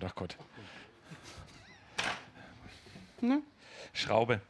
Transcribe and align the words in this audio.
Gott, 0.00 0.10
ach 0.10 0.14
Gott. 0.14 0.36
Ne? 3.20 3.42
Schraube. 3.92 4.40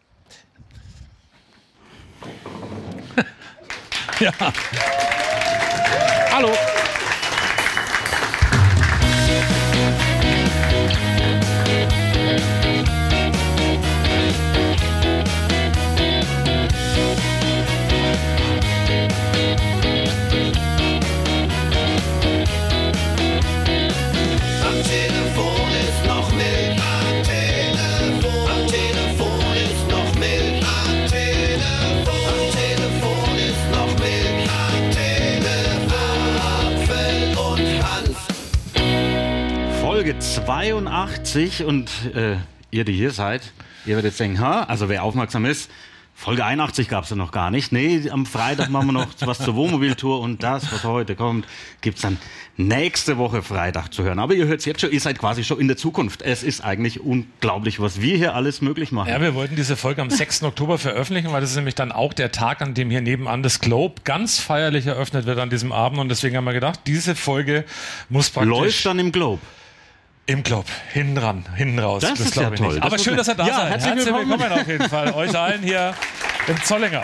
ja. 4.21 4.33
Hallo. 6.33 6.57
82 40.31 41.65
und 41.65 41.91
äh, 42.15 42.37
ihr, 42.71 42.85
die 42.85 42.93
hier 42.93 43.11
seid, 43.11 43.53
ihr 43.85 43.97
werdet 43.97 44.13
jetzt 44.13 44.21
denken, 44.21 44.39
ha, 44.39 44.63
also 44.63 44.89
wer 44.89 45.03
aufmerksam 45.03 45.45
ist, 45.45 45.69
Folge 46.15 46.45
81 46.45 46.89
gab 46.89 47.03
es 47.03 47.11
ja 47.11 47.17
noch 47.17 47.33
gar 47.33 47.51
nicht. 47.51 47.73
Nee, 47.73 48.09
am 48.11 48.27
Freitag 48.27 48.69
machen 48.69 48.89
wir 48.89 48.93
noch 48.93 49.09
was 49.21 49.39
zur 49.39 49.57
Wohnmobiltour 49.57 50.21
und 50.21 50.43
das, 50.45 50.71
was 50.71 50.85
heute 50.85 51.17
kommt, 51.17 51.47
gibt's 51.81 52.03
dann 52.03 52.17
nächste 52.57 53.19
Woche 53.19 53.43
Freitag 53.43 53.93
zu 53.93 54.05
hören. 54.05 54.21
Aber 54.21 54.35
ihr 54.35 54.47
hört's 54.47 54.67
jetzt 54.67 54.83
schon, 54.83 54.93
ihr 54.93 55.01
seid 55.01 55.19
quasi 55.19 55.43
schon 55.43 55.59
in 55.59 55.67
der 55.67 55.77
Zukunft. 55.77 56.23
Es 56.23 56.45
ist 56.45 56.61
eigentlich 56.61 57.01
unglaublich, 57.01 57.81
was 57.81 58.01
wir 58.01 58.17
hier 58.17 58.35
alles 58.37 58.61
möglich 58.61 58.93
machen. 58.93 59.09
Ja, 59.09 59.21
wir 59.21 59.35
wollten 59.35 59.57
diese 59.57 59.77
Folge 59.77 60.01
am 60.01 60.11
6. 60.11 60.45
Oktober 60.45 60.79
veröffentlichen, 60.79 61.33
weil 61.33 61.41
das 61.41 61.51
ist 61.51 61.57
nämlich 61.57 61.75
dann 61.75 61.91
auch 61.91 62.13
der 62.13 62.31
Tag, 62.31 62.63
an 62.63 62.75
dem 62.75 62.91
hier 62.91 63.01
nebenan 63.01 63.43
das 63.43 63.59
Globe 63.59 64.03
ganz 64.05 64.39
feierlich 64.39 64.87
eröffnet 64.87 65.27
wird 65.27 65.41
an 65.41 65.51
diesem 65.51 65.73
Abend. 65.73 65.99
Und 65.99 66.09
deswegen 66.09 66.37
haben 66.37 66.45
wir 66.45 66.53
gedacht, 66.53 66.81
diese 66.87 67.17
Folge 67.17 67.65
muss 68.11 68.31
praktisch 68.31 68.51
Läuft 68.51 68.87
dann 68.87 69.01
im 69.01 69.11
Globe. 69.11 69.41
Im 70.31 70.45
Globe 70.45 70.69
hinten 70.93 71.19
ran, 71.19 71.45
hinten 71.57 71.79
raus. 71.81 72.03
Das 72.03 72.21
ist 72.21 72.33
glaub 72.33 72.47
ja 72.47 72.53
ich 72.53 72.61
toll. 72.61 72.75
Das 72.77 72.83
Aber 72.83 72.91
muss 72.93 73.05
schön, 73.05 73.17
dass 73.17 73.29
ihr 73.29 73.35
da 73.35 73.47
Ja, 73.47 73.57
seid. 73.57 73.71
herzlich 73.85 74.07
willkommen. 74.07 74.53
auf 74.53 74.69
jeden 74.69 74.89
Fall. 74.89 75.13
Euch 75.13 75.37
allen 75.37 75.63
hier 75.63 75.93
im 76.47 76.63
Zollinger. 76.63 77.03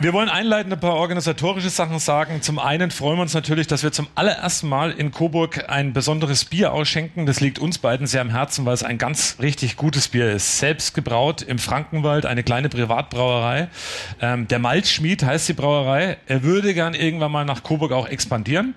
Wir 0.00 0.12
wollen 0.12 0.28
einleitend 0.28 0.72
ein 0.74 0.80
paar 0.80 0.94
organisatorische 0.96 1.70
Sachen 1.70 2.00
sagen. 2.00 2.42
Zum 2.42 2.58
einen 2.58 2.90
freuen 2.90 3.16
wir 3.16 3.22
uns 3.22 3.32
natürlich, 3.32 3.68
dass 3.68 3.84
wir 3.84 3.92
zum 3.92 4.08
allerersten 4.16 4.68
Mal 4.68 4.90
in 4.90 5.12
Coburg 5.12 5.70
ein 5.70 5.92
besonderes 5.92 6.44
Bier 6.44 6.72
ausschenken. 6.72 7.26
Das 7.26 7.40
liegt 7.40 7.60
uns 7.60 7.78
beiden 7.78 8.08
sehr 8.08 8.20
am 8.20 8.28
Herzen, 8.30 8.66
weil 8.66 8.74
es 8.74 8.82
ein 8.82 8.98
ganz 8.98 9.36
richtig 9.40 9.76
gutes 9.76 10.08
Bier 10.08 10.32
ist. 10.32 10.58
Selbst 10.58 10.94
gebraut 10.94 11.42
im 11.42 11.60
Frankenwald, 11.60 12.26
eine 12.26 12.42
kleine 12.42 12.68
Privatbrauerei. 12.68 13.68
Ähm, 14.20 14.48
der 14.48 14.58
Malzschmied 14.58 15.22
heißt 15.22 15.48
die 15.48 15.52
Brauerei. 15.54 16.18
Er 16.26 16.42
würde 16.42 16.74
gern 16.74 16.94
irgendwann 16.94 17.30
mal 17.30 17.44
nach 17.44 17.62
Coburg 17.62 17.92
auch 17.92 18.08
expandieren. 18.08 18.74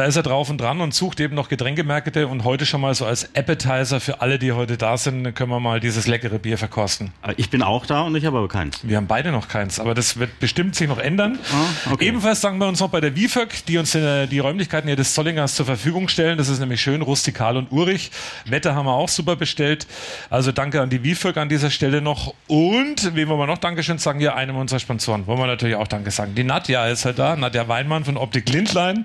Da 0.00 0.06
ist 0.06 0.16
er 0.16 0.22
drauf 0.22 0.48
und 0.48 0.58
dran 0.58 0.80
und 0.80 0.94
sucht 0.94 1.20
eben 1.20 1.34
noch 1.34 1.50
Getränkemärkte 1.50 2.26
und 2.26 2.44
heute 2.44 2.64
schon 2.64 2.80
mal 2.80 2.94
so 2.94 3.04
als 3.04 3.34
Appetizer 3.34 4.00
für 4.00 4.22
alle, 4.22 4.38
die 4.38 4.52
heute 4.52 4.78
da 4.78 4.96
sind, 4.96 5.34
können 5.34 5.50
wir 5.50 5.60
mal 5.60 5.78
dieses 5.78 6.06
leckere 6.06 6.38
Bier 6.38 6.56
verkosten. 6.56 7.12
Ich 7.36 7.50
bin 7.50 7.62
auch 7.62 7.84
da 7.84 8.00
und 8.00 8.16
ich 8.16 8.24
habe 8.24 8.38
aber 8.38 8.48
keins. 8.48 8.80
Wir 8.82 8.96
haben 8.96 9.06
beide 9.06 9.30
noch 9.30 9.48
keins, 9.48 9.78
aber 9.78 9.92
das 9.92 10.18
wird 10.18 10.40
bestimmt 10.40 10.74
sich 10.74 10.88
noch 10.88 10.96
ändern. 10.96 11.38
Ah, 11.52 11.92
okay. 11.92 12.06
Ebenfalls 12.06 12.40
danken 12.40 12.60
wir 12.60 12.66
uns 12.66 12.80
noch 12.80 12.88
bei 12.88 13.02
der 13.02 13.14
WIFÖG, 13.14 13.66
die 13.66 13.76
uns 13.76 13.94
äh, 13.94 14.26
die 14.26 14.38
Räumlichkeiten 14.38 14.88
hier 14.88 14.96
des 14.96 15.12
Zollingers 15.12 15.54
zur 15.54 15.66
Verfügung 15.66 16.08
stellen. 16.08 16.38
Das 16.38 16.48
ist 16.48 16.60
nämlich 16.60 16.80
schön 16.80 17.02
rustikal 17.02 17.58
und 17.58 17.70
urig. 17.70 18.10
Wetter 18.46 18.74
haben 18.74 18.86
wir 18.86 18.94
auch 18.94 19.10
super 19.10 19.36
bestellt. 19.36 19.86
Also 20.30 20.50
danke 20.50 20.80
an 20.80 20.88
die 20.88 21.04
WIFÖG 21.04 21.36
an 21.36 21.50
dieser 21.50 21.68
Stelle 21.68 22.00
noch. 22.00 22.32
Und 22.46 23.14
wem 23.14 23.28
wollen 23.28 23.40
wir 23.40 23.46
noch 23.46 23.58
Dankeschön 23.58 23.98
sagen? 23.98 24.20
Ja, 24.20 24.34
einem 24.34 24.56
unserer 24.56 24.80
Sponsoren 24.80 25.26
wollen 25.26 25.40
wir 25.40 25.46
natürlich 25.46 25.76
auch 25.76 25.88
Danke 25.88 26.10
sagen. 26.10 26.34
Die 26.34 26.44
Nadja 26.44 26.86
ist 26.86 27.04
halt 27.04 27.18
da, 27.18 27.36
Nadja 27.36 27.68
Weinmann 27.68 28.06
von 28.06 28.16
Optik 28.16 28.48
Lindlein 28.48 29.04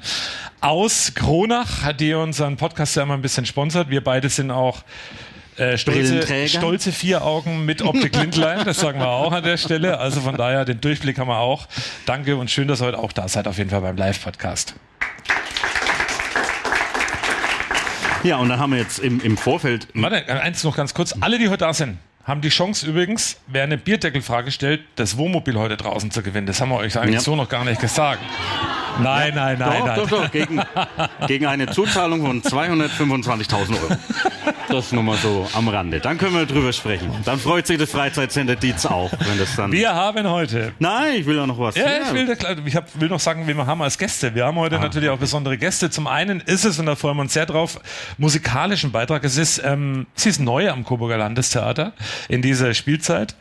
aus 0.65 0.84
Kronach, 1.15 1.93
die 1.93 2.13
unseren 2.13 2.57
Podcast 2.57 2.95
ja 2.95 3.03
immer 3.03 3.15
ein 3.15 3.21
bisschen 3.21 3.45
sponsert. 3.45 3.89
Wir 3.89 4.03
beide 4.03 4.29
sind 4.29 4.51
auch 4.51 4.83
äh, 5.57 5.77
stolze, 5.77 6.47
stolze 6.47 6.91
vier 6.91 7.23
Augen 7.23 7.65
mit 7.65 7.81
Optik 7.81 8.15
Lindlein, 8.19 8.63
das 8.65 8.79
sagen 8.81 8.99
wir 8.99 9.07
auch 9.07 9.31
an 9.31 9.43
der 9.43 9.57
Stelle. 9.57 9.99
Also 9.99 10.21
von 10.21 10.37
daher, 10.37 10.63
den 10.63 10.79
Durchblick 10.81 11.17
haben 11.17 11.27
wir 11.29 11.39
auch. 11.39 11.67
Danke 12.05 12.35
und 12.35 12.51
schön, 12.51 12.67
dass 12.67 12.81
ihr 12.81 12.87
heute 12.87 12.99
auch 12.99 13.11
da 13.13 13.27
seid, 13.27 13.47
auf 13.47 13.57
jeden 13.57 13.71
Fall 13.71 13.81
beim 13.81 13.97
Live-Podcast. 13.97 14.75
Ja, 18.23 18.37
und 18.37 18.49
dann 18.49 18.59
haben 18.59 18.71
wir 18.73 18.79
jetzt 18.79 18.99
im, 18.99 19.19
im 19.21 19.37
Vorfeld 19.37 19.87
Warte, 19.95 20.27
eins 20.41 20.63
noch 20.63 20.75
ganz 20.75 20.93
kurz. 20.93 21.15
Alle, 21.19 21.39
die 21.39 21.47
heute 21.49 21.65
da 21.65 21.73
sind, 21.73 21.97
haben 22.25 22.41
die 22.41 22.49
Chance 22.49 22.85
übrigens, 22.87 23.37
wer 23.47 23.63
eine 23.63 23.77
Bierdeckelfrage 23.77 24.51
stellt, 24.51 24.81
das 24.97 25.17
Wohnmobil 25.17 25.55
heute 25.57 25.77
draußen 25.77 26.11
zu 26.11 26.21
gewinnen. 26.21 26.47
Das 26.47 26.61
haben 26.61 26.69
wir 26.69 26.77
euch 26.77 26.97
eigentlich 26.97 27.15
Ja. 27.15 27.21
so 27.21 27.35
noch 27.35 27.49
gar 27.49 27.65
nicht 27.65 27.81
gesagt. 27.81 28.21
Nein, 29.01 29.33
nein, 29.35 29.57
nein, 29.59 29.79
doch, 29.79 29.85
nein. 29.85 29.99
doch, 29.99 30.09
doch, 30.09 30.31
gegen, 30.31 30.61
gegen 31.27 31.45
eine 31.45 31.67
Zuzahlung 31.67 32.21
von 32.21 32.41
225.000 32.41 33.71
Euro. 33.71 33.97
Das 34.69 34.91
nur 34.91 35.03
mal 35.03 35.17
so 35.17 35.47
am 35.53 35.67
Rande. 35.67 35.99
Dann 35.99 36.17
können 36.17 36.35
wir 36.35 36.45
drüber 36.45 36.73
sprechen. 36.73 37.11
Dann 37.23 37.39
freut 37.39 37.67
sich 37.67 37.77
das 37.77 37.91
Freizeitcenter 37.91 38.55
Dietz 38.55 38.85
auch, 38.85 39.11
wenn 39.19 39.37
das 39.37 39.55
dann. 39.55 39.71
Wir 39.71 39.93
haben 39.93 40.27
heute 40.29 40.73
Nein, 40.79 41.15
ich 41.19 41.25
will 41.25 41.39
auch 41.39 41.45
noch 41.45 41.59
was. 41.59 41.75
Ja, 41.75 41.85
ich 42.01 42.13
will, 42.13 42.29
ich 42.65 42.75
hab, 42.75 42.99
will 42.99 43.09
noch 43.09 43.19
sagen, 43.19 43.45
wen 43.45 43.57
wir 43.57 43.67
haben 43.67 43.81
als 43.81 43.97
Gäste. 43.97 44.33
Wir 44.33 44.45
haben 44.45 44.57
heute 44.57 44.79
natürlich 44.79 45.09
auch 45.09 45.19
besondere 45.19 45.57
Gäste. 45.57 45.89
Zum 45.89 46.07
einen 46.07 46.39
ist 46.41 46.65
es, 46.65 46.79
und 46.79 46.87
da 46.87 46.95
freuen 46.95 47.17
wir 47.17 47.21
uns 47.21 47.33
sehr 47.33 47.45
drauf, 47.45 47.79
musikalischen 48.17 48.91
Beitrag. 48.91 49.23
Es 49.23 49.37
ist, 49.37 49.61
ähm, 49.63 50.07
sie 50.15 50.29
ist 50.29 50.39
neu 50.39 50.69
am 50.69 50.83
Coburger 50.83 51.17
Landestheater 51.17 51.93
in 52.27 52.41
dieser 52.41 52.73
Spielzeit. 52.73 53.35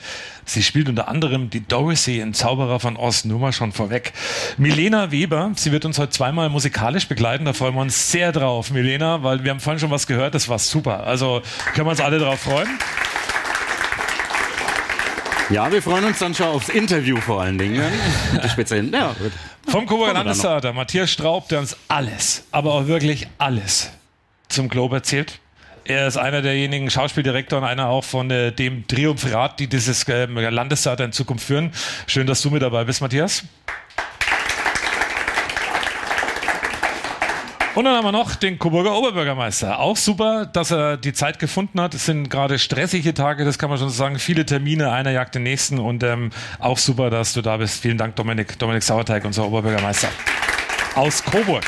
Sie 0.47 0.63
spielt 0.63 0.89
unter 0.89 1.09
anderem 1.09 1.49
die 1.51 1.67
Dorothy 1.67 2.21
in 2.21 2.35
Zauberer 2.35 2.79
von 2.81 2.97
Oz, 2.97 3.25
nur 3.25 3.39
mal 3.39 3.53
schon 3.53 3.73
vorweg. 3.73 4.13
Milena 4.59 5.11
Weber, 5.11 5.53
sie 5.57 5.73
wird 5.73 5.85
uns 5.85 5.99
heute 5.99 6.11
zweimal 6.11 6.49
musikalisch 6.51 7.09
begleiten, 7.09 7.45
da 7.47 7.53
freuen 7.55 7.75
wir 7.75 7.81
uns 7.81 8.11
sehr 8.13 8.31
drauf, 8.33 8.71
Milena, 8.71 9.23
weil 9.23 9.43
wir 9.43 9.51
haben 9.51 9.61
vorhin 9.61 9.81
schon 9.81 9.91
was 9.91 10.07
gehört, 10.07 10.35
das 10.35 10.49
war 10.49 10.59
super. 10.59 11.07
Also 11.07 11.43
können 11.75 11.87
wir 11.87 11.93
uns 11.93 12.01
alle 12.01 12.19
drauf 12.19 12.41
freuen. 12.41 12.69
Ja, 15.51 15.71
wir 15.71 15.83
freuen 15.83 16.05
uns 16.05 16.19
dann 16.19 16.35
schon 16.35 16.47
aufs 16.47 16.71
Interview 16.71 17.19
vor 17.21 17.43
allen 17.43 17.59
Dingen. 17.59 17.83
Die 18.43 18.49
speziellen, 18.49 18.93
ja, 18.93 19.15
wird- 19.19 19.33
Vom 19.69 19.87
Coburger 19.87 20.15
Landestheater, 20.15 20.73
Matthias 20.73 21.11
Straub, 21.11 21.49
der 21.49 21.61
uns 21.61 21.77
alles, 21.89 22.45
aber 22.51 22.73
auch 22.75 22.87
wirklich 22.87 23.27
alles 23.39 23.91
zum 24.49 24.69
Globe 24.69 24.97
erzählt. 24.97 25.39
Er 25.87 26.07
ist 26.07 26.17
einer 26.17 26.41
derjenigen 26.41 26.89
Schauspieldirektor 26.89 27.59
und 27.59 27.65
einer 27.65 27.89
auch 27.89 28.05
von 28.05 28.31
äh, 28.31 28.53
dem 28.53 28.89
Triumvirat, 28.89 29.61
die 29.61 29.67
dieses 29.67 30.09
äh, 30.09 30.25
Landestheater 30.27 31.05
in 31.05 31.13
Zukunft 31.13 31.47
führen. 31.47 31.73
Schön, 32.07 32.27
dass 32.27 32.41
du 32.41 32.51
mit 32.51 32.63
dabei 32.63 32.85
bist, 32.85 33.03
Matthias. 33.03 33.45
Und 37.75 37.85
dann 37.85 37.97
haben 37.97 38.05
wir 38.05 38.13
noch 38.13 38.37
den 38.37 38.59
Coburger 38.59 38.97
Oberbürgermeister. 38.97 39.81
Auch 39.81 39.97
super, 39.97 40.47
dass 40.47 40.71
er 40.71 40.97
die 40.97 41.13
Zeit 41.13 41.39
gefunden 41.39 41.81
hat. 41.81 41.93
Es 41.93 42.07
sind 42.07 42.31
gerade 42.31 42.59
stressige 42.59 43.13
Tage, 43.13 43.45
das 43.45 43.59
kann 43.59 43.69
man 43.69 43.79
schon 43.79 43.91
sagen. 43.91 44.19
Viele 44.21 44.47
Termine, 44.47 44.93
einer 44.93 45.11
jagt 45.11 45.35
den 45.35 45.43
nächsten. 45.43 45.81
Und 45.81 46.03
ähm, 46.03 46.31
auch 46.61 46.79
super, 46.79 47.11
dass 47.11 47.35
du 47.35 47.43
da 47.43 47.57
bist. 47.57 47.83
Vielen 47.83 47.99
Dank, 47.99 48.17
Dominik, 48.17 48.59
Dominik 48.59 48.85
Sauerteig, 48.85 49.25
unser 49.25 49.45
Oberbürgermeister 49.45 50.09
aus 50.95 51.25
Coburg. 51.25 51.65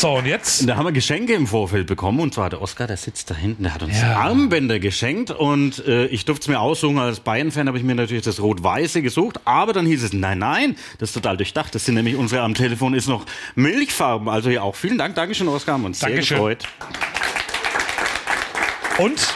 So, 0.00 0.12
und 0.16 0.24
jetzt 0.24 0.66
Da 0.66 0.76
haben 0.76 0.86
wir 0.86 0.92
Geschenke 0.92 1.34
im 1.34 1.46
Vorfeld 1.46 1.86
bekommen 1.86 2.20
und 2.20 2.32
zwar 2.32 2.48
der 2.48 2.62
Oskar, 2.62 2.86
der 2.86 2.96
sitzt 2.96 3.30
da 3.30 3.34
hinten, 3.34 3.64
der 3.64 3.74
hat 3.74 3.82
uns 3.82 4.00
Ja. 4.00 4.16
Armbänder 4.16 4.78
geschenkt 4.80 5.30
und 5.30 5.86
äh, 5.86 6.06
ich 6.06 6.24
durfte 6.24 6.44
es 6.44 6.48
mir 6.48 6.58
aussuchen. 6.58 6.98
Als 6.98 7.20
Bayern-Fan 7.20 7.68
habe 7.68 7.76
ich 7.76 7.84
mir 7.84 7.94
natürlich 7.94 8.24
das 8.24 8.40
Rot-Weiße 8.40 9.02
gesucht, 9.02 9.40
aber 9.44 9.74
dann 9.74 9.84
hieß 9.84 10.02
es, 10.02 10.14
nein, 10.14 10.38
nein, 10.38 10.76
das 10.96 11.10
ist 11.10 11.12
total 11.12 11.36
durchdacht. 11.36 11.74
Das 11.74 11.84
sind 11.84 11.96
nämlich 11.96 12.16
unsere 12.16 12.40
am 12.40 12.54
Telefon 12.54 12.94
ist 12.94 13.08
noch 13.08 13.26
Milchfarben. 13.56 14.30
Also 14.30 14.48
ja 14.48 14.62
auch 14.62 14.74
vielen 14.74 14.96
Dank, 14.96 15.16
Dankeschön, 15.16 15.48
Oskar, 15.48 15.74
haben 15.74 15.84
uns 15.84 15.98
Dankeschön. 15.98 16.38
sehr 16.38 16.56
gefreut. 16.56 16.64
Und 18.96 19.34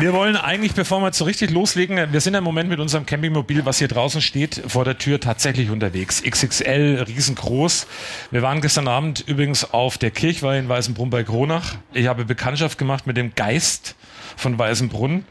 wir 0.00 0.14
wollen 0.14 0.36
eigentlich, 0.36 0.72
bevor 0.72 1.00
wir 1.00 1.12
so 1.12 1.24
richtig 1.24 1.50
loslegen, 1.50 2.10
wir 2.10 2.20
sind 2.22 2.34
im 2.34 2.42
Moment 2.42 2.70
mit 2.70 2.80
unserem 2.80 3.04
Campingmobil, 3.04 3.66
was 3.66 3.78
hier 3.78 3.88
draußen 3.88 4.22
steht, 4.22 4.62
vor 4.66 4.86
der 4.86 4.96
Tür 4.96 5.20
tatsächlich 5.20 5.68
unterwegs. 5.68 6.22
XXL, 6.22 7.04
riesengroß. 7.06 7.86
Wir 8.30 8.40
waren 8.40 8.62
gestern 8.62 8.88
Abend 8.88 9.24
übrigens 9.26 9.74
auf 9.74 9.98
der 9.98 10.10
Kirchweih 10.10 10.58
in 10.58 10.70
Weißenbrunn 10.70 11.10
bei 11.10 11.22
Kronach. 11.22 11.74
Ich 11.92 12.06
habe 12.06 12.24
Bekanntschaft 12.24 12.78
gemacht 12.78 13.06
mit 13.06 13.18
dem 13.18 13.34
Geist 13.34 13.94
von 14.36 14.58
Weißenbrunn. 14.58 15.24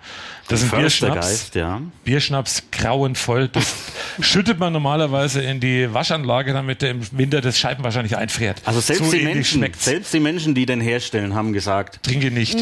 Das 0.49 0.61
ist 0.61 0.73
ein 0.73 0.79
Bierschnaps. 0.79 1.13
Förstergeist, 1.13 1.55
ja. 1.55 1.81
Bierschnaps 2.03 2.63
grauenvoll. 2.71 3.47
Das, 3.47 3.75
schüttet 4.19 4.59
man 4.59 4.73
normalerweise 4.73 5.41
in 5.41 5.59
die 5.59 5.93
Waschanlage, 5.93 6.53
damit 6.53 6.81
der 6.81 6.91
im 6.91 7.01
Winter 7.11 7.41
das 7.41 7.57
Scheiben 7.59 7.83
wahrscheinlich 7.83 8.17
einfriert. 8.17 8.61
Also 8.65 8.79
selbst, 8.79 9.05
so 9.05 9.11
die 9.11 9.23
Menschen, 9.23 9.59
schmeckt's. 9.59 9.85
selbst 9.85 10.13
die 10.13 10.19
Menschen, 10.19 10.55
die 10.55 10.65
den 10.65 10.81
herstellen, 10.81 11.35
haben 11.35 11.53
gesagt, 11.53 12.03
Trinke 12.03 12.31
nicht. 12.31 12.57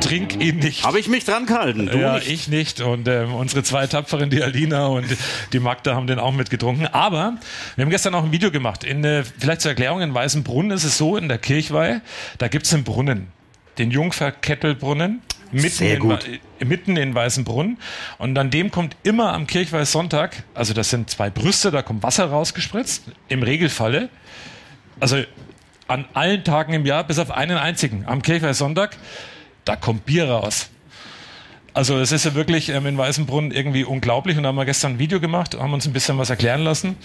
Trink 0.00 0.40
ihn 0.42 0.58
nicht. 0.58 0.84
habe 0.84 0.98
ich 0.98 1.08
mich 1.08 1.24
dran 1.24 1.46
gehalten. 1.46 1.86
Du 1.86 1.98
ja, 1.98 2.14
nicht. 2.16 2.28
ich 2.28 2.48
nicht. 2.48 2.80
Und 2.80 3.08
ähm, 3.08 3.34
unsere 3.34 3.62
zwei 3.62 3.86
Tapferen, 3.86 4.30
die 4.30 4.42
Alina 4.42 4.86
und 4.86 5.06
die 5.52 5.60
Magda, 5.60 5.94
haben 5.94 6.06
den 6.06 6.18
auch 6.18 6.32
mitgetrunken. 6.32 6.86
Aber 6.86 7.34
wir 7.76 7.84
haben 7.84 7.90
gestern 7.90 8.14
auch 8.14 8.24
ein 8.24 8.32
Video 8.32 8.50
gemacht. 8.50 8.84
In, 8.84 9.04
äh, 9.04 9.24
vielleicht 9.38 9.60
zur 9.60 9.70
Erklärung, 9.70 10.00
in 10.00 10.12
Weißenbrunn 10.12 10.70
ist 10.70 10.84
es 10.84 10.98
so, 10.98 11.16
in 11.16 11.28
der 11.28 11.38
Kirchweih, 11.38 12.00
da 12.38 12.48
gibt 12.48 12.66
es 12.66 12.74
einen 12.74 12.84
Brunnen. 12.84 13.28
Den 13.78 13.90
Jungferkettelbrunnen. 13.90 15.22
Mitten 15.52 15.84
in, 15.84 16.68
mitten 16.68 16.96
in 16.96 17.14
Weißenbrunn. 17.14 17.78
Und 18.18 18.38
an 18.38 18.50
dem 18.50 18.70
kommt 18.70 18.96
immer 19.02 19.32
am 19.32 19.46
Kirchweihsonntag, 19.46 20.44
also 20.54 20.74
das 20.74 20.90
sind 20.90 21.10
zwei 21.10 21.30
Brüste, 21.30 21.70
da 21.70 21.82
kommt 21.82 22.02
Wasser 22.02 22.26
rausgespritzt, 22.26 23.04
im 23.28 23.42
Regelfalle. 23.42 24.08
Also 24.98 25.22
an 25.88 26.06
allen 26.14 26.42
Tagen 26.42 26.72
im 26.72 26.86
Jahr, 26.86 27.04
bis 27.04 27.18
auf 27.18 27.30
einen 27.30 27.58
einzigen, 27.58 28.04
am 28.06 28.22
Kirchweihsonntag, 28.22 28.96
da 29.64 29.76
kommt 29.76 30.06
Bier 30.06 30.28
raus. 30.28 30.70
Also 31.74 31.98
es 31.98 32.12
ist 32.12 32.24
ja 32.24 32.34
wirklich 32.34 32.68
ähm, 32.68 32.86
in 32.86 32.98
Weißenbrunn 32.98 33.50
irgendwie 33.50 33.84
unglaublich 33.84 34.36
und 34.36 34.42
da 34.42 34.50
haben 34.50 34.56
wir 34.56 34.66
gestern 34.66 34.92
ein 34.92 34.98
Video 34.98 35.20
gemacht, 35.20 35.58
haben 35.58 35.72
uns 35.72 35.86
ein 35.86 35.94
bisschen 35.94 36.18
was 36.18 36.28
erklären 36.28 36.60
lassen. 36.62 36.96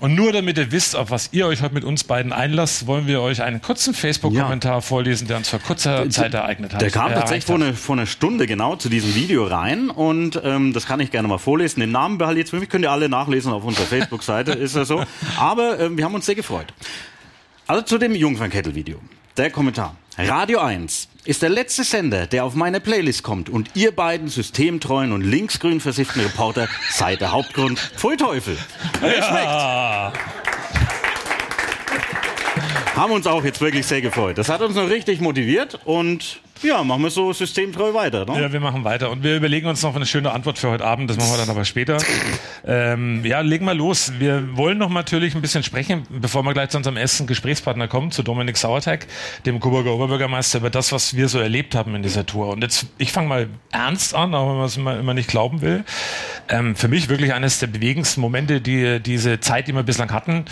Und 0.00 0.16
nur 0.16 0.32
damit 0.32 0.58
ihr 0.58 0.72
wisst, 0.72 0.96
auf 0.96 1.10
was 1.10 1.28
ihr 1.32 1.46
euch 1.46 1.62
heute 1.62 1.74
mit 1.74 1.84
uns 1.84 2.02
beiden 2.02 2.32
einlasst, 2.32 2.88
wollen 2.88 3.06
wir 3.06 3.20
euch 3.20 3.42
einen 3.42 3.62
kurzen 3.62 3.94
Facebook-Kommentar 3.94 4.82
vorlesen, 4.82 5.28
der 5.28 5.36
uns 5.36 5.48
vor 5.48 5.60
kurzer 5.60 6.10
Zeit 6.10 6.34
ereignet 6.34 6.74
hat. 6.74 6.80
Der 6.80 6.90
kam 6.90 7.12
tatsächlich 7.12 7.44
vor 7.44 7.56
einer, 7.56 7.74
vor 7.74 7.96
einer 7.96 8.06
Stunde 8.06 8.48
genau 8.48 8.74
zu 8.74 8.88
diesem 8.88 9.14
Video 9.14 9.46
rein 9.46 9.88
und 9.88 10.40
ähm, 10.42 10.72
das 10.72 10.86
kann 10.86 10.98
ich 10.98 11.12
gerne 11.12 11.28
mal 11.28 11.38
vorlesen. 11.38 11.78
Den 11.80 11.92
Namen 11.92 12.18
behalte 12.18 12.40
ich 12.40 12.44
jetzt 12.44 12.50
für 12.50 12.58
mich, 12.58 12.68
könnt 12.68 12.84
ihr 12.84 12.90
alle 12.90 13.08
nachlesen 13.08 13.52
auf 13.52 13.64
unserer 13.64 13.86
Facebook-Seite, 13.86 14.52
ist 14.52 14.74
ja 14.74 14.84
so. 14.84 15.04
Aber 15.38 15.78
ähm, 15.78 15.96
wir 15.96 16.04
haben 16.04 16.14
uns 16.14 16.26
sehr 16.26 16.34
gefreut. 16.34 16.74
Also 17.68 17.82
zu 17.82 17.98
dem 17.98 18.14
Jungfernkettel-Video. 18.14 18.98
Der 19.36 19.50
Kommentar. 19.50 19.94
Radio 20.16 20.58
1 20.58 21.07
ist 21.24 21.42
der 21.42 21.50
letzte 21.50 21.84
Sender, 21.84 22.26
der 22.26 22.44
auf 22.44 22.54
meine 22.54 22.80
Playlist 22.80 23.22
kommt 23.22 23.48
und 23.50 23.70
ihr 23.74 23.92
beiden 23.94 24.28
systemtreuen 24.28 25.12
und 25.12 25.22
linksgrün 25.22 25.80
versifften 25.80 26.22
Reporter 26.22 26.68
seid 26.90 27.20
der 27.20 27.32
Hauptgrund. 27.32 27.78
Pfui 27.78 28.16
Teufel. 28.16 28.56
Ah, 29.20 30.12
Haben 32.94 33.12
uns 33.12 33.26
auch 33.26 33.44
jetzt 33.44 33.60
wirklich 33.60 33.86
sehr 33.86 34.00
gefreut. 34.00 34.38
Das 34.38 34.48
hat 34.48 34.60
uns 34.62 34.74
noch 34.74 34.88
richtig 34.88 35.20
motiviert 35.20 35.78
und 35.84 36.40
ja, 36.62 36.82
machen 36.82 37.02
wir 37.02 37.10
so 37.10 37.32
systemtreu 37.32 37.94
weiter. 37.94 38.24
Ne? 38.24 38.40
ja, 38.40 38.52
wir 38.52 38.60
machen 38.60 38.84
weiter 38.84 39.10
und 39.10 39.22
wir 39.22 39.36
überlegen 39.36 39.66
uns 39.66 39.82
noch 39.82 39.94
eine 39.94 40.06
schöne 40.06 40.32
Antwort 40.32 40.58
für 40.58 40.70
heute 40.70 40.84
Abend. 40.84 41.10
Das 41.10 41.16
machen 41.16 41.30
wir 41.30 41.38
dann 41.38 41.50
aber 41.50 41.64
später. 41.64 41.98
Ähm, 42.66 43.24
ja, 43.24 43.40
legen 43.40 43.64
wir 43.64 43.74
los. 43.74 44.12
Wir 44.18 44.56
wollen 44.56 44.78
noch 44.78 44.90
natürlich 44.90 45.34
ein 45.34 45.40
bisschen 45.40 45.62
sprechen, 45.62 46.04
bevor 46.08 46.42
wir 46.42 46.52
gleich 46.52 46.70
zu 46.70 46.76
unserem 46.76 46.96
ersten 46.96 47.26
Gesprächspartner 47.26 47.88
kommen, 47.88 48.10
zu 48.10 48.22
Dominik 48.22 48.56
Sauerteig, 48.56 49.06
dem 49.46 49.60
Coburger 49.60 49.92
Oberbürgermeister, 49.92 50.58
über 50.58 50.70
das, 50.70 50.92
was 50.92 51.14
wir 51.16 51.28
so 51.28 51.38
erlebt 51.38 51.74
haben 51.74 51.94
in 51.94 52.02
dieser 52.02 52.26
Tour. 52.26 52.48
Und 52.48 52.62
jetzt, 52.62 52.86
ich 52.98 53.12
fange 53.12 53.28
mal 53.28 53.48
ernst 53.70 54.14
an, 54.14 54.34
auch 54.34 54.48
wenn 54.48 54.56
man 54.56 54.66
es 54.66 54.76
immer, 54.76 54.98
immer 54.98 55.14
nicht 55.14 55.28
glauben 55.28 55.60
will. 55.60 55.84
Ähm, 56.48 56.76
für 56.76 56.88
mich 56.88 57.08
wirklich 57.08 57.32
eines 57.34 57.58
der 57.58 57.66
bewegendsten 57.66 58.20
Momente, 58.20 58.60
die 58.60 59.00
diese 59.00 59.40
Zeit, 59.40 59.68
die 59.68 59.72
wir 59.74 59.82
bislang 59.82 60.12
hatten, 60.12 60.44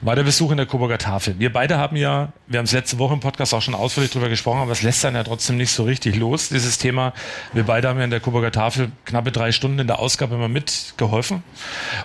war 0.00 0.16
der 0.16 0.24
Besuch 0.24 0.50
in 0.50 0.56
der 0.56 0.66
Coburger 0.66 0.98
Tafel. 0.98 1.36
Wir 1.38 1.52
beide 1.52 1.78
haben 1.78 1.96
ja, 1.96 2.32
wir 2.46 2.58
haben 2.58 2.64
es 2.64 2.72
letzte 2.72 2.98
Woche 2.98 3.14
im 3.14 3.20
Podcast 3.20 3.54
auch 3.54 3.62
schon 3.62 3.74
ausführlich 3.74 4.12
drüber 4.12 4.28
gesprochen, 4.28 4.60
aber 4.60 4.72
es 4.72 4.82
lässt 4.82 5.02
dann 5.04 5.14
ja 5.14 5.24
trotzdem 5.24 5.45
nicht 5.52 5.70
so 5.70 5.84
richtig 5.84 6.16
los, 6.16 6.48
dieses 6.48 6.78
Thema. 6.78 7.12
Wir 7.52 7.64
beide 7.64 7.88
haben 7.88 7.98
ja 7.98 8.04
in 8.04 8.10
der 8.10 8.20
Coburger 8.20 8.52
Tafel 8.52 8.90
knappe 9.04 9.32
drei 9.32 9.52
Stunden 9.52 9.78
in 9.78 9.86
der 9.86 9.98
Ausgabe 9.98 10.34
immer 10.34 10.48
mitgeholfen. 10.48 11.42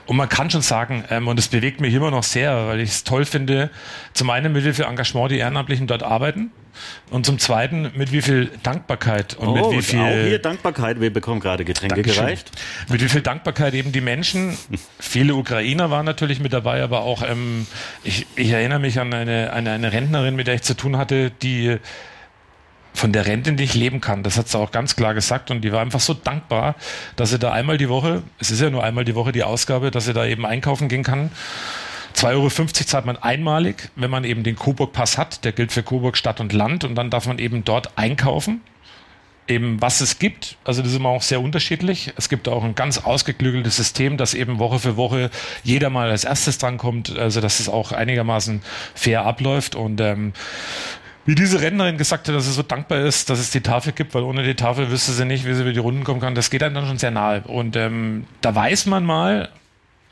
Und 0.05 0.17
man 0.17 0.29
kann 0.29 0.49
schon 0.49 0.61
sagen, 0.61 1.03
ähm, 1.09 1.27
und 1.27 1.39
es 1.39 1.47
bewegt 1.47 1.81
mich 1.81 1.93
immer 1.93 2.11
noch 2.11 2.23
sehr, 2.23 2.67
weil 2.67 2.79
ich 2.79 2.89
es 2.89 3.03
toll 3.03 3.25
finde, 3.25 3.69
zum 4.13 4.29
einen 4.29 4.53
mit 4.53 4.65
wie 4.65 4.73
viel 4.73 4.85
Engagement 4.85 5.31
die 5.31 5.37
Ehrenamtlichen 5.37 5.87
dort 5.87 6.03
arbeiten 6.03 6.51
und 7.09 7.25
zum 7.25 7.39
zweiten 7.39 7.91
mit 7.95 8.11
wie 8.11 8.21
viel 8.21 8.49
Dankbarkeit 8.63 9.35
und 9.35 9.53
mit 9.53 9.63
Oh, 9.63 9.71
wie 9.71 9.81
viel 9.81 9.99
auch 9.99 10.07
hier 10.07 10.39
Dankbarkeit. 10.39 10.99
Wir 11.01 11.11
bekommen 11.11 11.39
gerade 11.39 11.65
Getränke 11.65 11.95
Dankeschön. 11.95 12.25
gereicht. 12.25 12.51
Mit 12.89 13.01
wie 13.01 13.09
viel 13.09 13.21
Dankbarkeit 13.21 13.73
eben 13.73 13.91
die 13.91 14.01
Menschen, 14.01 14.57
viele 14.99 15.35
Ukrainer 15.35 15.89
waren 15.89 16.05
natürlich 16.05 16.39
mit 16.39 16.53
dabei, 16.53 16.81
aber 16.83 17.01
auch, 17.01 17.23
ähm, 17.27 17.67
ich, 18.03 18.25
ich 18.35 18.51
erinnere 18.51 18.79
mich 18.79 18.99
an 18.99 19.13
eine, 19.13 19.53
eine, 19.53 19.71
eine 19.71 19.91
Rentnerin, 19.91 20.35
mit 20.35 20.47
der 20.47 20.55
ich 20.55 20.61
zu 20.61 20.75
tun 20.75 20.97
hatte, 20.97 21.31
die 21.31 21.77
von 22.93 23.11
der 23.13 23.25
Rente 23.25 23.51
nicht 23.51 23.73
leben 23.73 24.01
kann. 24.01 24.23
Das 24.23 24.37
hat 24.37 24.47
sie 24.49 24.57
auch 24.57 24.71
ganz 24.71 24.95
klar 24.95 25.13
gesagt 25.13 25.51
und 25.51 25.61
die 25.61 25.71
war 25.71 25.81
einfach 25.81 25.99
so 25.99 26.13
dankbar, 26.13 26.75
dass 27.15 27.29
sie 27.29 27.39
da 27.39 27.51
einmal 27.51 27.77
die 27.77 27.89
Woche, 27.89 28.23
es 28.39 28.51
ist 28.51 28.61
ja 28.61 28.69
nur 28.69 28.83
einmal 28.83 29.05
die 29.05 29.15
Woche 29.15 29.31
die 29.31 29.43
Ausgabe, 29.43 29.91
dass 29.91 30.05
sie 30.05 30.13
da 30.13 30.25
eben 30.25 30.45
einkaufen 30.45 30.87
gehen 30.87 31.03
kann. 31.03 31.31
2,50 32.15 32.27
Euro 32.33 32.49
zahlt 32.49 33.05
man 33.05 33.17
einmalig, 33.17 33.89
wenn 33.95 34.11
man 34.11 34.25
eben 34.25 34.43
den 34.43 34.57
Coburg-Pass 34.57 35.17
hat. 35.17 35.45
Der 35.45 35.53
gilt 35.53 35.71
für 35.71 35.81
Coburg 35.81 36.17
Stadt 36.17 36.41
und 36.41 36.51
Land 36.51 36.83
und 36.83 36.95
dann 36.95 37.09
darf 37.09 37.25
man 37.25 37.39
eben 37.39 37.63
dort 37.63 37.97
einkaufen 37.97 38.61
eben 39.47 39.81
was 39.81 40.01
es 40.01 40.19
gibt. 40.19 40.57
Also 40.63 40.81
das 40.81 40.91
ist 40.91 40.97
immer 40.97 41.09
auch 41.09 41.21
sehr 41.21 41.41
unterschiedlich. 41.41 42.13
Es 42.15 42.29
gibt 42.29 42.47
auch 42.47 42.63
ein 42.63 42.75
ganz 42.75 42.99
ausgeklügeltes 42.99 43.75
System, 43.75 44.17
dass 44.17 44.33
eben 44.33 44.59
Woche 44.59 44.79
für 44.79 44.97
Woche 44.97 45.29
jeder 45.63 45.89
mal 45.89 46.09
als 46.09 46.23
erstes 46.23 46.57
drankommt, 46.57 47.17
also 47.17 47.41
dass 47.41 47.59
es 47.59 47.67
auch 47.69 47.91
einigermaßen 47.91 48.61
fair 48.95 49.25
abläuft 49.25 49.75
und 49.75 49.99
ähm, 49.99 50.33
wie 51.25 51.35
diese 51.35 51.61
Rentnerin 51.61 51.97
gesagt 51.97 52.27
hat, 52.27 52.35
dass 52.35 52.45
sie 52.45 52.51
so 52.51 52.63
dankbar 52.63 53.01
ist, 53.01 53.29
dass 53.29 53.39
es 53.39 53.51
die 53.51 53.61
Tafel 53.61 53.93
gibt, 53.93 54.13
weil 54.15 54.23
ohne 54.23 54.43
die 54.43 54.55
Tafel 54.55 54.89
wüsste 54.91 55.11
sie 55.11 55.25
nicht, 55.25 55.45
wie 55.45 55.53
sie 55.53 55.61
über 55.61 55.71
die 55.73 55.79
Runden 55.79 56.03
kommen 56.03 56.19
kann. 56.19 56.33
Das 56.35 56.49
geht 56.49 56.63
einem 56.63 56.75
dann 56.75 56.87
schon 56.87 56.97
sehr 56.97 57.11
nahe. 57.11 57.41
Und 57.41 57.75
ähm, 57.75 58.25
da 58.41 58.55
weiß 58.55 58.87
man 58.87 59.05
mal, 59.05 59.49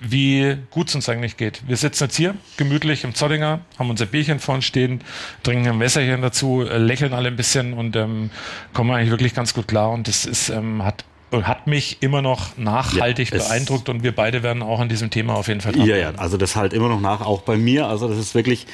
wie 0.01 0.55
gut 0.71 0.87
es 0.89 0.95
uns 0.95 1.09
eigentlich 1.09 1.35
geht. 1.35 1.61
Wir 1.67 1.75
sitzen 1.75 2.05
jetzt 2.05 2.15
hier 2.15 2.35
gemütlich 2.57 3.03
im 3.03 3.15
Zollinger, 3.15 3.59
haben 3.77 3.89
unser 3.89 4.05
Bierchen 4.05 4.39
vorn 4.39 4.61
stehen, 4.61 5.01
trinken 5.43 5.67
ein 5.67 5.79
Wässerchen 5.79 6.21
dazu, 6.21 6.61
äh, 6.61 6.77
lächeln 6.77 7.11
alle 7.13 7.27
ein 7.27 7.35
bisschen 7.35 7.73
und 7.73 7.95
ähm, 7.97 8.29
kommen 8.73 8.91
eigentlich 8.91 9.09
wirklich 9.11 9.33
ganz 9.33 9.53
gut 9.53 9.67
klar. 9.67 9.91
Und 9.91 10.07
das 10.07 10.25
ist, 10.25 10.49
ähm, 10.49 10.85
hat, 10.85 11.03
hat 11.33 11.67
mich 11.67 11.97
immer 12.01 12.21
noch 12.21 12.55
nachhaltig 12.57 13.31
Ja, 13.31 13.39
beeindruckt 13.39 13.89
und 13.89 14.03
wir 14.03 14.15
beide 14.15 14.41
werden 14.41 14.63
auch 14.63 14.79
an 14.79 14.87
diesem 14.89 15.09
Thema 15.09 15.33
auf 15.33 15.47
jeden 15.49 15.59
Fall 15.59 15.73
Ja, 15.73 15.79
dranbleiben. 15.79 16.15
ja, 16.15 16.21
also 16.21 16.37
das 16.37 16.55
halt 16.55 16.71
immer 16.71 16.87
noch 16.87 17.01
nach, 17.01 17.19
auch 17.21 17.41
bei 17.41 17.57
mir. 17.57 17.87
Also 17.87 18.07
das 18.07 18.17
ist 18.19 18.35
wirklich 18.35 18.67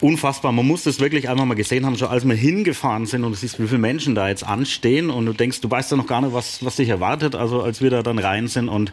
unfassbar. 0.00 0.52
Man 0.52 0.66
muss 0.66 0.84
das 0.84 1.00
wirklich 1.00 1.28
einfach 1.28 1.44
mal 1.44 1.54
gesehen 1.54 1.84
haben, 1.84 1.96
schon 1.96 2.08
als 2.08 2.26
wir 2.26 2.34
hingefahren 2.34 3.06
sind 3.06 3.24
und 3.24 3.32
du 3.32 3.36
siehst, 3.36 3.60
wie 3.60 3.66
viele 3.66 3.78
Menschen 3.78 4.14
da 4.14 4.28
jetzt 4.28 4.44
anstehen 4.44 5.10
und 5.10 5.26
du 5.26 5.32
denkst, 5.32 5.60
du 5.60 5.70
weißt 5.70 5.90
ja 5.90 5.96
noch 5.96 6.06
gar 6.06 6.20
nicht, 6.20 6.32
was, 6.32 6.64
was 6.64 6.76
dich 6.76 6.88
erwartet. 6.88 7.34
Also 7.34 7.62
als 7.62 7.82
wir 7.82 7.90
da 7.90 8.02
dann 8.02 8.18
rein 8.18 8.48
sind 8.48 8.68
und 8.68 8.92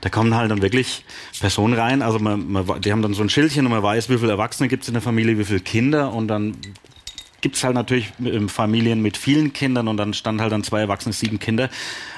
da 0.00 0.08
kommen 0.08 0.34
halt 0.34 0.50
dann 0.50 0.62
wirklich 0.62 1.04
Personen 1.40 1.74
rein. 1.74 2.02
Also 2.02 2.18
man, 2.18 2.50
man, 2.50 2.80
die 2.80 2.92
haben 2.92 3.02
dann 3.02 3.14
so 3.14 3.22
ein 3.22 3.28
Schildchen 3.28 3.66
und 3.66 3.72
man 3.72 3.82
weiß, 3.82 4.08
wie 4.08 4.18
viele 4.18 4.32
Erwachsene 4.32 4.68
gibt 4.68 4.82
es 4.82 4.88
in 4.88 4.94
der 4.94 5.02
Familie, 5.02 5.38
wie 5.38 5.44
viele 5.44 5.60
Kinder 5.60 6.12
und 6.12 6.28
dann 6.28 6.56
gibt's 7.40 7.64
halt 7.64 7.74
natürlich 7.74 8.12
Familien 8.48 9.02
mit 9.02 9.16
vielen 9.16 9.52
Kindern 9.52 9.88
und 9.88 9.96
dann 9.96 10.14
stand 10.14 10.40
halt 10.40 10.52
dann 10.52 10.64
zwei 10.64 10.80
Erwachsene, 10.80 11.12
sieben 11.12 11.38
Kinder 11.38 11.68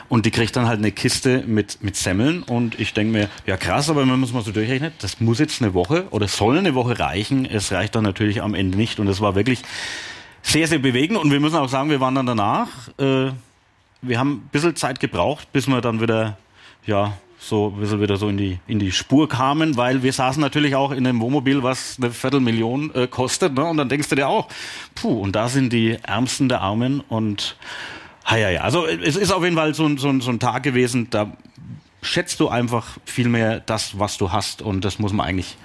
und 0.09 0.27
die 0.27 0.31
kriegt 0.31 0.55
dann 0.57 0.67
halt 0.67 0.79
eine 0.79 0.93
Kiste 0.93 1.43
mit, 1.47 1.83
mit 1.83 1.97
Semmeln 1.97 2.43
und 2.43 2.79
ich 2.79 2.93
denke 2.93 3.13
mir, 3.13 3.29
ja 3.47 3.57
krass, 3.57 3.89
aber 3.89 4.05
man 4.05 4.23
es 4.23 4.33
mal 4.33 4.43
so 4.43 4.53
durchrechnet, 4.53 4.95
das 5.01 5.21
muss 5.21 5.39
jetzt 5.39 5.63
eine 5.63 5.75
Woche 5.75 6.07
oder 6.11 6.29
soll 6.29 6.59
eine 6.59 6.75
Woche 6.75 6.99
reichen, 6.99 7.47
es 7.47 7.73
reicht 7.73 7.95
dann 7.95 8.05
natürlich 8.05 8.43
am 8.43 8.55
Ende 8.55 8.77
nicht 8.77 9.01
und 9.01 9.09
es 9.09 9.21
war 9.21 9.35
wirklich 9.35 9.63
sehr, 10.43 10.67
sehr 10.67 10.81
bewegend 10.81 11.19
und 11.19 11.31
wir 11.31 11.41
müssen 11.41 11.57
auch 11.57 11.69
sagen, 11.69 11.89
wir 11.89 12.01
waren 12.01 12.15
dann 12.15 12.27
danach, 12.27 12.69
äh, 12.99 13.31
wir 14.03 14.19
haben 14.19 14.33
ein 14.33 14.49
bisschen 14.51 14.77
Zeit 14.77 15.01
gebraucht, 15.01 15.53
bis 15.53 15.69
wir 15.69 15.81
dann 15.81 16.01
wieder, 16.01 16.37
ja, 16.85 17.17
so 17.43 17.73
ein 17.75 17.81
bisschen 17.81 18.01
wieder 18.01 18.17
so 18.17 18.29
in 18.29 18.37
die, 18.37 18.61
in 18.69 18.79
die 18.79 18.93
Spur 18.93 19.29
kamen, 19.29 19.77
weil 19.77 20.03
wir 20.03 20.13
saßen 20.13 20.41
natürlich 20.41 20.77
auch 20.77 20.93
in 20.93 21.07
einem 21.07 21.21
Wohnmobil, 21.21 21.63
was 21.63 21.97
eine 21.99 22.13
Viertelmillion 22.13 22.95
äh, 22.95 23.09
kostet, 23.09 23.55
ne? 23.55 23.65
und 23.65 23.77
dann 23.77 23.89
denkst 23.89 24.09
du 24.09 24.15
dir 24.15 24.29
auch, 24.29 24.49
puh, 24.95 25.21
und 25.21 25.35
da 25.35 25.49
sind 25.49 25.73
die 25.73 25.99
Ärmsten 26.03 26.49
der 26.49 26.61
Armen 26.61 27.01
und, 27.01 27.57
ja, 28.31 28.37
ja, 28.37 28.51
ja. 28.51 28.61
Also 28.61 28.87
es 28.87 29.17
ist 29.17 29.33
auf 29.33 29.43
jeden 29.43 29.57
Fall 29.57 29.75
so, 29.75 29.89
so, 29.97 30.21
so 30.21 30.31
ein 30.31 30.39
Tag 30.39 30.63
gewesen, 30.63 31.09
da 31.11 31.33
schätzt 32.01 32.39
du 32.39 32.49
einfach 32.49 32.99
viel 33.05 33.29
mehr 33.29 33.61
das, 33.61 33.99
was 33.99 34.19
du 34.19 34.31
hast 34.31 34.63
und 34.63 34.85
das 34.85 35.01
muss 35.01 35.13
man 35.13 35.27
eigentlich 35.27 35.57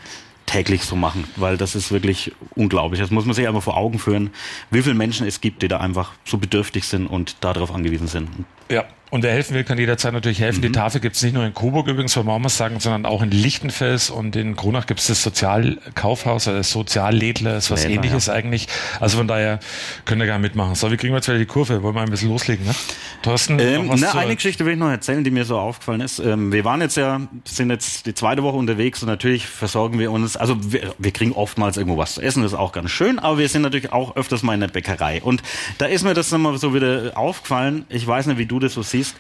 täglich 0.48 0.84
so 0.84 0.96
machen, 0.96 1.26
weil 1.36 1.58
das 1.58 1.76
ist 1.76 1.92
wirklich 1.92 2.32
unglaublich. 2.56 3.00
Das 3.02 3.12
muss 3.12 3.26
man 3.26 3.36
sich 3.36 3.48
einfach 3.48 3.62
vor 3.62 3.78
Augen 3.78 4.00
führen, 4.00 4.32
wie 4.72 4.82
viele 4.82 4.96
Menschen 4.96 5.28
es 5.28 5.42
gibt, 5.42 5.62
die 5.62 5.68
da 5.68 5.80
einfach 5.80 6.14
so 6.26 6.38
bedürftig 6.38 6.86
sind 6.86 7.06
und 7.06 7.36
darauf 7.42 7.74
angewiesen 7.74 8.08
sind. 8.08 8.30
Ja, 8.70 8.86
und 9.10 9.24
wer 9.24 9.32
helfen 9.32 9.56
will, 9.56 9.64
kann 9.64 9.78
jederzeit 9.78 10.12
natürlich 10.12 10.42
helfen. 10.42 10.60
Mhm. 10.60 10.64
Die 10.64 10.72
Tafel 10.74 11.00
gibt 11.00 11.16
es 11.16 11.24
nicht 11.24 11.34
nur 11.34 11.46
in 11.46 11.54
Coburg 11.54 11.88
übrigens, 11.88 12.16
wollen 12.18 12.28
wir 12.28 12.34
auch 12.34 12.40
mal 12.40 12.50
sagen, 12.50 12.82
sondern 12.82 13.06
auch 13.06 13.22
in 13.22 13.32
Lichtenfels 13.32 14.10
und 14.10 14.36
in 14.36 14.58
Kronach 14.58 14.86
gibt 14.86 15.00
es 15.00 15.08
das 15.08 15.24
Sozialkaufhaus, 15.24 16.48
also 16.48 16.58
das 16.58 16.72
Soziallädler, 16.72 17.58
ist 17.58 17.72
was 17.72 17.84
Lädler, 17.84 17.96
ähnliches 17.96 18.28
eigentlich. 18.28 18.68
Also 19.00 19.18
von 19.18 19.28
daher 19.28 19.60
können 20.04 20.20
wir 20.20 20.26
gerne 20.26 20.42
mitmachen. 20.42 20.76
So, 20.76 20.92
wie 20.92 20.98
kriegen 20.98 21.14
wir 21.14 21.20
jetzt 21.20 21.30
wieder 21.30 21.38
die 21.38 21.46
Kurve? 21.46 21.84
Wollen 21.84 21.96
wir 21.96 22.02
ein 22.02 22.10
bisschen 22.10 22.30
loslegen, 22.30 22.66
ne? 22.66 22.76
Thorsten, 23.22 23.60
Ähm, 23.60 23.90
na, 23.96 24.12
eine 24.14 24.36
Geschichte 24.36 24.66
will 24.66 24.74
ich 24.74 24.80
noch 24.80 24.90
erzählen, 24.90 25.24
die 25.24 25.32
mir 25.32 25.46
so 25.46 25.58
aufgefallen 25.58 26.02
ist. 26.02 26.20
Ähm, 26.20 26.52
wir 26.52 26.66
waren 26.66 26.82
jetzt 26.82 26.98
ja, 26.98 27.22
sind 27.46 27.70
jetzt 27.70 28.08
die 28.08 28.14
zweite 28.14 28.44
Woche 28.44 28.58
unterwegs 28.58 29.02
und 29.02 29.08
natürlich 29.08 29.48
versorgen 29.48 30.00
wir 30.00 30.12
uns, 30.12 30.36
also 30.36 30.72
wir, 30.72 30.94
wir 30.98 31.12
kriegen 31.12 31.32
oftmals 31.32 31.78
irgendwo 31.78 31.98
was 31.98 32.16
zu 32.16 32.22
essen, 32.22 32.44
das 32.44 32.52
ist 32.52 32.58
auch 32.58 32.74
ganz 32.74 32.92
schön, 32.92 33.20
aber 33.20 33.38
wir 33.38 33.48
sind 33.48 33.62
natürlich 33.62 33.94
auch 33.94 34.18
öfters 34.18 34.44
mal 34.44 34.54
in 34.54 34.60
der 34.60 34.68
Bäckerei. 34.68 35.22
Und 35.22 35.42
da 35.78 35.86
ist 35.86 36.04
mir 36.04 36.14
das 36.14 36.32
nochmal 36.32 36.58
so 36.58 36.74
wieder 36.74 37.14
aufgefallen, 37.16 37.86
ich 37.88 38.06
weiß 38.06 38.28
nicht, 38.28 38.38
wie 38.38 38.46
du 38.46 38.57
das 38.60 38.74
so 38.74 38.82
siehst, 38.82 39.16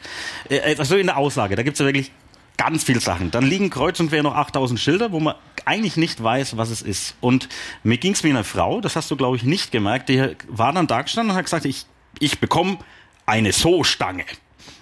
äh, 0.49 0.75
also 0.77 0.95
in 0.95 1.07
der 1.07 1.17
Auslage, 1.17 1.55
da 1.55 1.63
gibt's 1.63 1.79
ja 1.79 1.85
wirklich 1.85 2.11
ganz 2.57 2.83
viel 2.83 2.99
Sachen. 2.99 3.31
Dann 3.31 3.45
liegen 3.45 3.69
kreuz 3.69 3.99
und 3.99 4.09
quer 4.09 4.23
noch 4.23 4.35
8000 4.35 4.79
Schilder, 4.79 5.11
wo 5.11 5.19
man 5.19 5.35
eigentlich 5.65 5.95
nicht 5.95 6.21
weiß, 6.21 6.57
was 6.57 6.69
es 6.69 6.81
ist. 6.81 7.15
Und 7.21 7.47
mir 7.83 7.97
ging 7.97 8.13
es 8.13 8.23
wie 8.23 8.29
eine 8.29 8.43
Frau, 8.43 8.81
das 8.81 8.95
hast 8.95 9.09
du, 9.11 9.15
glaube 9.15 9.37
ich, 9.37 9.43
nicht 9.43 9.71
gemerkt, 9.71 10.09
die 10.09 10.35
war 10.47 10.73
dann 10.73 10.87
da 10.87 11.01
gestanden 11.03 11.31
und 11.31 11.37
hat 11.37 11.45
gesagt, 11.45 11.65
ich, 11.65 11.85
ich 12.19 12.39
bekomme 12.39 12.79
eine 13.25 13.51
So-Stange. 13.51 14.25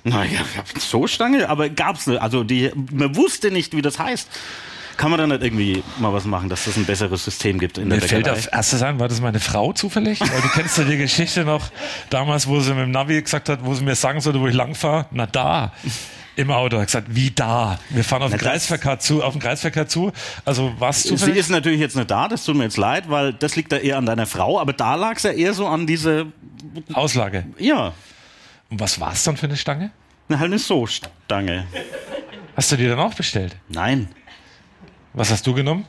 Naja, 0.04 0.40
So-Stange? 0.78 1.50
Aber 1.50 1.70
gab's 1.70 2.08
nicht. 2.08 2.22
Also 2.22 2.44
die, 2.44 2.72
man 2.92 3.16
wusste 3.16 3.52
nicht, 3.52 3.76
wie 3.76 3.82
das 3.82 4.00
heißt. 4.00 4.30
Kann 4.98 5.12
man 5.12 5.20
da 5.20 5.28
nicht 5.28 5.44
irgendwie 5.44 5.84
mal 6.00 6.14
was 6.14 6.26
machen, 6.26 6.48
dass 6.50 6.68
es 6.68 6.78
ein 6.78 6.86
besseres 6.86 7.24
System 7.26 7.60
gibt 7.60 7.78
in 7.78 7.90
der 7.90 8.00
Mir 8.00 8.08
fällt 8.08 8.24
Bäckerei? 8.24 8.40
auf 8.40 8.50
erstes 8.52 8.82
an, 8.82 9.00
war 9.00 9.08
das 9.10 9.20
meine 9.22 9.40
Frau 9.40 9.74
zufällig? 9.74 10.22
Weil 10.22 10.42
du 10.42 10.48
kennst 10.50 10.78
ja 10.78 10.84
die 10.86 10.98
Geschichte 10.98 11.44
noch 11.44 11.70
damals, 12.10 12.48
wo 12.48 12.60
sie 12.62 12.72
mit 12.74 12.84
dem 12.84 12.92
Navi 12.92 13.22
gesagt 13.22 13.50
hat, 13.50 13.64
wo 13.66 13.74
sie 13.74 13.84
mir 13.84 13.96
sagen 13.96 14.22
sollte, 14.22 14.40
wo 14.40 14.48
ich 14.48 14.54
lang 14.56 14.74
fahre. 14.76 15.06
Na 15.12 15.26
da. 15.26 15.74
Im 16.38 16.52
Auto. 16.52 16.78
Hat 16.80 16.88
gesagt, 16.88 17.08
wie 17.12 17.32
da? 17.32 17.80
Wir 17.90 18.04
fahren 18.04 18.22
auf 18.24 18.30
den 18.30 18.34
Na, 18.34 18.38
das- 18.44 18.52
Kreisverkehr 18.52 19.00
zu, 19.00 19.24
auf 19.24 19.34
den 19.34 19.42
Kreisverkehr 19.42 19.88
zu. 19.88 20.12
Also 20.44 20.74
was 20.80 21.04
Sie 21.04 21.10
zufällig? 21.10 21.38
ist 21.38 21.50
natürlich 21.50 21.80
jetzt 21.80 21.96
nicht 21.96 22.12
da, 22.12 22.28
das 22.28 22.44
tut 22.44 22.56
mir 22.58 22.64
jetzt 22.66 22.78
leid, 22.78 23.10
weil 23.10 23.32
das 23.34 23.56
liegt 23.56 23.72
da 23.72 23.78
eher 23.78 23.98
an 23.98 24.06
deiner 24.06 24.26
Frau, 24.26 24.60
aber 24.60 24.74
da 24.74 24.96
lag 24.96 25.16
es 25.16 25.24
ja 25.24 25.32
eher 25.32 25.54
so 25.54 25.66
an 25.68 25.88
diese, 25.88 26.28
Auslage. 26.94 27.46
ja, 27.58 27.94
Und 28.70 28.80
was 28.82 29.00
war 29.00 29.14
es 29.14 29.24
dann 29.24 29.38
für 29.38 29.46
eine 29.46 29.56
Stange? 29.58 29.92
eine 30.28 30.40
halt 30.40 30.50
eine 30.52 30.60
So-Stange. 30.60 31.68
Hast 32.58 32.72
du 32.72 32.76
die 32.78 32.88
dann 32.88 33.00
auch 33.00 33.14
bestellt? 33.14 33.56
Nein, 33.70 34.08
Was 35.16 35.32
hast 35.32 35.48
du 35.48 35.54
genommen? 35.54 35.86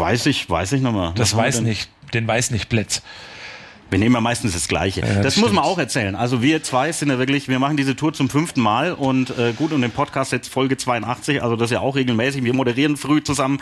weiß 0.00 0.26
ich, 0.26 0.48
weiß 0.48 0.72
ich 0.72 0.80
nochmal. 0.80 1.12
Das 1.14 1.36
weiß 1.36 1.60
nicht. 1.60 1.90
Den 2.14 2.26
weiß 2.26 2.50
nicht 2.50 2.68
Plätz. 2.68 3.02
Wir 3.90 3.98
nehmen 3.98 4.14
ja 4.14 4.20
meistens 4.20 4.52
das 4.52 4.68
Gleiche. 4.68 5.00
das 5.00 5.22
das 5.22 5.36
muss 5.36 5.52
man 5.52 5.64
auch 5.64 5.78
erzählen. 5.78 6.14
Also 6.14 6.42
wir 6.42 6.62
zwei 6.62 6.92
sind 6.92 7.10
ja 7.10 7.18
wirklich, 7.18 7.48
wir 7.48 7.58
machen 7.58 7.76
diese 7.76 7.96
Tour 7.96 8.12
zum 8.12 8.30
fünften 8.30 8.60
Mal 8.60 8.92
und 8.92 9.36
äh, 9.36 9.52
gut, 9.52 9.72
und 9.72 9.82
den 9.82 9.90
Podcast 9.90 10.30
jetzt 10.30 10.48
Folge 10.48 10.76
82, 10.76 11.42
also 11.42 11.56
das 11.56 11.66
ist 11.66 11.74
ja 11.74 11.80
auch 11.80 11.96
regelmäßig. 11.96 12.44
Wir 12.44 12.54
moderieren 12.54 12.96
früh 12.96 13.20
zusammen. 13.22 13.60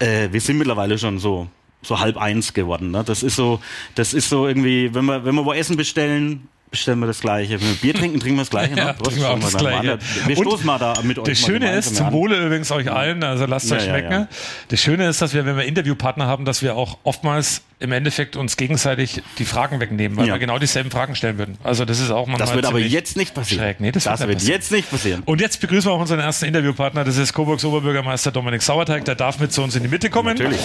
Äh, 0.00 0.28
wir 0.32 0.40
sind 0.40 0.58
mittlerweile 0.58 0.98
schon 0.98 1.18
so 1.18 1.46
so 1.82 1.98
halb 2.00 2.16
eins 2.18 2.52
geworden. 2.52 2.90
Ne? 2.90 3.04
Das 3.04 3.22
ist 3.22 3.36
so, 3.36 3.60
das 3.94 4.12
ist 4.12 4.28
so 4.28 4.46
irgendwie, 4.46 4.92
wenn 4.92 5.04
wir 5.06 5.24
wenn 5.24 5.34
wir 5.36 5.44
wo 5.44 5.52
Essen 5.52 5.76
bestellen, 5.76 6.48
bestellen 6.70 7.00
wir 7.00 7.06
das 7.06 7.20
Gleiche. 7.20 7.60
Wenn 7.60 7.68
wir 7.68 7.74
Bier 7.76 7.94
trinken, 7.94 8.20
trinken 8.20 8.36
wir 8.38 8.42
das 8.42 8.50
Gleiche. 8.50 8.74
Ne? 8.74 8.80
Ja, 8.80 8.92
trinken 8.92 9.20
wir 9.20 9.30
auch 9.30 9.38
das 9.38 9.52
dann 9.52 9.64
mal. 9.64 9.80
Gleiche. 9.82 9.98
Wir 10.26 10.38
Und 10.38 10.44
stoßen 10.46 10.66
mal 10.66 10.78
da 10.78 10.94
mit 11.02 11.18
euch. 11.18 11.24
Das 11.24 11.38
Schöne 11.38 11.72
ist, 11.76 11.96
zum. 11.96 12.12
Wohle 12.12 12.44
übrigens 12.46 12.70
euch 12.70 12.90
allen, 12.90 13.22
also 13.24 13.46
lasst 13.46 13.70
Ja, 13.70 13.76
euch 13.76 13.84
schmecken. 13.84 14.12
ja. 14.12 14.28
Das 14.68 14.80
Schöne 14.80 15.08
ist, 15.08 15.20
dass 15.22 15.34
wir, 15.34 15.44
wenn 15.46 15.56
wir 15.56 15.64
Interviewpartner 15.64 16.26
haben, 16.26 16.44
dass 16.44 16.62
wir 16.62 16.76
auch 16.76 16.98
oftmals 17.02 17.62
im 17.80 17.92
Endeffekt 17.92 18.36
uns 18.36 18.56
gegenseitig 18.58 19.22
die 19.38 19.46
Fragen 19.46 19.80
wegnehmen, 19.80 20.16
weil 20.18 20.26
wir 20.26 20.38
genau 20.38 20.58
dieselben 20.58 20.90
Fragen 20.90 21.14
stellen 21.16 21.38
würden. 21.38 21.56
Also 21.64 21.86
das 21.86 21.98
ist 21.98 22.10
auch 22.10 22.26
manchmal 22.26 22.46
Das 22.46 22.54
wird 22.54 22.66
aber 22.66 22.78
jetzt 22.78 23.16
nicht 23.16 23.34
passieren. 23.34 23.64
Schräg. 23.64 23.80
Nee, 23.80 23.90
das, 23.90 24.04
das 24.04 24.20
wird, 24.20 24.28
wird 24.30 24.42
jetzt 24.42 24.70
nicht 24.70 24.90
passieren. 24.90 25.22
Und 25.24 25.40
jetzt 25.40 25.60
begrüßen 25.60 25.90
wir 25.90 25.94
auch 25.94 26.00
unseren 26.00 26.20
ersten 26.20 26.44
Interviewpartner, 26.44 27.04
das 27.04 27.16
ist 27.16 27.32
Coburgs 27.32 27.64
Oberbürgermeister 27.64 28.32
Dominik 28.32 28.60
Sauerteig, 28.62 29.06
der 29.06 29.14
darf 29.14 29.38
mit 29.38 29.52
zu 29.52 29.62
uns 29.62 29.76
in 29.76 29.82
die 29.82 29.88
Mitte 29.88 30.10
kommen. 30.10 30.36
Natürlich. 30.36 30.60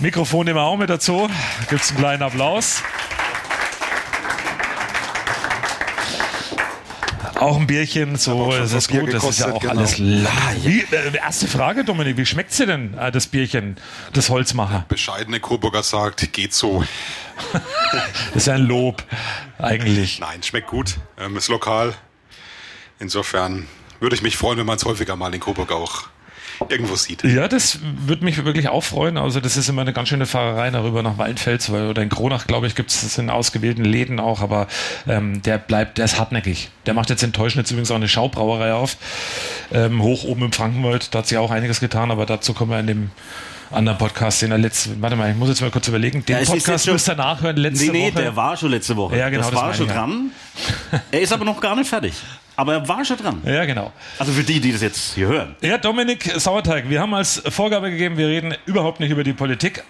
Mikrofon 0.00 0.44
nehmen 0.46 0.58
wir 0.58 0.64
auch 0.64 0.76
mit 0.76 0.90
dazu. 0.90 1.30
Gibt's 1.70 1.90
einen 1.90 1.98
kleinen 2.00 2.22
Applaus. 2.24 2.82
Auch 7.38 7.56
ein 7.58 7.66
Bierchen, 7.66 8.16
so 8.16 8.50
das 8.50 8.72
ist 8.72 8.88
Bier 8.88 9.00
gut, 9.00 9.12
das 9.12 9.24
ist 9.24 9.40
ja 9.40 9.46
gekostet, 9.46 9.56
auch 9.56 9.60
genau. 9.60 9.80
alles 9.80 9.98
la. 9.98 10.30
Wie, 10.62 10.80
äh, 10.80 11.16
erste 11.16 11.46
Frage, 11.46 11.84
Dominik, 11.84 12.16
wie 12.16 12.24
schmeckt's 12.24 12.56
dir 12.56 12.66
denn, 12.66 12.96
äh, 12.96 13.12
das 13.12 13.26
Bierchen, 13.26 13.76
das 14.14 14.30
Holzmacher? 14.30 14.86
bescheidene 14.88 15.38
Coburger 15.40 15.82
sagt, 15.82 16.32
geht 16.32 16.54
so. 16.54 16.84
Das 17.92 18.42
ist 18.42 18.46
ja 18.46 18.54
ein 18.54 18.62
Lob, 18.66 19.04
eigentlich. 19.58 20.20
Nein, 20.20 20.42
schmeckt 20.42 20.68
gut, 20.68 20.96
ähm, 21.18 21.36
ist 21.36 21.48
lokal. 21.48 21.94
Insofern 22.98 23.66
würde 24.00 24.16
ich 24.16 24.22
mich 24.22 24.36
freuen, 24.36 24.58
wenn 24.58 24.66
man 24.66 24.76
es 24.76 24.84
häufiger 24.84 25.16
mal 25.16 25.32
in 25.34 25.40
Coburg 25.40 25.70
auch 25.72 26.04
irgendwo 26.68 26.96
sieht. 26.96 27.22
Ja, 27.24 27.48
das 27.48 27.78
würde 27.82 28.24
mich 28.24 28.44
wirklich 28.44 28.68
auch 28.68 28.82
freuen. 28.82 29.16
Also 29.18 29.40
das 29.40 29.56
ist 29.56 29.68
immer 29.68 29.82
eine 29.82 29.92
ganz 29.92 30.08
schöne 30.08 30.26
Fahrerei 30.26 30.70
darüber 30.70 31.02
nach 31.02 31.18
Waldfels, 31.18 31.70
weil 31.72 31.88
oder 31.88 32.02
in 32.02 32.08
Kronach, 32.08 32.46
glaube 32.46 32.66
ich, 32.66 32.74
gibt 32.74 32.90
es 32.90 33.02
das 33.02 33.18
in 33.18 33.30
ausgewählten 33.30 33.84
Läden 33.84 34.20
auch, 34.20 34.40
aber 34.40 34.66
ähm, 35.06 35.42
der 35.42 35.58
bleibt, 35.58 35.98
der 35.98 36.04
ist 36.06 36.18
hartnäckig. 36.18 36.70
Der 36.86 36.94
macht 36.94 37.10
jetzt 37.10 37.22
in 37.22 37.32
Teuschnitz 37.32 37.70
übrigens 37.70 37.90
auch 37.90 37.96
eine 37.96 38.08
Schaubrauerei 38.08 38.72
auf, 38.72 38.96
ähm, 39.72 40.02
hoch 40.02 40.24
oben 40.24 40.44
im 40.44 40.52
Frankenwald. 40.52 41.14
Da 41.14 41.18
hat 41.20 41.26
sich 41.26 41.38
auch 41.38 41.50
einiges 41.50 41.80
getan, 41.80 42.10
aber 42.10 42.26
dazu 42.26 42.54
kommen 42.54 42.70
wir 42.70 42.80
in 42.80 42.86
dem 42.86 43.10
anderen 43.72 43.98
Podcast, 43.98 44.42
den 44.42 44.52
er 44.52 44.58
letzte, 44.58 44.90
warte 45.02 45.16
mal, 45.16 45.28
ich 45.30 45.36
muss 45.36 45.48
jetzt 45.48 45.60
mal 45.60 45.70
kurz 45.72 45.88
überlegen. 45.88 46.24
Den 46.24 46.34
Ja, 46.36 46.38
es 46.38 46.44
ist 46.44 46.50
Podcast 46.50 46.68
jetzt 46.68 46.84
schon- 46.84 46.92
müsst 46.94 47.08
ihr 47.08 47.16
nachhören, 47.16 47.56
letzte 47.56 47.86
Nee, 47.86 47.90
nee, 47.90 48.12
Woche. 48.12 48.22
der 48.22 48.36
war 48.36 48.56
schon 48.56 48.70
letzte 48.70 48.96
Woche. 48.96 49.16
Ja, 49.18 49.28
genau, 49.28 49.42
das 49.42 49.50
das 49.50 49.60
war 49.60 49.74
schon 49.74 49.88
dran. 49.88 50.30
Er 51.10 51.20
ist 51.20 51.32
aber 51.32 51.44
noch 51.44 51.60
gar 51.60 51.74
nicht 51.74 51.88
fertig. 51.88 52.14
Aber 52.56 52.72
er 52.72 52.88
war 52.88 53.04
schon 53.04 53.18
dran. 53.18 53.42
ja, 53.44 53.64
genau. 53.66 53.92
Also 54.18 54.32
für 54.32 54.42
die, 54.42 54.60
die 54.60 54.72
das 54.72 54.80
jetzt 54.82 55.14
hier 55.14 55.28
hören. 55.28 55.56
Ja, 55.60 55.78
Dominik 55.78 56.32
Sauerteig, 56.36 56.88
wir 56.88 57.00
haben 57.00 57.14
als 57.14 57.42
Vorgabe 57.48 57.90
gegeben, 57.90 58.16
wir 58.16 58.28
reden 58.28 58.56
überhaupt 58.64 59.00
nicht 59.00 59.10
über 59.10 59.24
die 59.24 59.34
Politik. 59.34 59.84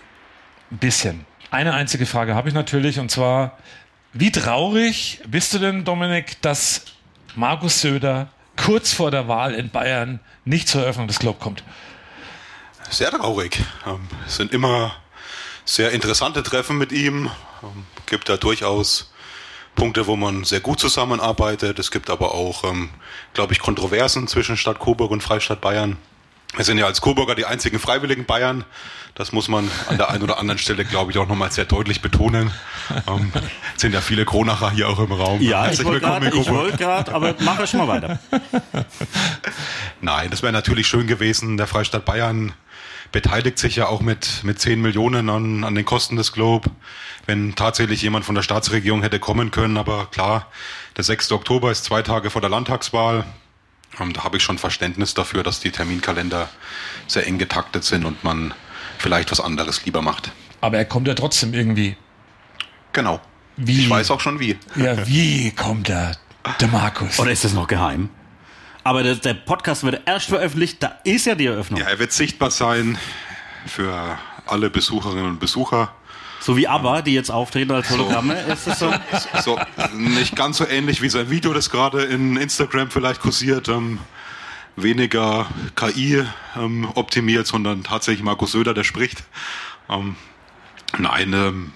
Ein 0.71 0.79
bisschen. 0.79 1.25
Eine 1.51 1.75
einzige 1.75 2.07
Frage 2.07 2.35
habe 2.35 2.49
ich 2.49 2.55
natürlich 2.55 2.99
und 2.99 3.11
zwar, 3.11 3.57
wie 4.13 4.33
traurig 4.33 5.21
bist 5.29 5.55
du 5.55 5.59
denn, 5.59 5.85
Dominik, 5.85 6.43
dass 6.43 6.87
Markus 7.37 7.81
Söder 7.81 8.29
kurz 8.57 8.93
vor 8.93 9.11
der 9.11 9.29
Wahl 9.29 9.55
in 9.55 9.71
Bayern 9.71 10.19
nicht 10.45 10.69
zur 10.69 10.83
Eröffnung 10.83 11.07
des 11.07 11.19
Club 11.19 11.39
kommt? 11.39 11.63
Sehr 12.91 13.11
traurig. 13.11 13.63
Ähm, 13.87 14.09
es 14.27 14.37
sind 14.37 14.53
immer 14.53 14.95
sehr 15.65 15.93
interessante 15.93 16.43
Treffen 16.43 16.79
mit 16.79 16.93
ihm. 16.93 17.31
Ähm, 17.63 17.85
gibt 18.07 18.29
da 18.29 18.37
durchaus 18.37 19.13
Punkte, 19.77 20.09
wo 20.09 20.17
man 20.17 20.43
sehr 20.43 20.61
gut 20.61 20.81
zusammenarbeitet. 20.81 21.79
Es 21.79 21.93
gibt 21.93 22.11
aber 22.11 22.35
auch, 22.35 22.65
ähm, 22.65 22.91
glaube 23.35 23.53
ich, 23.53 23.61
Kontroversen 23.61 24.27
zwischen 24.27 24.57
Stadt 24.57 24.81
Coburg 24.81 25.13
und 25.13 25.23
Freistadt 25.23 25.61
Bayern. 25.61 25.97
Wir 26.57 26.65
sind 26.65 26.79
ja 26.79 26.87
als 26.87 27.01
Coburger 27.01 27.35
die 27.35 27.45
einzigen 27.45 27.79
freiwilligen 27.79 28.25
Bayern. 28.25 28.65
Das 29.15 29.33
muss 29.33 29.49
man 29.49 29.71
an 29.89 29.97
der 29.97 30.11
einen 30.11 30.23
oder 30.23 30.39
anderen 30.39 30.59
Stelle, 30.59 30.85
glaube 30.85 31.11
ich, 31.11 31.19
auch 31.19 31.27
nochmal 31.27 31.51
sehr 31.51 31.65
deutlich 31.65 32.03
betonen. 32.03 32.51
Ähm, 33.09 33.33
es 33.75 33.81
sind 33.81 33.93
ja 33.93 34.01
viele 34.01 34.25
Kronacher 34.25 34.71
hier 34.71 34.89
auch 34.89 34.99
im 34.99 35.13
Raum. 35.13 35.41
Ja, 35.41 35.71
ich 35.71 35.79
Herzlich 35.79 36.35
ich 36.35 36.51
wollte 36.51 36.77
gerade, 36.77 37.15
aber 37.15 37.35
mach 37.41 37.59
es 37.59 37.71
schon 37.71 37.87
mal 37.87 37.89
weiter. 37.89 38.19
Nein, 40.01 40.31
das 40.31 40.43
wäre 40.43 40.53
natürlich 40.53 40.87
schön 40.87 41.07
gewesen. 41.07 41.57
Der 41.57 41.67
Freistaat 41.67 42.05
Bayern 42.05 42.53
beteiligt 43.13 43.59
sich 43.59 43.77
ja 43.77 43.87
auch 43.89 44.01
mit, 44.01 44.43
mit 44.45 44.61
10 44.61 44.81
Millionen 44.81 45.31
an, 45.31 45.65
an 45.65 45.75
den 45.75 45.85
Kosten 45.85 46.17
des 46.17 46.33
Globe. 46.33 46.71
Wenn 47.27 47.55
tatsächlich 47.55 48.03
jemand 48.03 48.25
von 48.25 48.35
der 48.35 48.43
Staatsregierung 48.43 49.03
hätte 49.03 49.19
kommen 49.19 49.51
können, 49.51 49.77
aber 49.77 50.07
klar, 50.07 50.47
der 50.97 51.05
6. 51.05 51.33
Oktober 51.33 51.71
ist 51.71 51.85
zwei 51.85 52.03
Tage 52.03 52.31
vor 52.31 52.41
der 52.41 52.51
Landtagswahl. 52.51 53.25
Ähm, 54.01 54.13
da 54.13 54.25
habe 54.25 54.37
ich 54.37 54.43
schon 54.43 54.59
Verständnis 54.59 55.15
dafür, 55.15 55.43
dass 55.43 55.61
die 55.61 55.71
Terminkalender 55.71 56.49
sehr 57.07 57.27
eng 57.27 57.39
getaktet 57.39 57.85
sind 57.85 58.05
und 58.05 58.23
man 58.25 58.55
vielleicht 58.99 59.31
was 59.31 59.41
anderes 59.41 59.85
lieber 59.85 60.03
macht. 60.03 60.33
Aber 60.61 60.79
er 60.79 60.85
kommt 60.85 61.09
ja 61.09 61.15
trotzdem 61.15 61.55
irgendwie. 61.55 61.97
Genau. 62.93 63.21
Wie? 63.57 63.81
Ich 63.81 63.91
weiß 63.91 64.11
auch 64.11 64.21
schon 64.21 64.39
wie. 64.41 64.59
Ja, 64.77 65.07
wie 65.07 65.51
kommt 65.51 65.89
er, 65.89 66.17
der 66.61 66.69
Markus? 66.69 67.19
Oder 67.19 67.31
ist 67.31 67.45
das 67.45 67.53
noch 67.53 67.67
geheim? 67.67 68.11
Aber 68.87 69.03
der, 69.03 69.17
der 69.17 69.35
Podcast 69.35 69.83
wird 69.83 70.03
erst 70.07 70.29
veröffentlicht, 70.29 70.81
da 70.81 71.01
ist 71.03 71.27
ja 71.27 71.35
die 71.35 71.47
Eröffnung. 71.47 71.81
Ja, 71.81 71.87
er 71.87 71.99
wird 71.99 72.13
sichtbar 72.13 72.53
sein 72.53 72.97
für 73.67 74.17
alle 74.47 74.71
Besucherinnen 74.71 75.25
und 75.25 75.41
Besucher. 75.41 75.93
So 76.39 76.57
wie 76.57 76.69
ABBA, 76.69 77.03
die 77.03 77.13
jetzt 77.13 77.31
auftreten 77.31 77.73
als 77.73 77.91
Hologramme. 77.91 78.41
Ist 78.43 78.69
das 78.69 78.79
so? 78.79 78.95
so 79.43 79.59
nicht 79.93 80.37
ganz 80.37 80.59
so 80.59 80.69
ähnlich 80.69 81.03
wie 81.03 81.09
sein 81.09 81.31
Video, 81.31 81.53
das 81.53 81.69
gerade 81.71 82.05
in 82.05 82.37
Instagram 82.37 82.93
vielleicht 82.93 83.21
kursiert. 83.21 83.69
Ähm, 83.69 83.99
weniger 84.77 85.47
KI 85.75 86.23
ähm, 86.55 86.89
optimiert, 86.95 87.49
sondern 87.49 87.83
tatsächlich 87.83 88.23
Markus 88.23 88.53
Söder, 88.53 88.73
der 88.73 88.85
spricht. 88.85 89.25
Ähm, 89.89 90.15
nein, 90.97 91.33
ähm, 91.33 91.73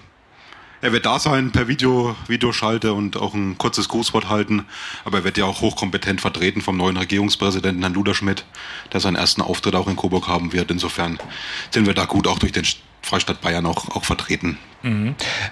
er 0.81 0.91
wird 0.91 1.05
da 1.05 1.19
sein 1.19 1.51
per 1.51 1.67
Video, 1.67 2.15
Videoschalte 2.27 2.93
und 2.93 3.17
auch 3.17 3.33
ein 3.33 3.57
kurzes 3.57 3.87
Grußwort 3.89 4.29
halten. 4.29 4.65
Aber 5.05 5.19
er 5.19 5.23
wird 5.23 5.37
ja 5.37 5.45
auch 5.45 5.61
hochkompetent 5.61 6.21
vertreten 6.21 6.61
vom 6.61 6.77
neuen 6.77 6.97
Regierungspräsidenten 6.97 7.81
Herrn 7.81 7.93
Luderschmidt, 7.93 8.45
der 8.91 8.99
seinen 8.99 9.15
ersten 9.15 9.41
Auftritt 9.41 9.75
auch 9.75 9.87
in 9.87 9.95
Coburg 9.95 10.27
haben 10.27 10.53
wird. 10.53 10.71
Insofern 10.71 11.19
sind 11.69 11.85
wir 11.85 11.93
da 11.93 12.05
gut 12.05 12.27
auch 12.27 12.39
durch 12.39 12.51
den 12.51 12.65
Freistaat 13.01 13.41
Bayern 13.41 13.65
auch, 13.65 13.95
auch 13.95 14.03
vertreten. 14.03 14.57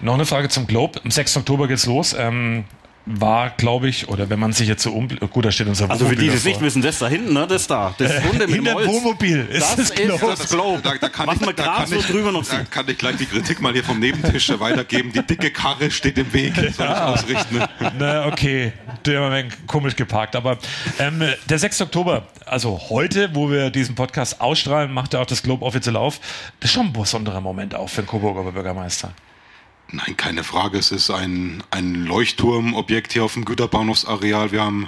Noch 0.01 0.15
eine 0.15 0.25
Frage 0.25 0.50
zum 0.50 0.67
Globe. 0.67 1.00
Am 1.03 1.12
6. 1.12 1.38
Oktober 1.38 1.67
geht's 1.67 1.86
los. 1.86 2.15
Ähm, 2.17 2.65
war, 3.06 3.50
glaube 3.51 3.89
ich, 3.89 4.08
oder 4.08 4.29
wenn 4.29 4.39
man 4.39 4.53
sich 4.53 4.68
jetzt 4.68 4.84
so 4.84 4.91
um... 4.91 5.08
Gut, 5.08 5.46
da 5.46 5.51
steht 5.51 5.68
unser 5.68 5.89
Also 5.89 6.06
für 6.06 6.15
die, 6.15 6.29
die 6.29 6.36
es 6.36 6.46
nicht 6.46 6.62
wissen, 6.62 6.82
das 6.82 7.00
da 7.00 7.08
hinten, 7.08 7.34
ne, 7.34 7.48
das 7.48 7.65
da. 7.65 7.96
Das 7.98 8.24
Runde 8.24 8.46
mit 8.46 8.56
Hinter 8.56 8.72
dem 8.72 8.75
Holz. 8.75 8.88
Wohnmobil 8.88 9.48
ist 9.50 9.62
Das 9.62 9.75
das 9.75 9.89
ist 9.89 9.96
Globe. 9.96 10.25
das 10.38 10.50
Globe. 10.50 10.82
Da, 10.84 10.94
da 10.96 11.10
kann 11.10 11.27
Was 11.27 11.36
ich, 11.36 11.46
man 11.46 11.56
da 11.56 11.86
so 11.88 11.96
ich, 11.96 12.06
drüber 12.06 12.32
noch 12.32 12.46
Da 12.46 12.63
kann 12.65 12.88
ich 12.88 12.98
gleich 12.98 13.18
die 13.18 13.25
Kritik 13.25 13.62
mal 13.62 13.74
hier 13.74 13.84
vom 13.84 14.00
Nebentisch 14.00 14.50
weitergeben. 14.60 15.12
Die 15.12 15.25
dicke 15.25 15.51
Karre 15.51 15.89
steht 15.89 16.18
im 16.18 16.32
Weg. 16.34 16.53
Soll 16.56 16.65
ich 16.70 16.79
ausrichten? 16.79 17.63
Na, 17.98 18.27
okay, 18.27 18.74
der 19.06 19.22
war 19.22 19.32
ein 19.32 19.46
wenig 19.46 19.53
komisch 19.65 19.96
geparkt. 19.96 20.36
Aber 20.36 20.58
ähm, 21.00 21.24
der 21.50 21.60
6. 21.60 21.82
Oktober, 21.82 22.27
also 22.46 22.79
heute, 22.89 23.34
wo 23.34 23.50
wir 23.50 23.72
diesen 23.72 23.96
Podcast 23.96 24.39
ausstrahlen, 24.41 24.91
macht 24.91 25.13
er 25.13 25.22
auch 25.22 25.25
das 25.25 25.41
Globe 25.41 25.65
offiziell 25.65 25.96
auf. 25.96 26.20
Das 26.60 26.70
ist 26.70 26.75
schon 26.75 26.88
ein 26.88 26.94
besonderer 26.94 27.41
Moment 27.41 27.74
auch 27.75 27.89
für 27.89 28.01
den 28.01 28.08
Coburger 28.08 28.51
Bürgermeister. 28.51 29.12
Nein, 29.91 30.15
keine 30.17 30.43
Frage. 30.43 30.77
Es 30.77 30.91
ist 30.91 31.10
ein, 31.10 31.63
ein 31.72 32.05
Leuchtturmobjekt 32.05 33.13
hier 33.13 33.24
auf 33.24 33.34
dem 33.34 33.43
Güterbahnhofsareal. 33.43 34.51
Wir 34.51 34.62
haben 34.62 34.88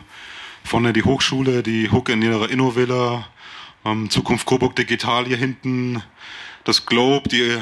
Vorne 0.64 0.94
die 0.94 1.02
Hochschule, 1.02 1.64
die 1.64 1.90
Hook 1.92 2.10
in 2.10 2.22
ihrer 2.22 2.52
Innovilla, 2.52 3.28
ähm, 3.84 4.12
Zukunft 4.12 4.46
Coburg 4.46 4.76
Digital 4.76 5.26
hier 5.26 5.38
hinten, 5.38 6.04
das 6.66 6.86
Globe, 6.86 7.28
die 7.30 7.58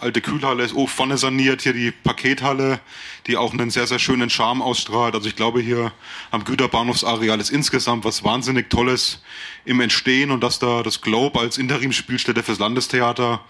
alte 0.00 0.22
Kühlhalle 0.22 0.64
ist 0.64 0.74
oh, 0.74 0.86
vorne 0.86 1.18
saniert, 1.18 1.60
hier 1.60 1.74
die 1.74 1.90
Pakethalle, 1.90 2.80
die 3.26 3.36
auch 3.36 3.52
einen 3.52 3.68
sehr, 3.68 3.86
sehr 3.86 3.98
schönen 3.98 4.30
Charme 4.30 4.62
ausstrahlt. 4.62 5.14
Also 5.14 5.28
ich 5.28 5.36
glaube 5.36 5.60
hier 5.60 5.92
am 6.30 6.44
Güterbahnhofsareal 6.44 7.38
ist 7.38 7.50
insgesamt 7.50 8.06
was 8.06 8.24
wahnsinnig 8.24 8.70
Tolles 8.70 9.22
im 9.66 9.80
Entstehen 9.80 10.30
und 10.30 10.42
dass 10.42 10.58
da 10.58 10.82
das 10.82 11.02
Globe 11.02 11.38
als 11.38 11.58
Interimsspielstätte 11.58 12.42
fürs 12.42 12.58
Landestheater 12.58 13.44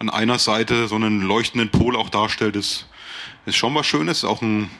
an 0.00 0.08
einer 0.08 0.38
Seite 0.38 0.88
so 0.88 0.94
einen 0.94 1.20
leuchtenden 1.20 1.70
Pol 1.70 1.94
auch 1.94 2.08
darstellt, 2.08 2.56
ist, 2.56 2.86
ist 3.44 3.56
schon 3.56 3.74
was 3.74 3.86
Schönes, 3.86 4.24
auch 4.24 4.40
ein 4.40 4.70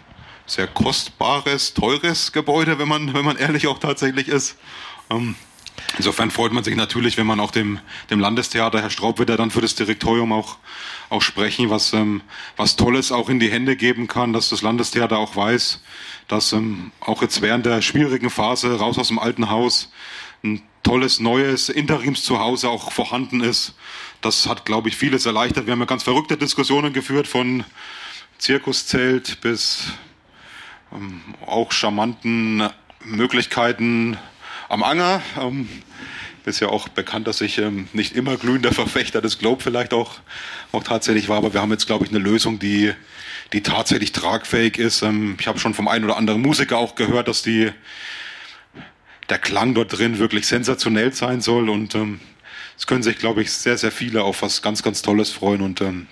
sehr 0.46 0.66
kostbares, 0.66 1.74
teures 1.74 2.32
Gebäude, 2.32 2.78
wenn 2.78 2.88
man, 2.88 3.12
wenn 3.12 3.24
man 3.24 3.36
ehrlich 3.36 3.68
auch 3.68 3.78
tatsächlich 3.78 4.28
ist. 4.28 4.56
Ähm, 5.10 5.36
Insofern 5.96 6.30
freut 6.30 6.52
man 6.52 6.62
sich 6.62 6.76
natürlich, 6.76 7.16
wenn 7.16 7.26
man 7.26 7.40
auch 7.40 7.50
dem, 7.50 7.80
dem 8.10 8.20
Landestheater, 8.20 8.82
Herr 8.82 8.90
Straub 8.90 9.18
wird 9.18 9.30
ja 9.30 9.36
dann 9.36 9.50
für 9.50 9.62
das 9.62 9.74
Direktorium 9.74 10.30
auch, 10.32 10.58
auch 11.08 11.22
sprechen, 11.22 11.70
was, 11.70 11.92
ähm, 11.94 12.20
was 12.56 12.76
Tolles 12.76 13.12
auch 13.12 13.28
in 13.28 13.40
die 13.40 13.50
Hände 13.50 13.76
geben 13.76 14.06
kann, 14.06 14.32
dass 14.32 14.50
das 14.50 14.62
Landestheater 14.62 15.18
auch 15.18 15.36
weiß, 15.36 15.80
dass 16.28 16.52
ähm, 16.52 16.92
auch 17.00 17.22
jetzt 17.22 17.40
während 17.40 17.66
der 17.66 17.82
schwierigen 17.82 18.30
Phase 18.30 18.78
raus 18.78 18.98
aus 18.98 19.08
dem 19.08 19.18
alten 19.18 19.50
Haus 19.50 19.90
ein 20.44 20.62
tolles 20.82 21.20
neues 21.20 21.68
Interimszuhause 21.68 22.68
auch 22.68 22.92
vorhanden 22.92 23.40
ist. 23.40 23.74
Das 24.20 24.46
hat, 24.46 24.66
glaube 24.66 24.90
ich, 24.90 24.96
vieles 24.96 25.24
erleichtert. 25.24 25.64
Wir 25.64 25.72
haben 25.72 25.80
ja 25.80 25.86
ganz 25.86 26.02
verrückte 26.02 26.36
Diskussionen 26.36 26.92
geführt 26.92 27.26
von 27.26 27.64
Zirkuszelt 28.36 29.40
bis 29.40 29.92
ähm, 30.92 31.22
auch 31.46 31.72
charmanten 31.72 32.68
Möglichkeiten 33.02 34.18
am 34.68 34.82
Anger. 34.82 35.22
Ähm, 35.40 35.70
ist 36.44 36.60
ja 36.60 36.68
auch 36.68 36.88
bekannt, 36.88 37.28
dass 37.28 37.40
ich 37.40 37.56
ähm, 37.58 37.88
nicht 37.94 38.14
immer 38.14 38.36
glühender 38.36 38.72
Verfechter 38.74 39.22
des 39.22 39.38
Globe 39.38 39.62
vielleicht 39.62 39.94
auch, 39.94 40.18
auch 40.72 40.82
tatsächlich 40.82 41.30
war, 41.30 41.38
aber 41.38 41.54
wir 41.54 41.62
haben 41.62 41.70
jetzt, 41.70 41.86
glaube 41.86 42.04
ich, 42.04 42.10
eine 42.10 42.18
Lösung, 42.18 42.58
die, 42.58 42.92
die 43.54 43.62
tatsächlich 43.62 44.12
tragfähig 44.12 44.76
ist. 44.76 45.00
Ähm, 45.00 45.36
ich 45.40 45.46
habe 45.46 45.58
schon 45.58 45.72
vom 45.72 45.88
einen 45.88 46.04
oder 46.04 46.18
anderen 46.18 46.42
Musiker 46.42 46.76
auch 46.76 46.94
gehört, 46.94 47.28
dass 47.28 47.42
die, 47.42 47.72
der 49.30 49.38
Klang 49.38 49.74
dort 49.74 49.96
drin 49.96 50.18
wirklich 50.18 50.46
sensationell 50.46 51.14
sein 51.14 51.40
soll 51.40 51.70
und 51.70 51.94
ähm, 51.94 52.20
es 52.80 52.86
können 52.86 53.02
sich, 53.02 53.18
glaube 53.18 53.42
ich, 53.42 53.52
sehr, 53.52 53.76
sehr 53.76 53.92
viele 53.92 54.24
auf 54.24 54.40
was 54.40 54.62
ganz, 54.62 54.82
ganz 54.82 55.02
Tolles 55.02 55.30
freuen 55.30 55.60
und 55.60 55.82
ähm, 55.82 56.06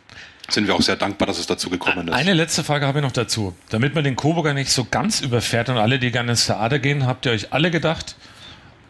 sind 0.50 0.66
wir 0.66 0.74
auch 0.74 0.82
sehr 0.82 0.96
dankbar, 0.96 1.26
dass 1.26 1.38
es 1.38 1.46
dazu 1.46 1.70
gekommen 1.70 2.08
ist. 2.08 2.14
Eine 2.14 2.34
letzte 2.34 2.62
Frage 2.62 2.86
habe 2.86 2.98
ich 2.98 3.02
noch 3.02 3.12
dazu. 3.12 3.56
Damit 3.70 3.94
man 3.94 4.04
den 4.04 4.16
Coburger 4.16 4.52
nicht 4.52 4.70
so 4.70 4.84
ganz 4.84 5.22
überfährt 5.22 5.70
und 5.70 5.78
alle, 5.78 5.98
die 5.98 6.10
gerne 6.10 6.32
ins 6.32 6.44
Theater 6.44 6.78
gehen, 6.78 7.06
habt 7.06 7.24
ihr 7.24 7.32
euch 7.32 7.54
alle 7.54 7.70
gedacht, 7.70 8.16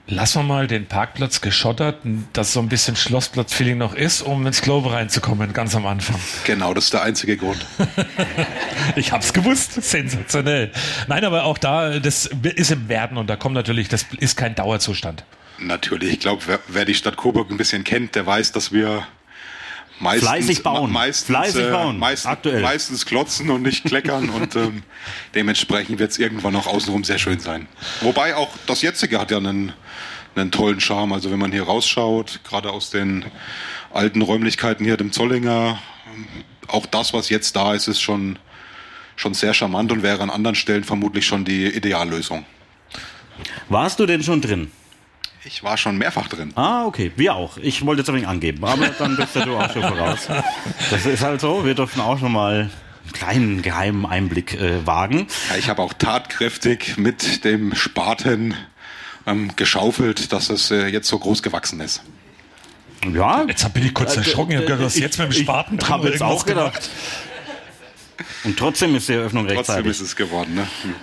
lassen 0.09 0.41
wir 0.41 0.43
mal 0.43 0.67
den 0.67 0.87
Parkplatz 0.87 1.41
geschottert, 1.41 2.01
dass 2.33 2.53
so 2.53 2.59
ein 2.59 2.69
bisschen 2.69 2.97
Schlossplatz-Feeling 2.97 3.79
noch 3.79 3.95
ist, 3.95 4.23
um 4.23 4.45
ins 4.45 4.61
Globe 4.61 4.91
reinzukommen, 4.91 5.53
ganz 5.53 5.77
am 5.77 5.87
Anfang. 5.87 6.19
Genau, 6.47 6.75
das 6.75 6.87
ist 6.87 6.95
der 6.95 7.03
einzige 7.03 7.37
Grund. 7.37 7.65
Ich 8.97 9.13
hab's 9.13 9.33
gewusst, 9.35 9.81
sensationell. 9.85 10.73
Nein, 11.07 11.25
aber 11.25 11.45
auch 11.45 11.59
da, 11.59 12.01
das 12.01 12.27
ist 12.27 12.71
im 12.73 12.89
Werden 12.89 13.19
und 13.19 13.29
da 13.29 13.37
kommt 13.37 13.55
natürlich, 13.55 13.89
das 13.89 14.07
ist 14.19 14.37
kein 14.37 14.55
Dauerzustand. 14.55 15.25
Natürlich, 15.61 16.13
ich 16.15 16.21
glaube, 16.21 16.43
wer, 16.47 16.61
wer 16.69 16.85
die 16.85 16.95
Stadt 16.95 17.17
Coburg 17.17 17.51
ein 17.51 17.57
bisschen 17.57 17.85
kennt, 17.85 18.15
der 18.15 18.27
weiß, 18.27 18.53
dass 18.53 18.73
wir 18.73 19.07
meistens, 19.99 20.29
Fleißig 20.29 20.63
bauen. 20.63 20.87
me- 20.93 20.99
Meistens, 20.99 21.27
Fleißig 21.27 21.65
äh, 21.67 21.71
bauen. 21.71 21.99
Meistens, 21.99 22.31
Aktuell. 22.31 22.63
meistens 22.63 23.05
klotzen 23.07 23.51
und 23.51 23.63
nicht 23.63 23.85
kleckern 23.85 24.29
und 24.31 24.55
ähm, 24.57 24.83
dementsprechend 25.35 25.99
wird 25.99 26.13
es 26.13 26.19
irgendwann 26.19 26.55
auch 26.57 26.67
außenrum 26.67 27.03
sehr 27.05 27.19
schön 27.19 27.41
sein. 27.41 27.67
Wobei 28.03 28.37
auch 28.37 28.51
das 28.67 28.83
jetzige 28.83 29.19
hat 29.21 29.31
ja 29.31 29.39
einen, 29.39 29.73
einen 30.37 30.51
tollen 30.53 30.81
Charme. 30.81 31.13
Also 31.13 31.31
wenn 31.31 31.39
man 31.41 31.51
hier 31.53 31.65
rausschaut, 31.65 32.41
gerade 32.45 32.71
aus 32.71 32.91
den 32.91 33.25
alten 33.93 34.23
Räumlichkeiten 34.23 34.85
hier 34.85 34.97
dem 34.97 35.11
Zollinger, 35.13 35.81
ähm, 36.15 36.27
auch 36.69 36.87
das, 36.87 37.13
was 37.13 37.31
jetzt 37.31 37.57
da 37.57 37.75
ist, 37.75 37.89
ist 37.89 38.01
schon, 38.01 38.39
schon 39.17 39.35
sehr 39.35 39.55
charmant 39.55 39.91
und 39.91 40.03
wäre 40.05 40.23
an 40.23 40.31
anderen 40.31 40.55
Stellen 40.55 40.85
vermutlich 40.85 41.27
schon 41.27 41.45
die 41.45 41.67
Ideallösung. 41.67 42.45
Warst 43.69 43.99
du 43.99 44.07
denn 44.07 44.23
schon 44.23 44.41
drin? 44.41 44.71
Ich 45.45 45.63
war 45.63 45.77
schon 45.77 45.97
mehrfach 45.99 46.29
drin. 46.29 46.53
Ah, 46.57 46.85
okay. 46.85 47.13
Wir 47.17 47.35
auch. 47.35 47.57
Ich 47.59 47.85
wollte 47.87 48.01
jetzt 48.01 48.09
ein 48.09 48.17
wenig 48.17 48.29
angeben, 48.29 48.65
aber 48.65 48.89
dann 48.89 49.17
bist 49.17 49.35
ja 49.35 49.45
du 49.45 49.57
auch 49.57 49.73
schon 49.73 49.83
voraus. 49.83 50.29
Das 50.91 51.07
ist 51.07 51.23
halt 51.23 51.41
so. 51.41 51.65
Wir 51.65 51.75
dürfen 51.75 52.01
auch 52.01 52.19
schon 52.19 52.33
mal 52.33 52.71
einen 53.05 53.13
kleinen 53.13 53.63
geheimen 53.63 54.05
Einblick 54.05 54.55
äh, 54.55 54.85
wagen. 54.87 55.29
Ja, 55.51 55.57
ich 55.57 55.69
habe 55.69 55.81
auch 55.83 55.93
tatkräftig 55.93 56.97
mit 56.99 57.45
dem 57.45 57.75
Spaten 57.75 58.55
ähm, 59.27 59.53
geschaufelt, 59.57 60.33
dass 60.33 60.51
es 60.51 60.71
äh, 60.71 60.87
jetzt 60.89 61.09
so 61.09 61.19
groß 61.19 61.43
gewachsen 61.43 61.81
ist. 61.81 62.03
Ja, 63.13 63.45
Jetzt 63.47 63.73
bin 63.73 63.87
ich 63.87 63.95
kurz 63.95 64.17
erschrocken, 64.17 64.51
ich 64.51 64.57
habe 64.57 64.67
gedacht, 64.67 64.83
hast 64.83 64.97
jetzt 64.97 65.19
mit 65.19 65.29
dem 65.29 65.33
Spaten 65.33 65.79
Ich 65.81 65.89
habe 65.89 66.09
jetzt 66.09 66.23
auch 66.23 66.45
gedacht. 66.45 66.91
Und 68.43 68.59
trotzdem 68.59 68.97
ist 68.97 69.09
die 69.09 69.13
Eröffnung 69.13 69.45
Trotzdem 69.47 69.59
rechtzeitig. 69.59 69.91
ist 69.93 70.01
es 70.01 70.17
geworden. 70.17 70.57
Ne? 70.57 70.67
Hm. 70.83 70.95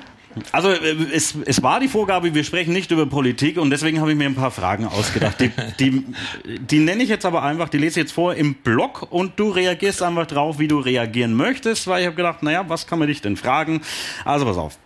Also 0.52 0.70
äh, 0.70 0.96
es, 1.14 1.36
es 1.46 1.64
war 1.64 1.80
die 1.80 1.88
Vorgabe, 1.88 2.34
wir 2.34 2.44
sprechen 2.44 2.74
nicht 2.74 2.92
über 2.92 3.06
Politik 3.06 3.58
und 3.58 3.70
deswegen 3.70 4.02
habe 4.02 4.12
ich 4.12 4.18
mir 4.18 4.26
ein 4.26 4.36
paar 4.36 4.52
Fragen 4.52 4.86
ausgedacht. 4.86 5.40
Die, 5.40 5.52
die, 5.80 6.06
die 6.60 6.80
nenne 6.80 7.04
ich 7.04 7.10
jetzt 7.10 7.26
aber 7.26 7.44
einfach, 7.44 7.70
die 7.70 7.78
lese 7.78 8.00
ich 8.00 8.06
jetzt 8.06 8.14
vor 8.14 8.36
im 8.36 8.56
Blog 8.56 9.08
und 9.10 9.40
du 9.40 9.50
reagierst 9.50 10.02
einfach 10.04 10.28
drauf, 10.28 10.60
wie 10.60 10.68
du 10.68 10.80
reagieren 10.80 11.34
möchtest, 11.34 11.88
weil 11.88 12.02
ich 12.02 12.08
habe 12.08 12.16
gedacht, 12.16 12.44
naja, 12.44 12.66
was 12.68 12.88
kann 12.88 13.00
man 13.00 13.08
dich 13.08 13.22
denn 13.22 13.38
fragen? 13.38 13.82
Also 14.24 14.46
pass 14.46 14.58
auf. 14.58 14.78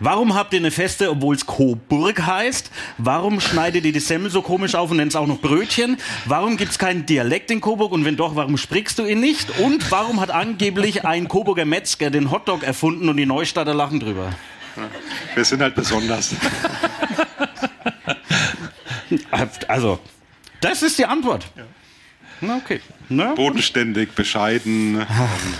Warum 0.00 0.34
habt 0.34 0.52
ihr 0.52 0.58
eine 0.58 0.72
Feste, 0.72 1.10
obwohl 1.10 1.36
es 1.36 1.46
Coburg 1.46 2.26
heißt? 2.26 2.70
Warum 2.98 3.40
schneidet 3.40 3.84
ihr 3.84 3.92
die 3.92 4.00
Semmel 4.00 4.30
so 4.30 4.42
komisch 4.42 4.74
auf 4.74 4.90
und 4.90 4.96
nennt 4.96 5.12
es 5.12 5.16
auch 5.16 5.26
noch 5.26 5.40
Brötchen? 5.40 5.98
Warum 6.24 6.56
gibt 6.56 6.72
es 6.72 6.78
keinen 6.78 7.06
Dialekt 7.06 7.50
in 7.50 7.60
Coburg 7.60 7.92
und 7.92 8.04
wenn 8.04 8.16
doch, 8.16 8.34
warum 8.34 8.56
sprichst 8.56 8.98
du 8.98 9.04
ihn 9.04 9.20
nicht? 9.20 9.58
Und 9.60 9.90
warum 9.90 10.20
hat 10.20 10.30
angeblich 10.30 11.04
ein 11.04 11.28
Coburger 11.28 11.64
Metzger 11.64 12.10
den 12.10 12.30
Hotdog 12.30 12.64
erfunden 12.64 13.08
und 13.08 13.16
die 13.16 13.26
Neustadter 13.26 13.72
lachen 13.72 14.00
drüber? 14.00 14.30
Wir 15.34 15.44
sind 15.44 15.62
halt 15.62 15.74
besonders. 15.74 16.34
Also, 19.68 20.00
das 20.60 20.82
ist 20.82 20.98
die 20.98 21.04
Antwort. 21.04 21.46
Na, 22.40 22.56
okay. 22.56 22.80
Na, 23.08 23.34
Bodenständig, 23.34 24.12
bescheiden, 24.12 24.96
ähm, 25.00 25.54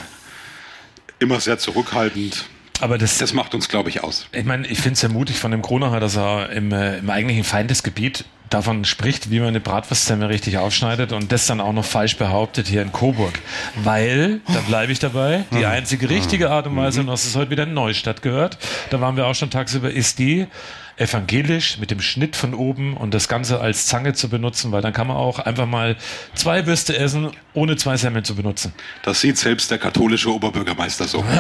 immer 1.18 1.40
sehr 1.40 1.58
zurückhaltend. 1.58 2.46
Aber 2.80 2.98
das, 2.98 3.18
Das 3.18 3.32
macht 3.32 3.54
uns, 3.54 3.68
glaube 3.68 3.88
ich, 3.88 4.02
aus. 4.02 4.26
ich 4.32 4.44
meine, 4.44 4.66
ich 4.66 4.78
finde 4.78 4.94
es 4.94 5.00
sehr 5.00 5.10
mutig 5.10 5.38
von 5.38 5.50
dem 5.50 5.62
Kronacher, 5.62 6.00
dass 6.00 6.16
er 6.16 6.50
im, 6.50 6.72
äh, 6.72 6.98
im 6.98 7.08
eigentlichen 7.08 7.44
Feindesgebiet 7.44 8.24
davon 8.50 8.84
spricht, 8.84 9.30
wie 9.30 9.38
man 9.40 9.48
eine 9.48 9.60
Bratwurstsemmel 9.60 10.28
richtig 10.28 10.58
aufschneidet 10.58 11.12
und 11.12 11.32
das 11.32 11.46
dann 11.46 11.60
auch 11.60 11.72
noch 11.72 11.84
falsch 11.84 12.16
behauptet 12.16 12.68
hier 12.68 12.82
in 12.82 12.92
Coburg. 12.92 13.32
Weil, 13.82 14.40
da 14.46 14.60
bleibe 14.60 14.92
ich 14.92 14.98
dabei, 14.98 15.44
die 15.50 15.66
einzige 15.66 16.08
richtige 16.10 16.50
Art 16.50 16.66
und 16.66 16.76
Weise, 16.76 17.00
und 17.00 17.06
das 17.06 17.24
ist 17.24 17.36
heute 17.36 17.50
wieder 17.50 17.64
in 17.64 17.74
Neustadt 17.74 18.22
gehört, 18.22 18.58
da 18.90 19.00
waren 19.00 19.16
wir 19.16 19.26
auch 19.26 19.34
schon 19.34 19.50
tagsüber, 19.50 19.90
ist 19.90 20.18
die 20.18 20.46
evangelisch 20.96 21.78
mit 21.78 21.90
dem 21.90 22.00
Schnitt 22.00 22.36
von 22.36 22.54
oben 22.54 22.96
und 22.96 23.12
das 23.14 23.26
Ganze 23.26 23.60
als 23.60 23.86
Zange 23.86 24.12
zu 24.12 24.28
benutzen, 24.28 24.70
weil 24.70 24.82
dann 24.82 24.92
kann 24.92 25.08
man 25.08 25.16
auch 25.16 25.40
einfach 25.40 25.66
mal 25.66 25.96
zwei 26.34 26.66
Würste 26.66 26.96
essen, 26.96 27.30
ohne 27.52 27.76
zwei 27.76 27.96
Semmeln 27.96 28.24
zu 28.24 28.36
benutzen. 28.36 28.72
Das 29.02 29.20
sieht 29.20 29.36
selbst 29.36 29.70
der 29.72 29.78
katholische 29.78 30.32
Oberbürgermeister 30.32 31.08
so. 31.08 31.24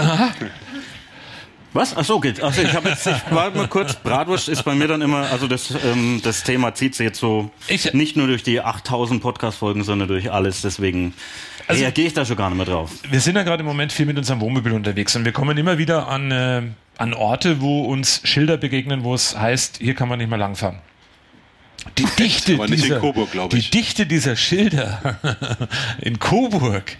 was? 1.74 1.96
Ach 1.96 2.04
so, 2.04 2.20
geht. 2.20 2.42
Ach 2.42 2.52
so, 2.54 2.62
ich 2.62 2.72
habe 2.74 2.88
jetzt, 2.88 3.06
ich 3.06 3.14
warte 3.30 3.56
mal 3.58 3.68
kurz. 3.68 3.94
Bratwurst 3.96 4.48
ist 4.48 4.62
bei 4.62 4.74
mir 4.74 4.88
dann 4.88 5.02
immer, 5.02 5.30
also 5.30 5.46
das, 5.48 5.70
ähm, 5.84 6.20
das 6.22 6.42
Thema 6.44 6.74
zieht 6.74 6.94
sich 6.94 7.04
jetzt 7.04 7.18
so 7.20 7.50
Ich- 7.68 7.92
nicht 7.92 8.16
nur 8.16 8.26
durch 8.28 8.42
die 8.42 8.60
8000 8.60 9.20
Podcast-Folgen, 9.22 9.82
sondern 9.84 10.08
durch 10.08 10.32
alles. 10.32 10.62
Deswegen 10.62 11.12
Also- 11.66 11.82
reagiere 11.82 12.06
ich 12.08 12.14
da 12.14 12.24
schon 12.24 12.36
gar 12.36 12.48
nicht 12.48 12.56
mehr 12.56 12.66
drauf. 12.66 12.90
wir 13.10 13.20
sind 13.20 13.36
ja 13.36 13.42
gerade 13.42 13.60
im 13.60 13.66
Moment 13.66 13.92
viel 13.92 14.06
mit 14.06 14.16
unserem 14.16 14.40
Wohnmobil 14.40 14.72
unterwegs 14.72 15.14
und 15.16 15.24
wir 15.24 15.32
kommen 15.32 15.56
immer 15.58 15.76
wieder 15.78 16.08
an, 16.08 16.30
äh, 16.30 16.62
an 16.96 17.12
Orte, 17.14 17.60
wo 17.60 17.82
uns 17.84 18.20
Schilder 18.24 18.56
begegnen, 18.56 19.02
wo 19.04 19.14
es 19.14 19.36
heißt, 19.38 19.78
hier 19.80 19.94
kann 19.94 20.08
man 20.08 20.18
nicht 20.18 20.28
mehr 20.30 20.38
langfahren. 20.38 20.78
Die 21.98 22.04
Dichte, 22.18 22.58
dieser, 22.66 23.00
Coburg, 23.00 23.30
die 23.50 23.58
ich. 23.58 23.70
Dichte 23.70 24.06
dieser 24.06 24.36
Schilder 24.36 25.18
in 26.00 26.18
Coburg, 26.18 26.96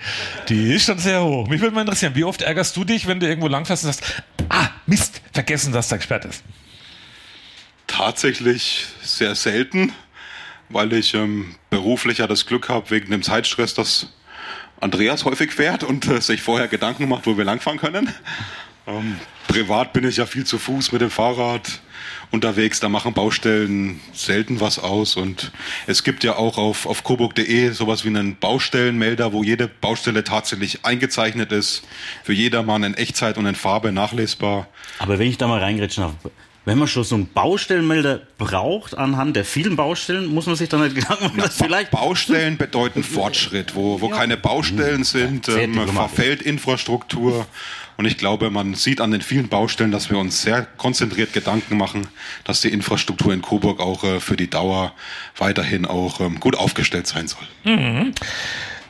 die 0.49 0.75
ist 0.75 0.87
schon 0.87 0.99
sehr 0.99 1.25
hoch. 1.25 1.49
Mich 1.49 1.61
würde 1.61 1.75
mal 1.75 1.81
interessieren, 1.81 2.15
wie 2.15 2.25
oft 2.25 2.43
ärgerst 2.43 2.77
du 2.77 2.85
dich, 2.85 3.07
wenn 3.07 3.21
du 3.21 3.27
irgendwo 3.27 3.49
langfährst 3.49 3.85
und 3.85 3.93
sagst, 3.93 4.23
ah, 4.49 4.69
Mist, 4.87 5.21
vergessen, 5.33 5.73
dass 5.73 5.89
da 5.89 5.97
gesperrt 5.97 6.25
ist. 6.27 6.45
Tatsächlich 7.87 8.87
sehr 9.03 9.35
selten, 9.35 9.93
weil 10.69 10.93
ich 10.93 11.15
ähm, 11.15 11.55
beruflich 11.71 12.19
ja 12.19 12.27
das 12.27 12.47
Glück 12.47 12.69
habe, 12.69 12.91
wegen 12.91 13.11
dem 13.11 13.23
Zeitstress, 13.23 13.75
dass 13.75 14.09
Andreas 14.81 15.25
häufig 15.25 15.53
fährt 15.53 15.85
und 15.85 16.07
äh, 16.07 16.21
sich 16.21 16.43
vorher 16.43 16.69
Gedanken 16.69 17.09
macht, 17.09 17.27
wo 17.27 17.37
wir 17.37 17.45
langfahren 17.45 17.79
können. 17.79 18.13
Ähm, 18.87 19.17
privat 19.49 19.93
bin 19.93 20.07
ich 20.07 20.19
ja 20.19 20.27
viel 20.27 20.45
zu 20.45 20.59
Fuß 20.59 20.93
mit 20.93 21.01
dem 21.01 21.11
Fahrrad 21.11 21.81
unterwegs, 22.35 22.81
da 22.81 22.89
machen 22.89 23.15
Baustellen 23.15 24.01
selten 24.13 24.61
was 24.61 24.79
aus 24.79 25.17
und 25.17 25.53
es 25.87 26.05
gibt 26.05 26.25
ja 26.25 26.37
auch 26.37 26.59
auf, 26.59 26.87
auf 26.87 27.05
coburg.de 27.05 27.71
sowas 27.71 28.05
wie 28.05 28.09
einen 28.09 28.37
Baustellenmelder, 28.37 29.33
wo 29.33 29.43
jede 29.43 29.69
Baustelle 29.69 30.25
tatsächlich 30.25 30.85
eingezeichnet 30.85 31.53
ist, 31.53 31.85
für 32.23 32.35
jedermann 32.35 32.83
in 32.83 32.95
Echtzeit 32.95 33.39
und 33.39 33.47
in 33.47 33.55
Farbe 33.55 33.93
nachlesbar. 33.93 34.69
Aber 34.99 35.19
wenn 35.19 35.29
ich 35.29 35.39
da 35.39 35.47
mal 35.47 35.61
reingrätschen 35.61 36.05
darf, 36.05 36.15
Wenn 36.67 36.79
man 36.79 36.89
schon 36.89 37.05
so 37.05 37.15
einen 37.15 37.29
Baustellenmelder 37.31 38.23
braucht, 38.39 38.97
anhand 38.97 39.37
der 39.37 39.45
vielen 39.45 39.77
Baustellen, 39.77 40.33
muss 40.33 40.47
man 40.47 40.57
sich 40.57 40.71
dann 40.71 40.83
nicht 40.83 40.95
Gedanken 40.95 41.25
machen, 41.25 41.39
dass 41.39 41.57
vielleicht 41.57 41.91
Baustellen 41.91 42.57
bedeuten 42.57 43.03
Fortschritt. 43.03 43.75
Wo, 43.75 44.01
wo 44.01 44.09
keine 44.09 44.39
Baustellen 44.39 45.05
sind, 45.05 45.45
Sehr 45.45 45.65
ähm, 45.65 45.89
verfällt 45.89 46.41
Infrastruktur. 46.41 47.47
Und 47.97 48.07
ich 48.07 48.19
glaube, 48.19 48.51
man 48.51 48.75
sieht 48.75 49.01
an 49.01 49.11
den 49.11 49.21
vielen 49.21 49.49
Baustellen, 49.49 49.91
dass 49.91 50.11
wir 50.11 50.19
uns 50.19 50.43
sehr 50.43 50.67
konzentriert 50.77 51.33
Gedanken 51.33 51.77
machen, 51.77 52.09
dass 52.45 52.61
die 52.61 52.69
Infrastruktur 52.69 53.33
in 53.33 53.43
Coburg 53.43 53.81
auch 53.81 54.05
äh, 54.05 54.21
für 54.21 54.37
die 54.37 54.51
Dauer 54.51 54.93
weiterhin 55.37 55.87
auch 55.87 56.21
ähm, 56.21 56.41
gut 56.41 56.57
aufgestellt 56.57 57.07
sein 57.07 57.29
soll. 57.29 57.47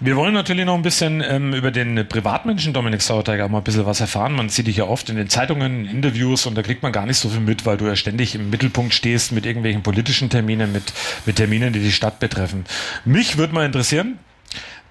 Wir 0.00 0.16
wollen 0.16 0.34
natürlich 0.34 0.66
noch 0.66 0.74
ein 0.74 0.82
bisschen 0.82 1.22
ähm, 1.26 1.54
über 1.54 1.70
den 1.70 2.06
Privatmenschen 2.08 2.72
Dominik 2.72 3.00
Sauerteiger 3.00 3.48
mal 3.48 3.58
ein 3.58 3.64
bisschen 3.64 3.86
was 3.86 4.00
erfahren. 4.00 4.34
Man 4.34 4.48
sieht 4.48 4.66
dich 4.66 4.76
ja 4.76 4.84
oft 4.84 5.08
in 5.08 5.16
den 5.16 5.28
Zeitungen, 5.28 5.86
in 5.86 5.90
Interviews 5.90 6.46
und 6.46 6.56
da 6.56 6.62
kriegt 6.62 6.82
man 6.82 6.92
gar 6.92 7.06
nicht 7.06 7.18
so 7.18 7.28
viel 7.28 7.40
mit, 7.40 7.64
weil 7.64 7.76
du 7.76 7.86
ja 7.86 7.94
ständig 7.94 8.34
im 8.34 8.50
Mittelpunkt 8.50 8.92
stehst 8.92 9.32
mit 9.32 9.46
irgendwelchen 9.46 9.82
politischen 9.82 10.30
Terminen, 10.30 10.72
mit, 10.72 10.92
mit 11.26 11.36
Terminen, 11.36 11.72
die 11.72 11.78
die 11.78 11.92
Stadt 11.92 12.18
betreffen. 12.18 12.64
Mich 13.04 13.38
würde 13.38 13.54
mal 13.54 13.64
interessieren, 13.64 14.18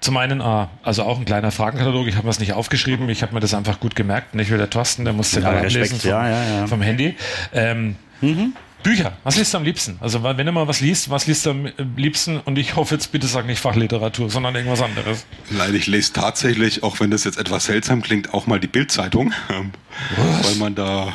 zum 0.04 0.16
einen, 0.18 0.40
ah, 0.42 0.68
also 0.82 1.02
auch 1.02 1.18
ein 1.18 1.24
kleiner 1.24 1.50
Fragenkatalog. 1.50 2.06
Ich 2.06 2.14
habe 2.16 2.26
mir 2.26 2.30
das 2.30 2.38
nicht 2.38 2.52
aufgeschrieben. 2.52 3.08
Ich 3.08 3.22
habe 3.22 3.32
mir 3.32 3.40
das 3.40 3.54
einfach 3.54 3.80
gut 3.80 3.96
gemerkt. 3.96 4.34
Nicht 4.34 4.52
wie 4.52 4.56
der 4.56 4.68
Thorsten, 4.70 5.04
der 5.04 5.14
musste 5.14 5.40
Ja, 5.40 5.50
ablesen 5.50 5.98
vom, 5.98 6.10
Ja, 6.10 6.28
ja, 6.28 6.44
ja. 6.60 6.66
vom 6.66 6.82
Handy. 6.82 7.16
Ähm, 7.52 7.96
Bücher. 8.82 9.16
Was 9.24 9.36
liest 9.36 9.54
du 9.54 9.58
am 9.58 9.64
liebsten? 9.64 9.96
Also 10.00 10.22
wenn 10.22 10.36
du 10.44 10.52
mal 10.52 10.68
was 10.68 10.80
liest, 10.80 11.08
was 11.08 11.26
liest 11.26 11.46
du 11.46 11.50
am 11.50 11.66
äh, 11.66 11.72
liebsten? 11.96 12.38
Und 12.38 12.58
ich 12.58 12.76
hoffe 12.76 12.94
jetzt 12.94 13.12
bitte 13.12 13.26
sag 13.26 13.46
nicht 13.46 13.60
Fachliteratur, 13.60 14.28
sondern 14.28 14.54
irgendwas 14.54 14.82
anderes. 14.82 15.26
Leider, 15.50 15.72
ich 15.72 15.86
lese 15.86 16.12
tatsächlich, 16.12 16.82
auch 16.82 17.00
wenn 17.00 17.10
das 17.10 17.24
jetzt 17.24 17.38
etwas 17.38 17.64
seltsam 17.64 18.02
klingt, 18.02 18.34
auch 18.34 18.46
mal 18.46 18.60
die 18.60 18.66
Bildzeitung, 18.66 19.32
ähm, 19.50 19.72
weil 20.42 20.54
man 20.56 20.74
da 20.74 21.14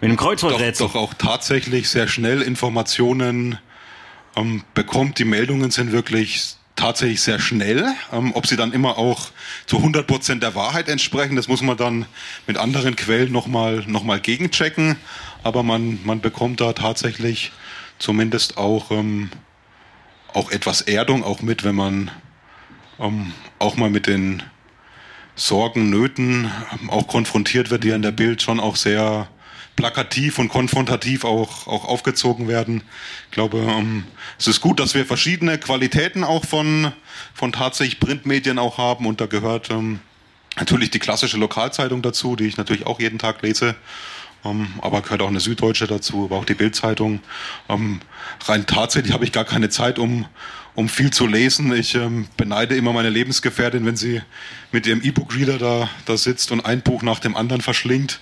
mit 0.00 0.08
einem 0.08 0.16
doch, 0.16 0.24
Kreuzworträtsel. 0.24 0.86
doch 0.86 0.94
auch 0.94 1.12
tatsächlich 1.12 1.90
sehr 1.90 2.08
schnell 2.08 2.40
Informationen 2.40 3.58
ähm, 4.34 4.64
bekommt. 4.72 5.18
Die 5.18 5.24
Meldungen 5.26 5.70
sind 5.70 5.92
wirklich 5.92 6.54
tatsächlich 6.78 7.20
sehr 7.20 7.38
schnell. 7.38 7.86
Ähm, 8.12 8.32
ob 8.34 8.46
sie 8.46 8.56
dann 8.56 8.72
immer 8.72 8.96
auch 8.96 9.30
zu 9.66 9.76
100 9.78 10.06
Prozent 10.06 10.42
der 10.42 10.54
Wahrheit 10.54 10.88
entsprechen, 10.88 11.36
das 11.36 11.48
muss 11.48 11.60
man 11.60 11.76
dann 11.76 12.06
mit 12.46 12.56
anderen 12.56 12.96
Quellen 12.96 13.32
nochmal 13.32 13.84
noch 13.86 14.04
mal 14.04 14.20
gegenchecken. 14.20 14.96
Aber 15.42 15.62
man, 15.62 15.98
man 16.04 16.20
bekommt 16.20 16.60
da 16.60 16.72
tatsächlich 16.72 17.52
zumindest 17.98 18.56
auch, 18.56 18.90
ähm, 18.90 19.30
auch 20.32 20.50
etwas 20.50 20.80
Erdung 20.82 21.24
auch 21.24 21.42
mit, 21.42 21.64
wenn 21.64 21.74
man 21.74 22.10
ähm, 22.98 23.32
auch 23.58 23.76
mal 23.76 23.90
mit 23.90 24.06
den 24.06 24.42
Sorgen, 25.34 25.90
Nöten 25.90 26.50
ähm, 26.72 26.90
auch 26.90 27.08
konfrontiert 27.08 27.70
wird, 27.70 27.84
die 27.84 27.92
an 27.92 28.02
der 28.02 28.12
Bild 28.12 28.40
schon 28.42 28.60
auch 28.60 28.76
sehr 28.76 29.28
plakativ 29.78 30.40
und 30.40 30.48
konfrontativ 30.48 31.24
auch, 31.24 31.68
auch 31.68 31.84
aufgezogen 31.84 32.48
werden. 32.48 32.82
Ich 33.26 33.30
glaube, 33.30 33.58
ähm, 33.58 34.02
es 34.36 34.48
ist 34.48 34.60
gut, 34.60 34.80
dass 34.80 34.94
wir 34.94 35.06
verschiedene 35.06 35.56
Qualitäten 35.56 36.24
auch 36.24 36.44
von, 36.44 36.90
von 37.32 37.52
tatsächlich 37.52 38.00
Printmedien 38.00 38.58
auch 38.58 38.76
haben 38.76 39.06
und 39.06 39.20
da 39.20 39.26
gehört 39.26 39.70
ähm, 39.70 40.00
natürlich 40.56 40.90
die 40.90 40.98
klassische 40.98 41.36
Lokalzeitung 41.36 42.02
dazu, 42.02 42.34
die 42.34 42.46
ich 42.46 42.56
natürlich 42.56 42.86
auch 42.86 42.98
jeden 42.98 43.20
Tag 43.20 43.40
lese. 43.42 43.76
Ähm, 44.44 44.66
aber 44.80 45.00
gehört 45.00 45.22
auch 45.22 45.28
eine 45.28 45.38
Süddeutsche 45.38 45.86
dazu, 45.86 46.24
aber 46.24 46.38
auch 46.38 46.44
die 46.44 46.54
Bildzeitung. 46.54 47.20
Ähm, 47.68 48.00
rein 48.46 48.66
tatsächlich 48.66 49.12
habe 49.12 49.24
ich 49.24 49.30
gar 49.30 49.44
keine 49.44 49.68
Zeit, 49.68 50.00
um, 50.00 50.26
um 50.74 50.88
viel 50.88 51.12
zu 51.12 51.28
lesen. 51.28 51.72
Ich 51.72 51.94
ähm, 51.94 52.26
beneide 52.36 52.74
immer 52.74 52.92
meine 52.92 53.10
Lebensgefährtin, 53.10 53.86
wenn 53.86 53.96
sie 53.96 54.22
mit 54.72 54.88
ihrem 54.88 55.02
E-Book-Reader 55.02 55.58
da, 55.58 55.88
da 56.04 56.16
sitzt 56.16 56.50
und 56.50 56.66
ein 56.66 56.82
Buch 56.82 57.02
nach 57.02 57.20
dem 57.20 57.36
anderen 57.36 57.62
verschlingt. 57.62 58.18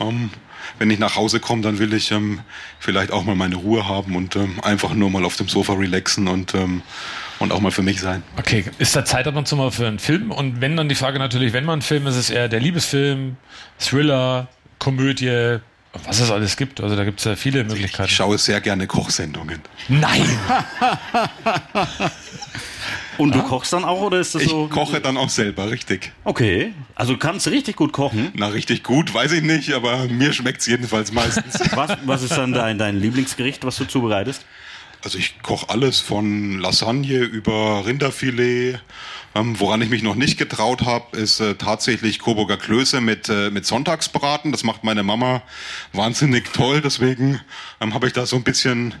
Ähm, 0.00 0.30
wenn 0.78 0.90
ich 0.90 0.98
nach 0.98 1.16
Hause 1.16 1.40
komme, 1.40 1.62
dann 1.62 1.78
will 1.78 1.92
ich 1.94 2.10
ähm, 2.10 2.40
vielleicht 2.78 3.10
auch 3.12 3.24
mal 3.24 3.34
meine 3.34 3.56
Ruhe 3.56 3.88
haben 3.88 4.16
und 4.16 4.36
ähm, 4.36 4.60
einfach 4.62 4.94
nur 4.94 5.10
mal 5.10 5.24
auf 5.24 5.36
dem 5.36 5.48
Sofa 5.48 5.74
relaxen 5.74 6.28
und, 6.28 6.54
ähm, 6.54 6.82
und 7.38 7.52
auch 7.52 7.60
mal 7.60 7.70
für 7.70 7.82
mich 7.82 8.00
sein. 8.00 8.22
Okay, 8.38 8.64
ist 8.78 8.94
da 8.96 9.04
Zeit 9.04 9.26
ab 9.26 9.36
und 9.36 9.48
zu 9.48 9.56
mal 9.56 9.70
für 9.70 9.86
einen 9.86 9.98
Film? 9.98 10.30
Und 10.30 10.60
wenn 10.60 10.76
dann 10.76 10.88
die 10.88 10.94
Frage 10.94 11.18
natürlich, 11.18 11.52
wenn 11.52 11.64
man 11.64 11.74
einen 11.74 11.82
Film, 11.82 12.06
ist 12.06 12.16
es 12.16 12.30
eher 12.30 12.48
der 12.48 12.60
Liebesfilm, 12.60 13.36
Thriller, 13.78 14.48
Komödie, 14.78 15.58
was 16.04 16.20
es 16.20 16.30
alles 16.30 16.56
gibt. 16.56 16.80
Also 16.80 16.96
da 16.96 17.04
gibt 17.04 17.20
es 17.20 17.24
ja 17.24 17.36
viele 17.36 17.64
Möglichkeiten. 17.64 18.08
Ich 18.08 18.16
schaue 18.16 18.38
sehr 18.38 18.60
gerne 18.60 18.86
Kochsendungen. 18.86 19.60
Nein! 19.88 20.28
Und 23.18 23.34
du 23.34 23.42
kochst 23.42 23.72
dann 23.72 23.84
auch 23.84 24.00
oder 24.00 24.18
ist 24.20 24.34
das 24.34 24.42
Ich 24.42 24.48
so? 24.50 24.68
koche 24.68 25.00
dann 25.00 25.16
auch 25.16 25.28
selber, 25.28 25.70
richtig. 25.70 26.12
Okay, 26.24 26.72
also 26.94 27.12
du 27.12 27.18
kannst 27.18 27.46
richtig 27.48 27.76
gut 27.76 27.92
kochen. 27.92 28.30
Na, 28.34 28.48
richtig 28.48 28.82
gut, 28.82 29.12
weiß 29.14 29.32
ich 29.32 29.42
nicht, 29.42 29.72
aber 29.72 30.04
mir 30.06 30.32
schmeckt's 30.32 30.66
jedenfalls 30.66 31.12
meistens. 31.12 31.60
Was, 31.76 31.96
was 32.04 32.22
ist 32.22 32.32
dann 32.36 32.52
dein, 32.52 32.78
dein 32.78 32.98
Lieblingsgericht, 33.00 33.64
was 33.64 33.76
du 33.76 33.84
zubereitest? 33.84 34.44
Also 35.02 35.18
ich 35.18 35.42
koche 35.42 35.68
alles 35.68 36.00
von 36.00 36.58
Lasagne 36.60 37.18
über 37.18 37.84
Rinderfilet. 37.86 38.78
Ähm, 39.36 39.58
woran 39.58 39.82
ich 39.82 39.90
mich 39.90 40.02
noch 40.02 40.14
nicht 40.14 40.38
getraut 40.38 40.82
habe, 40.82 41.16
ist 41.16 41.40
äh, 41.40 41.56
tatsächlich 41.56 42.20
Coburger 42.20 42.56
Klöße 42.56 43.00
mit, 43.00 43.28
äh, 43.28 43.50
mit 43.50 43.66
Sonntagsbraten. 43.66 44.52
Das 44.52 44.62
macht 44.62 44.84
meine 44.84 45.02
Mama 45.02 45.42
wahnsinnig 45.92 46.52
toll. 46.54 46.80
Deswegen 46.80 47.40
ähm, 47.80 47.92
habe 47.94 48.06
ich 48.06 48.12
da 48.12 48.24
so 48.26 48.36
ein 48.36 48.44
bisschen 48.44 48.94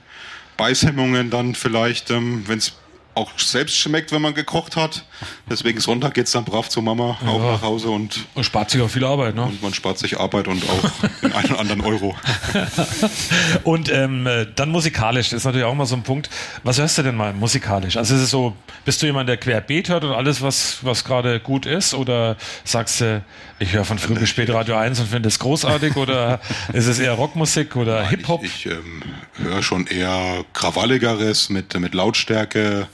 Beißhemmungen 0.56 1.30
dann 1.30 1.54
vielleicht, 1.54 2.10
ähm, 2.10 2.42
wenn 2.46 2.58
es 2.58 2.74
auch 3.14 3.30
selbst 3.38 3.76
schmeckt, 3.76 4.12
wenn 4.12 4.22
man 4.22 4.34
gekocht 4.34 4.76
hat. 4.76 5.04
Deswegen 5.48 5.80
Sonntag 5.80 6.14
geht's 6.14 6.32
dann 6.32 6.44
brav 6.44 6.68
zur 6.68 6.82
Mama 6.82 7.16
auch 7.26 7.38
Ja. 7.40 7.52
nach 7.52 7.62
Hause 7.62 7.88
und, 7.90 8.26
Und 8.34 8.44
spart 8.44 8.70
sich 8.70 8.80
auch 8.82 8.88
viel 8.90 9.04
Arbeit, 9.04 9.34
ne? 9.34 9.44
und 9.44 9.62
man 9.62 9.72
spart 9.74 9.98
sich 9.98 10.18
Arbeit 10.18 10.48
und 10.48 10.62
auch 10.68 11.08
den 11.22 11.32
einen 11.32 11.50
oder 11.50 11.60
anderen 11.60 11.80
Euro. 11.82 12.14
Und 13.64 13.90
ähm, 13.90 14.26
äh, 14.26 14.46
dann 14.54 14.70
musikalisch, 14.70 15.30
das 15.30 15.38
ist 15.38 15.44
natürlich 15.44 15.64
auch 15.66 15.74
mal 15.74 15.86
so 15.86 15.96
ein 15.96 16.02
Punkt. 16.02 16.28
Was 16.62 16.78
hörst 16.78 16.98
du 16.98 17.02
denn 17.02 17.16
mal 17.16 17.32
musikalisch? 17.32 17.96
Also 17.96 18.14
ist 18.14 18.20
es 18.22 18.30
so, 18.30 18.54
bist 18.84 19.00
du 19.02 19.06
jemand, 19.06 19.28
der 19.28 19.36
querbeet 19.36 19.88
hört 19.88 20.04
und 20.04 20.12
alles, 20.12 20.42
was, 20.42 20.78
was 20.82 21.04
gerade 21.04 21.40
gut 21.40 21.66
ist? 21.66 21.94
Oder 21.94 22.36
sagst 22.64 23.00
du, 23.00 23.22
ich 23.58 23.72
höre 23.72 23.84
von 23.84 23.98
früh 23.98 24.14
bis 24.14 24.28
spät 24.28 24.50
Radio 24.50 24.76
1 24.76 25.00
und 25.00 25.08
finde 25.08 25.28
es 25.28 25.38
großartig? 25.38 25.96
Oder 25.96 26.40
ist 26.72 26.86
es 26.86 26.98
eher 26.98 27.12
Rockmusik 27.12 27.76
oder 27.76 28.06
Hip-Hop? 28.06 28.42
Ich, 28.44 28.66
ich 28.66 28.72
ähm, 28.72 29.02
höre 29.36 29.62
schon 29.62 29.86
eher 29.86 30.44
krawalligeres 30.52 31.48
mit, 31.48 31.78
mit 31.78 31.94
Lautstärke. 31.94 32.86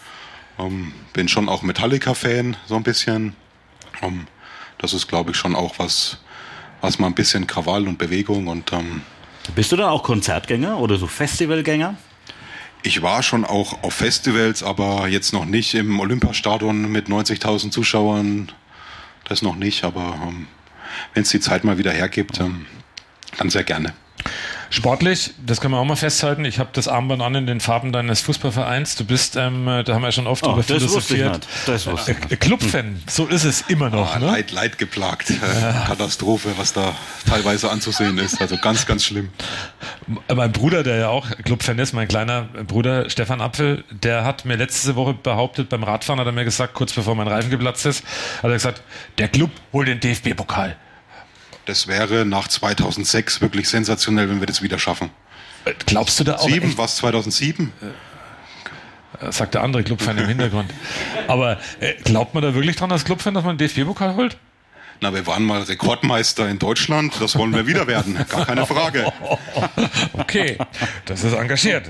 Ähm, 0.61 0.93
bin 1.13 1.29
schon 1.29 1.49
auch 1.49 1.63
Metallica-Fan, 1.63 2.57
so 2.67 2.77
ein 2.77 2.83
bisschen. 2.83 3.35
Ähm, 4.03 4.27
das 4.79 4.93
ist, 4.95 5.09
glaube 5.09 5.33
ich, 5.33 5.37
schon 5.37 5.55
auch 5.55 5.79
was, 5.79 6.19
was 6.81 6.99
mal 6.99 7.07
ein 7.07 7.15
bisschen 7.15 7.47
Krawall 7.47 7.87
und 7.89 7.99
Bewegung. 7.99 8.47
Und 8.49 8.73
ähm, 8.73 9.03
Bist 9.55 9.73
du 9.73 9.77
dann 9.77 9.89
auch 9.89 10.03
Konzertgänger 10.03 10.79
oder 10.79 10.97
so 10.97 11.07
Festivalgänger? 11.07 11.97
ich 12.83 13.03
war 13.03 13.23
schon 13.23 13.45
auch 13.45 13.83
auf 13.83 13.95
Festivals, 13.95 14.63
aber 14.63 15.07
jetzt 15.09 15.33
noch 15.33 15.45
nicht 15.45 15.75
im 15.75 16.01
Olympiastadion 16.01 16.91
mit 16.91 17.09
90.000 17.09 17.71
Zuschauern. 17.71 18.51
Das 19.25 19.43
noch 19.43 19.57
nicht, 19.57 19.85
aber 19.85 20.19
ähm, 20.27 20.47
wenn 21.15 21.23
es 21.23 21.31
die 21.31 21.41
Zeit 21.41 21.63
mal 21.63 21.79
wieder 21.79 21.93
hergibt, 21.93 22.41
ähm, 22.41 22.67
dann 23.39 23.51
sehr 23.51 23.65
gerne. 23.65 23.93
Sportlich, 24.73 25.33
das 25.45 25.61
können 25.61 25.75
wir 25.75 25.79
auch 25.79 25.85
mal 25.85 25.97
festhalten. 25.97 26.45
Ich 26.45 26.61
habe 26.61 26.71
das 26.73 26.87
Armband 26.87 27.21
an 27.23 27.35
in 27.35 27.47
den 27.47 27.59
Farben 27.61 27.91
deines 27.93 28.21
Fußballvereins. 28.21 28.95
Du 28.95 29.05
bist, 29.05 29.35
ähm, 29.35 29.67
äh, 29.67 29.83
da 29.83 29.95
haben 29.95 30.03
wir 30.03 30.09
ja 30.09 30.13
schon 30.13 30.29
oft 30.29 30.45
Oh, 30.45 30.51
drüber 30.51 30.63
philosophiert. 30.63 31.47
Das 31.67 31.87
wusste 31.89 32.13
ich 32.13 32.33
Äh, 32.33 32.37
Clubfan, 32.37 33.03
so 33.09 33.27
ist 33.27 33.43
es 33.45 33.63
immer 33.63 33.91
noch. 33.91 34.15
Ah, 34.15 34.19
Ne? 34.21 34.27
Leid, 34.27 34.53
Leid 34.53 34.79
geplagt. 34.79 35.31
Äh, 35.31 35.35
Katastrophe, 35.89 36.51
was 36.57 36.73
da 36.73 36.95
teilweise 37.29 37.69
anzusehen 37.71 38.17
ist. 38.19 38.41
Also 38.41 38.57
ganz, 38.59 38.87
ganz 38.87 39.05
schlimm. 39.05 39.31
Mein 40.33 40.53
Bruder, 40.53 40.85
der 40.85 40.97
ja 40.99 41.09
auch 41.09 41.29
Clubfan 41.45 41.79
ist, 41.81 41.93
mein 41.93 42.07
kleiner 42.07 42.43
Bruder 42.67 43.11
Stefan 43.11 43.41
Apfel, 43.41 43.83
der 43.91 44.25
hat 44.25 44.45
mir 44.45 44.55
letzte 44.57 44.95
Woche 44.95 45.15
behauptet, 45.15 45.69
beim 45.69 45.83
Radfahren 45.83 46.21
hat 46.21 46.27
er 46.27 46.33
mir 46.33 46.45
gesagt, 46.45 46.75
kurz 46.75 46.93
bevor 46.93 47.17
mein 47.17 47.27
Reifen 47.29 47.51
geplatzt 47.51 47.87
ist, 47.87 48.05
hat 48.37 48.45
er 48.51 48.53
gesagt, 48.53 48.83
der 49.19 49.27
Club 49.29 49.51
holt 49.73 49.89
den 49.89 49.99
DFB-Pokal. 49.99 50.77
Das 51.71 51.87
wäre 51.87 52.27
nach 52.27 52.49
2006 52.49 53.41
wirklich 53.43 53.69
sensationell, 53.69 54.29
wenn 54.29 54.41
wir 54.41 54.49
das 54.49 54.61
wieder 54.61 54.77
schaffen. 54.77 55.09
Äh, 55.65 55.75
Glaubst 55.87 56.19
du 56.19 56.25
da 56.25 56.35
auch? 56.35 56.49
Sieben, 56.49 56.77
was 56.77 56.97
2007? 56.97 57.73
Äh, 59.21 59.31
sagt 59.31 59.55
der 59.55 59.63
andere 59.63 59.85
Clubfan 59.85 60.19
im 60.19 60.27
Hintergrund. 60.27 60.75
Aber 61.29 61.61
äh, 61.79 61.95
glaubt 62.03 62.35
man 62.35 62.43
da 62.43 62.55
wirklich 62.55 62.75
dran 62.75 62.91
als 62.91 63.05
Clubfan, 63.05 63.35
dass 63.35 63.45
man 63.45 63.57
den 63.57 63.69
DFB-Pokal 63.69 64.17
holt? 64.17 64.37
Na, 65.01 65.15
wir 65.15 65.25
waren 65.29 65.45
mal 65.45 65.63
Rekordmeister 65.63 66.49
in 66.49 66.59
Deutschland. 66.59 67.15
Das 67.21 67.39
wollen 67.39 67.55
wir 67.55 67.69
wieder 67.69 67.87
werden. 67.87 68.19
Gar 68.29 68.47
keine 68.47 68.67
Frage. 68.67 69.13
Okay, 70.13 70.59
das 71.05 71.23
ist 71.23 71.35
engagiert. 71.35 71.89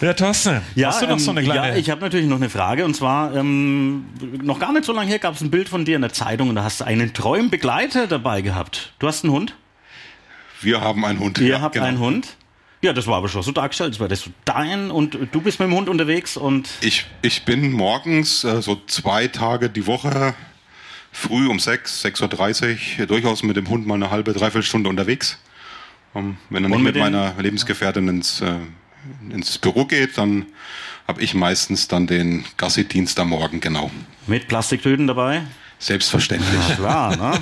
Ja, 0.00 0.14
Thorsten, 0.14 0.62
hast 0.82 1.02
du 1.02 1.06
noch 1.06 1.12
ähm, 1.12 1.18
so 1.18 1.30
eine 1.30 1.42
kleine... 1.42 1.68
Ja, 1.68 1.76
ich 1.76 1.90
habe 1.90 2.00
natürlich 2.00 2.26
noch 2.26 2.36
eine 2.36 2.48
Frage. 2.48 2.84
Und 2.86 2.94
zwar, 2.94 3.34
ähm, 3.36 4.06
noch 4.42 4.58
gar 4.58 4.72
nicht 4.72 4.84
so 4.86 4.92
lange 4.92 5.08
her 5.10 5.18
gab 5.18 5.34
es 5.34 5.42
ein 5.42 5.50
Bild 5.50 5.68
von 5.68 5.84
dir 5.84 5.96
in 5.96 6.02
der 6.02 6.12
Zeitung 6.12 6.48
und 6.48 6.54
da 6.54 6.64
hast 6.64 6.80
du 6.80 6.84
einen 6.84 7.12
treuen 7.12 7.50
Begleiter 7.50 8.06
dabei 8.06 8.40
gehabt. 8.40 8.92
Du 8.98 9.06
hast 9.06 9.24
einen 9.24 9.32
Hund? 9.32 9.54
Wir 10.62 10.80
haben 10.80 11.04
einen 11.04 11.18
Hund. 11.18 11.38
Ihr 11.38 11.48
Ja, 11.48 11.60
habt 11.60 11.74
genau. 11.74 11.86
einen 11.86 11.98
Hund? 11.98 12.36
Ja, 12.82 12.94
das 12.94 13.06
war 13.06 13.16
aber 13.18 13.28
schon 13.28 13.42
so 13.42 13.52
dargestellt. 13.52 13.92
Das 13.92 14.00
war 14.00 14.08
das 14.08 14.20
so 14.22 14.30
dein 14.46 14.90
und 14.90 15.18
du 15.32 15.40
bist 15.42 15.60
mit 15.60 15.68
dem 15.68 15.74
Hund 15.76 15.88
unterwegs 15.90 16.38
und 16.38 16.68
Ich, 16.80 17.04
ich 17.20 17.44
bin 17.44 17.72
morgens 17.72 18.42
äh, 18.44 18.62
so 18.62 18.80
zwei 18.86 19.28
Tage 19.28 19.68
die 19.68 19.86
Woche 19.86 20.34
früh 21.12 21.46
um 21.46 21.58
sechs, 21.58 22.02
6.30 22.04 23.00
Uhr 23.00 23.06
durchaus 23.06 23.42
mit 23.42 23.56
dem 23.56 23.68
Hund 23.68 23.86
mal 23.86 23.96
eine 23.96 24.10
halbe, 24.10 24.32
dreiviertel 24.32 24.62
Stunde 24.62 24.88
unterwegs. 24.88 25.38
Ähm, 26.14 26.38
wenn 26.48 26.64
er 26.64 26.66
Und 26.70 26.78
nicht 26.78 26.84
mit 26.84 26.94
mit 26.94 27.02
meiner 27.02 27.34
Lebensgefährtin 27.38 28.08
ins, 28.08 28.40
äh, 28.40 28.54
ins 29.30 29.58
Büro 29.58 29.84
geht, 29.84 30.18
dann 30.18 30.46
habe 31.06 31.22
ich 31.22 31.34
meistens 31.34 31.88
dann 31.88 32.06
den 32.06 32.44
Gassi-Dienst 32.56 33.18
am 33.18 33.30
Morgen, 33.30 33.60
genau. 33.60 33.90
Mit 34.26 34.48
Plastiktüten 34.48 35.06
dabei? 35.06 35.42
Selbstverständlich. 35.78 36.60
Na 36.68 36.74
klar, 36.74 37.16
ne? 37.16 37.40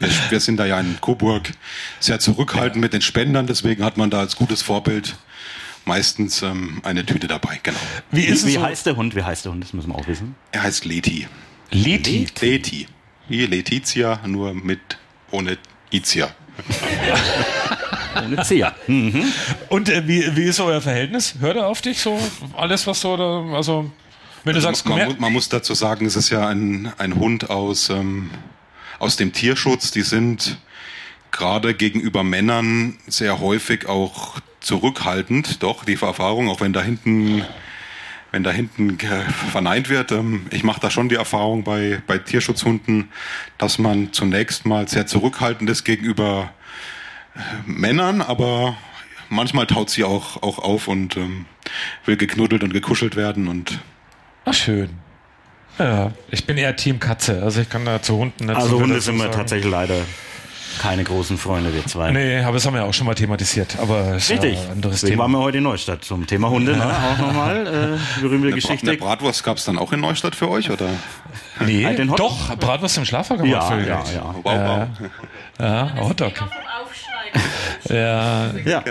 Wir, 0.00 0.10
wir 0.30 0.40
sind 0.40 0.56
da 0.56 0.66
ja 0.66 0.80
in 0.80 1.00
Coburg 1.00 1.52
sehr 2.00 2.18
zurückhaltend 2.18 2.80
mit 2.80 2.92
den 2.92 3.00
Spendern, 3.00 3.46
deswegen 3.46 3.84
hat 3.84 3.96
man 3.96 4.10
da 4.10 4.18
als 4.18 4.34
gutes 4.36 4.60
Vorbild 4.62 5.16
meistens 5.84 6.42
ähm, 6.42 6.80
eine 6.82 7.06
Tüte 7.06 7.28
dabei, 7.28 7.60
genau. 7.62 7.78
Wie 8.10 8.22
Wie, 8.22 8.26
ist 8.26 8.46
wie 8.46 8.54
so? 8.54 8.62
heißt 8.62 8.86
der 8.86 8.96
Hund? 8.96 9.14
Wie 9.14 9.22
heißt 9.22 9.44
der 9.44 9.52
Hund? 9.52 9.62
Das 9.62 9.72
müssen 9.72 9.90
wir 9.90 9.94
auch 9.96 10.08
wissen. 10.08 10.34
Er 10.50 10.62
heißt 10.64 10.84
Leti. 10.84 11.28
Leti. 11.70 12.26
Leti. 12.40 12.88
Wie 13.28 13.46
Letizia, 13.46 14.20
nur 14.26 14.52
mit 14.54 14.80
ohne 15.30 15.56
Izia. 15.90 16.34
Ohne 18.22 18.42
Zieher. 18.42 18.74
Hm. 18.86 19.24
Und 19.68 19.88
äh, 19.88 20.06
wie, 20.06 20.36
wie 20.36 20.44
ist 20.44 20.60
euer 20.60 20.80
Verhältnis? 20.80 21.34
Hört 21.40 21.56
er 21.56 21.66
auf 21.66 21.80
dich 21.80 22.00
so? 22.00 22.18
Alles, 22.56 22.86
was 22.86 23.00
so, 23.00 23.16
da, 23.16 23.44
also, 23.54 23.90
wenn 24.44 24.54
du 24.54 24.60
sagst, 24.60 24.84
komm 24.84 24.98
man, 24.98 25.16
man 25.18 25.32
muss 25.32 25.48
dazu 25.48 25.74
sagen, 25.74 26.04
es 26.04 26.16
ist 26.16 26.30
ja 26.30 26.46
ein, 26.46 26.92
ein 26.98 27.16
Hund 27.16 27.48
aus, 27.50 27.88
ähm, 27.88 28.30
aus 28.98 29.16
dem 29.16 29.32
Tierschutz. 29.32 29.90
Die 29.90 30.02
sind 30.02 30.58
gerade 31.30 31.74
gegenüber 31.74 32.22
Männern 32.22 32.98
sehr 33.06 33.40
häufig 33.40 33.86
auch 33.86 34.38
zurückhaltend. 34.60 35.62
Doch, 35.62 35.84
die 35.84 35.94
Erfahrung, 35.94 36.48
auch 36.48 36.60
wenn 36.60 36.72
da 36.72 36.82
hinten, 36.82 37.42
wenn 38.32 38.44
da 38.44 38.50
hinten 38.50 38.98
verneint 39.50 39.88
wird. 39.88 40.12
Ähm, 40.12 40.46
ich 40.50 40.62
mache 40.62 40.80
da 40.80 40.90
schon 40.90 41.08
die 41.08 41.16
Erfahrung 41.16 41.64
bei, 41.64 42.02
bei 42.06 42.18
Tierschutzhunden, 42.18 43.10
dass 43.56 43.78
man 43.78 44.12
zunächst 44.12 44.66
mal 44.66 44.88
sehr 44.88 45.06
zurückhaltend 45.06 45.70
ist 45.70 45.84
gegenüber 45.84 46.52
Männern, 47.66 48.20
aber 48.20 48.76
manchmal 49.28 49.66
taut 49.66 49.90
sie 49.90 50.04
auch, 50.04 50.42
auch 50.42 50.58
auf 50.58 50.88
und 50.88 51.16
ähm, 51.16 51.46
will 52.04 52.16
geknuddelt 52.16 52.62
und 52.62 52.72
gekuschelt 52.72 53.16
werden 53.16 53.48
und 53.48 53.80
Ach, 54.44 54.54
schön. 54.54 54.90
Ja, 55.78 56.12
ich 56.30 56.46
bin 56.46 56.56
eher 56.56 56.76
Team 56.76 57.00
Katze, 57.00 57.42
also 57.42 57.60
ich 57.62 57.68
kann 57.68 57.84
da 57.84 58.00
zu 58.00 58.16
Hunden 58.16 58.46
nicht 58.46 58.56
so 58.56 58.62
Also 58.62 58.80
Hunde 58.80 59.00
sind 59.00 59.16
wir 59.16 59.30
tatsächlich 59.30 59.70
leider 59.70 59.96
keine 60.78 61.04
großen 61.04 61.38
Freunde, 61.38 61.72
wir 61.74 61.86
zwei. 61.86 62.10
Nee, 62.10 62.40
aber 62.40 62.54
das 62.54 62.66
haben 62.66 62.74
wir 62.74 62.84
auch 62.84 62.92
schon 62.94 63.06
mal 63.06 63.14
thematisiert. 63.14 63.76
Aber 63.80 64.16
ist 64.16 64.30
Richtig. 64.30 64.54
Ja 64.54 64.64
ein 64.64 64.72
anderes 64.72 64.96
Deswegen 64.96 65.12
Thema. 65.12 65.22
waren 65.24 65.30
wir 65.32 65.38
heute 65.38 65.58
in 65.58 65.64
Neustadt 65.64 66.04
zum 66.04 66.26
Thema 66.26 66.50
Hunde. 66.50 66.76
Ne? 66.76 66.84
Auch 66.84 67.18
nochmal. 67.18 67.66
Äh, 67.66 68.20
berühmte 68.20 68.48
Eine, 68.48 68.50
Bra 68.50 68.54
Geschichte. 68.56 68.88
eine 68.90 68.98
Bratwurst 68.98 69.44
gab 69.44 69.56
es 69.56 69.64
dann 69.64 69.78
auch 69.78 69.92
in 69.92 70.00
Neustadt 70.00 70.34
für 70.34 70.50
euch, 70.50 70.70
oder? 70.70 70.88
Nee, 71.60 71.84
Halt 71.84 72.00
doch, 72.18 72.56
Bratwurst 72.56 72.98
im 72.98 73.04
Schlafwagen 73.04 73.44
gemacht. 73.44 73.70
ja, 73.70 73.76
für 73.76 73.86
ja, 73.88 74.02
dich. 74.02 74.14
ja. 74.14 74.34
Wow, 74.42 74.44
wow. 74.44 74.88
Ja, 75.60 75.94
Hotdog. 76.00 76.32
Ja. 77.88 78.50
Ja. 78.64 78.84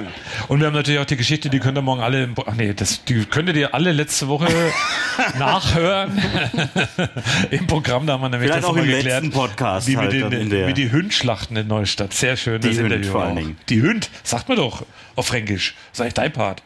Und 0.47 0.59
wir 0.59 0.67
haben 0.67 0.73
natürlich 0.73 0.99
auch 0.99 1.05
die 1.05 1.17
Geschichte, 1.17 1.49
die 1.49 1.59
könnt 1.59 1.77
ihr 1.77 1.81
morgen 1.81 2.01
alle, 2.01 2.29
ach 2.45 2.53
nee, 2.55 2.73
das, 2.73 3.03
die 3.05 3.25
könntet 3.25 3.55
ihr 3.55 3.73
alle 3.73 3.91
letzte 3.91 4.27
Woche 4.27 4.47
nachhören 5.39 6.21
im 7.51 7.67
Programm. 7.67 8.05
Da 8.05 8.13
haben 8.13 8.21
wir 8.21 8.29
nämlich 8.29 8.49
Vielleicht 8.49 8.63
das 8.63 8.69
auch 8.69 8.75
im 8.75 8.83
geklärt, 8.83 9.03
letzten 9.03 9.31
Podcast 9.31 9.87
wie, 9.87 9.97
halt 9.97 10.11
den, 10.11 10.51
wie 10.51 10.73
die 10.73 10.91
Hündschlachten 10.91 11.57
in 11.57 11.67
Neustadt. 11.67 12.13
Sehr 12.13 12.37
schön. 12.37 12.61
Die 12.61 12.69
das 12.69 12.77
Hünd 12.77 12.91
Interview 12.91 13.11
vor 13.11 13.23
allen. 13.23 13.35
Dingen. 13.35 13.57
Die 13.69 13.81
Hünd, 13.81 14.09
sagt 14.23 14.49
man 14.49 14.57
doch 14.57 14.85
auf 15.15 15.27
Fränkisch. 15.27 15.75
Sag 15.91 16.07
ich 16.07 16.13
dein 16.13 16.31
Part. 16.31 16.63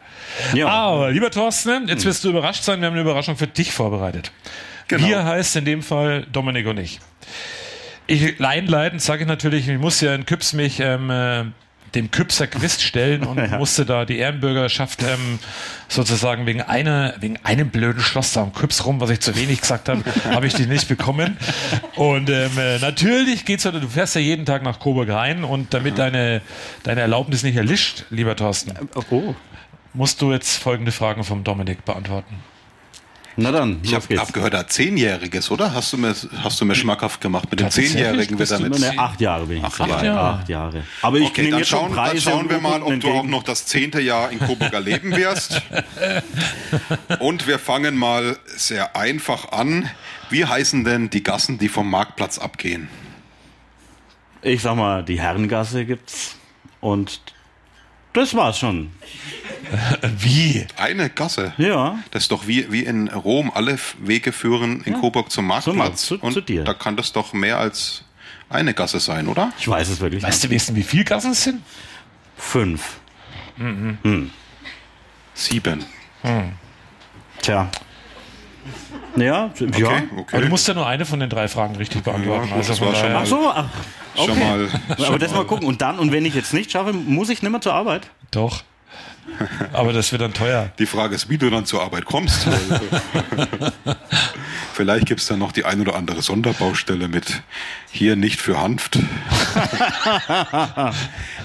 Ja. 0.54 0.68
Aber 0.68 1.10
lieber 1.10 1.30
Thorsten, 1.30 1.88
jetzt 1.88 2.04
wirst 2.04 2.24
du 2.24 2.30
überrascht 2.30 2.62
sein. 2.62 2.80
Wir 2.80 2.86
haben 2.86 2.94
eine 2.94 3.02
Überraschung 3.02 3.36
für 3.36 3.46
dich 3.46 3.72
vorbereitet. 3.72 4.32
Genau. 4.88 5.06
Wir 5.06 5.24
heißt 5.24 5.56
in 5.56 5.64
dem 5.64 5.82
Fall 5.82 6.26
Dominik 6.32 6.66
und 6.66 6.78
ich. 6.78 7.00
Ich 8.06 8.42
einleitend 8.42 9.02
sage 9.02 9.22
ich 9.22 9.28
natürlich, 9.28 9.68
ich 9.68 9.78
muss 9.78 10.00
ja 10.00 10.14
in 10.14 10.24
Küps 10.24 10.54
mich 10.54 10.80
ähm, 10.80 11.10
äh, 11.10 11.44
dem 11.94 12.10
Küpser 12.10 12.46
Quiz 12.46 12.80
stellen 12.80 13.24
und 13.24 13.50
musste 13.58 13.84
da 13.86 14.04
die 14.04 14.18
Ehrenbürgerschaft 14.18 15.02
ähm, 15.02 15.38
sozusagen 15.88 16.46
wegen 16.46 16.60
einer 16.62 17.14
wegen 17.20 17.38
einem 17.44 17.70
blöden 17.70 18.00
Schloss 18.02 18.32
da 18.32 18.42
am 18.42 18.52
Küps 18.52 18.84
rum, 18.84 19.00
was 19.00 19.10
ich 19.10 19.20
zu 19.20 19.36
wenig 19.36 19.60
gesagt 19.60 19.88
habe, 19.88 20.02
habe 20.30 20.46
ich 20.46 20.54
die 20.54 20.66
nicht 20.66 20.88
bekommen. 20.88 21.36
Und 21.96 22.30
ähm, 22.30 22.50
äh, 22.58 22.78
natürlich 22.78 23.44
geht's 23.44 23.64
ja, 23.64 23.70
du 23.70 23.88
fährst 23.88 24.14
ja 24.14 24.20
jeden 24.20 24.44
Tag 24.46 24.62
nach 24.62 24.78
Coburg 24.80 25.08
rein 25.08 25.44
und 25.44 25.72
damit 25.74 25.98
deine 25.98 26.42
deine 26.82 27.00
Erlaubnis 27.00 27.42
nicht 27.42 27.56
erlischt, 27.56 28.04
lieber 28.10 28.36
Thorsten, 28.36 28.72
Oh. 29.10 29.34
musst 29.94 30.20
du 30.22 30.32
jetzt 30.32 30.58
folgende 30.58 30.92
Fragen 30.92 31.24
vom 31.24 31.44
Dominik 31.44 31.84
beantworten. 31.84 32.34
Na 33.40 33.52
dann, 33.52 33.78
Ich 33.84 33.94
habe 33.94 34.04
geht's. 34.04 34.20
hab 34.20 34.32
gehört, 34.32 34.52
er 34.54 34.58
hat 34.60 34.72
Zehnjähriges, 34.72 35.48
oder? 35.52 35.72
Hast 35.72 35.92
du 35.92 35.96
mir, 35.96 36.12
hast 36.42 36.60
du 36.60 36.64
mir 36.64 36.74
schmackhaft 36.74 37.20
gemacht. 37.20 37.48
Mit 37.48 37.60
dem? 37.60 37.70
Zehnjährigen 37.70 38.36
wird 38.36 38.50
er 38.50 38.58
Bist 38.58 38.80
mit. 38.82 38.92
Ne, 38.92 38.98
acht 38.98 39.20
Jahre 39.20 39.46
bin 39.46 39.58
ich. 39.58 39.64
Acht 39.64 39.78
dabei. 39.78 40.04
Jahre. 40.04 40.38
Acht 40.40 40.48
Jahre. 40.48 40.82
Aber 41.02 41.18
ich 41.18 41.28
Okay, 41.28 41.48
dann 41.48 41.64
schauen, 41.64 41.94
dann 41.94 42.20
schauen 42.20 42.50
wir 42.50 42.58
mal, 42.58 42.82
ob 42.82 42.98
du 42.98 43.08
auch 43.12 43.22
noch 43.22 43.44
das 43.44 43.64
zehnte 43.66 44.00
Jahr 44.00 44.32
in 44.32 44.40
Coburg 44.40 44.72
erleben 44.72 45.14
wirst. 45.14 45.62
Und 47.20 47.46
wir 47.46 47.60
fangen 47.60 47.96
mal 47.96 48.36
sehr 48.56 48.96
einfach 48.96 49.52
an. 49.52 49.88
Wie 50.30 50.44
heißen 50.44 50.82
denn 50.82 51.08
die 51.08 51.22
Gassen, 51.22 51.58
die 51.58 51.68
vom 51.68 51.88
Marktplatz 51.88 52.38
abgehen? 52.38 52.88
Ich 54.42 54.62
sag 54.62 54.74
mal, 54.74 55.04
die 55.04 55.20
Herrengasse 55.20 55.84
gibt's. 55.84 56.34
Und 56.80 57.20
das 58.18 58.34
war's 58.34 58.58
schon. 58.58 58.90
Wie? 60.18 60.66
Eine 60.76 61.10
Gasse. 61.10 61.52
Ja. 61.58 61.98
Das 62.10 62.22
ist 62.24 62.32
doch 62.32 62.46
wie, 62.46 62.70
wie 62.72 62.84
in 62.84 63.08
Rom. 63.08 63.50
Alle 63.54 63.78
Wege 63.98 64.32
führen 64.32 64.82
in 64.84 64.94
Coburg 64.94 65.30
zum 65.30 65.46
Marktplatz. 65.46 65.76
Markt, 65.76 65.98
zu- 65.98 66.18
Und 66.18 66.32
zu 66.32 66.40
dir. 66.40 66.64
da 66.64 66.72
kann 66.74 66.96
das 66.96 67.12
doch 67.12 67.32
mehr 67.34 67.58
als 67.58 68.02
eine 68.48 68.72
Gasse 68.72 68.98
sein, 69.00 69.28
oder? 69.28 69.52
Ich 69.58 69.68
weiß 69.68 69.88
es 69.90 70.00
wirklich 70.00 70.22
Weißt 70.22 70.42
du, 70.44 70.48
nicht. 70.48 70.54
wissen, 70.54 70.74
wie 70.76 70.82
viel 70.82 71.04
Gassen 71.04 71.32
es 71.32 71.44
sind? 71.44 71.62
Fünf. 72.38 72.96
Sieben. 75.34 75.84
Tja. 77.42 77.70
Ja, 79.16 79.24
ja. 79.24 79.44
Okay, 79.46 79.84
Aber 79.84 80.20
okay. 80.20 80.40
du 80.40 80.48
musst 80.48 80.68
ja 80.68 80.74
nur 80.74 80.86
eine 80.86 81.04
von 81.04 81.20
den 81.20 81.30
drei 81.30 81.48
Fragen 81.48 81.76
richtig 81.76 82.02
beantworten. 82.02 82.48
Ja, 82.48 82.56
also 82.56 82.68
das 82.68 82.80
war 82.80 82.94
schon 82.94 83.12
Ach 83.12 83.26
so, 83.26 83.50
ach, 83.50 83.66
Schon 84.16 84.30
okay. 84.30 84.44
mal. 84.44 84.68
Aber 84.88 85.04
schon 85.04 85.18
das 85.18 85.32
mal 85.32 85.44
gucken. 85.44 85.66
Und 85.66 85.80
dann, 85.80 85.98
und 85.98 86.12
wenn 86.12 86.24
ich 86.24 86.34
jetzt 86.34 86.52
nicht 86.52 86.72
schaffe, 86.72 86.92
muss 86.92 87.28
ich 87.28 87.42
nicht 87.42 87.50
mehr 87.50 87.60
zur 87.60 87.74
Arbeit? 87.74 88.08
Doch. 88.30 88.62
Aber 89.72 89.92
das 89.92 90.10
wird 90.10 90.22
dann 90.22 90.32
teuer. 90.32 90.70
Die 90.78 90.86
Frage 90.86 91.14
ist, 91.14 91.28
wie 91.28 91.38
du 91.38 91.50
dann 91.50 91.66
zur 91.66 91.82
Arbeit 91.82 92.06
kommst. 92.06 92.46
Vielleicht 94.72 95.06
gibt 95.06 95.20
es 95.20 95.26
dann 95.26 95.38
noch 95.38 95.52
die 95.52 95.64
ein 95.64 95.80
oder 95.80 95.96
andere 95.96 96.22
Sonderbaustelle 96.22 97.08
mit 97.08 97.42
hier 97.90 98.16
nicht 98.16 98.40
für 98.40 98.60
Hanft. 98.60 98.96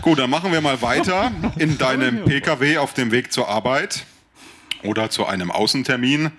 Gut, 0.01 0.19
dann 0.19 0.29
machen 0.29 0.51
wir 0.51 0.61
mal 0.61 0.81
weiter 0.81 1.31
in 1.57 1.77
deinem 1.77 2.25
Pkw 2.25 2.77
auf 2.77 2.93
dem 2.93 3.11
Weg 3.11 3.33
zur 3.33 3.49
Arbeit 3.49 4.05
oder 4.83 5.09
zu 5.09 5.25
einem 5.25 5.51
Außentermin. 5.51 6.31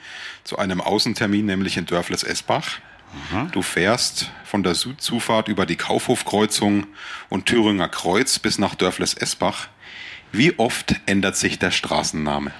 Zu 0.45 0.59
einem 0.59 0.81
Außentermin, 0.81 1.47
nämlich 1.47 1.77
in 1.77 1.87
Dörfles-Esbach. 1.87 2.81
Du 3.53 3.63
fährst 3.63 4.31
von 4.45 4.63
der 4.63 4.75
Südzufahrt 4.75 5.49
über 5.49 5.67
die 5.67 5.77
Kaufhofkreuzung 5.77 6.87
und 7.29 7.47
Thüringer 7.47 7.89
Kreuz 7.89 8.39
bis 8.39 8.59
nach 8.59 8.75
Dörfles-Esbach. 8.75 9.69
Wie 10.33 10.59
oft 10.59 10.97
ändert 11.07 11.37
sich 11.37 11.59
der 11.59 11.71
Straßenname? 11.71 12.51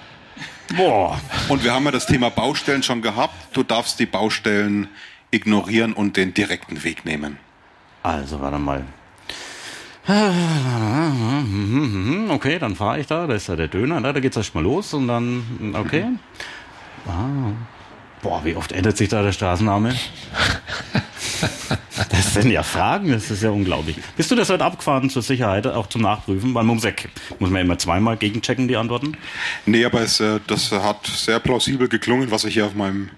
Boah. 0.75 1.19
Und 1.49 1.63
wir 1.63 1.73
haben 1.73 1.85
ja 1.85 1.91
das 1.91 2.05
Thema 2.05 2.29
Baustellen 2.29 2.83
schon 2.83 3.01
gehabt. 3.01 3.35
Du 3.53 3.63
darfst 3.63 3.99
die 3.99 4.05
Baustellen 4.05 4.87
ignorieren 5.31 5.93
und 5.93 6.15
den 6.17 6.33
direkten 6.33 6.83
Weg 6.83 7.05
nehmen. 7.05 7.37
Also, 8.01 8.39
warte 8.39 8.57
mal. 8.57 8.85
Okay, 12.29 12.59
dann 12.59 12.75
fahre 12.75 12.99
ich 12.99 13.07
da, 13.07 13.27
da 13.27 13.33
ist 13.33 13.47
ja 13.47 13.55
der 13.55 13.67
Döner, 13.67 14.01
da, 14.01 14.13
da 14.13 14.19
geht's 14.19 14.37
erst 14.37 14.53
mal 14.53 14.63
los 14.63 14.93
und 14.93 15.07
dann, 15.07 15.73
okay. 15.73 16.05
Ah. 17.07 17.51
Boah, 18.21 18.41
wie 18.43 18.55
oft 18.55 18.71
ändert 18.71 18.97
sich 18.97 19.09
da 19.09 19.21
der 19.21 19.31
Straßenname? 19.31 19.95
Das 22.09 22.33
sind 22.33 22.51
ja 22.51 22.63
Fragen, 22.63 23.11
das 23.11 23.31
ist 23.31 23.43
ja 23.43 23.49
unglaublich. 23.49 23.97
Bist 24.17 24.29
du 24.29 24.35
das 24.35 24.49
heute 24.49 24.65
abgefahren 24.65 25.09
zur 25.09 25.21
Sicherheit, 25.21 25.65
auch 25.67 25.87
zum 25.87 26.01
Nachprüfen? 26.01 26.53
Weil 26.53 26.63
man 26.63 26.75
muss, 26.75 26.85
man 27.39 27.55
immer 27.55 27.77
zweimal 27.77 28.17
gegenchecken, 28.17 28.67
die 28.67 28.75
Antworten. 28.75 29.17
Nee, 29.65 29.85
aber 29.85 30.01
es, 30.01 30.19
äh, 30.19 30.39
das 30.45 30.71
hat 30.71 31.07
sehr 31.07 31.39
plausibel 31.39 31.87
geklungen, 31.87 32.31
was 32.31 32.43
ich 32.43 32.55
hier 32.55 32.65
auf 32.65 32.75
meinem 32.75 33.09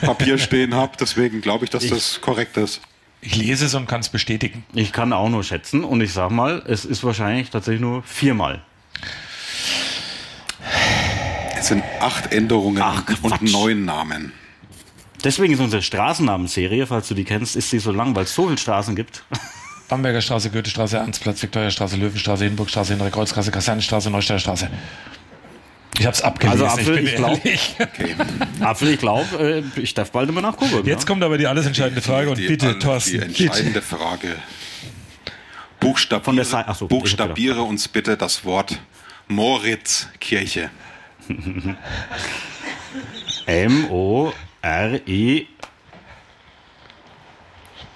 Papier 0.00 0.38
stehen 0.38 0.74
habe. 0.74 0.96
Deswegen 0.98 1.40
glaube 1.40 1.64
ich, 1.64 1.70
dass 1.70 1.86
das 1.86 2.20
korrekt 2.20 2.56
ist. 2.56 2.80
Ich 3.26 3.34
lese 3.34 3.66
es 3.66 3.74
und 3.74 3.88
kann 3.88 4.02
es 4.02 4.08
bestätigen. 4.08 4.64
Ich 4.72 4.92
kann 4.92 5.12
auch 5.12 5.28
nur 5.28 5.42
schätzen 5.42 5.82
und 5.82 6.00
ich 6.00 6.12
sag 6.12 6.30
mal, 6.30 6.62
es 6.64 6.84
ist 6.84 7.02
wahrscheinlich 7.02 7.50
tatsächlich 7.50 7.80
nur 7.80 8.04
viermal. 8.04 8.62
Es 11.58 11.66
sind 11.66 11.82
acht 12.00 12.32
Änderungen 12.32 12.80
Ach, 12.80 13.02
und 13.22 13.42
neun 13.42 13.84
Namen. 13.84 14.32
Deswegen 15.24 15.54
ist 15.54 15.58
unsere 15.58 15.82
Straßennamenserie, 15.82 16.86
falls 16.86 17.08
du 17.08 17.14
die 17.14 17.24
kennst, 17.24 17.56
ist 17.56 17.70
sie 17.70 17.80
so 17.80 17.90
lang, 17.90 18.14
weil 18.14 18.24
es 18.24 18.34
so 18.34 18.44
viele 18.44 18.58
Straßen 18.58 18.94
gibt. 18.94 19.24
Bamberger 19.88 20.20
Straße, 20.20 20.50
Goethestraße, 20.50 20.98
Ernstplatz, 20.98 21.42
Viktoriastraße, 21.42 21.96
Löwenstraße, 21.96 22.44
Hinburgstraße, 22.44 22.90
Hintere 22.90 23.10
Kreuzstraße, 23.10 23.50
Kasernenstraße, 23.50 24.08
Neustadter 24.08 24.38
Straße. 24.38 24.70
Ich 25.98 26.04
habe 26.04 26.14
es 26.14 26.22
abgelesen. 26.22 26.62
Also 26.62 26.74
Apfel, 26.80 26.96
bin 26.96 27.06
ich 27.06 27.14
glaub- 27.16 27.44
ehrlich. 27.44 27.76
Apfel, 28.60 28.88
ich 28.90 28.98
glaube, 29.00 29.64
äh, 29.76 29.80
ich 29.80 29.94
darf 29.94 30.10
bald 30.12 30.28
immer 30.28 30.42
nach 30.42 30.56
Coburg. 30.56 30.86
Jetzt 30.86 31.00
ne? 31.02 31.06
kommt 31.06 31.24
aber 31.24 31.38
die 31.38 31.46
alles 31.46 31.64
entscheidende 31.66 32.02
Frage 32.02 32.28
und 32.30 32.38
Die, 32.38 32.46
bitte, 32.48 32.66
alle- 32.68 32.78
Thorsten, 32.78 33.12
Die 33.12 33.18
bitte. 33.18 33.44
entscheidende 33.44 33.80
Frage. 33.82 34.36
Buchstabiere, 35.80 36.24
Von 36.24 36.36
der 36.36 36.44
Seite- 36.44 36.74
so, 36.74 36.86
buchstabiere 36.88 37.62
uns 37.62 37.88
bitte 37.88 38.16
das 38.16 38.44
Wort 38.44 38.78
Moritzkirche. 39.28 40.70
M-O-R-I 44.16 45.46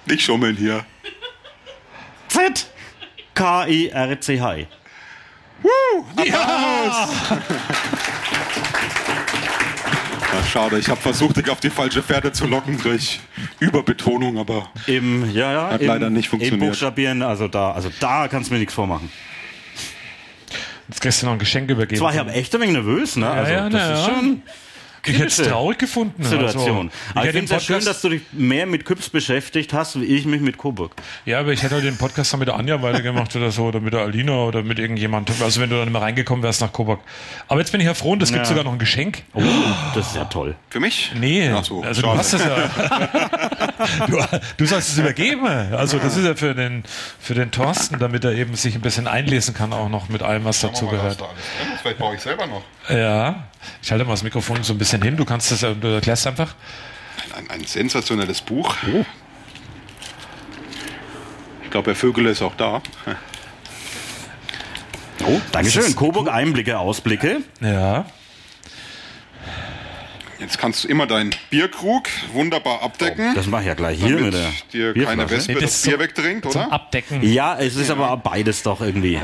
Nicht 0.05 0.21
schummeln 0.23 0.57
hier. 0.57 0.85
Z 2.29 2.67
K-I-R-C-H. 6.15 7.37
Ja, 10.33 10.43
schade, 10.43 10.79
ich 10.79 10.87
habe 10.87 11.01
versucht, 11.01 11.37
dich 11.37 11.49
auf 11.49 11.59
die 11.59 11.69
falsche 11.69 12.01
Pferde 12.01 12.31
zu 12.31 12.47
locken 12.47 12.81
durch 12.81 13.19
Überbetonung, 13.59 14.37
aber 14.37 14.69
Im, 14.87 15.29
ja, 15.31 15.51
ja, 15.51 15.69
Hat 15.71 15.81
im, 15.81 15.87
leider 15.87 16.09
nicht 16.09 16.29
funktioniert. 16.29 16.61
Im 16.61 16.69
Buchstabieren, 16.69 17.21
also 17.21 17.47
da, 17.49 17.71
also 17.71 17.91
da 17.99 18.27
kannst 18.29 18.49
du 18.49 18.53
mir 18.53 18.59
nichts 18.59 18.73
vormachen. 18.73 19.11
Jetzt 20.87 21.01
kriegst 21.01 21.21
du 21.21 21.25
noch 21.25 21.33
ein 21.33 21.39
Geschenk 21.39 21.69
übergeben. 21.69 21.99
Zwar, 21.99 22.13
ich 22.13 22.19
habe 22.19 22.31
echt 22.31 22.53
ein 22.55 22.61
wenig 22.61 22.73
nervös, 22.75 23.15
ne? 23.17 23.29
Also, 23.29 23.51
ja, 23.51 23.69
das 23.69 23.73
na 23.73 23.93
ist 23.93 24.07
ja. 24.07 24.13
schon 24.13 24.41
ich 25.05 25.13
hätte 25.15 25.27
es 25.27 25.37
traurig 25.37 25.79
gefunden. 25.79 26.23
Situation. 26.23 26.89
Also, 26.89 26.99
Aber 27.15 27.25
ich 27.25 27.31
finde 27.31 27.45
es 27.45 27.51
ja 27.51 27.59
schön, 27.59 27.85
dass 27.85 28.01
du 28.01 28.09
dich 28.09 28.21
mehr 28.31 28.65
mit 28.65 28.85
Küps 28.85 29.09
beschäftigt 29.09 29.73
hast, 29.73 29.99
wie 29.99 30.05
ich 30.05 30.25
mich 30.25 30.41
mit 30.41 30.57
Coburg. 30.57 30.93
Ja, 31.25 31.39
aber 31.39 31.51
ich 31.53 31.63
hätte 31.63 31.75
halt 31.75 31.83
den 31.83 31.97
Podcast 31.97 32.33
dann 32.33 32.39
mit 32.39 32.47
der 32.47 32.55
Anja 32.55 32.81
weitergemacht 32.81 33.35
oder 33.35 33.51
so, 33.51 33.65
oder 33.65 33.79
mit 33.79 33.93
der 33.93 34.01
Alina 34.01 34.33
oder 34.43 34.63
mit 34.63 34.79
irgendjemand. 34.79 35.31
Also 35.41 35.61
wenn 35.61 35.69
du 35.69 35.77
dann 35.77 35.87
immer 35.87 36.01
reingekommen 36.01 36.43
wärst 36.43 36.61
nach 36.61 36.71
Coburg. 36.71 36.99
Aber 37.47 37.59
jetzt 37.59 37.71
bin 37.71 37.81
ich 37.81 37.87
ja 37.87 37.93
froh 37.93 38.11
und 38.11 38.21
es 38.21 38.31
gibt 38.31 38.45
sogar 38.45 38.63
noch 38.63 38.73
ein 38.73 38.79
Geschenk. 38.79 39.23
Oh, 39.33 39.41
das 39.95 40.07
ist 40.07 40.15
ja 40.15 40.25
toll. 40.25 40.55
für 40.69 40.79
mich? 40.79 41.11
Nee, 41.15 41.49
Ach 41.53 41.63
so, 41.63 41.81
also 41.81 42.01
du 42.01 42.07
schade. 42.07 42.19
hast 42.19 42.33
es 42.33 42.43
ja. 42.43 44.07
du, 44.07 44.39
du 44.57 44.65
sollst 44.65 44.89
es 44.89 44.97
übergeben. 44.97 45.47
Also 45.47 45.97
das 45.97 46.17
ist 46.17 46.25
ja 46.25 46.35
für 46.35 46.53
den, 46.53 46.83
für 47.19 47.33
den 47.33 47.51
Thorsten, 47.51 47.99
damit 47.99 48.23
er 48.23 48.33
eben 48.33 48.55
sich 48.55 48.75
ein 48.75 48.81
bisschen 48.81 49.07
einlesen 49.07 49.53
kann, 49.53 49.73
auch 49.73 49.89
noch 49.89 50.09
mit 50.09 50.21
allem, 50.21 50.45
was 50.45 50.61
dazu 50.61 50.87
gehört. 50.87 51.17
Vielleicht 51.81 51.97
brauche 51.97 52.15
ich 52.15 52.21
selber 52.21 52.47
noch. 52.47 52.63
Ja, 52.89 53.47
ich 53.81 53.91
halte 53.91 54.05
mal 54.05 54.11
das 54.11 54.23
Mikrofon 54.23 54.63
so 54.63 54.73
ein 54.73 54.77
bisschen 54.77 55.01
hin. 55.01 55.17
Du 55.17 55.25
kannst 55.25 55.51
das, 55.51 55.61
ja- 55.61 55.73
du 55.73 55.87
erklärst 55.87 56.27
einfach. 56.27 56.55
Ein, 57.35 57.49
ein 57.49 57.65
sensationelles 57.65 58.41
Buch. 58.41 58.75
Ich 61.63 61.69
glaube, 61.71 61.91
Herr 61.91 61.95
Vögele 61.95 62.29
ist 62.31 62.41
auch 62.41 62.55
da. 62.55 62.81
Oh, 65.23 65.39
Dankeschön. 65.51 65.95
Coburg 65.95 66.29
Einblicke, 66.29 66.77
Ausblicke. 66.79 67.41
Ja. 67.61 68.05
Jetzt 70.39 70.57
kannst 70.57 70.83
du 70.83 70.87
immer 70.87 71.05
deinen 71.05 71.29
Bierkrug 71.51 72.09
wunderbar 72.33 72.81
abdecken, 72.81 73.35
Das 73.35 73.45
mache 73.45 73.61
ich 73.61 73.67
ja 73.67 73.73
gleich 73.75 73.99
hier 74.03 74.17
mit 74.17 74.33
der 74.33 74.49
dir 74.73 74.93
Bierflasche. 74.93 75.05
keine 75.17 75.29
Wespe 75.29 75.53
Nee, 75.53 75.59
das 75.61 75.81
Bier 75.83 75.91
zum- 75.93 75.99
wegtrinkt, 76.01 76.51
Zum 76.51 76.61
oder? 76.63 76.71
Abdecken. 76.73 77.21
Ja, 77.21 77.59
es 77.59 77.75
ist 77.75 77.91
aber 77.91 78.17
beides 78.17 78.63
doch 78.63 78.81
irgendwie. 78.81 79.19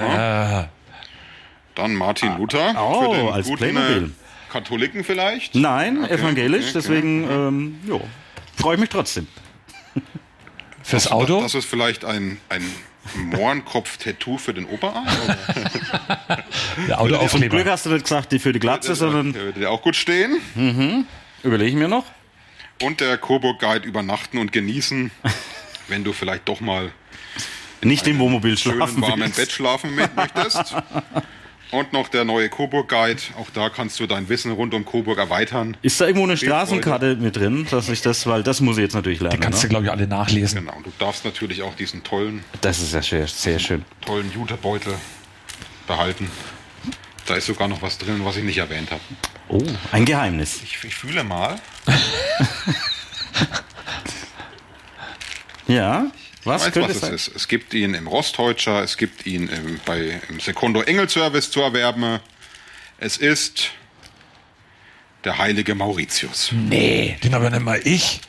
Dann 1.73 1.93
Martin 1.95 2.37
Luther 2.37 2.75
oh, 2.79 3.01
für 3.11 3.17
den 3.17 3.29
als 3.29 3.47
guten 3.47 3.57
Playmobil. 3.57 4.11
Katholiken 4.51 5.03
vielleicht. 5.03 5.55
Nein, 5.55 6.03
Okay, 6.03 6.13
evangelisch, 6.13 6.65
okay, 6.65 6.71
deswegen 6.75 7.23
ähm, 7.29 7.79
jo, 7.87 8.01
freue 8.55 8.75
ich 8.75 8.79
mich 8.81 8.89
trotzdem. 8.89 9.27
Fürs 10.83 11.11
Auto. 11.11 11.41
Das 11.41 11.53
ist 11.55 11.65
vielleicht 11.65 12.05
ein, 12.05 12.39
ein 12.49 12.63
Mohrenkopf-Tattoo 13.15 14.37
für 14.37 14.53
den 14.53 14.65
Oberarm. 14.65 15.05
Der 16.87 17.27
Zum 17.27 17.41
Glück 17.41 17.67
hast 17.67 17.85
du 17.85 17.89
nicht 17.89 18.03
gesagt, 18.03 18.31
die 18.31 18.39
für 18.39 18.53
die 18.53 18.59
Glatze, 18.59 18.95
sondern 18.95 19.33
Der 19.33 19.43
würde 19.43 19.59
dir 19.61 19.71
auch 19.71 19.81
gut 19.81 19.95
stehen. 19.95 20.37
überlege 21.43 21.69
ich 21.71 21.75
mir 21.75 21.87
noch. 21.87 22.05
Und 22.81 23.01
der 23.01 23.17
Coburg 23.17 23.59
Guide 23.59 23.87
übernachten 23.87 24.37
und 24.37 24.51
genießen, 24.51 25.11
wenn 25.87 26.03
du 26.03 26.13
vielleicht 26.13 26.47
doch 26.47 26.59
mal 26.61 26.91
Nicht 27.81 28.05
im 28.07 28.19
Wohnmobil 28.19 28.57
schön 28.57 28.73
schlafen 28.73 29.01
warmen 29.01 29.21
willst. 29.21 29.37
Bett 29.37 29.51
schlafen 29.51 29.95
möchtest. 29.95 30.75
Und 31.71 31.91
noch 31.91 32.07
der 32.07 32.23
neue 32.23 32.47
Coburg 32.49 32.87
Guide. 32.89 33.21
Auch 33.37 33.49
da 33.53 33.69
kannst 33.69 33.99
du 33.99 34.07
dein 34.07 34.29
Wissen 34.29 34.51
rund 34.51 34.73
um 34.73 34.85
Coburg 34.85 35.17
erweitern. 35.17 35.75
Ist 35.81 35.99
da 35.99 36.05
irgendwo 36.07 36.23
eine 36.23 36.37
Straßenkarte 36.37 37.17
mit 37.17 37.35
drin, 37.35 37.67
dass 37.69 37.89
ich 37.89 38.01
das, 38.01 38.25
weil 38.25 38.41
das 38.43 38.61
muss 38.61 38.77
ich 38.77 38.83
jetzt 38.83 38.93
natürlich 38.93 39.19
lernen. 39.19 39.41
Kannst 39.41 39.63
du, 39.63 39.67
ne? 39.67 39.71
glaube 39.71 39.85
ich, 39.85 39.91
alle 39.91 40.07
nachlesen. 40.07 40.61
Genau. 40.61 40.77
Und 40.77 40.85
du 40.85 40.91
darfst 40.97 41.25
natürlich 41.25 41.63
auch 41.63 41.75
diesen 41.75 42.03
tollen, 42.03 42.43
Das 42.61 42.79
ist 42.79 42.93
ja 42.93 43.01
sehr, 43.01 43.27
sehr 43.27 43.59
schön. 43.59 43.83
tollen 44.05 44.31
Jutebeutel 44.33 44.93
behalten. 45.87 46.31
Da 47.25 47.35
ist 47.35 47.47
sogar 47.47 47.67
noch 47.67 47.81
was 47.81 47.97
drin, 47.97 48.21
was 48.23 48.37
ich 48.37 48.43
nicht 48.45 48.57
erwähnt 48.59 48.89
habe. 48.89 49.01
Oh, 49.49 49.61
ein 49.91 50.05
Geheimnis. 50.05 50.61
Ich, 50.63 50.77
ich 50.83 50.95
fühle 50.95 51.23
mal. 51.23 51.59
Ja, 55.67 56.07
was 56.47 56.63
Weißt, 56.63 56.73
könnte 56.73 56.89
was 56.89 56.95
es 56.97 57.01
sein? 57.01 57.13
ist? 57.13 57.31
Es 57.35 57.47
gibt 57.47 57.73
ihn 57.73 57.93
im 57.93 58.07
Rostdeutscher, 58.07 58.81
es 58.83 58.97
gibt 58.97 59.25
ihn 59.25 59.47
im, 59.49 59.79
bei, 59.85 60.19
im 60.29 60.39
Secundo 60.39 60.81
Engel 60.81 61.07
Service 61.09 61.51
zu 61.51 61.61
erwerben. 61.61 62.19
Es 62.99 63.17
ist 63.17 63.69
der 65.23 65.37
heilige 65.37 65.75
Mauritius. 65.75 66.51
Nee, 66.53 67.17
den 67.23 67.33
aber 67.33 67.49
nicht 67.49 67.61
mal 67.63 67.79
ich. 67.83 68.21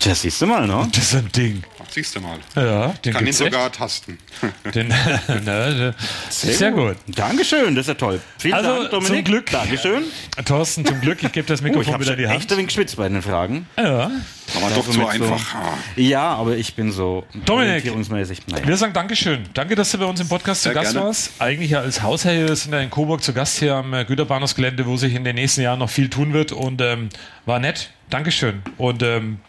Tja, 0.00 0.14
siehst 0.14 0.40
du 0.42 0.46
mal, 0.46 0.66
ne? 0.66 0.88
Das 0.92 1.04
ist 1.04 1.14
ein 1.14 1.32
Ding. 1.32 1.62
Siehst 1.90 2.14
du 2.16 2.20
mal. 2.20 2.38
Ja, 2.54 2.88
den 2.88 3.12
Kann 3.14 3.26
ihn 3.26 3.32
sogar 3.32 3.72
tasten. 3.72 4.18
echt. 4.64 4.74
Den, 4.74 4.88
ne, 5.44 5.94
sehr, 6.28 6.70
gut. 6.72 6.96
Dankeschön, 7.06 7.74
das 7.74 7.84
ist 7.84 7.88
ja 7.88 7.94
toll. 7.94 8.20
Vielen 8.38 8.54
Also, 8.54 8.76
Dank, 8.80 8.90
Dominik. 8.90 9.14
zum 9.16 9.24
Glück. 9.24 9.50
Dankeschön. 9.50 10.04
Thorsten, 10.44 10.84
zum 10.84 11.00
Glück, 11.00 11.22
ich 11.22 11.32
gebe 11.32 11.46
das 11.46 11.60
Oh, 11.62 11.64
ich 11.64 11.70
Mikrofon 11.70 11.94
habe 11.94 12.04
wieder 12.04 12.12
in 12.12 12.18
die 12.18 12.24
echt 12.24 12.32
Hand. 12.34 12.52
ein 12.52 12.56
wenig 12.58 12.66
geschwitzt 12.68 12.96
bei 12.96 13.08
den 13.08 13.22
Fragen. 13.22 13.66
Ja. 13.78 14.10
Aber 14.54 14.70
doch 14.74 14.84
zu 14.88 14.98
mit 14.98 15.00
so- 15.00 15.06
einfach. 15.08 15.54
Ah, 15.54 15.74
Ja, 15.96 16.34
aber 16.34 16.56
ich 16.56 16.74
bin 16.74 16.92
so 16.92 17.24
Dominik. 17.44 17.84
Naja. 17.84 18.66
Wir 18.66 18.76
sagen 18.76 18.92
Dankeschön. 18.92 19.44
Danke, 19.54 19.74
dass 19.74 19.90
du 19.90 19.98
bei 19.98 20.04
uns 20.04 20.20
im 20.20 20.28
Podcast 20.28 20.62
zu 20.62 20.68
Sehr 20.68 20.74
Gast 20.74 20.92
gerne. 20.92 21.06
warst. 21.08 21.32
Eigentlich 21.40 21.72
ja 21.72 21.80
als 21.80 22.00
Hausherr 22.02 22.46
wir 22.46 22.54
sind 22.56 22.72
ja 22.72 22.80
in 22.80 22.90
Coburg 22.90 23.22
zu 23.22 23.32
Gast 23.32 23.58
hier 23.58 23.74
am 23.74 23.92
äh, 23.92 24.04
Güterbahnhofsgelände, 24.04 24.86
wo 24.86 24.96
sich 24.96 25.14
in 25.14 25.24
den 25.24 25.34
nächsten 25.34 25.62
Jahren 25.62 25.80
noch 25.80 25.90
viel 25.90 26.08
tun 26.08 26.32
wird. 26.32 26.52
Und 26.52 26.80
ähm, 26.80 27.08
war 27.44 27.58
nett. 27.58 27.90
Dankeschön. 28.08 28.62
Und 28.78 29.02
ähm, 29.02 29.40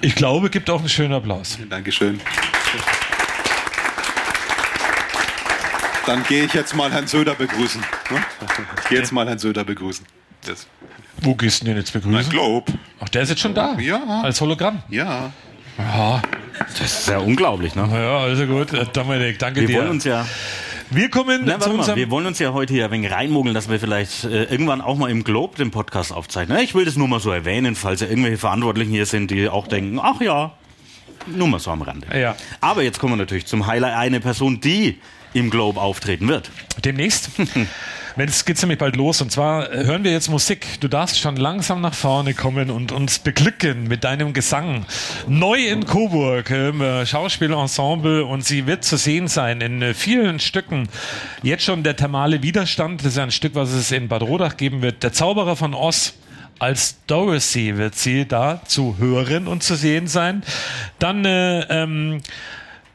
ich 0.00 0.16
glaube, 0.16 0.50
gibt 0.50 0.68
auch 0.70 0.80
einen 0.80 0.88
schönen 0.88 1.12
Applaus. 1.14 1.56
Dankeschön. 1.70 2.20
Dann 6.06 6.24
gehe 6.24 6.44
ich 6.44 6.52
jetzt 6.52 6.74
mal 6.74 6.90
Herrn 6.90 7.06
Söder 7.06 7.34
begrüßen. 7.36 7.80
ne? 8.10 8.24
Ich 8.82 8.88
gehe 8.88 8.98
jetzt 8.98 9.12
mal 9.12 9.26
Herrn 9.28 9.38
Söder 9.38 9.62
begrüßen. 9.64 10.04
Das, 10.44 10.66
Wo 11.20 11.34
gehst 11.34 11.62
du 11.62 11.66
denn 11.66 11.76
jetzt 11.76 11.94
mein 11.94 12.02
begrüßen? 12.02 12.30
Globe. 12.30 12.72
Ach, 13.00 13.08
der 13.08 13.22
ist 13.22 13.28
jetzt 13.30 13.40
schon 13.40 13.54
da. 13.54 13.78
Ja. 13.78 14.22
Als 14.22 14.40
Hologramm. 14.40 14.82
Ja. 14.88 15.32
Das 15.78 16.80
ist 16.80 17.08
ja 17.08 17.18
unglaublich, 17.18 17.74
ne? 17.74 17.88
Ja, 17.92 18.18
also 18.18 18.46
gut. 18.46 18.72
Äh, 18.72 18.86
Dominik, 18.92 19.38
danke 19.38 19.60
Wir 19.60 19.68
dir. 19.68 19.78
wollen 19.78 19.88
uns 19.90 20.04
ja, 20.04 20.26
wir 20.90 21.08
kommen 21.10 21.42
na, 21.46 21.58
zu 21.58 21.70
mal, 21.70 21.96
wir 21.96 22.10
wollen 22.10 22.26
uns 22.26 22.38
ja 22.38 22.52
heute 22.52 22.74
hier 22.74 22.84
ein 22.84 22.90
wenig 22.90 23.10
reinmogeln, 23.10 23.54
dass 23.54 23.70
wir 23.70 23.80
vielleicht 23.80 24.24
äh, 24.24 24.44
irgendwann 24.44 24.82
auch 24.82 24.96
mal 24.96 25.10
im 25.10 25.24
Globe 25.24 25.56
den 25.56 25.70
Podcast 25.70 26.12
aufzeichnen. 26.12 26.58
Ich 26.58 26.74
will 26.74 26.84
das 26.84 26.96
nur 26.96 27.08
mal 27.08 27.20
so 27.20 27.30
erwähnen, 27.30 27.74
falls 27.74 28.00
ja 28.00 28.08
irgendwelche 28.08 28.36
Verantwortlichen 28.36 28.90
hier 28.90 29.06
sind, 29.06 29.30
die 29.30 29.48
auch 29.48 29.66
denken, 29.66 29.98
ach 30.02 30.20
ja, 30.20 30.52
nur 31.26 31.48
mal 31.48 31.58
so 31.60 31.70
am 31.70 31.80
Rande. 31.82 32.06
Ja. 32.18 32.36
Aber 32.60 32.82
jetzt 32.82 32.98
kommen 32.98 33.14
wir 33.14 33.16
natürlich 33.18 33.46
zum 33.46 33.66
Highlight, 33.66 33.94
eine 33.94 34.20
Person, 34.20 34.60
die 34.60 35.00
im 35.32 35.48
Globe 35.48 35.80
auftreten 35.80 36.28
wird. 36.28 36.50
Demnächst. 36.84 37.30
Es 38.16 38.44
geht 38.44 38.60
nämlich 38.60 38.78
bald 38.78 38.96
los. 38.96 39.22
Und 39.22 39.32
zwar 39.32 39.72
äh, 39.72 39.84
hören 39.84 40.04
wir 40.04 40.12
jetzt 40.12 40.28
Musik. 40.28 40.80
Du 40.80 40.88
darfst 40.88 41.18
schon 41.18 41.36
langsam 41.36 41.80
nach 41.80 41.94
vorne 41.94 42.34
kommen 42.34 42.70
und 42.70 42.92
uns 42.92 43.18
beglücken 43.18 43.88
mit 43.88 44.04
deinem 44.04 44.32
Gesang. 44.34 44.84
Neu 45.26 45.66
in 45.66 45.86
Coburg 45.86 46.50
im 46.50 46.82
äh, 46.82 47.06
Schauspielensemble 47.06 48.24
und 48.24 48.44
sie 48.44 48.66
wird 48.66 48.84
zu 48.84 48.96
sehen 48.96 49.28
sein 49.28 49.60
in 49.60 49.80
äh, 49.80 49.94
vielen 49.94 50.40
Stücken. 50.40 50.88
Jetzt 51.42 51.64
schon 51.64 51.82
der 51.82 51.96
thermale 51.96 52.42
Widerstand. 52.42 53.00
Das 53.00 53.12
ist 53.12 53.18
ein 53.18 53.30
Stück, 53.30 53.54
was 53.54 53.70
es 53.72 53.90
in 53.92 54.08
Bad 54.08 54.22
Rodach 54.22 54.56
geben 54.56 54.82
wird. 54.82 55.02
Der 55.02 55.12
Zauberer 55.12 55.56
von 55.56 55.74
Oz. 55.74 56.14
Als 56.58 56.98
Dorothy 57.08 57.76
wird 57.76 57.96
sie 57.96 58.28
da 58.28 58.60
zu 58.64 58.96
hören 58.98 59.48
und 59.48 59.64
zu 59.64 59.74
sehen 59.74 60.06
sein. 60.06 60.44
Dann 61.00 61.24
äh, 61.24 61.62
ähm, 61.62 62.20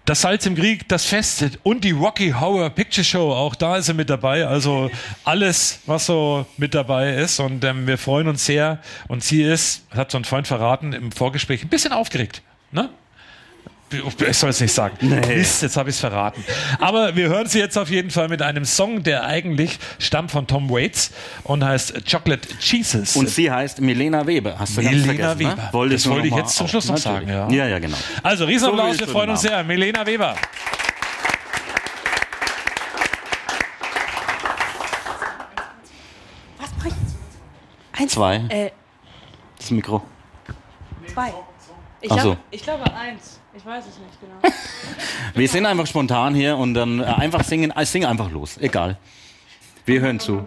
das 0.07 0.21
Salz 0.21 0.45
im 0.45 0.55
Krieg, 0.55 0.87
das 0.87 1.05
Fest 1.05 1.59
und 1.63 1.83
die 1.83 1.91
Rocky 1.91 2.31
Horror 2.31 2.69
Picture 2.69 3.03
Show, 3.03 3.33
auch 3.33 3.55
da 3.55 3.75
ist 3.75 3.89
er 3.89 3.93
mit 3.93 4.09
dabei. 4.09 4.47
Also 4.47 4.89
alles, 5.25 5.81
was 5.85 6.05
so 6.05 6.45
mit 6.55 6.73
dabei 6.73 7.15
ist. 7.15 7.41
Und 7.41 7.61
ähm, 7.65 7.85
wir 7.85 7.97
freuen 7.97 8.29
uns 8.29 8.45
sehr. 8.45 8.79
Und 9.09 9.21
sie 9.21 9.43
ist, 9.43 9.85
hat 9.93 10.09
so 10.09 10.17
ein 10.17 10.23
Freund 10.23 10.47
verraten 10.47 10.93
im 10.93 11.11
Vorgespräch, 11.11 11.61
ein 11.61 11.67
bisschen 11.67 11.91
aufgeregt. 11.91 12.41
Ne? 12.71 12.89
Ich 14.27 14.37
soll 14.37 14.49
es 14.49 14.59
nicht 14.59 14.73
sagen. 14.73 14.97
Mist, 15.27 15.61
jetzt 15.61 15.77
habe 15.77 15.89
ich 15.89 15.95
es 15.95 15.99
verraten. 16.01 16.43
Aber 16.79 17.15
wir 17.15 17.29
hören 17.29 17.47
sie 17.47 17.59
jetzt 17.59 17.77
auf 17.77 17.89
jeden 17.89 18.11
Fall 18.11 18.27
mit 18.27 18.41
einem 18.41 18.65
Song, 18.65 19.01
der 19.03 19.23
eigentlich 19.23 19.79
stammt 19.97 20.31
von 20.31 20.45
Tom 20.45 20.69
Waits 20.69 21.11
und 21.43 21.63
heißt 21.63 22.03
Chocolate 22.09 22.49
Jesus. 22.59 23.15
Und 23.15 23.29
sie 23.29 23.49
heißt 23.49 23.79
Milena 23.79 24.27
Weber. 24.27 24.59
Hast 24.59 24.77
du 24.77 24.81
ganz 24.83 24.93
Milena 25.05 25.29
vergessen, 25.35 25.39
Weber. 25.39 25.55
Ne? 25.55 25.69
Wolltest 25.71 26.05
Das 26.05 26.09
du 26.09 26.15
wollte 26.15 26.27
ich 26.27 26.35
jetzt 26.35 26.55
zum 26.57 26.67
Schluss 26.67 26.87
noch 26.89 26.97
sagen, 26.97 27.29
ja. 27.29 27.49
Ja, 27.49 27.67
ja, 27.67 27.79
genau. 27.79 27.97
also 28.23 28.43
Riesenapplaus, 28.43 28.95
So 28.97 28.99
wir 28.99 29.07
freuen 29.07 29.29
uns 29.29 29.41
sehr. 29.41 29.63
Milena 29.63 30.05
Weber. 30.05 30.35
Was 36.59 36.69
ich? 36.85 36.93
Eins, 38.01 38.11
Zwei. 38.11 38.35
Äh, 38.49 38.71
Das 39.57 39.71
Mikro. 39.71 40.03
zwei. 41.13 41.33
Ich, 42.01 42.11
Ach 42.11 42.19
so. 42.21 42.31
hab, 42.31 42.37
ich 42.51 42.61
glaube 42.63 42.93
eins. 42.93 43.39
Ich 43.57 43.65
weiß 43.65 43.85
es 43.87 43.97
nicht 43.97 44.21
genau. 44.21 44.35
Wir 45.33 45.47
sind 45.47 45.65
einfach 45.65 45.87
spontan 45.87 46.35
hier 46.35 46.57
und 46.57 46.75
dann 46.75 46.99
äh, 46.99 47.05
einfach 47.05 47.43
singen, 47.43 47.71
äh, 47.71 47.85
sing 47.87 48.05
einfach 48.05 48.29
los, 48.29 48.59
egal. 48.59 48.97
Wir 49.85 50.01
hören 50.01 50.19
zu. 50.19 50.45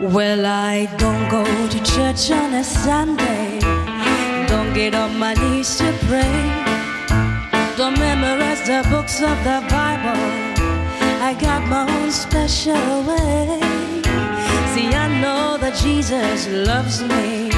Well, 0.00 0.44
I 0.44 0.88
don't 0.96 1.28
go 1.28 1.44
to 1.44 1.78
church 1.84 2.32
on 2.32 2.54
a 2.54 2.64
Sunday. 2.64 3.60
Don't 4.48 4.74
get 4.74 4.96
on 4.96 5.16
my 5.16 5.34
knees 5.34 5.76
to 5.76 5.92
pray. 6.08 6.67
Don't 7.78 7.96
memorize 7.96 8.60
the 8.66 8.84
books 8.90 9.22
of 9.22 9.38
the 9.44 9.64
Bible. 9.70 10.18
I 11.22 11.32
got 11.40 11.62
my 11.68 11.86
own 11.88 12.10
special 12.10 13.04
way. 13.06 13.60
See, 14.74 14.88
I 14.92 15.06
know 15.22 15.56
that 15.58 15.78
Jesus 15.80 16.48
loves 16.48 17.02
me. 17.04 17.50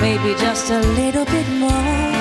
Maybe 0.00 0.38
just 0.38 0.70
a 0.70 0.78
little 0.78 1.24
bit 1.24 1.48
more. 1.58 2.14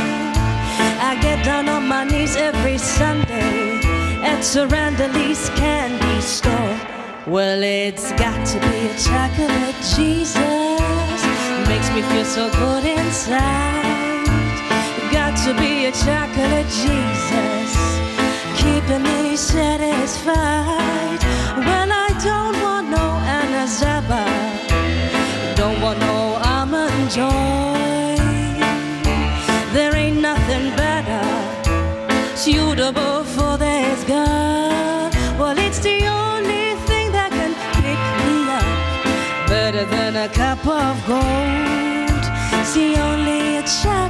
I 1.08 1.16
get 1.22 1.46
down 1.46 1.70
on 1.70 1.88
my 1.88 2.04
knees 2.04 2.36
every 2.36 2.80
Sunday 2.80 3.78
at 4.24 4.42
Surrender 4.42 5.08
candy 5.56 6.20
store. 6.20 6.76
Well, 7.28 7.62
it's 7.62 8.12
got 8.14 8.44
to 8.48 8.60
be 8.60 8.88
a 8.90 8.98
chocolate 8.98 9.78
Jesus. 9.96 11.20
Makes 11.70 11.92
me 11.94 12.02
feel 12.02 12.26
so 12.26 12.50
good 12.54 12.86
inside. 12.86 13.93
Got 15.14 15.38
to 15.46 15.54
be 15.54 15.86
a 15.86 15.92
chocolate 15.92 16.70
Jesus. 16.82 17.72
Keeping 18.58 19.04
me 19.04 19.36
satisfied. 19.36 21.22
Well, 21.68 21.90
I 22.06 22.10
don't 22.28 22.58
want 22.66 22.90
no 22.90 23.06
Anazaba. 23.38 24.26
Don't 25.56 25.80
want 25.82 26.00
no 26.00 26.40
almond 26.54 27.12
joy. 27.12 28.18
There 29.76 29.96
ain't 29.96 30.20
nothing 30.20 30.76
better 30.76 31.24
suitable 32.36 33.13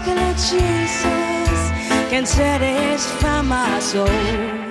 a 0.03 0.33
chocolate 0.33 0.37
Jesus 0.37 1.71
can 2.09 2.25
satisfy 2.25 3.41
my 3.41 3.79
soul. 3.79 4.62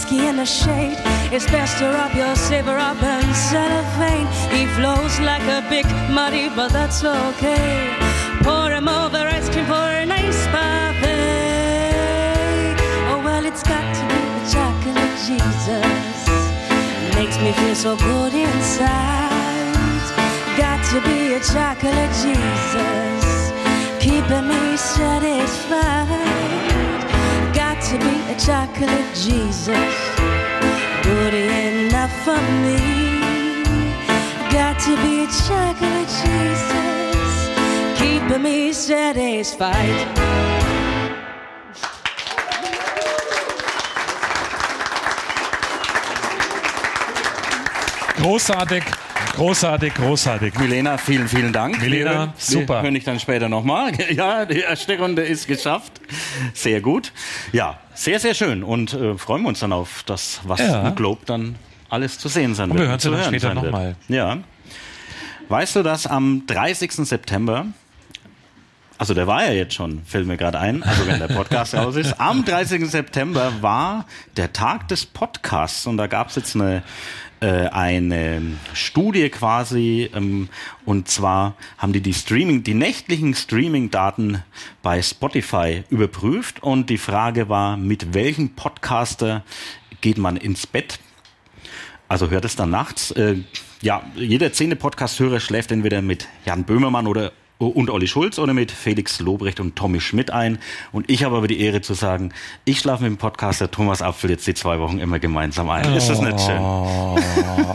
Whiskey 0.00 0.26
in 0.26 0.36
the 0.36 0.46
shade, 0.46 0.96
it's 1.30 1.44
best 1.46 1.76
to 1.78 1.84
rub 1.84 2.14
your 2.14 2.34
saber 2.34 2.78
up 2.78 3.02
and 3.02 3.36
cellophane. 3.36 4.26
He 4.50 4.66
flows 4.76 5.20
like 5.20 5.42
a 5.42 5.62
big 5.68 5.84
muddy, 6.10 6.48
but 6.48 6.72
that's 6.72 7.04
okay. 7.04 7.94
Pour 8.42 8.70
him 8.70 8.88
over 8.88 9.18
ice 9.18 9.50
cream 9.50 9.66
for 9.66 9.74
a 9.74 10.06
nice 10.06 10.46
parfait. 10.46 11.10
Oh 13.10 13.20
well, 13.22 13.44
it's 13.44 13.62
got 13.62 13.84
to 13.98 14.02
be 14.12 14.20
the 14.36 14.44
chocolate 14.54 15.16
Jesus. 15.28 16.28
Makes 17.14 17.38
me 17.38 17.52
feel 17.52 17.74
so 17.74 17.96
good 17.96 18.32
inside. 18.32 20.08
Got 20.56 20.80
to 20.92 21.00
be 21.08 21.34
a 21.34 21.40
chocolate 21.40 22.12
Jesus. 22.24 23.52
Keeping 24.00 24.48
me 24.48 24.76
satisfied. 24.76 26.39
Chocolate 28.46 29.14
Jesus. 29.14 29.94
Good 31.02 31.34
enough 31.34 32.10
for 32.24 32.40
me. 32.64 32.80
Got 34.50 34.80
to 34.80 34.96
be 34.96 35.26
chocolate 35.46 36.08
Jesus. 36.24 37.50
Keeping 37.98 38.42
me 38.42 38.72
satisfied. 38.72 40.08
Großartig, 48.16 48.84
großartig, 49.36 49.94
großartig. 49.94 50.58
Milena, 50.58 50.98
vielen, 50.98 51.28
vielen 51.28 51.52
Dank. 51.52 51.80
Milena, 51.80 52.10
hören- 52.12 52.32
super. 52.36 52.74
Wir 52.76 52.82
hören 52.82 52.94
dich 52.94 53.04
dann 53.04 53.20
später 53.20 53.48
nochmal. 53.48 53.92
Ja, 54.10 54.44
die 54.44 54.60
erste 54.60 54.98
Runde 54.98 55.22
ist 55.22 55.46
geschafft. 55.46 56.00
Sehr 56.54 56.80
gut. 56.80 57.12
Ja, 57.52 57.78
sehr, 57.94 58.18
sehr 58.18 58.34
schön. 58.34 58.62
Und 58.62 58.92
äh, 58.94 59.16
freuen 59.16 59.42
wir 59.42 59.48
uns 59.48 59.60
dann 59.60 59.72
auf 59.72 60.02
das, 60.06 60.40
was 60.44 60.60
Ja. 60.60 60.88
im 60.88 60.94
Globe 60.94 61.22
dann 61.26 61.56
alles 61.88 62.18
zu 62.18 62.28
sehen 62.28 62.54
sein 62.54 62.70
Und 62.70 62.76
wird. 62.78 62.86
wir 62.86 62.90
hören 62.90 63.00
zu 63.00 63.10
dann 63.10 63.24
später 63.24 63.54
nochmal. 63.54 63.96
Ja. 64.08 64.38
Weißt 65.48 65.76
du, 65.76 65.82
dass 65.82 66.06
am 66.06 66.44
30. 66.46 66.92
September 66.92 67.66
also 68.98 69.14
der 69.14 69.26
war 69.26 69.46
ja 69.46 69.52
jetzt 69.52 69.72
schon, 69.72 70.02
fällt 70.04 70.26
mir 70.26 70.36
gerade 70.36 70.58
ein, 70.60 70.82
also 70.82 71.06
wenn 71.06 71.18
der 71.18 71.28
Podcast 71.28 71.74
raus 71.74 71.96
ist. 71.96 72.20
Am 72.20 72.44
30. 72.44 72.84
September 72.90 73.50
war 73.62 74.04
der 74.36 74.52
Tag 74.52 74.88
des 74.88 75.06
Podcasts 75.06 75.86
und 75.86 75.96
da 75.96 76.06
gab 76.06 76.28
es 76.28 76.36
jetzt 76.36 76.54
eine, 76.54 76.82
eine 77.46 78.42
Studie 78.74 79.28
quasi 79.30 80.10
ähm, 80.14 80.48
und 80.84 81.08
zwar 81.08 81.54
haben 81.78 81.92
die 81.92 82.00
die 82.00 82.14
Streaming, 82.14 82.62
die 82.62 82.74
nächtlichen 82.74 83.34
Streaming-Daten 83.34 84.42
bei 84.82 85.00
Spotify 85.02 85.84
überprüft 85.90 86.62
und 86.62 86.90
die 86.90 86.98
Frage 86.98 87.48
war, 87.48 87.76
mit 87.76 88.14
welchem 88.14 88.50
Podcaster 88.50 89.44
geht 90.00 90.18
man 90.18 90.36
ins 90.36 90.66
Bett? 90.66 90.98
Also 92.08 92.30
hört 92.30 92.44
es 92.44 92.56
dann 92.56 92.70
nachts. 92.70 93.12
Äh, 93.12 93.36
ja, 93.82 94.02
jeder 94.14 94.52
zehnte 94.52 94.76
Podcast-Hörer 94.76 95.40
schläft 95.40 95.72
entweder 95.72 96.02
mit 96.02 96.28
Jan 96.44 96.64
Böhmermann 96.64 97.06
oder 97.06 97.32
und 97.68 97.90
Olli 97.90 98.08
Schulz 98.08 98.38
oder 98.38 98.54
mit 98.54 98.72
Felix 98.72 99.20
Lobrecht 99.20 99.60
und 99.60 99.76
Tommy 99.76 100.00
Schmidt 100.00 100.30
ein. 100.30 100.58
Und 100.92 101.08
ich 101.10 101.24
habe 101.24 101.36
aber 101.36 101.46
die 101.46 101.60
Ehre 101.60 101.80
zu 101.82 101.94
sagen, 101.94 102.32
ich 102.64 102.78
schlafe 102.80 103.02
mit 103.04 103.12
dem 103.12 103.18
Podcaster 103.18 103.70
Thomas 103.70 104.00
Apfel 104.02 104.30
jetzt 104.30 104.46
die 104.46 104.54
zwei 104.54 104.78
Wochen 104.80 104.98
immer 104.98 105.18
gemeinsam 105.18 105.68
ein. 105.70 105.92
Ist 105.94 106.08
das 106.08 106.20
nicht 106.20 106.40
schön? 106.40 106.58
Oh, 106.58 107.18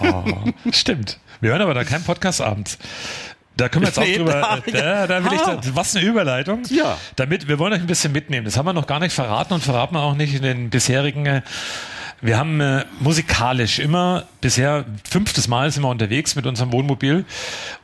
Stimmt. 0.72 1.20
Wir 1.42 1.52
hören 1.52 1.62
aber 1.62 1.74
da 1.74 1.84
keinen 1.84 2.04
Podcast 2.04 2.42
abends. 2.42 2.78
Da 3.58 3.70
können 3.70 3.84
wir 3.84 3.88
jetzt 3.90 4.00
auch 4.00 4.04
Nee, 4.04 4.18
drüber. 4.18 4.34
da- 4.66 4.72
Da, 4.72 5.08
da 5.08 5.24
will 5.24 5.34
ich, 5.34 5.42
da, 5.42 5.60
was 5.76 5.96
eine 5.96 6.06
Überleitung. 6.06 6.64
Ja. 6.70 6.98
Damit, 7.16 7.48
wir 7.48 7.60
wollen 7.60 7.72
euch 7.74 7.80
ein 7.80 7.88
bisschen 7.88 8.12
mitnehmen. 8.12 8.44
Das 8.46 8.58
haben 8.58 8.66
wir 8.66 8.74
noch 8.74 8.88
gar 8.88 9.00
nicht 9.00 9.14
verraten 9.14 9.54
und 9.54 9.64
verraten 9.64 9.96
wir 9.96 10.02
auch 10.02 10.16
nicht 10.16 10.34
in 10.36 10.42
den 10.42 10.70
bisherigen. 10.70 11.26
äh, 11.26 11.42
Wir 12.22 12.38
haben 12.38 12.60
äh, 12.60 12.84
musikalisch 13.00 13.80
immer 13.80 14.26
bisher 14.42 14.84
fünftes 15.10 15.48
Mal 15.48 15.72
sind 15.72 15.84
wir 15.84 15.90
unterwegs 15.90 16.36
mit 16.36 16.46
unserem 16.48 16.72
Wohnmobil 16.74 17.24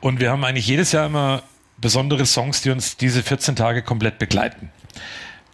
und 0.02 0.20
wir 0.20 0.32
haben 0.32 0.44
eigentlich 0.44 0.68
jedes 0.68 0.92
Jahr 0.92 1.06
immer 1.06 1.44
besondere 1.82 2.26
Songs, 2.26 2.62
die 2.62 2.70
uns 2.70 2.98
diese 2.98 3.24
14 3.24 3.56
Tage 3.56 3.82
komplett 3.82 4.20
begleiten. 4.20 4.70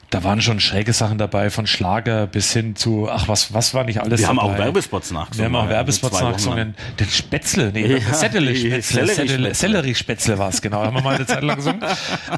Da 0.10 0.24
waren 0.24 0.42
schon 0.42 0.62
schräge 0.62 0.94
Sachen 0.94 1.18
dabei, 1.18 1.50
von 1.50 1.68
Schlager 1.68 2.28
bis 2.28 2.54
hin 2.54 2.78
zu, 2.78 3.10
ach, 3.12 3.28
was, 3.28 3.54
was 3.54 3.74
war 3.74 3.84
nicht 3.84 4.00
alles 4.00 4.22
Wir 4.22 4.30
haben 4.30 4.38
dabei? 4.38 4.54
auch 4.54 4.58
Werbespots 4.58 5.12
nachgesungen. 5.12 5.52
Wir 5.52 5.60
haben 5.60 5.66
auch 5.66 5.70
Ja, 5.70 5.76
Werbespots 5.78 6.22
nachgesungen. 6.22 6.76
Den 6.98 7.10
Spätzle, 7.10 7.72
nee, 7.74 7.98
Ja, 7.98 8.14
Sellerie-Spätzle. 8.14 9.54
Sellerie-Spätzle 9.54 10.38
war 10.38 10.48
es, 10.48 10.62
genau. 10.62 10.82
Haben 10.86 10.96
wir 10.96 11.02
mal 11.04 11.16
eine 11.16 11.26
Zeit 11.26 11.44
lang 11.44 11.58
gesungen. 11.58 11.82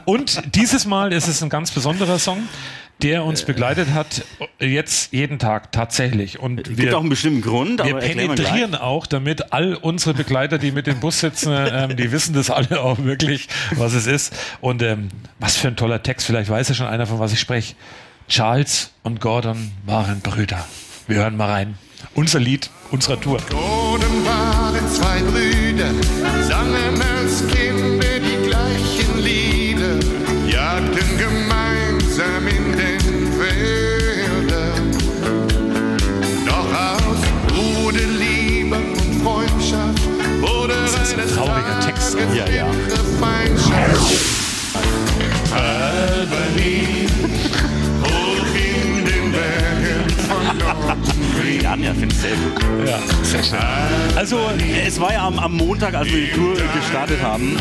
Und 0.06 0.56
dieses 0.56 0.86
Mal 0.88 1.14
ist 1.14 1.28
es 1.28 1.44
ein 1.44 1.50
ganz 1.50 1.70
besonderer 1.70 2.18
Song, 2.18 2.40
der 3.02 3.24
uns 3.24 3.44
begleitet 3.44 3.94
hat, 3.94 4.24
jetzt 4.60 5.14
jeden 5.14 5.40
Tag 5.40 5.72
tatsächlich. 5.72 6.40
Und 6.40 6.64
Gibt 6.64 6.78
wir, 6.78 6.98
auch 6.98 7.02
einen 7.02 7.10
bestimmten 7.10 7.42
Grund, 7.42 7.80
wir 7.80 7.92
aber 7.92 8.04
erklären 8.04 8.30
wir 8.30 8.36
penetrieren 8.36 8.76
auch, 8.76 9.08
damit 9.08 9.54
all 9.54 9.76
unsere 9.76 10.14
Begleiter, 10.14 10.58
die 10.58 10.72
mit 10.72 10.86
dem 10.86 11.00
Bus 11.00 11.20
sitzen, 11.22 11.54
ähm, 11.54 11.96
die 11.96 12.12
wissen 12.12 12.34
das 12.34 12.50
alle 12.50 12.82
auch 12.82 13.00
wirklich, 13.00 13.48
was 13.76 13.94
es 13.94 14.06
ist. 14.06 14.36
Und 14.60 14.82
ähm, 14.82 15.10
was 15.40 15.56
für 15.56 15.70
ein 15.70 15.78
toller 15.78 16.04
Text. 16.04 16.28
Vielleicht 16.28 16.50
weiß 16.50 16.70
ja 16.70 16.76
schon 16.76 16.88
einer, 16.88 17.08
von 17.08 17.20
was 17.20 17.32
ich 17.32 17.40
spreche. 17.40 17.76
Charles 18.28 18.92
und 19.04 19.22
Gordon 19.22 19.72
waren 19.86 20.20
Brüder. 20.22 20.66
Wir 21.08 21.18
hören 21.18 21.38
mal 21.38 21.50
rein. 21.50 21.78
Unser 22.16 22.40
Lied 22.40 22.70
unserer 22.92 23.20
Tour. 23.20 23.40
Gordon 23.50 24.26
waren 24.26 24.88
zwei 24.90 25.20
Brüder, 25.22 25.59
Berlin, 46.30 47.10
hoch 48.04 48.46
in 48.56 49.06
den 49.06 49.32
Bergen 49.32 50.10
von 50.28 50.58
Norden. 50.58 51.20
Ja, 51.62 51.76
ja, 51.76 51.94
finde 51.94 52.16
ich 52.16 52.22
sehr 52.22 52.36
gut. 52.36 52.88
Ja, 52.88 53.00
sehr 53.24 53.44
schön. 53.44 53.60
Also, 54.16 54.40
es 54.86 55.00
war 55.00 55.14
ja 55.14 55.28
am, 55.28 55.38
am 55.40 55.56
Montag, 55.56 55.94
als 55.94 56.12
wir 56.12 56.22
die 56.22 56.32
Tour 56.32 56.56
gestartet 56.74 57.22
haben, 57.22 57.58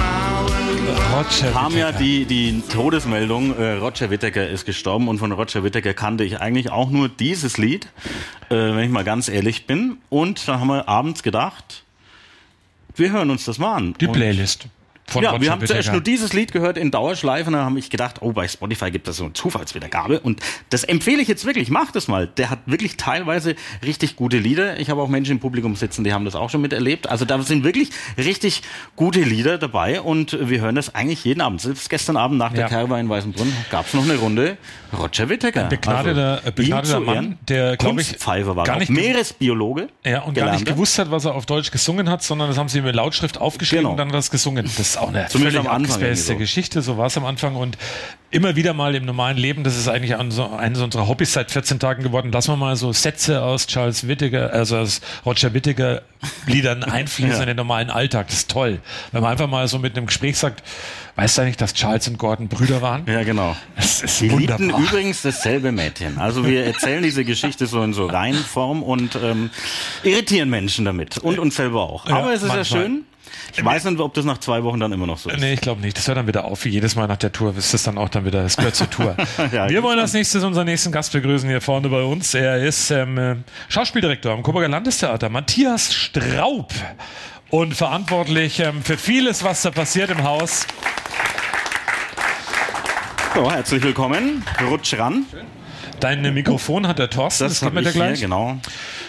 Roger 1.14 1.52
kam 1.52 1.76
ja 1.76 1.92
die, 1.92 2.24
die 2.24 2.62
Todesmeldung, 2.72 3.56
äh, 3.56 3.72
Roger 3.72 4.10
Whittaker 4.10 4.48
ist 4.48 4.64
gestorben 4.66 5.08
und 5.08 5.18
von 5.18 5.32
Roger 5.32 5.62
Whittaker 5.62 5.94
kannte 5.94 6.24
ich 6.24 6.40
eigentlich 6.40 6.70
auch 6.70 6.90
nur 6.90 7.08
dieses 7.08 7.58
Lied, 7.58 7.86
äh, 8.48 8.54
wenn 8.54 8.84
ich 8.84 8.90
mal 8.90 9.04
ganz 9.04 9.28
ehrlich 9.28 9.66
bin. 9.66 9.98
Und 10.08 10.48
dann 10.48 10.60
haben 10.60 10.68
wir 10.68 10.88
abends 10.88 11.22
gedacht, 11.22 11.84
wir 12.96 13.12
hören 13.12 13.30
uns 13.30 13.44
das 13.44 13.58
mal 13.58 13.74
an. 13.74 13.94
Die 14.00 14.08
Playlist. 14.08 14.64
Und 14.64 14.70
von 15.08 15.22
ja, 15.22 15.30
Roger 15.30 15.42
wir 15.42 15.50
haben 15.52 15.60
zuerst 15.60 15.72
Whittaker. 15.88 15.92
nur 15.92 16.00
dieses 16.02 16.32
Lied 16.34 16.52
gehört 16.52 16.76
in 16.76 16.90
Dauerschleife 16.90 17.46
und 17.48 17.54
dann 17.54 17.64
habe 17.64 17.78
ich 17.78 17.88
gedacht, 17.88 18.16
oh, 18.20 18.32
bei 18.32 18.46
Spotify 18.46 18.90
gibt 18.90 19.08
es 19.08 19.16
so 19.16 19.24
eine 19.24 19.32
Zufallswiedergabe 19.32 20.20
und 20.20 20.40
das 20.68 20.84
empfehle 20.84 21.22
ich 21.22 21.28
jetzt 21.28 21.46
wirklich, 21.46 21.70
macht 21.70 21.96
es 21.96 22.08
mal. 22.08 22.26
Der 22.26 22.50
hat 22.50 22.58
wirklich 22.66 22.96
teilweise 22.98 23.54
richtig 23.84 24.16
gute 24.16 24.36
Lieder. 24.38 24.78
Ich 24.78 24.90
habe 24.90 25.00
auch 25.00 25.08
Menschen 25.08 25.32
im 25.32 25.40
Publikum 25.40 25.76
sitzen, 25.76 26.04
die 26.04 26.12
haben 26.12 26.24
das 26.26 26.34
auch 26.34 26.50
schon 26.50 26.60
miterlebt. 26.60 27.08
Also 27.08 27.24
da 27.24 27.40
sind 27.40 27.64
wirklich 27.64 27.90
richtig 28.18 28.62
gute 28.96 29.20
Lieder 29.20 29.56
dabei 29.56 30.00
und 30.02 30.36
wir 30.48 30.60
hören 30.60 30.74
das 30.74 30.94
eigentlich 30.94 31.24
jeden 31.24 31.40
Abend. 31.40 31.62
Selbst 31.62 31.88
gestern 31.88 32.16
Abend 32.18 32.38
nach 32.38 32.52
der 32.52 32.60
Ja. 32.64 32.68
Kerbe 32.68 32.98
in 33.00 33.08
Weißenbrunn 33.08 33.50
gab 33.70 33.86
es 33.86 33.94
noch 33.94 34.04
eine 34.04 34.16
Runde 34.16 34.58
Roger 34.98 35.28
Whittaker. 35.30 35.64
Ein 35.64 35.68
begnadeter- 35.70 36.36
Also, 36.36 36.48
äh, 36.48 36.52
begnadeter 36.52 37.00
Mann, 37.00 37.38
der, 37.48 37.76
glaub 37.78 37.98
ich, 37.98 38.14
war 38.26 38.64
gar 38.64 38.78
nicht 38.78 38.90
Meeresbiologe. 38.90 39.88
Ja, 40.04 40.22
und 40.22 40.34
gar 40.34 40.52
nicht 40.52 40.66
gewusst 40.66 40.98
hat, 40.98 41.10
was 41.10 41.24
er 41.24 41.34
auf 41.34 41.46
Deutsch 41.46 41.70
gesungen 41.70 42.10
hat, 42.10 42.22
sondern 42.22 42.48
das 42.48 42.58
haben 42.58 42.68
sie 42.68 42.80
mit 42.82 42.94
Lautschrift 42.94 43.38
aufgeschrieben 43.40 43.78
Genau. 43.84 43.90
und 43.92 43.96
dann 43.96 44.08
hat 44.08 44.14
er 44.14 44.18
das 44.18 44.30
gesungen. 44.30 44.68
Das 44.76 44.97
ist 44.98 45.04
auch 45.04 45.08
eine 45.08 45.26
Zumindest 45.28 45.56
völlig 45.56 45.70
abgespacete. 45.70 46.36
Geschichte, 46.36 46.82
so 46.82 46.96
war 46.98 47.06
es 47.06 47.16
am 47.16 47.24
Anfang 47.24 47.56
und 47.56 47.78
immer 48.30 48.56
wieder 48.56 48.74
mal 48.74 48.94
im 48.94 49.06
normalen 49.06 49.38
Leben, 49.38 49.64
das 49.64 49.76
ist 49.78 49.88
eigentlich 49.88 50.14
eines 50.16 50.38
unserer 50.80 51.08
Hobbys 51.08 51.32
seit 51.32 51.50
14 51.50 51.78
Tagen 51.78 52.02
geworden, 52.02 52.30
lassen 52.30 52.52
wir 52.52 52.56
mal 52.56 52.76
so 52.76 52.92
Sätze 52.92 53.42
aus 53.42 53.66
Charles 53.66 54.06
Whittaker, 54.06 54.52
also 54.52 54.76
aus 54.76 55.00
Roger 55.24 55.54
Whittaker 55.54 56.02
Liedern 56.46 56.82
einfließen 56.84 57.36
Ja. 57.36 57.40
in 57.40 57.46
den 57.46 57.56
normalen 57.56 57.88
Alltag. 57.90 58.26
Das 58.28 58.38
ist 58.38 58.50
toll. 58.50 58.80
Wenn 59.12 59.22
man 59.22 59.32
einfach 59.32 59.48
mal 59.48 59.66
so 59.68 59.78
mit 59.78 59.96
einem 59.96 60.06
Gespräch 60.06 60.36
sagt, 60.36 60.62
weißt 61.16 61.38
du 61.38 61.42
eigentlich, 61.42 61.56
dass 61.56 61.72
Charles 61.72 62.06
und 62.08 62.18
Gordon 62.18 62.48
Brüder 62.48 62.82
waren? 62.82 63.04
Ja, 63.06 63.22
genau. 63.22 63.56
Das 63.76 64.02
ist 64.02 64.20
liebten 64.20 64.34
wunderbar. 64.66 64.80
übrigens 64.80 65.22
dasselbe 65.22 65.72
Mädchen. 65.72 66.18
Also 66.18 66.44
wir 66.46 66.64
erzählen 66.66 67.02
diese 67.02 67.24
Geschichte 67.24 67.66
so 67.66 67.82
in 67.82 67.94
so 67.94 68.06
Reihenform 68.06 68.82
und 68.82 69.16
ähm, 69.22 69.48
irritieren 70.02 70.50
Menschen 70.50 70.84
damit. 70.84 71.16
Und 71.18 71.38
uns 71.38 71.56
selber 71.56 71.82
auch. 71.82 72.06
Ja, 72.06 72.16
Aber 72.18 72.34
es 72.34 72.42
ist 72.42 72.48
ja 72.50 72.56
manchmal. 72.56 72.82
schön. 72.82 73.04
Ich 73.56 73.64
weiß 73.64 73.84
nicht, 73.84 73.98
ob 74.00 74.14
das 74.14 74.24
nach 74.24 74.38
zwei 74.38 74.62
Wochen 74.62 74.78
dann 74.78 74.92
immer 74.92 75.06
noch 75.06 75.18
so 75.18 75.30
ist. 75.30 75.40
Nee, 75.40 75.54
ich 75.54 75.60
glaube 75.60 75.80
nicht. 75.80 75.96
Das 75.96 76.06
hört 76.06 76.16
dann 76.18 76.26
wieder 76.26 76.44
auf. 76.44 76.64
Wie 76.64 76.68
jedes 76.68 76.94
Mal 76.96 77.06
nach 77.08 77.16
der 77.16 77.32
Tour 77.32 77.56
ist 77.56 77.74
das 77.74 77.82
dann 77.82 77.98
auch 77.98 78.08
dann 78.08 78.24
wieder, 78.24 78.42
das 78.42 78.56
gehört 78.56 78.76
zur 78.76 78.88
Tour. 78.90 79.16
Ja, 79.52 79.68
Wir 79.68 79.82
wollen 79.82 79.98
als 79.98 80.12
nächstes 80.12 80.44
unseren 80.44 80.66
nächsten 80.66 80.92
Gast 80.92 81.12
begrüßen 81.12 81.48
hier 81.48 81.60
vorne 81.60 81.88
bei 81.88 82.02
uns. 82.02 82.34
Er 82.34 82.58
ist 82.58 82.90
ähm, 82.90 83.18
äh, 83.18 83.36
Schauspieldirektor 83.68 84.32
am 84.32 84.42
Coburger 84.42 84.68
Landestheater, 84.68 85.28
Matthias 85.28 85.92
Straub. 85.94 86.72
Und 87.50 87.74
verantwortlich 87.74 88.60
ähm, 88.60 88.82
für 88.82 88.98
vieles, 88.98 89.42
was 89.42 89.62
da 89.62 89.70
passiert 89.70 90.10
im 90.10 90.22
Haus. 90.22 90.66
So, 93.34 93.50
herzlich 93.50 93.82
willkommen. 93.82 94.44
Rutsch 94.68 94.94
ran. 94.98 95.24
Dein 96.00 96.22
Mikrofon 96.34 96.86
hat 96.86 96.98
der 96.98 97.10
Thorsten, 97.10 97.44
das, 97.44 97.62
hab 97.62 97.72
gibt 97.72 97.74
mir 97.76 97.82
der 97.82 97.90
ich 97.90 97.96
hier, 97.96 98.04
gleich. 98.06 98.20
genau. 98.20 98.58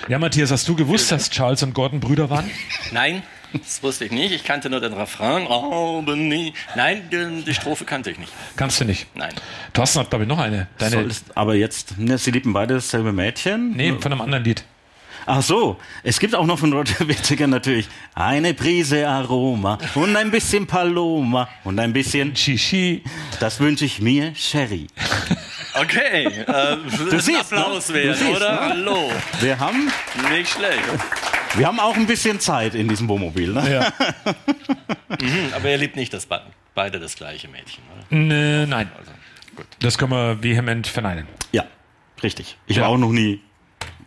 Ja, 0.08 0.18
Matthias, 0.20 0.52
hast 0.52 0.68
du 0.68 0.76
gewusst, 0.76 1.12
dass 1.12 1.30
Charles 1.30 1.62
und 1.64 1.74
Gordon 1.74 2.00
Brüder 2.00 2.30
waren? 2.30 2.50
Nein, 2.92 3.22
das 3.54 3.82
wusste 3.84 4.06
ich 4.06 4.12
nicht. 4.12 4.32
Ich 4.34 4.44
kannte 4.44 4.70
nur 4.70 4.80
den 4.80 4.94
Refrain. 4.94 5.48
Aber 5.48 6.16
nie. 6.16 6.54
Nein, 6.76 7.10
die, 7.46 7.54
Strophe 7.54 7.86
kannte 7.86 8.12
ich 8.12 8.18
nicht. 8.18 8.32
Kannst 8.56 8.80
du 8.82 8.86
nicht. 8.86 9.08
Nein. 9.16 9.34
Thorsten 9.74 10.00
hat, 10.00 10.10
glaube 10.10 10.24
ich, 10.24 10.30
noch 10.30 10.40
eine. 10.40 10.68
Deine, 10.78 10.92
Sollst, 10.92 11.26
aber 11.36 11.56
jetzt, 11.56 11.98
ne, 11.98 12.18
sie 12.18 12.32
lieben 12.32 12.54
beide 12.54 12.76
dasselbe 12.76 13.12
Mädchen. 13.12 13.72
nee, 13.76 13.94
von 14.00 14.12
einem 14.12 14.22
anderen 14.22 14.44
Lied. 14.44 14.64
Ach 15.26 15.44
so, 15.44 15.78
es 16.02 16.20
gibt 16.20 16.34
auch 16.34 16.46
noch 16.46 16.58
von 16.58 16.74
Roger 16.74 16.96
Whittaker 17.08 17.46
natürlich 17.46 17.88
eine 18.16 18.54
Prise 18.56 19.08
Aroma 19.08 19.78
und 19.94 20.16
ein 20.16 20.32
bisschen 20.32 20.66
Paloma 20.66 21.48
und 21.66 21.78
ein 21.80 21.94
bisschen, 21.94 22.36
Shishi. 22.36 23.04
das 23.40 23.60
wünsche 23.60 23.86
ich 23.86 24.02
mir, 24.02 24.34
Sherry. 24.34 24.88
Okay, 25.76 26.26
äh, 26.26 26.46
das 26.46 26.94
ist 26.94 27.12
ein 27.14 27.20
siehst, 27.20 27.54
Applaus 27.54 27.90
ne? 27.90 27.96
wert, 27.96 28.08
Du 28.08 28.14
siehst, 28.26 28.38
oder? 28.38 28.52
ne? 28.52 28.60
Hallo. 28.70 29.12
Wir 29.40 29.60
haben, 29.60 29.92
Nicht 30.32 30.50
schlecht. 30.50 30.80
Wir 31.56 31.68
haben 31.68 31.80
auch 31.80 31.96
ein 31.96 32.06
bisschen 32.08 32.40
Zeit 32.40 32.76
in 32.76 32.88
diesem 32.88 33.08
Wohnmobil. 33.08 33.54
Ne? 33.54 33.72
Ja. 33.72 33.94
Hm, 35.20 35.54
Aber 35.56 35.70
ihr 35.70 35.78
liebt 35.78 35.96
nicht 35.96 36.14
das 36.14 36.26
Be 36.28 36.40
beide 36.76 37.00
das 37.00 37.16
gleiche 37.16 37.48
Mädchen, 37.50 37.84
oder? 37.94 38.06
Nö, 38.18 38.66
nein. 38.68 38.90
Also, 38.98 39.12
gut. 39.56 39.66
Das 39.80 39.98
können 39.98 40.12
wir 40.12 40.42
vehement 40.42 40.88
verneinen. 40.88 41.28
Ja, 41.52 41.66
richtig. 42.24 42.58
Ich 42.68 42.78
Ja. 42.78 42.84
war 42.84 42.90
auch 42.90 42.98
noch 42.98 43.12
nie 43.12 43.42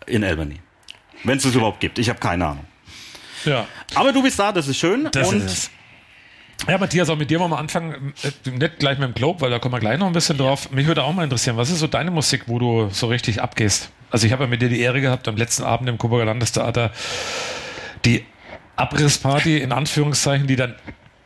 in 0.06 0.24
Albany. 0.24 0.60
Wenn 1.24 1.36
es 1.38 1.44
es 1.44 1.54
überhaupt 1.54 1.80
gibt. 1.80 1.98
Ich 1.98 2.08
habe 2.08 2.18
keine 2.18 2.46
Ahnung. 2.46 2.64
Ja. 3.44 3.66
Aber 3.94 4.12
du 4.12 4.22
bist 4.22 4.38
da, 4.38 4.52
das 4.52 4.68
ist 4.68 4.78
schön. 4.78 5.08
Das 5.12 5.28
und 5.28 5.44
ist. 5.44 5.70
Ja, 6.68 6.78
Matthias, 6.78 7.10
auch 7.10 7.16
mit 7.18 7.28
dir 7.28 7.40
wollen 7.40 7.50
wir 7.50 7.58
anfangen. 7.58 8.14
Äh, 8.22 8.50
Nicht 8.50 8.78
gleich 8.78 8.98
mit 8.98 9.08
dem 9.08 9.14
Globe, 9.14 9.40
weil 9.42 9.50
da 9.50 9.58
kommen 9.58 9.74
wir 9.74 9.80
gleich 9.80 9.98
noch 9.98 10.06
ein 10.06 10.12
bisschen 10.12 10.38
drauf. 10.38 10.70
Mich 10.70 10.86
würde 10.86 11.02
auch 11.02 11.12
mal 11.12 11.24
interessieren, 11.24 11.56
was 11.56 11.68
ist 11.70 11.80
so 11.80 11.88
deine 11.88 12.10
Musik, 12.12 12.44
wo 12.46 12.58
du 12.58 12.88
so 12.90 13.08
richtig 13.08 13.42
abgehst? 13.42 13.90
Also 14.12 14.26
ich 14.26 14.32
habe 14.32 14.44
ja 14.44 14.48
mit 14.48 14.60
dir 14.60 14.68
die 14.68 14.80
Ehre 14.80 15.00
gehabt, 15.00 15.26
am 15.26 15.36
letzten 15.36 15.64
Abend 15.64 15.88
im 15.88 15.96
Coburger 15.96 16.26
Landestheater 16.26 16.92
die 18.04 18.24
Abrissparty, 18.76 19.58
in 19.58 19.72
Anführungszeichen, 19.72 20.46
die 20.46 20.56
dann 20.56 20.74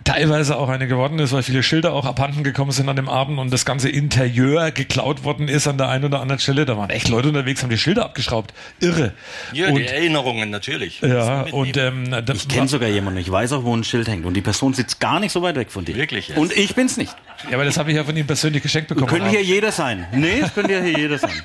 teilweise 0.06 0.56
auch 0.56 0.68
eine 0.68 0.86
geworden 0.86 1.18
ist, 1.18 1.32
weil 1.32 1.42
viele 1.42 1.62
Schilder 1.62 1.92
auch 1.92 2.06
abhanden 2.06 2.44
gekommen 2.44 2.70
sind 2.70 2.88
an 2.88 2.96
dem 2.96 3.08
Abend 3.08 3.38
und 3.38 3.52
das 3.52 3.64
ganze 3.64 3.88
Interieur 3.88 4.70
geklaut 4.70 5.24
worden 5.24 5.48
ist 5.48 5.66
an 5.66 5.76
der 5.76 5.88
einen 5.88 6.04
oder 6.04 6.20
anderen 6.20 6.38
Stelle. 6.38 6.64
Da 6.64 6.76
waren 6.78 6.90
echt 6.90 7.08
Leute 7.08 7.28
unterwegs, 7.28 7.62
haben 7.62 7.70
die 7.70 7.78
Schilder 7.78 8.04
abgeschraubt. 8.04 8.54
Irre. 8.80 9.12
Ja, 9.52 9.68
und, 9.68 9.76
die 9.76 9.86
Erinnerungen 9.86 10.50
natürlich. 10.50 11.00
ja, 11.00 11.42
und 11.50 11.76
ähm, 11.76 12.10
da- 12.10 12.32
ich 12.32 12.48
kenne 12.48 12.68
sogar 12.68 12.88
jemanden, 12.88 13.18
ich 13.18 13.30
weiß 13.30 13.52
auch, 13.52 13.64
wo 13.64 13.76
ein 13.76 13.84
Schild 13.84 14.08
hängt. 14.08 14.24
Und 14.24 14.34
die 14.34 14.40
Person 14.40 14.72
sitzt 14.74 15.00
gar 15.00 15.20
nicht 15.20 15.32
so 15.32 15.42
weit 15.42 15.56
weg 15.56 15.70
von 15.70 15.84
dir. 15.84 15.96
Wirklich 15.96 16.28
jetzt? 16.28 16.38
Und 16.38 16.56
ich 16.56 16.74
bin's 16.74 16.96
nicht. 16.96 17.14
ja, 17.50 17.56
aber 17.56 17.64
das 17.64 17.76
habe 17.76 17.90
ich 17.90 17.96
ja 17.96 18.04
von 18.04 18.16
ihm 18.16 18.26
persönlich 18.26 18.62
geschenkt 18.62 18.88
bekommen. 18.88 19.08
Könnte 19.08 19.28
hier 19.28 19.42
jeder 19.42 19.72
sein. 19.72 20.06
Nee, 20.12 20.40
es 20.40 20.54
könnte 20.54 20.72
ja 20.72 20.80
hier 20.80 20.98
jeder 20.98 21.18
sein. 21.18 21.42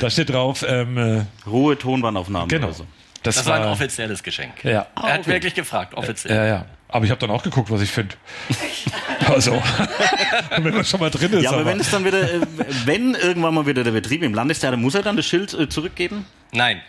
Da 0.00 0.10
steht 0.10 0.30
drauf, 0.30 0.64
ähm, 0.66 0.98
äh, 0.98 1.48
Ruhe, 1.48 1.78
Tonbandaufnahme 1.78 2.48
genau. 2.48 2.68
oder 2.68 2.74
so. 2.74 2.86
Das, 3.22 3.36
das 3.36 3.46
war 3.46 3.60
ein 3.60 3.68
offizielles 3.68 4.22
Geschenk. 4.22 4.64
Ja. 4.64 4.86
Er 4.96 5.02
hat 5.02 5.20
okay. 5.20 5.32
wirklich 5.32 5.54
gefragt, 5.54 5.94
offiziell. 5.94 6.34
Ja, 6.34 6.46
ja. 6.46 6.66
Aber 6.92 7.04
ich 7.04 7.10
habe 7.10 7.20
dann 7.20 7.30
auch 7.30 7.42
geguckt, 7.42 7.70
was 7.70 7.80
ich 7.82 7.90
finde. 7.90 8.14
Also, 9.26 9.52
wenn 10.58 10.74
man 10.74 10.84
schon 10.84 11.00
mal 11.00 11.10
drin 11.10 11.32
ist. 11.32 11.42
Ja, 11.44 11.50
aber 11.50 11.60
aber- 11.60 11.70
wenn 11.70 11.80
es 11.80 11.90
dann 11.90 12.04
wieder, 12.04 12.20
äh, 12.22 12.40
wenn 12.84 13.14
irgendwann 13.14 13.54
mal 13.54 13.66
wieder 13.66 13.84
der 13.84 13.92
Betrieb 13.92 14.22
im 14.22 14.34
Landestheater, 14.34 14.76
muss 14.76 14.94
er 14.94 15.02
dann 15.02 15.16
das 15.16 15.26
Schild 15.26 15.54
äh, 15.54 15.68
zurückgeben? 15.68 16.26
Nein, 16.52 16.80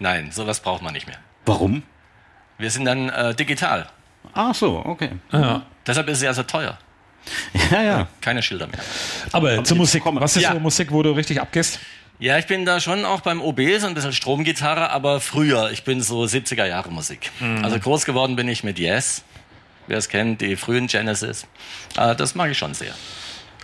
nein, 0.00 0.30
sowas 0.32 0.60
braucht 0.60 0.82
man 0.82 0.92
nicht 0.92 1.06
mehr. 1.06 1.16
Warum? 1.46 1.82
Wir 2.58 2.70
sind 2.70 2.84
dann 2.84 3.08
äh, 3.08 3.34
digital. 3.34 3.86
Ach 4.34 4.54
so, 4.54 4.82
okay. 4.84 5.10
ja. 5.32 5.62
Deshalb 5.86 6.08
ist 6.08 6.18
es 6.18 6.24
ja 6.24 6.34
so 6.34 6.42
teuer. 6.42 6.76
Ja, 7.70 7.82
ja. 7.82 8.08
Keine 8.20 8.42
Schilder 8.42 8.66
mehr. 8.66 8.80
aber 9.32 9.62
zur 9.64 9.76
Musik. 9.76 10.02
kommen. 10.02 10.20
Was 10.20 10.36
ist 10.36 10.42
Ja. 10.42 10.52
so 10.54 10.58
Musik, 10.60 10.90
wo 10.90 11.02
du 11.02 11.12
richtig 11.12 11.40
abgehst? 11.40 11.78
Ja, 12.20 12.36
ich 12.38 12.46
bin 12.46 12.66
da 12.66 12.80
schon 12.80 13.06
auch 13.06 13.22
beim 13.22 13.40
OB, 13.40 13.60
so 13.78 13.86
ein 13.86 13.94
bisschen 13.94 14.12
Stromgitarre, 14.12 14.90
aber 14.90 15.20
früher. 15.20 15.70
Ich 15.72 15.84
bin 15.84 16.02
so 16.02 16.22
70er 16.22 16.66
Jahre 16.66 16.90
Musik. 16.90 17.30
Also 17.62 17.78
groß 17.78 18.04
geworden 18.04 18.36
bin 18.36 18.46
ich 18.46 18.62
mit 18.62 18.78
Yes. 18.78 19.22
Wer 19.86 19.96
es 19.98 20.08
kennt, 20.10 20.42
die 20.42 20.56
frühen 20.56 20.86
Genesis. 20.86 21.46
Äh, 21.96 22.14
das 22.14 22.34
mag 22.34 22.50
ich 22.50 22.58
schon 22.58 22.74
sehr. 22.74 22.92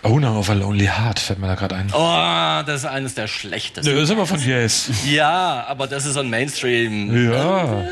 Now 0.03 0.39
of 0.39 0.49
a 0.49 0.53
Lonely 0.53 0.87
Heart 0.87 1.19
fällt 1.19 1.39
mir 1.39 1.47
da 1.47 1.55
gerade 1.55 1.75
ein. 1.75 1.91
Oh, 1.93 2.63
das 2.65 2.81
ist 2.81 2.85
eines 2.85 3.13
der 3.15 3.27
schlechtesten. 3.27 3.93
Nö, 3.93 4.01
ist 4.01 4.09
aber 4.09 4.25
von 4.25 4.39
Yes. 4.39 4.89
Ja, 5.05 5.65
aber 5.67 5.87
das 5.87 6.05
ist 6.05 6.13
so 6.13 6.21
ein 6.21 6.29
Mainstream. 6.29 7.31
Ja. 7.31 7.83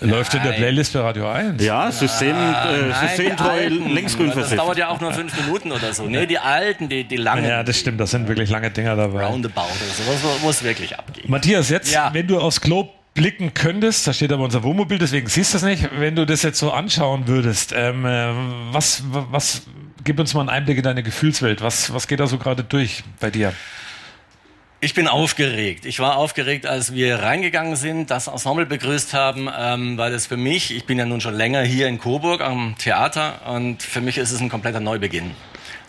Läuft 0.00 0.34
in 0.34 0.42
der. 0.42 0.52
Playlist 0.52 0.92
bei 0.94 1.00
Radio 1.00 1.28
1. 1.28 1.62
Ja, 1.62 1.90
System, 1.92 2.30
äh, 2.30 2.32
Nein, 2.32 2.84
die 3.02 3.08
systemtreu 3.16 3.66
linksgrün 3.68 4.26
Das 4.28 4.34
versifft. 4.34 4.58
dauert 4.60 4.78
ja 4.78 4.88
auch 4.88 5.00
nur 5.00 5.12
fünf 5.12 5.36
Minuten 5.44 5.72
oder 5.72 5.92
so. 5.92 6.04
Nee, 6.06 6.26
die 6.26 6.38
alten, 6.38 6.88
die, 6.88 7.04
die 7.04 7.16
langen. 7.16 7.44
Ja, 7.44 7.62
das 7.62 7.78
stimmt. 7.78 8.00
Das 8.00 8.10
sind 8.10 8.26
wirklich 8.28 8.48
lange 8.50 8.70
Dinger 8.70 8.96
dabei. 8.96 9.26
Roundabout 9.26 9.60
oder 9.60 10.14
so. 10.16 10.30
Das 10.32 10.42
muss 10.42 10.62
wirklich 10.62 10.98
abgehen. 10.98 11.30
Matthias, 11.30 11.68
jetzt, 11.68 11.92
Ja. 11.92 12.10
wenn 12.12 12.26
du 12.26 12.38
aufs 12.40 12.60
Klo 12.60 12.88
blicken 13.14 13.52
könntest, 13.54 14.06
da 14.06 14.12
steht 14.12 14.32
aber 14.32 14.44
unser 14.44 14.62
Wohnmobil, 14.62 14.98
deswegen 14.98 15.26
siehst 15.28 15.52
du 15.52 15.58
es 15.58 15.64
nicht, 15.64 15.88
wenn 15.98 16.14
du 16.16 16.24
das 16.24 16.42
jetzt 16.42 16.58
so 16.60 16.70
anschauen 16.72 17.26
würdest, 17.26 17.74
ähm, 17.76 18.06
äh, 18.06 18.28
was, 18.72 19.02
was, 19.10 19.62
gib 20.04 20.18
uns 20.20 20.32
mal 20.32 20.40
einen 20.42 20.48
Einblick 20.50 20.78
in 20.78 20.84
deine 20.84 21.02
Gefühlswelt. 21.02 21.60
Was, 21.60 21.92
was 21.92 22.06
geht 22.06 22.20
da 22.20 22.26
so 22.26 22.38
gerade 22.38 22.62
durch 22.64 23.02
bei 23.18 23.30
dir? 23.30 23.52
Ich 24.82 24.94
bin 24.94 25.08
aufgeregt. 25.08 25.84
Ich 25.84 26.00
war 26.00 26.16
aufgeregt, 26.16 26.64
als 26.64 26.94
wir 26.94 27.16
reingegangen 27.16 27.76
sind, 27.76 28.10
das 28.10 28.28
Ensemble 28.28 28.64
begrüßt 28.64 29.12
haben, 29.12 29.46
ähm, 29.54 29.98
weil 29.98 30.14
es 30.14 30.26
für 30.26 30.38
mich, 30.38 30.74
ich 30.74 30.86
bin 30.86 30.98
ja 30.98 31.04
nun 31.04 31.20
schon 31.20 31.34
länger 31.34 31.60
hier 31.60 31.86
in 31.86 31.98
Coburg 31.98 32.40
am 32.40 32.76
Theater 32.78 33.46
und 33.46 33.82
für 33.82 34.00
mich 34.00 34.16
ist 34.16 34.30
es 34.30 34.40
ein 34.40 34.48
kompletter 34.48 34.80
Neubeginn. 34.80 35.32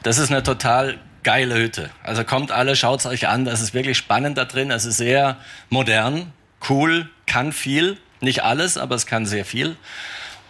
Das 0.04 0.18
ist 0.18 0.30
eine 0.30 0.44
total 0.44 1.00
geile 1.24 1.56
Hütte. 1.56 1.90
Also 2.04 2.26
kommt 2.26 2.52
alle, 2.52 2.76
schaut's 2.76 3.06
euch 3.06 3.30
an. 3.30 3.46
Das 3.46 3.62
ist 3.62 3.74
wirklich 3.74 3.98
spannend 3.98 4.38
da 4.38 4.44
drin. 4.44 4.72
Es 4.72 4.84
ist 4.84 4.98
sehr 4.98 5.38
modern, 5.70 6.34
cool, 6.70 7.10
kann 7.28 7.54
viel. 7.54 7.98
Nicht 8.20 8.44
alles, 8.44 8.78
aber 8.78 8.96
es 8.96 9.06
kann 9.06 9.26
sehr 9.26 9.46
viel. 9.46 9.78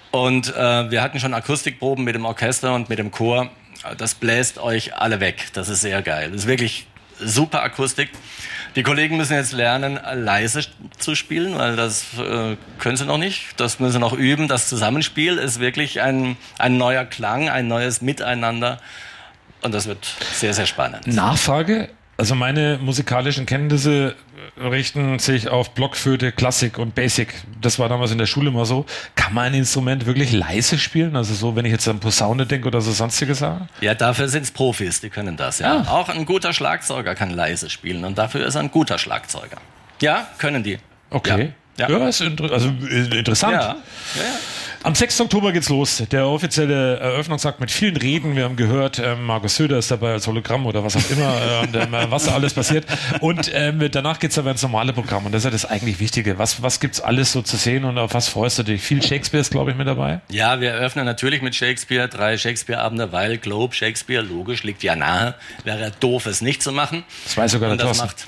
Und 0.09 0.47
äh, 0.55 0.89
wir 0.89 1.03
hatten 1.03 1.19
schon 1.19 1.35
Akustikproben 1.35 2.03
mit 2.03 2.15
dem 2.15 2.25
Orchester 2.25 2.73
und 2.73 2.89
mit 2.89 2.97
dem 2.97 3.11
Chor. 3.11 3.51
Das 3.99 4.15
bläst 4.15 4.57
euch 4.57 4.95
alle 4.95 5.19
weg. 5.19 5.49
Das 5.53 5.69
ist 5.69 5.81
sehr 5.81 6.01
geil. 6.01 6.31
Das 6.31 6.41
ist 6.41 6.47
wirklich 6.47 6.87
super 7.23 7.63
Akustik. 7.63 8.09
Die 8.75 8.83
Kollegen 8.83 9.17
müssen 9.17 9.33
jetzt 9.33 9.51
lernen, 9.51 9.99
leise 10.13 10.61
zu 10.97 11.15
spielen, 11.15 11.57
weil 11.57 11.75
das 11.75 12.05
äh, 12.17 12.55
können 12.79 12.97
sie 12.97 13.05
noch 13.05 13.17
nicht. 13.17 13.59
Das 13.59 13.79
müssen 13.79 13.93
sie 13.93 13.99
noch 13.99 14.13
üben. 14.13 14.47
Das 14.47 14.69
Zusammenspiel 14.69 15.37
ist 15.37 15.59
wirklich 15.59 16.01
ein, 16.01 16.37
ein 16.57 16.77
neuer 16.77 17.05
Klang, 17.05 17.49
ein 17.49 17.67
neues 17.67 18.01
Miteinander. 18.01 18.79
Und 19.61 19.73
das 19.73 19.87
wird 19.87 20.05
sehr, 20.33 20.53
sehr 20.53 20.65
spannend. 20.65 21.05
Nachfrage. 21.07 21.89
Also 22.17 22.35
meine 22.35 22.77
musikalischen 22.81 23.45
Kenntnisse 23.45 24.15
richten 24.65 25.19
sich 25.19 25.49
auf 25.49 25.73
Blockflöte, 25.73 26.31
Klassik 26.31 26.77
und 26.77 26.95
Basic. 26.95 27.33
Das 27.61 27.79
war 27.79 27.89
damals 27.89 28.11
in 28.11 28.17
der 28.17 28.25
Schule 28.25 28.49
immer 28.49 28.65
so. 28.65 28.85
Kann 29.15 29.33
man 29.33 29.45
ein 29.45 29.53
Instrument 29.53 30.05
wirklich 30.05 30.31
leise 30.31 30.77
spielen? 30.77 31.15
Also 31.15 31.33
so, 31.33 31.55
wenn 31.55 31.65
ich 31.65 31.71
jetzt 31.71 31.87
an 31.87 31.99
Posaune 31.99 32.45
denke 32.45 32.67
oder 32.67 32.81
so 32.81 32.91
sonstige 32.91 33.35
Sachen? 33.35 33.69
Ja, 33.81 33.93
dafür 33.93 34.27
sind's 34.27 34.51
Profis, 34.51 35.01
die 35.01 35.09
können 35.09 35.37
das, 35.37 35.59
ja. 35.59 35.83
Ah. 35.87 35.91
Auch 35.91 36.09
ein 36.09 36.25
guter 36.25 36.53
Schlagzeuger 36.53 37.15
kann 37.15 37.31
leise 37.31 37.69
spielen 37.69 38.05
und 38.05 38.17
dafür 38.17 38.45
ist 38.45 38.55
er 38.55 38.61
ein 38.61 38.71
guter 38.71 38.97
Schlagzeuger. 38.97 39.57
Ja, 40.01 40.27
können 40.37 40.63
die. 40.63 40.79
Okay. 41.09 41.53
Ja. 41.77 41.89
Ja, 41.89 42.07
ist 42.07 42.21
inter 42.21 42.51
also, 42.51 42.69
äh, 42.89 43.17
interessant. 43.17 43.53
Ja. 43.53 43.75
ja. 44.15 44.23
Am 44.83 44.95
6. 44.95 45.21
Oktober 45.21 45.51
geht's 45.51 45.69
los. 45.69 46.01
Der 46.11 46.25
offizielle 46.25 46.97
Eröffnungsakt 46.97 47.59
mit 47.59 47.69
vielen 47.69 47.97
Reden. 47.97 48.35
Wir 48.35 48.45
haben 48.45 48.55
gehört, 48.55 48.97
ähm, 48.97 49.25
Markus 49.27 49.55
Söder 49.55 49.77
ist 49.77 49.91
dabei 49.91 50.13
als 50.13 50.25
Hologramm 50.25 50.65
oder 50.65 50.83
was 50.83 50.95
auch 50.95 51.09
immer, 51.11 51.35
äh, 51.61 51.63
und, 51.67 51.75
ähm, 51.75 51.95
was 52.09 52.25
da 52.25 52.33
alles 52.33 52.55
passiert. 52.55 52.87
Und 53.19 53.51
ähm, 53.53 53.87
danach 53.91 54.17
geht's 54.17 54.39
aber 54.39 54.49
ins 54.49 54.63
normale 54.63 54.91
Programm. 54.91 55.27
Und 55.27 55.33
das 55.33 55.41
ist 55.41 55.45
ja 55.45 55.51
das 55.51 55.65
eigentlich 55.65 55.99
Wichtige. 55.99 56.39
Was, 56.39 56.63
was 56.63 56.79
gibt's 56.79 56.99
alles 56.99 57.31
so 57.31 57.43
zu 57.43 57.57
sehen 57.57 57.83
und 57.85 57.99
auf 57.99 58.15
was 58.15 58.27
freust 58.27 58.57
du 58.57 58.63
dich? 58.63 58.81
Viel 58.81 59.03
Shakespeare 59.03 59.39
ist, 59.41 59.51
glaube 59.51 59.69
ich, 59.69 59.77
mit 59.77 59.85
dabei. 59.85 60.21
Ja, 60.31 60.59
wir 60.59 60.71
eröffnen 60.71 61.05
natürlich 61.05 61.43
mit 61.43 61.53
Shakespeare 61.53 62.07
drei 62.09 62.35
Shakespeare-Abende, 62.39 63.11
weil 63.11 63.37
Globe, 63.37 63.75
Shakespeare, 63.75 64.23
logisch, 64.23 64.63
liegt 64.63 64.81
ja 64.81 64.95
nahe. 64.95 65.35
Wäre 65.63 65.91
doof, 65.99 66.25
es 66.25 66.41
nicht 66.41 66.63
zu 66.63 66.71
machen. 66.71 67.03
Das 67.25 67.37
weiß 67.37 67.51
sogar 67.51 67.69
Und 67.69 67.77
der 67.77 67.87
das 67.87 67.99
macht 67.99 68.25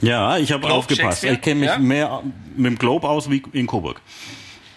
Ja, 0.00 0.38
ich 0.38 0.52
habe 0.52 0.66
aufgepasst. 0.70 1.22
Ich 1.24 1.40
kenne 1.42 1.60
mich 1.60 1.68
Ja? 1.68 1.78
mehr 1.78 2.22
mit 2.56 2.66
dem 2.66 2.78
Globe 2.78 3.06
aus 3.06 3.28
wie 3.28 3.42
in 3.52 3.66
Coburg. 3.66 4.00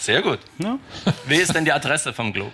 Sehr 0.03 0.21
gut. 0.21 0.39
Ja? 0.57 0.77
Wie 1.25 1.35
ist 1.35 1.53
denn 1.55 1.65
die 1.65 1.71
Adresse 1.71 2.13
vom 2.13 2.33
Globe? 2.33 2.51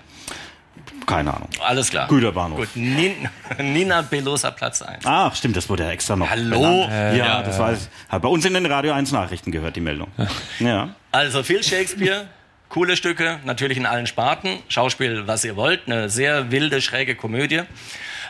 Keine 1.06 1.34
Ahnung. 1.34 1.50
Alles 1.60 1.90
klar. 1.90 2.08
Güterbahnhof. 2.08 2.60
Gut, 2.60 2.70
Nin 2.76 3.28
Nina 3.58 4.04
Belosa 4.04 4.52
Platz 4.52 4.84
1. 4.84 5.04
Ach, 5.06 5.36
stimmt, 5.36 5.58
das 5.58 5.68
wurde 5.68 5.84
ja 5.84 5.90
extra 5.92 6.16
noch. 6.16 6.30
Hallo? 6.30 6.86
benannt. 6.88 7.18
ja, 7.18 7.42
das 7.42 7.58
weiß 7.58 7.80
ich. 7.84 8.12
Hat 8.12 8.22
bei 8.22 8.30
uns 8.30 8.46
in 8.46 8.54
den 8.54 8.68
Radio 8.68 8.94
1 8.94 9.12
Nachrichten 9.12 9.52
gehört, 9.52 9.76
die 9.76 9.82
Meldung. 9.82 10.10
Ja. 10.60 10.94
Also 11.12 11.42
viel 11.42 11.64
Shakespeare, 11.64 12.28
coole 12.70 12.96
Stücke, 12.96 13.40
natürlich 13.46 13.78
in 13.78 13.88
allen 13.88 14.06
Sparten. 14.06 14.60
Schauspiel, 14.68 15.26
was 15.26 15.44
ihr 15.44 15.56
wollt, 15.56 15.88
eine 15.88 16.10
sehr 16.10 16.52
wilde, 16.52 16.82
schräge 16.82 17.16
Komödie. 17.16 17.64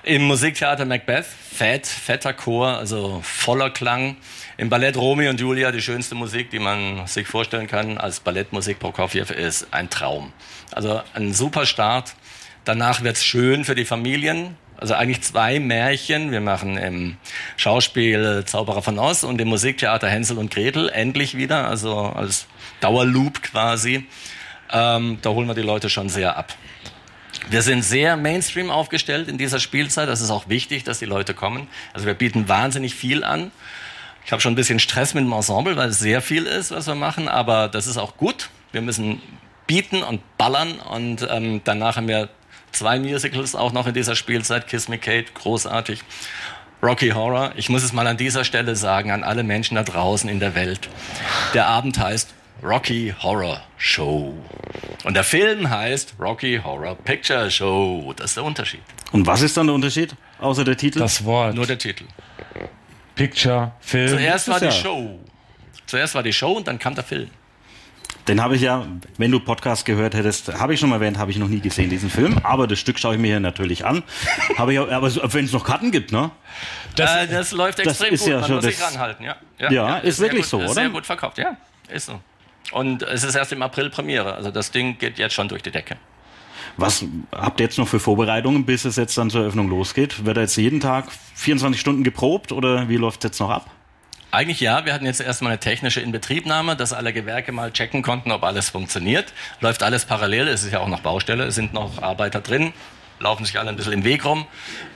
Im 0.03 0.21
Musiktheater 0.23 0.85
Macbeth, 0.85 1.25
fett, 1.25 1.85
fetter 1.85 2.31
Chor, 2.33 2.77
also 2.77 3.19
voller 3.21 3.69
Klang. 3.71 4.15
Im 4.59 4.67
Ballett 4.67 4.97
Romeo 4.97 5.29
und 5.29 5.39
Julia 5.39 5.71
die 5.71 5.81
schönste 5.81 6.15
Musik, 6.15 6.49
die 6.49 6.59
man 6.59 7.07
sich 7.07 7.29
vorstellen 7.29 7.67
kann 7.67 7.97
als 7.97 8.19
Ballettmusik 8.19 8.77
Prokofjew 8.77 9.31
ist 9.33 9.69
ein 9.71 9.89
Traum. 9.89 10.33
Also 10.73 11.01
ein 11.13 11.33
super 11.33 11.65
Start. 11.65 12.13
Danach 12.65 13.01
wird's 13.01 13.23
schön 13.23 13.63
für 13.63 13.73
die 13.73 13.85
Familien. 13.85 14.57
Also 14.75 14.95
eigentlich 14.95 15.21
zwei 15.21 15.61
Märchen. 15.61 16.33
Wir 16.33 16.41
machen 16.41 16.75
im 16.75 17.15
Schauspiel 17.55 18.43
Zauberer 18.45 18.81
von 18.81 18.99
Oz 18.99 19.23
und 19.23 19.39
im 19.39 19.47
Musiktheater 19.47 20.09
Hänsel 20.09 20.37
und 20.37 20.53
Gretel 20.53 20.89
endlich 20.89 21.37
wieder, 21.37 21.69
also 21.69 21.95
als 21.95 22.45
Dauerloop 22.81 23.41
quasi. 23.41 24.07
Ähm, 24.73 25.19
da 25.21 25.29
holen 25.29 25.47
wir 25.47 25.55
die 25.55 25.61
Leute 25.61 25.89
schon 25.89 26.09
sehr 26.09 26.35
ab. 26.35 26.53
Wir 27.49 27.61
sind 27.61 27.83
sehr 27.83 28.17
Mainstream 28.17 28.71
aufgestellt 28.71 29.29
in 29.29 29.37
dieser 29.37 29.61
Spielzeit. 29.61 30.09
Das 30.09 30.19
ist 30.19 30.31
auch 30.31 30.49
wichtig, 30.49 30.83
dass 30.83 30.99
die 30.99 31.05
Leute 31.05 31.33
kommen. 31.33 31.69
Also 31.93 32.05
wir 32.05 32.13
bieten 32.13 32.49
wahnsinnig 32.49 32.93
viel 32.93 33.23
an. 33.23 33.51
Ich 34.25 34.31
habe 34.31 34.41
schon 34.41 34.53
ein 34.53 34.55
bisschen 34.55 34.79
Stress 34.79 35.13
mit 35.13 35.23
dem 35.23 35.31
Ensemble, 35.31 35.75
weil 35.75 35.89
es 35.89 35.99
sehr 35.99 36.21
viel 36.21 36.45
ist, 36.45 36.71
was 36.71 36.87
wir 36.87 36.95
machen. 36.95 37.27
Aber 37.27 37.67
das 37.67 37.87
ist 37.87 37.97
auch 37.97 38.17
gut. 38.17 38.49
Wir 38.71 38.81
müssen 38.81 39.21
bieten 39.65 40.03
und 40.03 40.21
ballern. 40.37 40.79
Und 40.79 41.27
ähm, 41.29 41.61
danach 41.63 41.97
haben 41.97 42.07
wir 42.07 42.29
zwei 42.71 42.99
Musicals 42.99 43.55
auch 43.55 43.71
noch 43.71 43.87
in 43.87 43.93
dieser 43.93 44.15
Spielzeit. 44.15 44.67
Kiss 44.67 44.87
Me 44.87 44.97
Kate, 44.97 45.31
großartig. 45.33 46.03
Rocky 46.81 47.09
Horror. 47.09 47.51
Ich 47.55 47.69
muss 47.69 47.83
es 47.83 47.91
mal 47.91 48.07
an 48.07 48.17
dieser 48.17 48.45
Stelle 48.45 48.75
sagen, 48.75 49.11
an 49.11 49.23
alle 49.23 49.43
Menschen 49.43 49.75
da 49.75 49.83
draußen 49.83 50.29
in 50.29 50.39
der 50.39 50.55
Welt. 50.55 50.89
Der 51.53 51.67
Abend 51.67 51.99
heißt 51.99 52.33
Rocky 52.63 53.13
Horror 53.21 53.61
Show. 53.77 54.33
Und 55.03 55.13
der 55.13 55.23
Film 55.23 55.69
heißt 55.69 56.15
Rocky 56.19 56.61
Horror 56.63 56.95
Picture 56.95 57.49
Show. 57.51 58.13
Das 58.15 58.31
ist 58.31 58.37
der 58.37 58.43
Unterschied. 58.43 58.81
Und 59.11 59.25
was 59.27 59.41
ist 59.41 59.57
dann 59.57 59.67
der 59.67 59.75
Unterschied? 59.75 60.15
Außer 60.39 60.63
der 60.63 60.77
Titel? 60.77 60.99
Das 60.99 61.23
Wort. 61.25 61.55
Nur 61.55 61.65
der 61.65 61.77
Titel. 61.77 62.05
Picture, 63.19 63.71
Film. 63.81 64.09
Zuerst 64.09 64.47
das 64.47 64.53
war 64.53 64.59
die 64.59 64.65
ja- 64.67 64.71
Show. 64.71 65.19
Zuerst 65.85 66.15
war 66.15 66.23
die 66.23 66.31
Show 66.33 66.51
und 66.53 66.67
dann 66.67 66.79
kam 66.79 66.95
der 66.95 67.03
Film. 67.03 67.29
Den 68.27 68.41
habe 68.41 68.55
ich 68.55 68.61
ja, 68.61 68.85
wenn 69.17 69.31
du 69.31 69.39
Podcast 69.39 69.85
gehört 69.85 70.13
hättest, 70.13 70.53
habe 70.59 70.73
ich 70.73 70.79
schon 70.79 70.89
mal 70.89 70.95
erwähnt, 70.97 71.17
habe 71.17 71.31
ich 71.31 71.37
noch 71.37 71.47
nie 71.47 71.59
gesehen, 71.59 71.89
diesen 71.89 72.09
Film. 72.09 72.37
Aber 72.43 72.67
das 72.67 72.79
Stück 72.79 72.99
schaue 72.99 73.15
ich 73.15 73.19
mir 73.19 73.27
hier 73.27 73.39
natürlich 73.39 73.85
an. 73.85 74.03
Habe 74.57 74.73
ich 74.73 74.79
auch, 74.79 74.89
aber 74.89 75.09
so- 75.09 75.21
wenn 75.33 75.45
es 75.45 75.51
noch 75.51 75.63
Karten 75.65 75.91
gibt, 75.91 76.11
ne? 76.11 76.29
Das- 76.95 77.11
Das, 77.13 77.23
äh, 77.23 77.27
das 77.27 77.51
läuft 77.51 77.79
das 77.79 77.87
extrem 77.87 78.13
ist 78.13 78.21
gut. 78.21 78.29
ja 78.29 78.35
Man 78.39 78.45
schon 78.47 78.55
muss 78.57 78.65
sich 78.65 78.77
das- 78.77 78.93
ranhalten. 78.93 79.25
Ja, 79.25 79.35
Ja, 79.71 79.97
ist 79.97 80.17
sehr 80.17 80.27
wirklich 80.27 80.43
gut, 80.43 80.49
so, 80.49 80.59
ist 80.59 80.65
oder? 80.65 80.73
Sehr 80.75 80.89
gut 80.89 81.05
verkauft, 81.05 81.37
ja. 81.39 81.57
Ist 81.89 82.05
so. 82.05 82.19
Und 82.71 83.01
es 83.01 83.23
ist 83.23 83.35
erst 83.35 83.51
im 83.51 83.61
April 83.63 83.89
Premiere. 83.89 84.35
Also 84.35 84.51
das 84.51 84.69
Ding 84.71 84.97
geht 84.99 85.17
jetzt 85.17 85.33
schon 85.33 85.47
durch 85.47 85.63
die 85.63 85.71
Decke. 85.71 85.97
Was 86.79 87.03
habt 87.33 87.59
ihr 87.59 87.65
jetzt 87.65 87.77
noch 87.77 87.89
für 87.89 87.99
Vorbereitungen, 87.99 88.65
bis 88.65 88.85
es 88.85 88.95
jetzt 88.95 89.17
dann 89.17 89.29
zur 89.29 89.41
Eröffnung 89.41 89.69
losgeht? 89.69 90.25
Wird 90.25 90.37
da 90.37 90.41
jetzt 90.41 90.55
jeden 90.55 90.79
Tag 90.79 91.11
24 91.35 91.79
Stunden 91.79 92.05
geprobt 92.05 92.53
oder 92.53 92.87
wie 92.87 92.95
läuft 92.95 93.25
es 93.25 93.31
jetzt 93.31 93.39
noch 93.41 93.49
ab? 93.49 93.69
Eigentlich 94.31 94.61
ja, 94.61 94.85
wir 94.85 94.93
hatten 94.93 95.05
jetzt 95.05 95.19
erstmal 95.19 95.51
eine 95.51 95.59
technische 95.59 95.99
Inbetriebnahme, 95.99 96.77
dass 96.77 96.93
alle 96.93 97.11
Gewerke 97.11 97.51
mal 97.51 97.73
checken 97.73 98.01
konnten, 98.01 98.31
ob 98.31 98.43
alles 98.43 98.69
funktioniert. 98.69 99.33
Läuft 99.59 99.83
alles 99.83 100.05
parallel, 100.05 100.47
es 100.47 100.63
ist 100.63 100.71
ja 100.71 100.79
auch 100.79 100.87
noch 100.87 101.01
Baustelle, 101.01 101.43
es 101.45 101.55
sind 101.55 101.73
noch 101.73 102.01
Arbeiter 102.01 102.39
drin, 102.39 102.71
laufen 103.19 103.43
sich 103.43 103.59
alle 103.59 103.69
ein 103.69 103.75
bisschen 103.75 103.91
im 103.91 104.05
Weg 104.05 104.23
rum. 104.23 104.45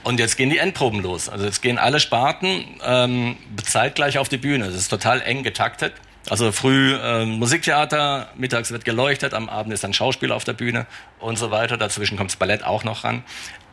Und 0.05 0.21
jetzt 0.21 0.37
gehen 0.37 0.51
die 0.51 0.59
Endproben 0.59 1.01
los. 1.01 1.27
Also 1.27 1.43
jetzt 1.43 1.61
gehen 1.61 1.77
alle 1.77 1.99
Sparten 1.99 2.63
ähm, 2.85 3.35
zeitgleich 3.61 4.19
auf 4.19 4.29
die 4.29 4.37
Bühne. 4.37 4.67
Es 4.67 4.75
ist 4.75 4.87
total 4.87 5.19
eng 5.21 5.43
getaktet. 5.43 5.91
Also 6.29 6.51
früh 6.51 6.95
ähm, 7.01 7.39
Musiktheater, 7.39 8.29
mittags 8.35 8.71
wird 8.71 8.85
geleuchtet, 8.85 9.33
am 9.33 9.49
Abend 9.49 9.73
ist 9.73 9.83
dann 9.83 9.93
Schauspiel 9.93 10.31
auf 10.31 10.43
der 10.43 10.53
Bühne 10.53 10.85
und 11.19 11.37
so 11.37 11.51
weiter. 11.51 11.77
Dazwischen 11.77 12.17
kommt 12.17 12.31
das 12.31 12.37
Ballett 12.37 12.63
auch 12.63 12.83
noch 12.83 13.03
ran. 13.03 13.23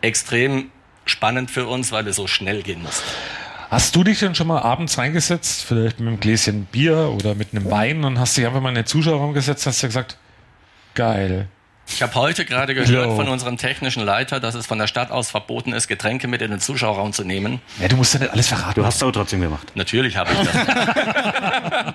Extrem 0.00 0.70
spannend 1.04 1.50
für 1.50 1.66
uns, 1.66 1.92
weil 1.92 2.04
wir 2.04 2.12
so 2.12 2.26
schnell 2.26 2.62
gehen 2.62 2.82
mussten. 2.82 3.08
Hast 3.70 3.94
du 3.94 4.02
dich 4.02 4.18
denn 4.18 4.34
schon 4.34 4.48
mal 4.48 4.62
abends 4.62 4.98
reingesetzt, 4.98 5.62
vielleicht 5.64 6.00
mit 6.00 6.08
einem 6.08 6.18
Gläschen 6.18 6.64
Bier 6.64 7.12
oder 7.14 7.36
mit 7.36 7.52
einem 7.52 7.70
Wein 7.70 8.02
und 8.02 8.18
hast 8.18 8.36
dich 8.36 8.44
einfach 8.44 8.60
mal 8.60 8.70
in 8.70 8.74
den 8.74 8.86
Zuschauerraum 8.86 9.32
gesetzt 9.32 9.64
hast 9.66 9.80
dir 9.80 9.86
gesagt, 9.86 10.18
geil. 10.94 11.48
Ich 11.92 12.02
habe 12.02 12.14
heute 12.14 12.44
gerade 12.44 12.74
gehört 12.74 12.88
Jo. 12.88 13.16
von 13.16 13.28
unserem 13.28 13.56
technischen 13.56 14.02
Leiter, 14.02 14.40
dass 14.40 14.54
es 14.54 14.66
von 14.66 14.78
der 14.78 14.86
Stadt 14.86 15.10
aus 15.10 15.30
verboten 15.30 15.72
ist, 15.72 15.88
Getränke 15.88 16.28
mit 16.28 16.40
in 16.40 16.50
den 16.50 16.60
Zuschauerraum 16.60 17.12
zu 17.12 17.24
nehmen. 17.24 17.60
Ja, 17.80 17.88
du 17.88 17.96
musst 17.96 18.14
ja 18.14 18.20
nicht 18.20 18.32
alles 18.32 18.48
verraten. 18.48 18.80
Du 18.80 18.86
hast 18.86 18.96
es 18.96 19.02
aber 19.02 19.12
trotzdem 19.12 19.40
gemacht. 19.40 19.72
Natürlich 19.74 20.16
habe 20.16 20.30
ich 20.32 20.38
das. 20.48 21.94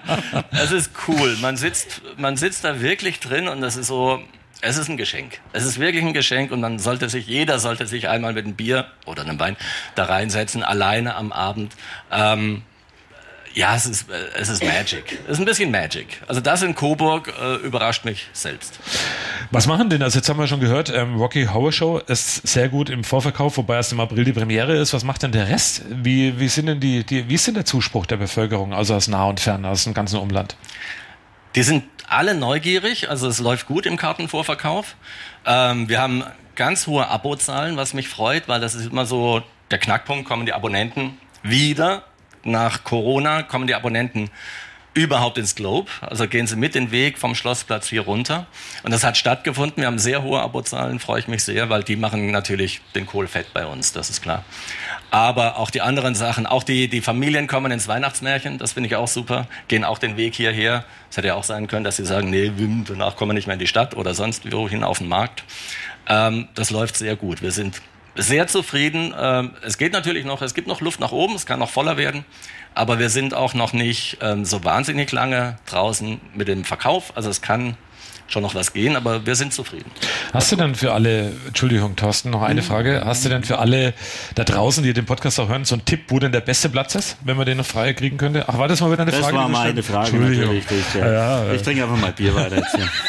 es 0.64 0.72
ist 0.72 0.92
cool. 1.08 1.38
Man 1.42 1.58
sitzt, 1.58 2.02
man 2.18 2.38
sitzt 2.38 2.64
da 2.64 2.82
wirklich 2.82 3.20
drin 3.20 3.48
und 3.48 3.62
das 3.62 3.78
ist 3.78 3.88
so, 3.88 4.22
es 4.62 4.78
ist 4.78 4.90
ein 4.90 4.98
Geschenk. 4.98 5.40
Es 5.54 5.66
ist 5.66 5.80
wirklich 5.80 6.04
ein 6.04 6.14
Geschenk 6.14 6.52
und 6.52 6.62
man 6.62 6.80
sollte 6.80 7.10
sich, 7.10 7.28
jeder 7.28 7.60
sollte 7.60 7.88
sich 7.88 8.10
einmal 8.10 8.34
mit 8.34 8.46
einem 8.46 8.56
Bier 8.56 8.88
oder 9.06 9.24
einem 9.24 9.40
Wein 9.40 9.56
da 9.96 10.06
reinsetzen, 10.06 10.64
alleine 10.64 11.16
am 11.16 11.32
Abend. 11.32 11.74
Ähm, 12.12 12.64
ja, 13.56 13.74
es 13.74 13.86
ist, 13.86 14.10
äh, 14.10 14.14
es 14.36 14.50
ist 14.50 14.64
Magic. 14.64 15.18
Es 15.26 15.34
ist 15.34 15.40
ein 15.40 15.46
bisschen 15.46 15.72
Magic. 15.72 16.22
Also 16.28 16.42
das 16.42 16.62
in 16.62 16.76
Coburg 16.76 17.34
äh, 17.42 17.56
überrascht 17.66 18.04
mich 18.04 18.28
selbst. 18.34 18.80
Was 19.50 19.66
machen 19.66 19.90
denn? 19.90 20.04
Also 20.04 20.20
jetzt 20.20 20.28
haben 20.28 20.38
wir 20.38 20.48
schon 20.48 20.60
gehört, 20.60 20.90
ähm, 20.94 21.16
Rocky 21.16 21.46
Horror 21.46 21.72
Show 21.72 21.98
ist 22.00 22.46
sehr 22.46 22.68
gut 22.68 22.90
im 22.90 23.06
Vorverkauf, 23.06 23.56
wobei 23.58 23.76
erst 23.76 23.94
im 23.94 24.02
April 24.02 24.26
die 24.26 24.34
Premiere 24.34 24.76
ist. 24.76 24.94
Was 24.94 25.06
macht 25.06 25.24
denn 25.24 25.32
der 25.32 25.48
Rest? 25.48 25.84
Wie, 25.90 26.38
wie 26.38 26.50
sind 26.50 26.66
denn 26.66 26.82
die, 26.82 27.06
die, 27.06 27.30
wie 27.30 27.36
ist 27.36 27.48
denn 27.48 27.54
der 27.54 27.66
Zuspruch 27.66 28.06
der 28.06 28.18
Bevölkerung, 28.18 28.74
also 28.74 28.94
aus 28.94 29.08
nah 29.08 29.26
und 29.26 29.40
fern, 29.40 29.66
aus 29.66 29.86
dem 29.86 29.94
ganzen 29.94 30.20
Umland? 30.20 30.58
Die 31.56 31.64
sind 31.64 31.86
alle 32.10 32.36
neugierig, 32.36 33.10
also 33.10 33.30
es 33.30 33.40
läuft 33.40 33.68
gut 33.68 33.86
im 33.86 33.96
Kartenvorverkauf. 33.96 34.98
Ähm, 35.46 35.88
wir 35.88 36.02
haben 36.02 36.26
ganz 36.56 36.88
hohe 36.88 37.08
Abozahlen, 37.08 37.78
was 37.78 37.94
mich 37.94 38.10
freut, 38.10 38.50
weil 38.50 38.60
das 38.60 38.76
ist 38.76 38.88
immer 38.88 39.06
so 39.06 39.42
der 39.72 39.80
Knackpunkt, 39.80 40.28
kommen 40.28 40.46
die 40.46 40.54
Abonnenten 40.54 41.18
wieder. 41.42 42.04
Nach 42.46 42.84
Corona 42.84 43.44
kommen 43.44 43.68
die 43.68 43.76
Abonnenten 43.76 44.30
überhaupt 44.96 45.38
ins 45.38 45.56
Globe. 45.56 45.92
Also 46.02 46.28
gehen 46.28 46.48
sie 46.48 46.56
mit 46.56 46.74
den 46.74 46.90
Weg 46.90 47.18
vom 47.18 47.36
Schlossplatz 47.36 47.88
hier 47.88 48.02
runter. 48.02 48.48
Und 48.84 48.92
das 48.92 49.04
hat 49.04 49.18
stattgefunden. 49.18 49.82
Wir 49.82 49.88
haben 49.88 50.00
sehr 50.00 50.24
hohe 50.24 50.42
Abozahlen, 50.42 51.00
freue 51.00 51.20
ich 51.20 51.28
mich 51.28 51.44
sehr, 51.44 51.70
weil 51.70 51.84
die 51.84 51.98
machen 51.98 52.32
natürlich 52.32 52.82
den 52.96 53.06
Kohl 53.06 53.28
fett 53.28 53.54
bei 53.54 53.66
uns, 53.66 53.92
das 53.92 54.10
ist 54.10 54.22
klar. 54.22 54.46
Aber 55.12 55.58
auch 55.58 55.70
die 55.70 55.82
anderen 55.82 56.16
Sachen, 56.16 56.46
auch 56.46 56.64
die, 56.64 56.88
die 56.88 57.02
Familien 57.02 57.48
kommen 57.48 57.72
ins 57.72 57.88
Weihnachtsmärchen, 57.88 58.58
das 58.58 58.74
finde 58.74 58.88
ich 58.88 58.96
auch 58.96 59.08
super, 59.08 59.48
gehen 59.68 59.84
auch 59.84 59.98
den 59.98 60.18
Weg 60.18 60.36
hierher. 60.36 60.86
Es 61.10 61.18
hätte 61.18 61.28
ja 61.28 61.36
auch 61.36 61.44
sein 61.44 61.68
können, 61.68 61.84
dass 61.84 61.98
sie 61.98 62.06
sagen, 62.06 62.30
nee, 62.30 62.52
danach 62.88 63.16
kommen 63.16 63.32
wir 63.32 63.34
nicht 63.34 63.48
mehr 63.48 63.56
in 63.56 63.60
die 63.60 63.68
Stadt 63.68 63.96
oder 63.96 64.14
sonst 64.14 64.50
wohin 64.52 64.84
auf 64.84 65.00
den 65.00 65.10
Markt. 65.10 65.44
Ähm, 66.08 66.48
das 66.56 66.70
läuft 66.70 66.96
sehr 66.96 67.16
gut. 67.16 67.42
Wir 67.42 67.52
sind 67.52 67.82
sehr 68.16 68.48
zufrieden. 68.48 69.14
Ähm, 69.18 69.52
es 69.66 69.78
geht 69.78 69.94
natürlich 69.94 70.26
noch, 70.26 70.42
es 70.42 70.54
gibt 70.54 70.68
noch 70.68 70.82
Luft 70.82 71.00
nach 71.00 71.12
oben, 71.12 71.36
es 71.36 71.46
kann 71.46 71.60
noch 71.60 71.70
voller 71.70 71.98
werden. 71.98 72.26
Aber 72.74 73.00
wir 73.00 73.10
sind 73.10 73.34
auch 73.34 73.54
noch 73.54 73.74
nicht 73.74 74.18
ähm, 74.22 74.44
so 74.46 74.64
wahnsinnig 74.64 75.12
lange 75.12 75.58
draußen 75.66 76.20
mit 76.34 76.48
dem 76.48 76.66
Verkauf. 76.66 77.16
Also 77.16 77.30
es 77.30 77.42
kann 77.42 77.78
schon 78.28 78.42
noch 78.42 78.56
was 78.56 78.74
gehen, 78.74 78.96
aber 78.96 79.26
wir 79.26 79.36
sind 79.36 79.54
zufrieden. 79.54 79.90
Hast 80.34 80.52
du 80.52 80.56
denn 80.56 80.74
für 80.76 80.94
alle, 80.94 81.32
Entschuldigung, 81.48 81.96
Thorsten, 81.96 82.32
noch 82.32 82.42
eine 82.42 82.64
Frage. 82.64 83.04
Hast 83.06 83.24
du 83.24 83.30
denn 83.30 83.44
für 83.44 83.60
alle 83.60 83.94
da 84.34 84.44
draußen, 84.44 84.84
die 84.84 84.94
den 84.94 85.06
Podcast 85.06 85.40
auch 85.40 85.48
hören, 85.48 85.64
so 85.64 85.76
einen 85.76 85.86
Tipp, 85.86 86.06
wo 86.08 86.18
denn 86.20 86.32
der 86.32 86.42
beste 86.42 86.70
Platz 86.70 86.96
ist, 86.96 87.18
wenn 87.24 87.38
man 87.38 87.46
den 87.46 87.58
noch 87.58 87.66
frei 87.68 87.94
kriegen 87.94 88.18
könnte? 88.18 88.46
Ach, 88.48 88.58
war 88.58 88.68
das 88.68 88.82
mal 88.82 88.92
wieder 88.92 89.04
eine 89.04 89.12
Das 89.12 89.20
Frage? 89.22 89.36
war 89.38 89.46
die 89.46 89.52
du 89.52 89.58
meine 89.58 89.72
stellst? 89.84 89.90
Frage 89.92 90.10
Entschuldigung. 90.10 90.56
natürlich. 90.56 90.86
Ich, 90.90 90.96
ja. 90.96 91.12
Ja, 91.46 91.54
ich 91.54 91.62
trinke 91.62 91.84
einfach 91.84 91.98
mal 91.98 92.12
Bier 92.14 92.34
weiter 92.36 92.56
jetzt 92.58 92.76
hier. 92.76 92.90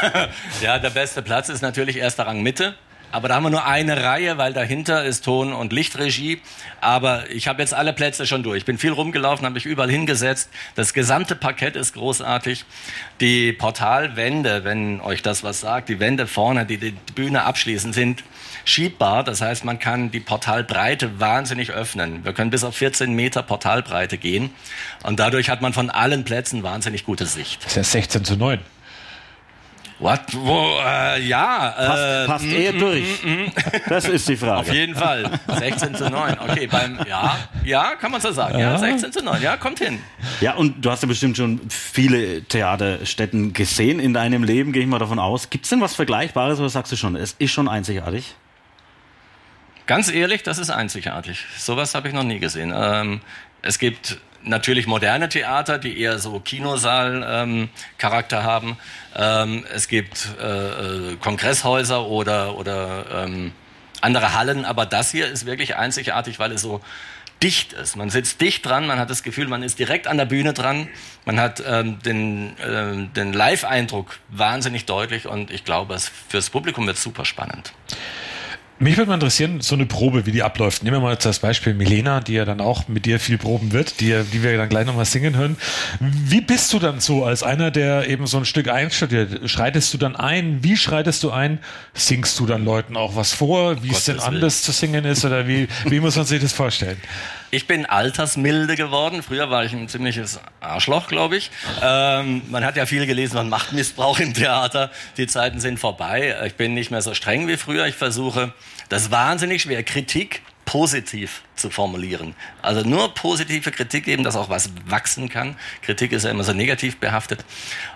Ja, 0.62 0.78
der 0.78 0.90
beste 0.90 1.22
Platz 1.22 1.48
ist 1.48 1.62
natürlich 1.62 1.96
erster 1.96 2.26
Rang 2.26 2.42
Mitte. 2.42 2.74
Aber 3.12 3.28
da 3.28 3.36
haben 3.36 3.44
wir 3.44 3.50
nur 3.50 3.66
eine 3.66 4.02
Reihe, 4.02 4.38
weil 4.38 4.52
dahinter 4.52 5.04
ist 5.04 5.24
Ton- 5.24 5.52
und 5.52 5.72
Lichtregie. 5.72 6.40
Aber 6.80 7.30
ich 7.30 7.48
habe 7.48 7.62
jetzt 7.62 7.74
alle 7.74 7.92
Plätze 7.92 8.26
schon 8.26 8.42
durch. 8.42 8.58
Ich 8.58 8.64
bin 8.64 8.78
viel 8.78 8.92
rumgelaufen, 8.92 9.44
habe 9.44 9.54
mich 9.54 9.66
überall 9.66 9.90
hingesetzt. 9.90 10.50
Das 10.74 10.92
gesamte 10.92 11.34
Parkett 11.34 11.76
ist 11.76 11.94
großartig. 11.94 12.64
Die 13.20 13.52
Portalwände, 13.52 14.64
wenn 14.64 15.00
euch 15.00 15.22
das 15.22 15.42
was 15.44 15.60
sagt, 15.60 15.88
die 15.88 16.00
Wände 16.00 16.26
vorne, 16.26 16.66
die 16.66 16.78
die 16.78 16.94
Bühne 17.14 17.44
abschließen, 17.44 17.92
sind 17.92 18.24
schiebbar. 18.64 19.24
Das 19.24 19.40
heißt, 19.40 19.64
man 19.64 19.78
kann 19.78 20.10
die 20.10 20.20
Portalbreite 20.20 21.18
wahnsinnig 21.18 21.70
öffnen. 21.70 22.24
Wir 22.24 22.32
können 22.32 22.50
bis 22.50 22.64
auf 22.64 22.76
14 22.76 23.12
Meter 23.14 23.42
Portalbreite 23.42 24.18
gehen. 24.18 24.50
Und 25.04 25.18
dadurch 25.20 25.48
hat 25.48 25.62
man 25.62 25.72
von 25.72 25.88
allen 25.88 26.24
Plätzen 26.24 26.62
wahnsinnig 26.62 27.04
gute 27.04 27.26
Sicht. 27.26 27.64
Das 27.64 27.72
ist 27.72 27.76
ja 27.76 27.84
16 27.84 28.24
zu 28.24 28.36
9. 28.36 28.58
What? 29.98 30.20
Wo, 30.32 30.78
äh, 30.84 31.22
ja. 31.22 31.70
Passt, 31.74 32.02
äh, 32.02 32.26
passt 32.26 32.44
er 32.44 32.72
durch? 32.74 33.04
Das 33.88 34.04
ist 34.06 34.28
die 34.28 34.36
Frage. 34.36 34.60
Auf 34.60 34.72
jeden 34.72 34.94
Fall. 34.94 35.30
16 35.48 35.94
zu 35.94 36.10
9. 36.10 36.36
Okay, 36.38 36.66
beim, 36.66 36.98
ja, 37.08 37.36
ja, 37.64 37.94
kann 37.96 38.10
man 38.12 38.20
so 38.20 38.30
sagen. 38.30 38.58
Ja, 38.58 38.72
Ja. 38.72 38.78
16 38.78 39.10
zu 39.12 39.24
9. 39.24 39.40
Ja, 39.40 39.56
kommt 39.56 39.78
hin. 39.78 39.98
Ja, 40.42 40.54
und 40.54 40.84
du 40.84 40.90
hast 40.90 41.02
ja 41.02 41.08
bestimmt 41.08 41.38
schon 41.38 41.60
viele 41.70 42.42
Theaterstätten 42.44 43.54
gesehen 43.54 43.98
in 43.98 44.12
deinem 44.12 44.44
Leben, 44.44 44.72
gehe 44.72 44.82
ich 44.82 44.88
mal 44.88 44.98
davon 44.98 45.18
aus. 45.18 45.48
Gibt 45.48 45.64
es 45.64 45.70
denn 45.70 45.80
was 45.80 45.94
Vergleichbares 45.94 46.58
oder 46.58 46.68
sagst 46.68 46.92
du 46.92 46.96
schon, 46.96 47.16
es 47.16 47.34
ist 47.38 47.52
schon 47.52 47.66
einzigartig? 47.68 48.34
Ganz 49.86 50.12
ehrlich, 50.12 50.42
das 50.42 50.58
ist 50.58 50.68
einzigartig. 50.70 51.44
Sowas 51.56 51.94
habe 51.94 52.08
ich 52.08 52.14
noch 52.14 52.24
nie 52.24 52.38
gesehen. 52.40 52.74
Ähm, 52.76 53.20
es 53.62 53.78
gibt 53.78 54.18
natürlich 54.46 54.86
moderne 54.86 55.28
Theater, 55.28 55.78
die 55.78 56.00
eher 56.00 56.18
so 56.18 56.40
Kinosaal-Charakter 56.40 58.44
haben. 58.44 58.78
Ähm, 59.14 59.64
es 59.74 59.88
gibt 59.88 60.28
äh, 60.40 61.12
äh, 61.12 61.16
Kongresshäuser 61.16 62.06
oder, 62.06 62.56
oder 62.56 63.24
ähm, 63.24 63.52
andere 64.00 64.34
Hallen, 64.34 64.64
aber 64.64 64.86
das 64.86 65.10
hier 65.10 65.28
ist 65.28 65.46
wirklich 65.46 65.76
einzigartig, 65.76 66.38
weil 66.38 66.52
es 66.52 66.62
so 66.62 66.80
dicht 67.42 67.72
ist. 67.74 67.96
Man 67.96 68.10
sitzt 68.10 68.40
dicht 68.40 68.64
dran, 68.64 68.86
man 68.86 68.98
hat 68.98 69.10
das 69.10 69.22
Gefühl, 69.22 69.46
man 69.46 69.62
ist 69.62 69.78
direkt 69.78 70.06
an 70.06 70.16
der 70.16 70.24
Bühne 70.24 70.54
dran, 70.54 70.88
man 71.24 71.38
hat 71.38 71.62
ähm, 71.66 71.98
den, 72.02 72.56
ähm, 72.66 73.12
den 73.12 73.32
Live-Eindruck 73.32 74.18
wahnsinnig 74.28 74.86
deutlich 74.86 75.26
und 75.26 75.50
ich 75.50 75.64
glaube, 75.64 75.94
es, 75.94 76.10
fürs 76.28 76.50
Publikum 76.50 76.86
wird 76.86 76.96
super 76.96 77.24
spannend. 77.24 77.72
Mich 78.78 78.98
würde 78.98 79.08
mal 79.08 79.14
interessieren, 79.14 79.62
so 79.62 79.74
eine 79.74 79.86
Probe, 79.86 80.26
wie 80.26 80.32
die 80.32 80.42
abläuft. 80.42 80.82
Nehmen 80.82 80.96
wir 80.96 81.00
mal 81.00 81.12
jetzt 81.12 81.26
als 81.26 81.38
Beispiel 81.38 81.72
Milena, 81.72 82.20
die 82.20 82.34
ja 82.34 82.44
dann 82.44 82.60
auch 82.60 82.88
mit 82.88 83.06
dir 83.06 83.18
viel 83.18 83.38
proben 83.38 83.72
wird, 83.72 84.00
die, 84.00 84.08
ja- 84.08 84.22
die 84.22 84.42
wir 84.42 84.54
dann 84.58 84.68
gleich 84.68 84.84
nochmal 84.84 85.06
singen 85.06 85.34
hören. 85.34 85.56
Wie 85.98 86.42
bist 86.42 86.74
du 86.74 86.78
dann 86.78 87.00
so 87.00 87.24
als 87.24 87.42
einer, 87.42 87.70
der 87.70 88.06
eben 88.08 88.26
so 88.26 88.36
ein 88.36 88.44
Stück 88.44 88.68
einstudiert? 88.68 89.48
Schreitest 89.48 89.94
du 89.94 89.98
dann 89.98 90.14
ein? 90.14 90.58
Wie 90.62 90.76
schreitest 90.76 91.22
du 91.22 91.30
ein? 91.30 91.58
Singst 91.94 92.38
du 92.38 92.44
dann 92.44 92.66
Leuten 92.66 92.98
auch 92.98 93.16
was 93.16 93.32
vor, 93.32 93.82
wie 93.82 93.90
es 93.92 94.04
denn 94.04 94.16
anders 94.20 94.62
zu 94.62 94.72
singen 94.72 95.06
ist? 95.06 95.24
Oder 95.24 95.48
wie, 95.48 95.68
wie 95.86 96.00
muss 96.00 96.16
man 96.16 96.26
sich 96.26 96.42
das 96.42 96.52
vorstellen? 96.52 96.98
Ich 97.50 97.66
bin 97.66 97.86
altersmilde 97.86 98.74
geworden. 98.76 99.22
Früher 99.22 99.50
war 99.50 99.64
ich 99.64 99.72
ein 99.72 99.88
ziemliches 99.88 100.40
Arschloch, 100.60 101.06
glaube 101.08 101.36
ich. 101.36 101.50
Ähm, 101.82 102.42
man 102.50 102.64
hat 102.64 102.76
ja 102.76 102.86
viel 102.86 103.06
gelesen 103.06 103.36
von 103.36 103.48
Machtmissbrauch 103.48 104.18
im 104.18 104.34
Theater. 104.34 104.90
Die 105.16 105.26
Zeiten 105.26 105.60
sind 105.60 105.78
vorbei. 105.78 106.36
Ich 106.46 106.54
bin 106.54 106.74
nicht 106.74 106.90
mehr 106.90 107.02
so 107.02 107.14
streng 107.14 107.46
wie 107.46 107.56
früher. 107.56 107.86
Ich 107.86 107.94
versuche, 107.94 108.52
das 108.88 109.02
ist 109.02 109.10
wahnsinnig 109.10 109.62
schwer, 109.62 109.82
Kritik 109.82 110.42
positiv 110.66 111.42
zu 111.54 111.70
formulieren. 111.70 112.34
Also 112.60 112.86
nur 112.86 113.14
positive 113.14 113.70
Kritik 113.70 114.04
geben, 114.04 114.24
dass 114.24 114.36
auch 114.36 114.50
was 114.50 114.70
wachsen 114.86 115.30
kann. 115.30 115.56
Kritik 115.80 116.12
ist 116.12 116.24
ja 116.24 116.30
immer 116.30 116.44
so 116.44 116.52
negativ 116.52 116.98
behaftet. 116.98 117.44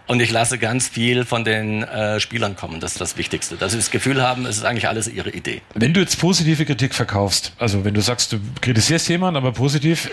Und 0.07 0.21
ich 0.21 0.31
lasse 0.31 0.57
ganz 0.57 0.89
viel 0.89 1.27
von 1.27 1.45
den 1.45 1.83
äh, 1.83 2.21
Spielern 2.21 2.57
kommen. 2.57 2.81
Das 2.81 2.93
ist 2.93 3.01
das 3.01 3.19
Wichtigste. 3.19 3.57
Dass 3.57 3.73
sie 3.73 3.79
das 3.79 3.91
Gefühl 3.91 4.23
haben, 4.23 4.47
es 4.47 4.57
ist 4.57 4.65
eigentlich 4.65 4.89
alles 4.89 5.09
ihre 5.09 5.31
Idee. 5.31 5.61
Wenn 5.75 5.93
du 5.93 6.01
jetzt 6.01 6.19
positive 6.19 6.65
Kritik 6.65 6.95
verkaufst, 6.95 7.53
also 7.59 7.85
wenn 7.85 7.93
du 7.93 8.01
sagst, 8.01 8.33
du 8.33 8.41
kritisierst 8.63 9.09
jemanden, 9.09 9.37
aber 9.37 9.53
positiv, 9.53 10.11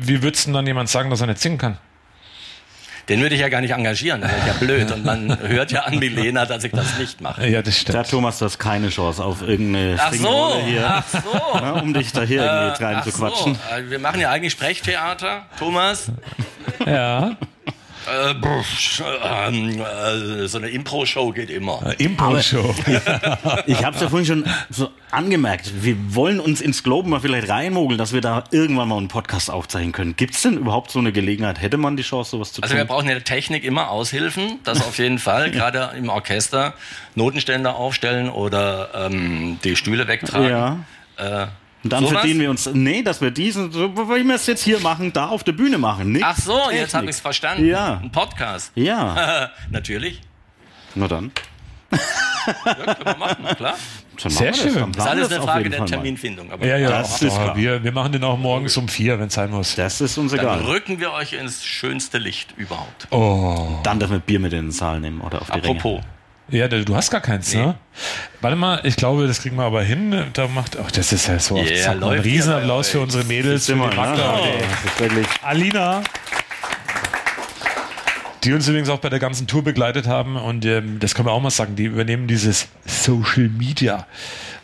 wie 0.00 0.22
würdest 0.22 0.46
du 0.46 0.52
dann 0.52 0.66
jemand 0.66 0.88
sagen, 0.88 1.10
dass 1.10 1.20
er 1.20 1.26
nicht 1.26 1.40
singen 1.40 1.58
kann? 1.58 1.78
Den 3.08 3.20
würde 3.20 3.34
ich 3.36 3.40
ja 3.40 3.48
gar 3.48 3.60
nicht 3.60 3.70
engagieren, 3.72 4.20
das 4.20 4.32
wäre 4.32 4.46
ja 4.48 4.52
blöd. 4.54 4.90
Und 4.90 5.04
man 5.04 5.38
hört 5.48 5.70
ja 5.70 5.82
an 5.82 5.98
Milena, 5.98 6.44
dass 6.44 6.64
ich 6.64 6.72
das 6.72 6.98
nicht 6.98 7.20
mache. 7.20 7.46
Ja, 7.46 7.62
das 7.62 7.74
Da 7.74 7.80
stimmt. 7.80 7.98
hat 7.98 8.10
Thomas 8.10 8.38
das 8.38 8.58
keine 8.58 8.88
Chance 8.88 9.22
auf 9.24 9.42
irgendeine 9.42 9.96
Ach 9.98 10.12
so, 10.12 10.56
hier, 10.64 10.86
ach 10.88 11.04
so. 11.08 11.58
ja, 11.58 11.70
um 11.74 11.94
dich 11.94 12.12
da 12.12 12.22
hier 12.22 12.42
irgendwie 12.44 12.84
rein 12.84 12.96
Ach 12.98 13.04
zu 13.04 13.10
so, 13.10 13.18
quatschen. 13.18 13.58
äh, 13.76 13.88
wir 13.90 13.98
machen 14.00 14.20
ja 14.20 14.30
eigentlich 14.30 14.52
Sprechtheater, 14.52 15.42
Thomas. 15.58 16.10
Ja. 16.84 17.36
Äh, 18.06 18.34
ähm, 19.48 19.80
äh, 19.80 20.46
so 20.46 20.58
eine 20.58 20.68
Impro-Show 20.68 21.32
geht 21.32 21.50
immer. 21.50 21.94
Impro-Show. 21.98 22.74
Ich 23.66 23.84
habe 23.84 23.96
es 23.96 24.02
ja 24.02 24.08
vorhin 24.08 24.26
schon 24.26 24.44
so 24.70 24.90
angemerkt. 25.10 25.82
Wir 25.82 25.96
wollen 26.14 26.40
uns 26.40 26.60
ins 26.60 26.82
Globen 26.82 27.10
mal 27.10 27.20
vielleicht 27.20 27.48
reinmogeln, 27.48 27.98
dass 27.98 28.12
wir 28.12 28.20
da 28.20 28.44
irgendwann 28.50 28.88
mal 28.88 28.98
einen 28.98 29.08
Podcast 29.08 29.50
aufzeichnen 29.50 29.92
können. 29.92 30.16
Gibt 30.16 30.34
es 30.34 30.42
denn 30.42 30.56
überhaupt 30.56 30.90
so 30.90 30.98
eine 30.98 31.12
Gelegenheit? 31.12 31.60
Hätte 31.60 31.76
man 31.76 31.96
die 31.96 32.02
Chance, 32.02 32.30
sowas 32.30 32.52
zu 32.52 32.62
Also 32.62 32.74
wir 32.74 32.82
tun? 32.82 32.88
brauchen 32.88 33.08
in 33.08 33.14
der 33.14 33.24
Technik 33.24 33.64
immer 33.64 33.90
Aushilfen, 33.90 34.60
das 34.64 34.80
auf 34.82 34.98
jeden 34.98 35.18
Fall. 35.18 35.50
Gerade 35.56 35.90
im 35.96 36.08
Orchester 36.08 36.74
Notenständer 37.14 37.76
aufstellen 37.76 38.28
oder 38.28 38.90
ähm, 38.94 39.58
die 39.64 39.76
Stühle 39.76 40.06
wegtragen. 40.06 40.48
Ja. 41.18 41.42
Äh, 41.42 41.46
Und 41.86 41.92
dann 41.92 42.04
sowas? 42.04 42.18
verdienen 42.20 42.40
wir 42.40 42.50
uns, 42.50 42.66
nee, 42.72 43.02
dass 43.02 43.20
wir 43.20 43.30
diesen, 43.30 43.70
so 43.72 43.96
wie 43.96 44.24
wir 44.24 44.34
es 44.34 44.46
jetzt 44.46 44.62
hier 44.64 44.80
machen, 44.80 45.12
da 45.12 45.28
auf 45.28 45.44
der 45.44 45.52
Bühne 45.52 45.78
machen. 45.78 46.12
Nix 46.12 46.24
Ach 46.26 46.36
so, 46.36 46.52
jetzt 46.70 46.70
Technik. 46.70 46.94
habe 46.94 47.04
ich 47.06 47.10
es 47.10 47.20
verstanden. 47.20 47.66
Ja. 47.66 48.00
Ein 48.02 48.10
Podcast. 48.12 48.72
Ja, 48.74 49.50
Natürlich. 49.70 50.20
na 50.94 51.08
dann. 51.08 51.30
Ja, 51.92 52.74
können 52.74 53.04
wir 53.04 53.16
machen, 53.16 53.44
klar. 53.56 53.74
Dann 54.22 54.30
Sehr 54.30 54.50
das. 54.50 54.60
schön. 54.60 54.74
Dann 54.74 54.92
Das 54.92 55.04
ist 55.04 55.10
alles 55.10 55.32
eine 55.32 55.42
Frage 55.42 55.68
der 55.70 55.78
Fall. 55.80 55.88
Terminfindung. 55.88 56.50
Aber 56.50 56.66
Ja, 56.66 56.76
ja, 56.78 56.88
Das 56.90 57.20
ist 57.22 57.32
oh, 57.32 57.36
klar. 57.36 57.56
wir, 57.56 57.84
wir 57.84 57.92
machen 57.92 58.12
den 58.12 58.24
auch 58.24 58.38
morgens 58.38 58.76
um 58.76 58.88
vier, 58.88 59.18
wenn 59.20 59.26
es 59.28 59.34
sein 59.34 59.50
muss. 59.50 59.74
Das 59.76 60.00
ist 60.00 60.16
uns 60.18 60.32
dann 60.32 60.40
egal. 60.40 60.60
rücken 60.62 60.98
wir 61.00 61.12
euch 61.12 61.34
ins 61.34 61.64
schönste 61.64 62.18
Licht 62.18 62.54
überhaupt. 62.56 63.08
Oh. 63.10 63.78
Dann 63.82 63.98
dürfen 64.00 64.12
wir 64.14 64.18
Bier 64.20 64.40
mit 64.40 64.52
in 64.52 64.66
den 64.66 64.72
Saal 64.72 65.00
nehmen 65.00 65.20
oder 65.20 65.42
auf 65.42 65.50
die 65.50 65.58
Apropos. 65.60 66.00
Ja, 66.48 66.68
du 66.68 66.94
hast 66.94 67.10
gar 67.10 67.20
keins, 67.20 67.52
ne? 67.54 67.74
Warte 68.40 68.56
mal, 68.56 68.80
ich 68.84 68.96
glaube, 68.96 69.26
das 69.26 69.40
kriegen 69.40 69.56
wir 69.56 69.64
aber 69.64 69.82
hin. 69.82 70.14
Da 70.32 70.46
macht, 70.46 70.78
ach, 70.78 70.90
das 70.92 71.12
ist 71.12 71.26
ja 71.26 71.38
so 71.40 71.56
oft. 71.56 71.68
Yeah, 71.68 71.82
Zack, 71.82 72.02
ein 72.02 72.20
Riesenapplaus 72.20 72.90
für 72.90 73.00
unsere 73.00 73.24
Mädels, 73.24 73.66
für 73.66 73.72
Immer, 73.72 73.88
ne? 73.88 74.60
wirklich 74.98 75.26
Alina. 75.42 76.02
Die 78.44 78.52
uns 78.52 78.68
übrigens 78.68 78.88
auch 78.90 79.00
bei 79.00 79.08
der 79.08 79.18
ganzen 79.18 79.48
Tour 79.48 79.64
begleitet 79.64 80.06
haben 80.06 80.36
und 80.36 80.64
ähm, 80.64 81.00
das 81.00 81.16
können 81.16 81.26
wir 81.26 81.32
auch 81.32 81.40
mal 81.40 81.50
sagen, 81.50 81.74
die 81.74 81.86
übernehmen 81.86 82.28
dieses 82.28 82.68
Social 82.84 83.48
Media 83.48 84.06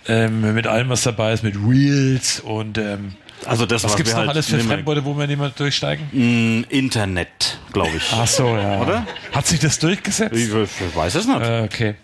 ähm, 0.06 0.54
mit 0.54 0.68
allem, 0.68 0.88
was 0.88 1.02
dabei 1.02 1.32
ist, 1.32 1.42
mit 1.42 1.56
Reels 1.56 2.38
und 2.38 2.78
ähm, 2.78 3.16
Also 3.46 3.66
das, 3.66 3.84
was 3.84 3.92
was 3.92 3.96
gibt's 3.96 4.12
noch 4.12 4.20
halt 4.20 4.30
alles 4.30 4.46
für 4.46 4.58
Fremdworte, 4.58 5.04
wo 5.04 5.16
wir 5.16 5.26
nicht 5.26 5.38
mehr 5.38 5.50
durchsteigen? 5.50 6.06
Mm, 6.12 6.64
Internet, 6.68 7.58
glaube 7.72 7.96
ich. 7.96 8.04
Ach 8.12 8.26
so, 8.26 8.56
ja. 8.56 8.80
Oder? 8.80 9.06
Hat 9.32 9.46
sich 9.46 9.60
das 9.60 9.78
durchgesetzt? 9.78 10.34
Ich, 10.34 10.48
ich 10.48 10.96
weiß 10.96 11.14
es 11.14 11.26
nicht. 11.26 11.40
Äh, 11.40 11.62
okay. 11.62 11.94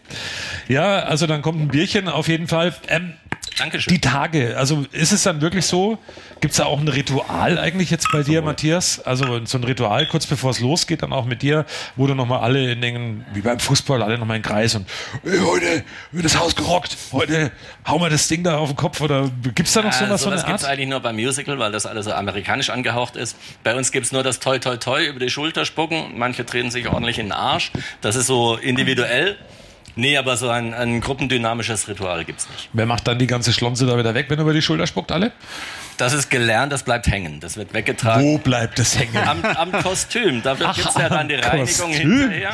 Ja, 0.68 1.00
also 1.00 1.26
dann 1.26 1.42
kommt 1.42 1.60
ein 1.60 1.68
Bierchen 1.68 2.08
auf 2.08 2.28
jeden 2.28 2.48
Fall. 2.48 2.74
Ähm, 2.88 3.14
Dankeschön. 3.58 3.92
die 3.92 4.00
Tage, 4.00 4.56
also 4.56 4.84
ist 4.92 5.12
es 5.12 5.22
dann 5.22 5.40
wirklich 5.40 5.66
so? 5.66 5.98
Gibt 6.40 6.52
es 6.52 6.58
da 6.58 6.66
auch 6.66 6.78
ein 6.78 6.88
Ritual 6.88 7.58
eigentlich 7.58 7.90
jetzt 7.90 8.08
bei 8.12 8.22
dir, 8.22 8.42
Matthias? 8.42 9.00
Also 9.00 9.44
so 9.44 9.58
ein 9.58 9.64
Ritual 9.64 10.06
kurz 10.06 10.26
bevor 10.26 10.50
es 10.50 10.60
losgeht, 10.60 11.02
dann 11.02 11.12
auch 11.12 11.24
mit 11.24 11.42
dir, 11.42 11.66
wo 11.96 12.06
du 12.06 12.14
nochmal 12.14 12.40
alle 12.40 12.72
in 12.72 12.80
den, 12.80 13.24
wie 13.32 13.40
beim 13.40 13.58
Fußball, 13.58 14.02
alle 14.02 14.18
nochmal 14.18 14.36
in 14.36 14.42
den 14.42 14.48
Kreis 14.48 14.74
und 14.74 14.86
hey, 15.24 15.38
heute 15.40 15.84
wird 16.12 16.24
das 16.24 16.38
Haus 16.38 16.54
gerockt, 16.54 16.96
heute 17.12 17.50
hauen 17.86 18.00
wir 18.00 18.10
das 18.10 18.28
Ding 18.28 18.44
da 18.44 18.58
auf 18.58 18.68
den 18.68 18.76
Kopf 18.76 19.00
oder 19.00 19.30
gibt 19.42 19.68
es 19.68 19.72
da 19.72 19.82
noch 19.82 19.92
so 19.92 20.04
Äh, 20.04 20.10
was, 20.10 20.22
so 20.22 20.30
sowas 20.30 20.44
eine 20.44 20.52
gibt 20.52 20.60
es 20.60 20.64
eigentlich 20.64 20.88
nur 20.88 21.00
beim 21.00 21.16
Musical, 21.16 21.58
weil 21.58 21.72
das 21.72 21.86
alles 21.86 22.04
so 22.04 22.12
amerikanisch 22.12 22.70
angehaucht 22.70 23.16
ist. 23.16 23.36
Bei 23.64 23.74
uns 23.74 23.90
gibt 23.90 24.06
es 24.06 24.12
nur 24.12 24.22
das 24.22 24.38
Toi 24.38 24.58
Toi 24.58 24.76
Toi 24.76 25.06
über 25.06 25.18
die 25.18 25.30
Schulter 25.30 25.64
spucken. 25.64 26.12
Manche 26.16 26.46
treten 26.46 26.70
sich 26.70 26.88
ordentlich 26.88 27.18
in 27.18 27.26
den 27.26 27.32
Arsch. 27.32 27.72
Das 28.00 28.16
ist 28.16 28.26
so 28.26 28.56
individuell. 28.56 29.36
Nee, 29.98 30.16
aber 30.16 30.36
so 30.36 30.48
ein, 30.48 30.74
ein 30.74 31.00
gruppendynamisches 31.00 31.88
Ritual 31.88 32.24
gibt's 32.24 32.48
nicht. 32.50 32.68
Wer 32.72 32.86
macht 32.86 33.08
dann 33.08 33.18
die 33.18 33.26
ganze 33.26 33.52
Schlonze 33.52 33.84
da 33.84 33.98
wieder 33.98 34.14
weg, 34.14 34.26
wenn 34.28 34.38
er 34.38 34.42
über 34.42 34.52
die 34.52 34.62
Schulter 34.62 34.86
spuckt, 34.86 35.10
alle? 35.10 35.32
Das 35.96 36.12
ist 36.12 36.30
gelernt, 36.30 36.72
das 36.72 36.84
bleibt 36.84 37.08
hängen. 37.08 37.40
Das 37.40 37.56
wird 37.56 37.74
weggetragen. 37.74 38.22
Wo 38.24 38.38
bleibt 38.38 38.78
es 38.78 38.96
hängen? 38.96 39.16
Am, 39.16 39.44
am 39.44 39.72
Kostüm. 39.72 40.40
Dafür 40.40 40.68
Ach, 40.68 40.76
gibt's 40.76 40.94
ja 40.94 41.08
dann 41.08 41.26
die 41.28 41.34
am 41.34 41.40
Reinigung 41.42 41.90
Kostüm. 41.90 42.20
hinterher. 42.20 42.52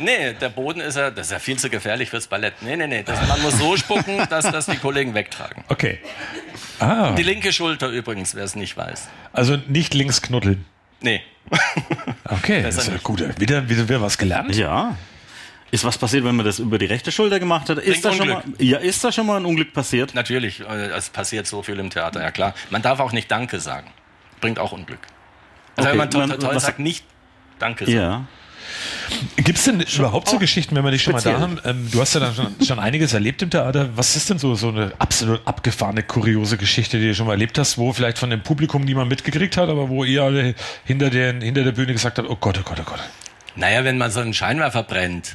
Nee, 0.00 0.32
der 0.40 0.48
Boden 0.48 0.80
ist 0.80 0.96
ja, 0.96 1.12
das 1.12 1.26
ist 1.26 1.32
ja 1.32 1.38
viel 1.38 1.56
zu 1.56 1.70
gefährlich 1.70 2.10
fürs 2.10 2.26
Ballett. 2.26 2.54
Nee, 2.62 2.74
nee, 2.74 2.88
nee. 2.88 3.04
Das, 3.04 3.28
man 3.28 3.40
muss 3.42 3.56
so 3.56 3.76
spucken, 3.76 4.26
dass 4.30 4.50
das 4.50 4.66
die 4.66 4.76
Kollegen 4.78 5.14
wegtragen. 5.14 5.62
Okay. 5.68 6.00
Ah, 6.80 7.12
Die 7.12 7.22
linke 7.22 7.52
Schulter 7.52 7.88
übrigens, 7.88 8.34
wer 8.34 8.42
es 8.42 8.56
nicht 8.56 8.76
weiß. 8.76 9.08
also 9.32 9.56
nicht 9.68 9.94
links 9.94 10.20
knuddeln. 10.22 10.64
Nee. 11.00 11.22
Okay, 12.24 12.62
das 12.64 12.78
ist 12.78 12.88
ja 12.88 12.94
gut. 13.00 13.22
Wieder, 13.38 13.68
wieder, 13.68 13.88
wieder 13.88 14.00
was 14.02 14.18
gelernt. 14.18 14.56
Ja. 14.56 14.96
Ist 15.74 15.82
was 15.84 15.98
passiert, 15.98 16.22
wenn 16.22 16.36
man 16.36 16.46
das 16.46 16.60
über 16.60 16.78
die 16.78 16.86
rechte 16.86 17.10
Schulter 17.10 17.40
gemacht 17.40 17.68
hat? 17.68 17.78
Ist 17.78 18.04
da, 18.04 18.12
schon 18.12 18.28
mal, 18.28 18.44
ja, 18.60 18.78
ist 18.78 19.02
da 19.02 19.10
schon 19.10 19.26
mal 19.26 19.38
ein 19.38 19.44
Unglück 19.44 19.72
passiert? 19.72 20.14
Natürlich, 20.14 20.60
äh, 20.60 20.90
es 20.96 21.08
passiert 21.08 21.48
so 21.48 21.64
viel 21.64 21.80
im 21.80 21.90
Theater, 21.90 22.22
ja 22.22 22.30
klar. 22.30 22.54
Man 22.70 22.80
darf 22.80 23.00
auch 23.00 23.10
nicht 23.10 23.28
Danke 23.28 23.58
sagen. 23.58 23.90
Bringt 24.40 24.60
auch 24.60 24.70
Unglück. 24.70 25.00
Also 25.74 25.88
Okay, 25.88 25.90
wenn 25.90 25.98
man 25.98 26.10
toll, 26.12 26.26
man- 26.28 26.38
toll, 26.38 26.48
toll 26.50 26.60
sagt, 26.60 26.78
nicht 26.78 27.04
Danke 27.58 27.86
sagen. 27.86 27.96
Ja. 27.96 28.24
Gibt 29.34 29.58
es 29.58 29.64
denn 29.64 29.80
überhaupt 29.80 30.28
so 30.28 30.38
Geschichten, 30.38 30.76
wenn 30.76 30.84
wir 30.84 30.92
dich 30.92 31.02
schon 31.02 31.12
mal 31.12 31.20
da 31.20 31.30
speziell. 31.30 31.40
haben? 31.40 31.60
Ähm, 31.64 31.88
du 31.90 32.00
hast 32.00 32.14
ja 32.14 32.20
dann 32.20 32.36
schon, 32.36 32.54
schon 32.64 32.78
einiges 32.78 33.12
erlebt 33.12 33.42
im 33.42 33.50
Theater. 33.50 33.88
Was 33.96 34.14
ist 34.14 34.30
denn 34.30 34.38
so, 34.38 34.54
so 34.54 34.68
eine 34.68 34.92
absolut 35.00 35.44
abgefahrene, 35.44 36.04
kuriose 36.04 36.56
Geschichte, 36.56 37.00
die 37.00 37.08
du 37.08 37.14
schon 37.16 37.26
mal 37.26 37.32
erlebt 37.32 37.58
hast, 37.58 37.78
wo 37.78 37.92
vielleicht 37.92 38.18
von 38.18 38.30
dem 38.30 38.44
Publikum 38.44 38.82
niemand 38.84 39.10
mitgekriegt 39.10 39.56
hat, 39.56 39.68
aber 39.68 39.88
wo 39.88 40.04
ihr 40.04 40.22
alle 40.22 40.54
hinter, 40.84 41.10
den, 41.10 41.40
hinter 41.40 41.64
der 41.64 41.72
Bühne 41.72 41.94
gesagt 41.94 42.18
habt, 42.18 42.30
oh 42.30 42.36
Gott, 42.36 42.60
oh 42.60 42.62
Gott, 42.64 42.78
oh 42.80 42.84
Gott, 42.84 43.00
Naja, 43.56 43.82
wenn 43.82 43.98
man 43.98 44.12
so 44.12 44.20
einen 44.20 44.34
Scheinwerfer 44.34 44.84
brennt 44.84 45.34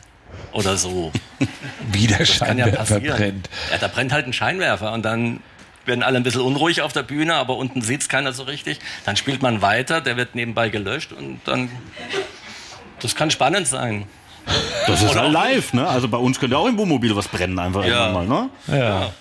oder 0.51 0.77
so, 0.77 1.11
wie 1.91 2.07
der 2.07 2.17
kann 2.17 2.57
ja 2.57 2.65
Scheinwerfer 2.65 2.77
passieren. 2.77 3.17
brennt. 3.17 3.49
Ja, 3.71 3.77
da 3.77 3.87
brennt 3.87 4.11
halt 4.11 4.25
ein 4.27 4.33
Scheinwerfer 4.33 4.91
und 4.93 5.03
dann 5.03 5.41
werden 5.85 6.03
alle 6.03 6.17
ein 6.17 6.23
bisschen 6.23 6.41
unruhig 6.41 6.81
auf 6.81 6.93
der 6.93 7.03
Bühne, 7.03 7.35
aber 7.35 7.57
unten 7.57 7.81
sieht's 7.81 8.09
keiner 8.09 8.33
so 8.33 8.43
richtig. 8.43 8.79
Dann 9.05 9.15
spielt 9.15 9.41
man 9.41 9.61
weiter, 9.61 10.01
der 10.01 10.17
wird 10.17 10.35
nebenbei 10.35 10.69
gelöscht 10.69 11.13
und 11.13 11.39
dann, 11.45 11.69
das 13.01 13.15
kann 13.15 13.31
spannend 13.31 13.67
sein. 13.67 14.05
Das 14.87 15.01
ist 15.01 15.09
halt 15.15 15.17
auch 15.19 15.31
live, 15.31 15.73
ne? 15.73 15.87
Also 15.87 16.07
bei 16.07 16.17
uns 16.17 16.39
könnte 16.39 16.57
auch 16.57 16.67
im 16.67 16.77
Wohnmobil 16.77 17.15
was 17.15 17.27
brennen 17.27 17.57
einfach 17.59 17.85
Ja. 17.85 18.07
irgendwann 18.07 18.27
mal, 18.27 18.49
ne? 18.67 18.79
Ja. 18.79 19.13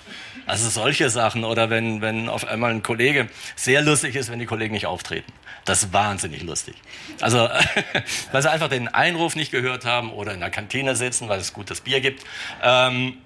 Also 0.49 0.71
solche 0.71 1.11
Sachen 1.11 1.45
oder 1.45 1.69
wenn, 1.69 2.01
wenn 2.01 2.31
auf 2.31 2.47
einmal 2.47 2.71
ein 2.71 2.83
Kollege 2.83 3.29
sehr 3.55 3.83
lustig 3.83 4.17
ist, 4.17 4.31
wenn 4.31 4.39
die 4.39 4.47
Kollegen 4.47 4.73
nicht 4.73 4.87
auftreten. 4.87 5.31
Das 5.67 5.83
ist 5.83 5.93
wahnsinnig 5.93 6.43
lustig. 6.43 6.75
Also, 7.21 7.51
weil 8.33 8.43
sie 8.43 8.51
einfach 8.51 8.69
den 8.69 8.89
Einruf 8.89 9.37
nicht 9.37 9.51
gehört 9.51 9.85
haben 9.85 10.11
oder 10.11 10.33
in 10.33 10.41
der 10.41 10.49
Kantine 10.49 10.97
sitzen, 10.97 11.29
weil 11.29 11.39
es 11.39 11.53
gutes 11.53 11.83
Bier 11.83 12.01
gibt. 12.01 12.25
Ähm, 12.63 13.19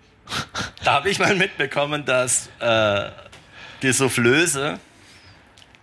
da 0.83 0.95
habe 0.95 1.11
ich 1.11 1.21
mal 1.21 1.37
mitbekommen, 1.37 2.05
dass 2.05 2.51
äh, 2.59 3.11
die 3.83 3.93
Soufflöse 3.93 4.81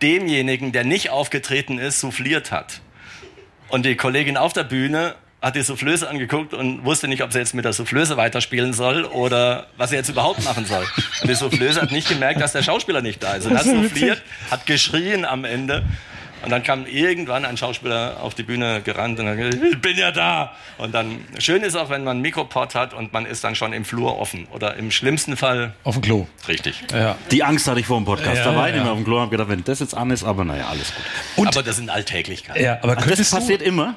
demjenigen, 0.02 0.74
der 0.74 0.84
nicht 0.84 1.10
aufgetreten 1.10 1.80
ist, 1.80 2.02
souffliert 2.02 2.52
hat. 2.52 2.82
Und 3.70 3.86
die 3.86 3.96
Kollegin 3.96 4.36
auf 4.36 4.52
der 4.52 4.66
Bühne 4.66 5.16
hat 5.42 5.56
die 5.56 5.62
Soufflöse 5.62 6.10
angeguckt 6.10 6.54
und 6.54 6.84
wusste 6.84 7.08
nicht, 7.08 7.24
ob 7.24 7.32
sie 7.32 7.40
jetzt 7.40 7.54
mit 7.54 7.64
der 7.64 7.74
Soufflöse 7.74 8.18
weiterspielen 8.18 8.74
soll 8.74 9.06
oder 9.06 9.68
was 9.78 9.92
sie 9.92 9.96
jetzt 9.96 10.10
überhaupt 10.10 10.44
machen 10.44 10.66
soll. 10.66 10.86
Und 11.22 11.30
die 11.30 11.36
Soufflöse 11.36 11.82
hat 11.82 11.92
nicht 11.92 12.10
gemerkt, 12.10 12.42
dass 12.42 12.52
der 12.52 12.64
Schauspieler 12.64 13.02
nicht 13.02 13.24
da 13.24 13.36
ist. 13.36 13.46
Und 13.46 13.58
hat 13.58 13.64
souffliert, 13.64 14.22
hat 14.52 14.66
geschrien 14.66 15.24
am 15.24 15.46
Ende. 15.46 15.84
Und 16.44 16.50
dann 16.52 16.64
kam 16.64 16.86
irgendwann 16.86 17.46
ein 17.46 17.58
Schauspieler 17.58 18.18
auf 18.22 18.34
die 18.34 18.44
Bühne 18.44 18.82
gerannt 18.82 19.20
und 19.20 19.28
hat 19.28 19.38
gesagt, 19.38 19.58
ich 19.72 19.82
bin 19.82 19.98
ja 19.98 20.12
da. 20.12 20.54
Und 20.78 20.94
dann, 20.94 21.20
schön 21.38 21.64
ist 21.64 21.76
auch, 21.76 21.90
wenn 21.90 22.04
man 22.04 22.18
einen 22.18 22.22
Mikropod 22.22 22.76
hat 22.76 22.94
und 22.94 23.12
man 23.12 23.26
ist 23.26 23.44
dann 23.44 23.56
schon 23.56 23.74
im 23.74 23.84
Flur 23.86 24.18
offen. 24.20 24.48
Oder 24.52 24.76
im 24.78 24.90
schlimmsten 24.92 25.36
Fall, 25.38 25.74
Auf 25.84 25.96
dem 25.96 26.02
Klo. 26.02 26.28
richtig. 26.48 26.82
Ja. 26.94 27.18
Die 27.32 27.44
Angst 27.44 27.68
hatte 27.68 27.80
ich 27.80 27.86
vor 27.88 27.98
dem 28.00 28.06
Podcast. 28.06 28.38
Ja, 28.38 28.46
da 28.46 28.56
war 28.56 28.70
ich 28.70 28.76
ja. 28.76 28.78
nicht 28.78 28.84
mehr 28.84 28.94
auf 28.94 29.00
dem 29.00 29.06
Klo 29.06 29.18
und 29.18 29.24
hab 29.24 29.32
gedacht, 29.32 29.50
wenn 29.50 29.64
das 29.64 29.80
jetzt 29.80 29.96
an 29.96 30.12
ist, 30.12 30.24
aber 30.24 30.46
naja, 30.46 30.68
alles 30.70 30.94
gut. 31.36 31.48
Aber 31.48 31.64
das 31.64 31.76
sind 31.76 31.90
Alltäglichkeiten. 31.90 32.64
ja, 32.64 32.80
aber 32.82 32.96
Ach, 32.98 33.06
das 33.06 33.30
passiert 33.32 33.62
du, 33.62 33.66
immer. 33.66 33.96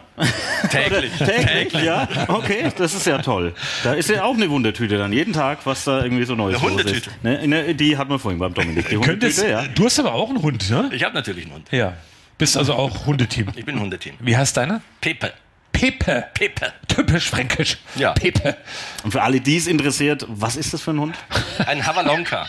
Täglich. 0.71 1.13
Täglich, 1.19 1.73
ja. 1.85 2.09
Okay, 2.29 2.73
das 2.77 2.95
ist 2.95 3.07
ja 3.07 3.19
toll. 3.19 3.55
Da 3.85 3.95
ist 3.95 4.09
ja 4.11 4.25
auch 4.25 4.35
eine 4.35 4.51
Wundertüte 4.51 4.99
dann 4.99 5.13
jeden 5.13 5.33
Tag, 5.33 5.61
was 5.65 5.85
da 5.85 6.03
irgendwie 6.03 6.25
so 6.25 6.35
Neues 6.35 6.57
Eine 6.61 6.69
los 6.71 6.79
Hundetüte? 6.81 7.11
ist. 7.11 7.23
Ne, 7.25 7.47
ne, 7.47 7.75
die 7.75 7.97
hat 7.97 8.09
man 8.09 8.19
vorhin 8.19 8.39
beim 8.39 8.55
Dominik. 8.55 8.89
Die 8.89 8.97
könntest, 8.97 9.39
Hundetüte, 9.43 9.69
ja. 9.69 9.75
du 9.75 9.85
hast 9.85 9.99
aber 10.01 10.15
auch 10.15 10.29
einen 10.29 10.43
Hund, 10.43 10.69
ne? 10.71 10.91
Ich 10.93 11.05
habe 11.05 11.15
natürlich 11.15 11.45
einen 11.45 11.55
Hund. 11.55 11.69
Ja. 11.71 11.95
Bist 12.43 12.57
also 12.57 12.75
auch 12.75 13.07
Hundeteam. 13.07 13.53
Ich 13.55 13.65
bin 13.65 13.79
Hundeteam. 13.79 14.17
Wie 14.19 14.37
heißt 14.37 14.57
deiner? 14.57 14.81
Pepe. 15.01 15.33
Pepe. 15.71 16.25
Pepe. 16.35 16.73
Typisch 16.89 17.31
fränkisch. 17.31 17.79
Ja. 17.95 18.15
Pepe. 18.15 18.57
Und 19.05 19.13
für 19.13 19.23
alle, 19.23 19.41
die 19.41 19.57
es 19.57 19.69
interessiert, 19.69 20.27
was 20.29 20.57
ist 20.57 20.75
das 20.75 20.83
für 20.83 20.91
ein 20.91 20.99
Hund? 20.99 21.17
Ein 21.65 21.87
Havalonka. 21.87 22.49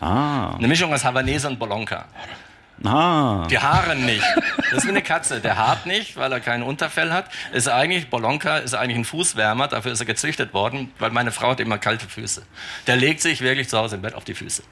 Ah. 0.00 0.54
Eine 0.54 0.68
Mischung 0.68 0.94
aus 0.94 1.02
Havanese 1.02 1.48
und 1.48 1.58
Bolonka. 1.58 2.04
Ah. 2.84 3.44
Die 3.50 3.58
Haare 3.58 3.96
nicht. 3.96 4.22
Das 4.70 4.78
ist 4.78 4.84
wie 4.84 4.90
eine 4.90 5.02
Katze. 5.02 5.40
Der 5.40 5.56
haart 5.56 5.84
nicht, 5.86 6.16
weil 6.16 6.30
er 6.30 6.38
kein 6.38 6.62
Unterfell 6.62 7.12
hat. 7.12 7.28
Ist 7.52 7.66
eigentlich, 7.66 8.10
Bolonka 8.10 8.58
ist 8.58 8.74
eigentlich 8.74 8.98
ein 8.98 9.04
Fußwärmer. 9.04 9.66
Dafür 9.66 9.90
ist 9.90 9.98
er 9.98 10.06
gezüchtet 10.06 10.54
worden, 10.54 10.92
weil 11.00 11.10
meine 11.10 11.32
Frau 11.32 11.50
hat 11.50 11.58
immer 11.58 11.78
kalte 11.78 12.08
Füße. 12.08 12.44
Der 12.86 12.94
legt 12.94 13.20
sich 13.20 13.40
wirklich 13.40 13.68
zu 13.68 13.78
Hause 13.78 13.96
im 13.96 14.02
Bett 14.02 14.14
auf 14.14 14.22
die 14.22 14.34
Füße. 14.34 14.62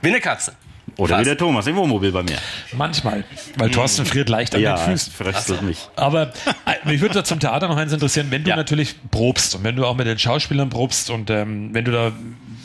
Wie 0.00 0.08
eine 0.08 0.20
Katze. 0.20 0.56
Oder 0.96 1.14
Fast. 1.16 1.20
wie 1.20 1.24
der 1.24 1.36
Thomas 1.38 1.66
im 1.66 1.76
Wohnmobil 1.76 2.12
bei 2.12 2.22
mir. 2.22 2.38
Manchmal. 2.72 3.24
Weil 3.56 3.70
Thorsten 3.70 4.06
friert 4.06 4.28
leicht 4.28 4.54
an 4.54 4.60
Ja, 4.60 4.76
den 4.76 4.92
Füßen. 4.92 5.12
fröstelt 5.12 5.62
mich. 5.62 5.78
Aber 5.96 6.32
äh, 6.66 6.88
mich 6.88 7.00
würde 7.00 7.14
da 7.14 7.24
zum 7.24 7.40
Theater 7.40 7.66
noch 7.68 7.76
eins 7.76 7.92
interessieren, 7.92 8.28
wenn 8.30 8.44
du 8.44 8.50
Ja. 8.50 8.56
natürlich 8.56 8.94
probst 9.10 9.54
und 9.56 9.64
wenn 9.64 9.74
du 9.76 9.84
auch 9.86 9.96
mit 9.96 10.06
den 10.06 10.18
Schauspielern 10.18 10.70
probst 10.70 11.10
und 11.10 11.30
ähm, 11.30 11.70
wenn 11.72 11.84
du 11.84 11.90
da, 11.92 12.12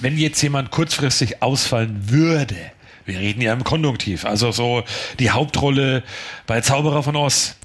wenn 0.01 0.17
jetzt 0.17 0.41
jemand 0.41 0.69
kurzfristig 0.71 1.41
ausfallen 1.41 2.09
würde, 2.11 2.55
wir 3.05 3.17
reden 3.19 3.41
ja 3.41 3.51
im 3.53 3.63
Konjunktiv, 3.63 4.25
also 4.25 4.51
so 4.51 4.84
die 5.17 5.32
Hauptrolle 5.32 6.03
bei 6.45 6.61
Zauberer 6.61 7.01
von 7.01 7.15
Oz 7.15 7.55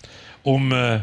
um 0.42 0.72
äh, 0.72 1.00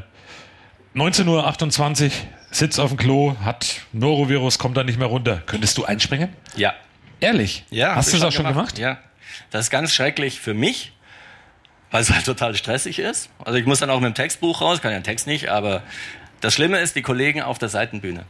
19.28 0.95 2.05
Uhr, 2.05 2.11
sitzt 2.51 2.79
auf 2.79 2.89
dem 2.89 2.97
Klo, 2.97 3.35
hat 3.43 3.75
Norovirus, 3.93 4.57
kommt 4.59 4.75
da 4.75 4.83
nicht 4.83 4.97
mehr 4.99 5.07
runter. 5.07 5.41
Könntest 5.45 5.77
du 5.77 5.85
einspringen? 5.85 6.29
Ja. 6.55 6.73
Ehrlich? 7.19 7.63
Ja. 7.69 7.95
Hast 7.95 8.11
du 8.11 8.17
das 8.17 8.25
auch 8.25 8.31
schon 8.31 8.47
gemacht? 8.47 8.77
Ja. 8.79 8.97
Das 9.49 9.65
ist 9.65 9.69
ganz 9.69 9.93
schrecklich 9.93 10.39
für 10.39 10.53
mich, 10.53 10.93
weil 11.91 12.01
es 12.01 12.11
halt 12.11 12.25
total 12.25 12.55
stressig 12.55 12.99
ist. 12.99 13.29
Also 13.43 13.57
ich 13.57 13.65
muss 13.65 13.79
dann 13.79 13.89
auch 13.89 13.99
mit 13.99 14.09
dem 14.11 14.15
Textbuch 14.15 14.61
raus, 14.61 14.81
kann 14.81 14.91
ja 14.91 14.99
den 14.99 15.03
Text 15.03 15.27
nicht, 15.27 15.49
aber 15.49 15.83
das 16.39 16.53
Schlimme 16.53 16.79
ist, 16.79 16.95
die 16.95 17.01
Kollegen 17.01 17.41
auf 17.41 17.59
der 17.59 17.69
Seitenbühne. 17.69 18.25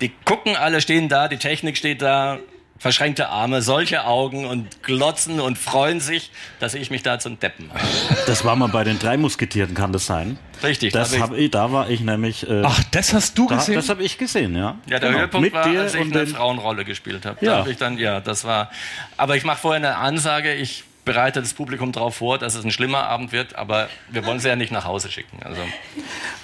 Die 0.00 0.12
gucken 0.24 0.56
alle, 0.56 0.80
stehen 0.80 1.08
da, 1.08 1.28
die 1.28 1.38
Technik 1.38 1.76
steht 1.76 2.02
da, 2.02 2.38
verschränkte 2.78 3.28
Arme, 3.28 3.62
solche 3.62 4.04
Augen 4.04 4.46
und 4.46 4.82
glotzen 4.82 5.40
und 5.40 5.58
freuen 5.58 6.00
sich, 6.00 6.30
dass 6.60 6.74
ich 6.74 6.90
mich 6.90 7.02
da 7.02 7.18
zum 7.18 7.38
Deppen 7.40 7.68
mache. 7.68 7.78
Das 8.26 8.44
war 8.44 8.54
mal 8.56 8.68
bei 8.68 8.84
den 8.84 8.98
drei 8.98 9.16
Musketieren, 9.16 9.74
kann 9.74 9.92
das 9.92 10.06
sein? 10.06 10.38
Richtig, 10.62 10.92
Das 10.92 11.10
da 11.10 11.18
hab 11.18 11.30
hab 11.30 11.36
ich, 11.36 11.50
da 11.50 11.72
war 11.72 11.90
ich 11.90 12.00
nämlich. 12.00 12.48
Äh, 12.48 12.62
Ach, 12.64 12.82
das 12.90 13.12
hast 13.12 13.36
du 13.38 13.46
da, 13.48 13.56
gesehen? 13.56 13.74
das 13.74 13.88
habe 13.88 14.02
ich 14.02 14.16
gesehen, 14.18 14.56
ja. 14.56 14.76
Ja, 14.86 14.98
der 14.98 15.08
Genau. 15.10 15.20
Höhepunkt 15.20 15.44
Mit 15.44 15.52
war, 15.54 15.68
dir 15.68 15.80
als 15.82 15.94
ich 15.94 16.00
eine 16.00 16.26
Frauenrolle 16.26 16.84
gespielt 16.84 17.26
habe. 17.26 17.44
Ja. 17.44 17.52
Da 17.52 17.58
habe 17.58 17.70
ich 17.70 17.76
dann, 17.76 17.98
ja, 17.98 18.20
das 18.20 18.44
war. 18.44 18.70
Aber 19.16 19.36
ich 19.36 19.44
mache 19.44 19.58
vorher 19.58 19.76
eine 19.76 19.96
Ansage. 19.96 20.54
Ich 20.54 20.84
bereite 21.06 21.40
das 21.40 21.54
Publikum 21.54 21.92
darauf 21.92 22.16
vor, 22.16 22.36
dass 22.36 22.54
es 22.54 22.64
ein 22.64 22.70
schlimmer 22.70 23.04
Abend 23.04 23.32
wird. 23.32 23.56
Aber 23.56 23.88
wir 24.10 24.26
wollen 24.26 24.40
sie 24.40 24.48
ja 24.48 24.56
nicht 24.56 24.72
nach 24.72 24.84
Hause 24.84 25.10
schicken. 25.10 25.38
Also 25.42 25.62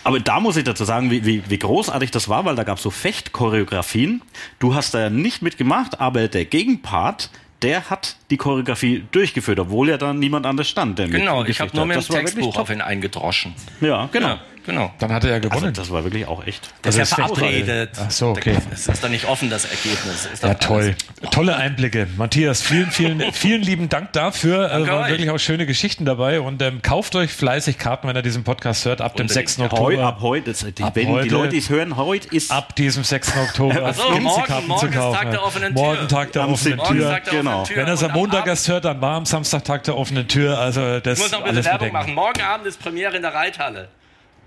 Aber 0.04 0.18
da 0.20 0.40
muss 0.40 0.56
ich 0.56 0.64
dazu 0.64 0.84
sagen, 0.84 1.10
wie, 1.10 1.26
wie, 1.26 1.42
wie 1.50 1.58
großartig 1.58 2.10
das 2.10 2.30
war, 2.30 2.46
weil 2.46 2.56
da 2.56 2.64
gab 2.64 2.78
es 2.78 2.82
so 2.82 2.90
Fechtchoreografien. 2.90 4.22
Du 4.58 4.74
hast 4.74 4.94
da 4.94 5.00
ja 5.00 5.10
nicht 5.10 5.42
mitgemacht, 5.42 6.00
aber 6.00 6.28
der 6.28 6.46
Gegenpart, 6.46 7.28
der 7.60 7.90
hat 7.90 8.16
die 8.30 8.38
Choreografie 8.38 9.04
durchgeführt, 9.12 9.58
obwohl 9.58 9.90
ja 9.90 9.98
dann 9.98 10.18
niemand 10.18 10.46
anders 10.46 10.68
stand. 10.68 10.98
Der 10.98 11.08
genau, 11.08 11.44
ich 11.44 11.60
habe 11.60 11.76
nur 11.76 11.86
mit 11.86 11.96
dem 11.96 12.14
Textbuch 12.14 12.56
auf 12.56 12.70
ihn 12.70 12.80
eingedroschen. 12.80 13.54
Ja, 13.80 14.08
genau. 14.10 14.28
Ja, 14.28 14.40
genau. 14.66 14.92
Dann 14.98 15.12
hat 15.12 15.24
er 15.24 15.30
ja 15.30 15.36
Also, 15.36 15.48
gewonnen. 15.48 15.74
das 15.74 15.90
war 15.90 16.04
wirklich 16.04 16.26
auch 16.26 16.46
echt. 16.46 16.70
Das 16.82 16.94
ist 16.94 16.98
ja 16.98 17.02
das 17.02 17.14
Fecht- 17.14 17.36
verabredet. 17.38 17.90
Ach 18.04 18.10
so, 18.10 18.28
okay. 18.30 18.56
Es 18.72 18.86
ist 18.88 19.02
dann 19.02 19.10
nicht 19.10 19.26
offen, 19.26 19.50
das 19.50 19.64
Ergebnis. 19.64 20.28
Ist 20.32 20.42
Ja, 20.42 20.54
toll. 20.54 20.94
alles- 21.20 21.30
Tolle 21.32 21.56
Einblicke. 21.56 22.08
Matthias, 22.16 22.62
vielen, 22.62 22.90
vielen, 22.90 23.20
vielen 23.32 23.62
lieben 23.62 23.88
Dank 23.88 24.12
dafür. 24.12 24.70
Also 24.70 24.86
waren 24.88 25.04
euch. 25.04 25.10
wirklich 25.10 25.30
auch 25.30 25.38
schöne 25.38 25.66
Geschichten 25.66 26.04
dabei. 26.04 26.40
Und 26.40 26.60
ähm, 26.62 26.82
kauft 26.82 27.14
euch 27.16 27.32
fleißig 27.32 27.78
Karten, 27.78 28.08
wenn 28.08 28.16
ihr 28.16 28.22
diesen 28.22 28.44
Podcast 28.44 28.84
hört, 28.84 29.00
ab 29.00 29.14
dem 29.16 29.22
Unbedingt. 29.22 29.48
6. 29.48 29.56
Ja, 29.58 29.70
Heu, 29.70 29.84
Oktober. 29.94 30.02
ab 30.06 30.18
heute, 30.20 30.50
das, 30.50 30.64
die, 30.74 30.82
Ab 30.82 30.96
wenn 30.96 31.08
heute- 31.08 31.24
die 31.28 31.34
Leute 31.34 31.56
es 31.56 31.68
hören, 31.70 31.96
heute 31.96 32.28
ist 32.34 32.50
Ab 32.50 32.74
diesem 32.76 33.04
6. 33.04 33.32
Oktober. 33.36 33.82
Ach 33.86 33.94
so, 33.94 34.02
gibt's 34.02 34.16
die 34.18 34.20
morgen- 34.22 34.42
Karten 34.44 34.66
morgen 34.68 34.80
zu 34.80 34.86
ist 34.86 34.94
kaufen. 34.94 35.16
Tag 35.18 35.30
der 35.30 35.42
offenen 35.44 35.74
Tür. 35.74 35.82
Morgen 35.84 36.08
Tag 36.08 36.32
der 36.32 36.42
Am 36.42 36.52
offenen 36.52 36.72
7. 36.72 36.76
Morgen 36.76 36.94
Tür. 36.98 37.08
sagt 37.08 37.26
er 37.28 37.32
Genau. 37.32 37.50
offene 37.62 37.66
Tür. 37.68 37.76
Wenn 37.82 37.86
ihr 37.88 37.94
es 37.94 38.02
am 38.04 38.12
Montag 38.12 38.46
erst 38.46 38.68
hört, 38.68 38.84
dann 38.84 39.00
war 39.00 39.16
am 39.16 39.24
Samstag 39.26 39.64
Tag 39.64 39.84
der 39.84 39.96
offenen 39.96 40.28
Tür. 40.28 40.58
Also 40.58 41.00
das 41.00 41.18
Ich 41.18 41.24
muss 41.24 41.32
noch 41.32 41.44
ein 41.44 41.54
bisschen 41.54 41.64
Werbung 41.72 41.92
machen. 41.92 42.14
Morgen 42.14 42.40
Abend 42.42 42.66
ist 42.66 42.80
Premiere 42.82 43.16
in 43.16 43.22
der 43.22 43.34
Reithalle. 43.34 43.88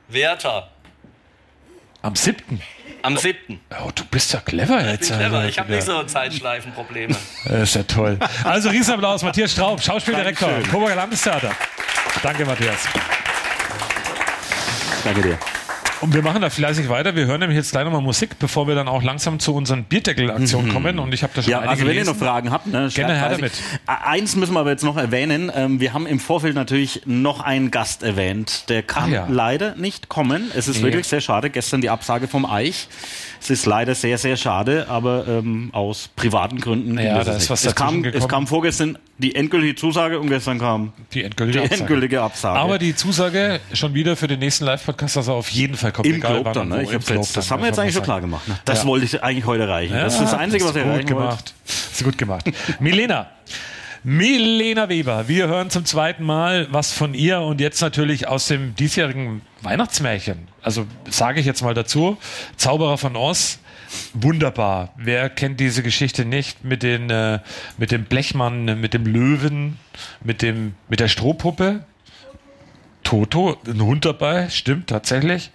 Werther. 0.08 0.70
Am 2.02 2.16
7. 2.16 2.62
Am 3.02 3.18
7. 3.18 3.60
Oh, 3.84 3.90
du 3.94 4.04
bist 4.06 4.34
ja 4.34 4.40
clever 4.40 4.80
Ich 4.82 4.92
jetzt. 4.92 5.10
bin 5.10 5.18
clever. 5.20 5.38
also. 5.38 5.50
Ich 5.50 5.60
habe 5.60 5.72
nicht 5.74 5.86
so 5.86 6.04
Zeitschleifenprobleme. 6.04 7.16
Das 7.46 7.70
ist 7.70 7.76
ja 7.76 7.84
toll. 7.84 8.18
Also 8.44 8.70
Riesenapplaus, 8.70 9.24
Matthias 9.24 9.52
Straub, 9.52 9.82
Schauspieldirektor. 9.82 10.50
Coburger 10.72 10.96
Landestheater. 10.96 11.52
Danke, 12.24 12.46
Matthias. 12.46 12.80
Danke 15.04 15.22
dir. 15.22 15.40
Und 16.02 16.14
wir 16.14 16.22
machen 16.22 16.42
da 16.42 16.50
fleißig 16.50 16.90
weiter. 16.90 17.16
Wir 17.16 17.26
hören 17.26 17.40
nämlich 17.40 17.56
jetzt 17.58 17.72
gleich 17.72 17.86
nochmal 17.86 18.02
Musik, 18.02 18.38
bevor 18.40 18.68
wir 18.68 18.76
dann 18.76 18.88
auch 18.88 19.02
langsam 19.02 19.40
zu 19.40 19.56
unseren 19.56 19.86
Bierdeckel-Aktionen 19.86 20.72
kommen. 20.72 21.00
Und 21.00 21.14
ich 21.14 21.24
habe 21.24 21.32
da 21.36 21.42
schon 21.42 21.52
Ja, 21.52 21.60
einige 21.60 21.70
also 21.72 21.82
wenn 21.84 21.88
ihr 21.90 21.94
gelesen. 22.02 22.12
noch 22.20 22.26
Fragen 22.26 22.52
habt, 22.52 22.68
ne, 22.68 22.90
Gerne 22.94 23.16
her 23.16 23.32
fleißig. 23.32 23.60
Äh, 23.88 23.92
Eins 24.06 24.36
müssen 24.36 24.54
wir 24.54 24.60
aber 24.60 24.72
jetzt 24.72 24.84
noch 24.84 24.98
erwähnen. 24.98 25.52
Ähm, 25.56 25.80
wir 25.80 25.94
haben 25.94 26.06
im 26.06 26.20
Vorfeld 26.20 26.56
natürlich 26.56 27.02
noch 27.06 27.40
einen 27.40 27.72
Gast 27.72 28.04
erwähnt. 28.04 28.70
Der 28.70 28.84
kann 28.84 29.06
Ach 29.06 29.10
ja. 29.14 29.28
leider 29.30 29.76
nicht 29.76 30.10
kommen. 30.10 30.52
Es 30.56 30.68
ist 30.68 30.78
Nee. 30.78 30.84
wirklich 30.84 31.08
sehr 31.08 31.22
schade. 31.22 31.50
Gestern 31.50 31.82
die 31.82 31.90
Absage 31.90 32.28
vom 32.28 32.46
Eich. 32.46 32.88
Es 33.46 33.52
ist 33.52 33.66
leider 33.68 33.94
sehr, 33.94 34.18
sehr 34.18 34.38
schade, 34.38 34.88
aber 34.90 35.28
ähm, 35.28 35.70
aus 35.72 36.10
privaten 36.16 36.60
Gründen. 36.60 36.98
Ja, 36.98 37.20
ist 37.20 37.28
da 37.28 37.32
es 37.36 37.44
ist 37.44 37.50
was 37.52 37.64
es, 37.64 37.76
kam, 37.76 38.04
es 38.04 38.28
kam 38.28 38.48
vorgestern 38.48 38.98
die 39.20 39.36
endgültige 39.36 39.76
Zusage 39.76 40.20
und 40.20 40.30
gestern 40.30 40.58
kam 40.58 40.94
die 41.14 41.24
endgültige 41.24 41.60
die 41.60 41.64
Absage. 41.66 41.82
endgültige 41.82 42.22
Absage. 42.24 42.60
Aber 42.60 42.80
die 42.80 42.96
Zusage 42.96 43.60
schon 43.74 43.94
wieder 43.94 44.16
für 44.16 44.28
den 44.28 44.40
nächsten 44.40 44.66
Live-Podcast, 44.66 45.16
dass 45.18 45.28
er 45.28 45.36
auf 45.36 45.50
jeden 45.50 45.78
Fall 45.78 45.92
kommt. 45.92 46.08
im 46.08 46.16
egal 46.16 46.44
wann 46.44 46.54
dann, 46.54 46.70
ne? 46.70 46.82
Ich 46.82 46.92
hab's 46.92 47.08
jetzt, 47.08 47.38
das 47.38 47.52
haben 47.52 47.62
wir 47.62 47.68
jetzt 47.68 47.78
eigentlich 47.78 47.94
schon 47.94 48.04
klar 48.04 48.20
gemacht. 48.20 48.48
Ne? 48.48 48.58
Das 48.66 48.82
Ja. 48.82 48.88
wollte 48.88 49.06
ich 49.06 49.22
eigentlich 49.22 49.46
heute 49.46 49.66
erreichen. 49.66 49.94
das 49.94 50.16
ist 50.16 50.22
das 50.24 50.34
Einzige, 50.34 50.64
was 50.66 50.72
ich 50.72 50.78
erreichen 50.78 50.94
wollte. 50.94 51.14
gemacht. 51.14 51.54
Hast 51.68 52.02
du 52.02 52.06
gut 52.06 52.18
gemacht. 52.18 52.50
Milena. 52.80 53.28
Milena 54.04 54.88
Weber, 54.88 55.28
wir 55.28 55.48
hören 55.48 55.72
zum 55.72 55.84
zweiten 55.84 56.24
Mal 56.24 56.68
was 56.70 56.92
von 56.92 57.16
ihr 57.16 57.42
und 57.42 57.60
jetzt 57.60 57.82
natürlich 57.82 58.28
aus 58.28 58.48
dem 58.48 58.76
diesjährigen 58.76 59.42
Weihnachtsmärchen. 59.66 60.48
Also 60.62 60.86
sage 61.10 61.40
ich 61.40 61.46
jetzt 61.46 61.62
mal 61.62 61.74
dazu, 61.74 62.18
Zauberer 62.56 62.98
von 62.98 63.16
Oz, 63.16 63.60
wunderbar. 64.14 64.94
Wer 64.96 65.30
kennt 65.30 65.60
diese 65.60 65.84
Geschichte 65.84 66.26
nicht 66.26 66.64
mit, 66.64 66.84
den, 66.84 67.10
äh, 67.10 67.40
mit 67.78 67.92
dem 67.92 68.06
Blechmann, 68.06 68.80
mit 68.80 68.94
dem 68.94 69.06
Löwen, 69.06 69.78
mit, 70.24 70.42
dem, 70.42 70.76
mit 70.88 71.00
der 71.00 71.08
Strohpuppe? 71.08 71.84
Toto, 73.04 73.58
ein 73.68 73.82
Hund 73.82 74.06
dabei, 74.06 74.50
stimmt 74.50 74.88
tatsächlich. 74.88 75.52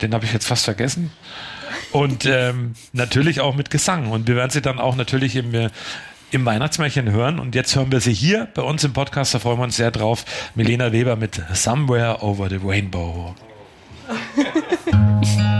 Den 0.00 0.14
habe 0.14 0.24
ich 0.24 0.32
jetzt 0.32 0.46
fast 0.46 0.64
vergessen. 0.64 1.10
Und 1.90 2.26
ähm, 2.26 2.74
natürlich 2.92 3.40
auch 3.40 3.54
mit 3.54 3.70
Gesang. 3.70 4.10
Und 4.10 4.28
wir 4.28 4.36
werden 4.36 4.50
sie 4.50 4.62
dann 4.62 4.78
auch 4.78 4.96
natürlich 4.96 5.36
im, 5.36 5.54
äh, 5.54 5.70
im 6.30 6.44
Weihnachtsmärchen 6.44 7.10
hören. 7.10 7.38
Und 7.38 7.54
jetzt 7.54 7.76
hören 7.76 7.92
wir 7.92 8.00
sie 8.00 8.14
hier 8.14 8.48
bei 8.54 8.62
uns 8.62 8.84
im 8.84 8.92
Podcast. 8.92 9.34
Da 9.34 9.38
freuen 9.38 9.58
wir 9.58 9.64
uns 9.64 9.76
sehr 9.76 9.90
drauf. 9.90 10.24
Milena 10.54 10.92
Weber 10.92 11.16
mit 11.16 11.40
Somewhere 11.52 12.22
Over 12.22 12.48
the 12.48 12.60
Rainbow. 12.62 13.34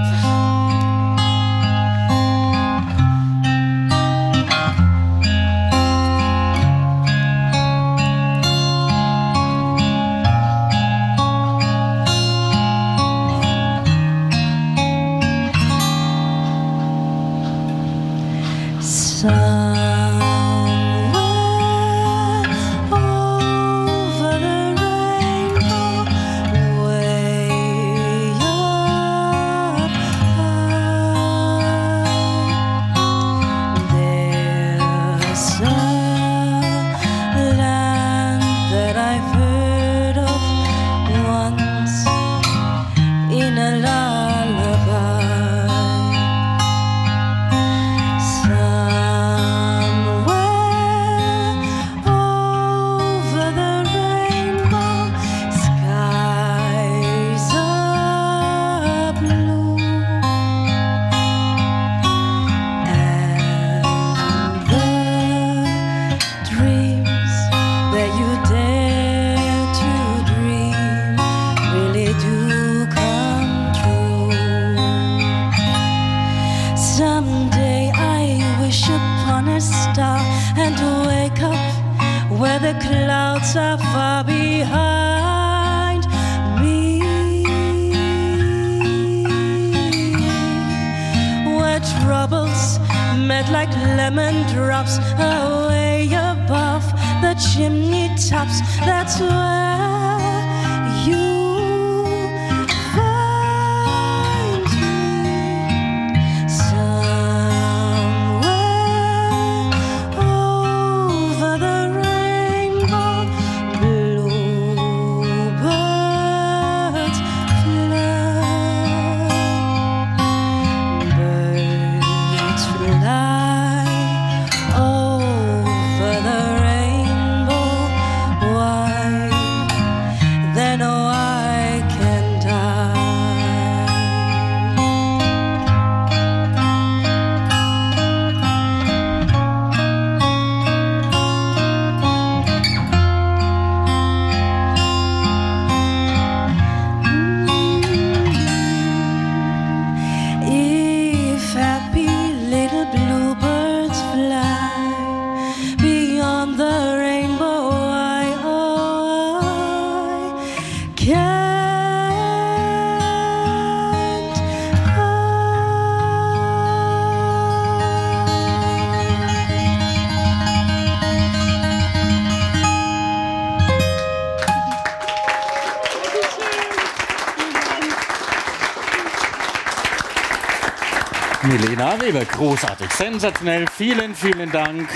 großartig, 182.43 182.90
sensationell, 182.90 183.66
vielen, 183.76 184.14
vielen 184.16 184.51
Dank. 184.51 184.88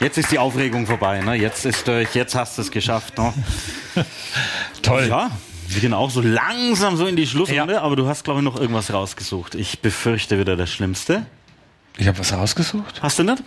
Jetzt 0.00 0.16
ist 0.16 0.30
die 0.32 0.38
Aufregung 0.38 0.86
vorbei, 0.86 1.20
ne? 1.20 1.34
Jetzt 1.34 1.66
ist 1.66 1.86
durch, 1.86 2.14
jetzt 2.14 2.34
hast 2.34 2.56
du 2.56 2.62
es 2.62 2.70
geschafft. 2.70 3.18
Ne? 3.18 3.34
Toll. 4.82 5.08
Ja, 5.10 5.30
wir 5.68 5.80
gehen 5.82 5.92
auch 5.92 6.08
so 6.10 6.22
langsam 6.22 6.96
so 6.96 7.06
in 7.06 7.16
die 7.16 7.26
Schlussrunde, 7.26 7.74
Ja. 7.74 7.82
aber 7.82 7.96
du 7.96 8.06
hast, 8.08 8.24
glaube 8.24 8.40
ich, 8.40 8.44
noch 8.44 8.58
irgendwas 8.58 8.90
rausgesucht. 8.92 9.56
Ich 9.56 9.80
befürchte 9.80 10.38
wieder 10.38 10.56
das 10.56 10.70
Schlimmste. 10.72 11.26
Ich 11.98 12.06
habe 12.08 12.18
was 12.18 12.32
rausgesucht? 12.32 13.02
Hast 13.02 13.18
du 13.18 13.24
nicht? 13.24 13.42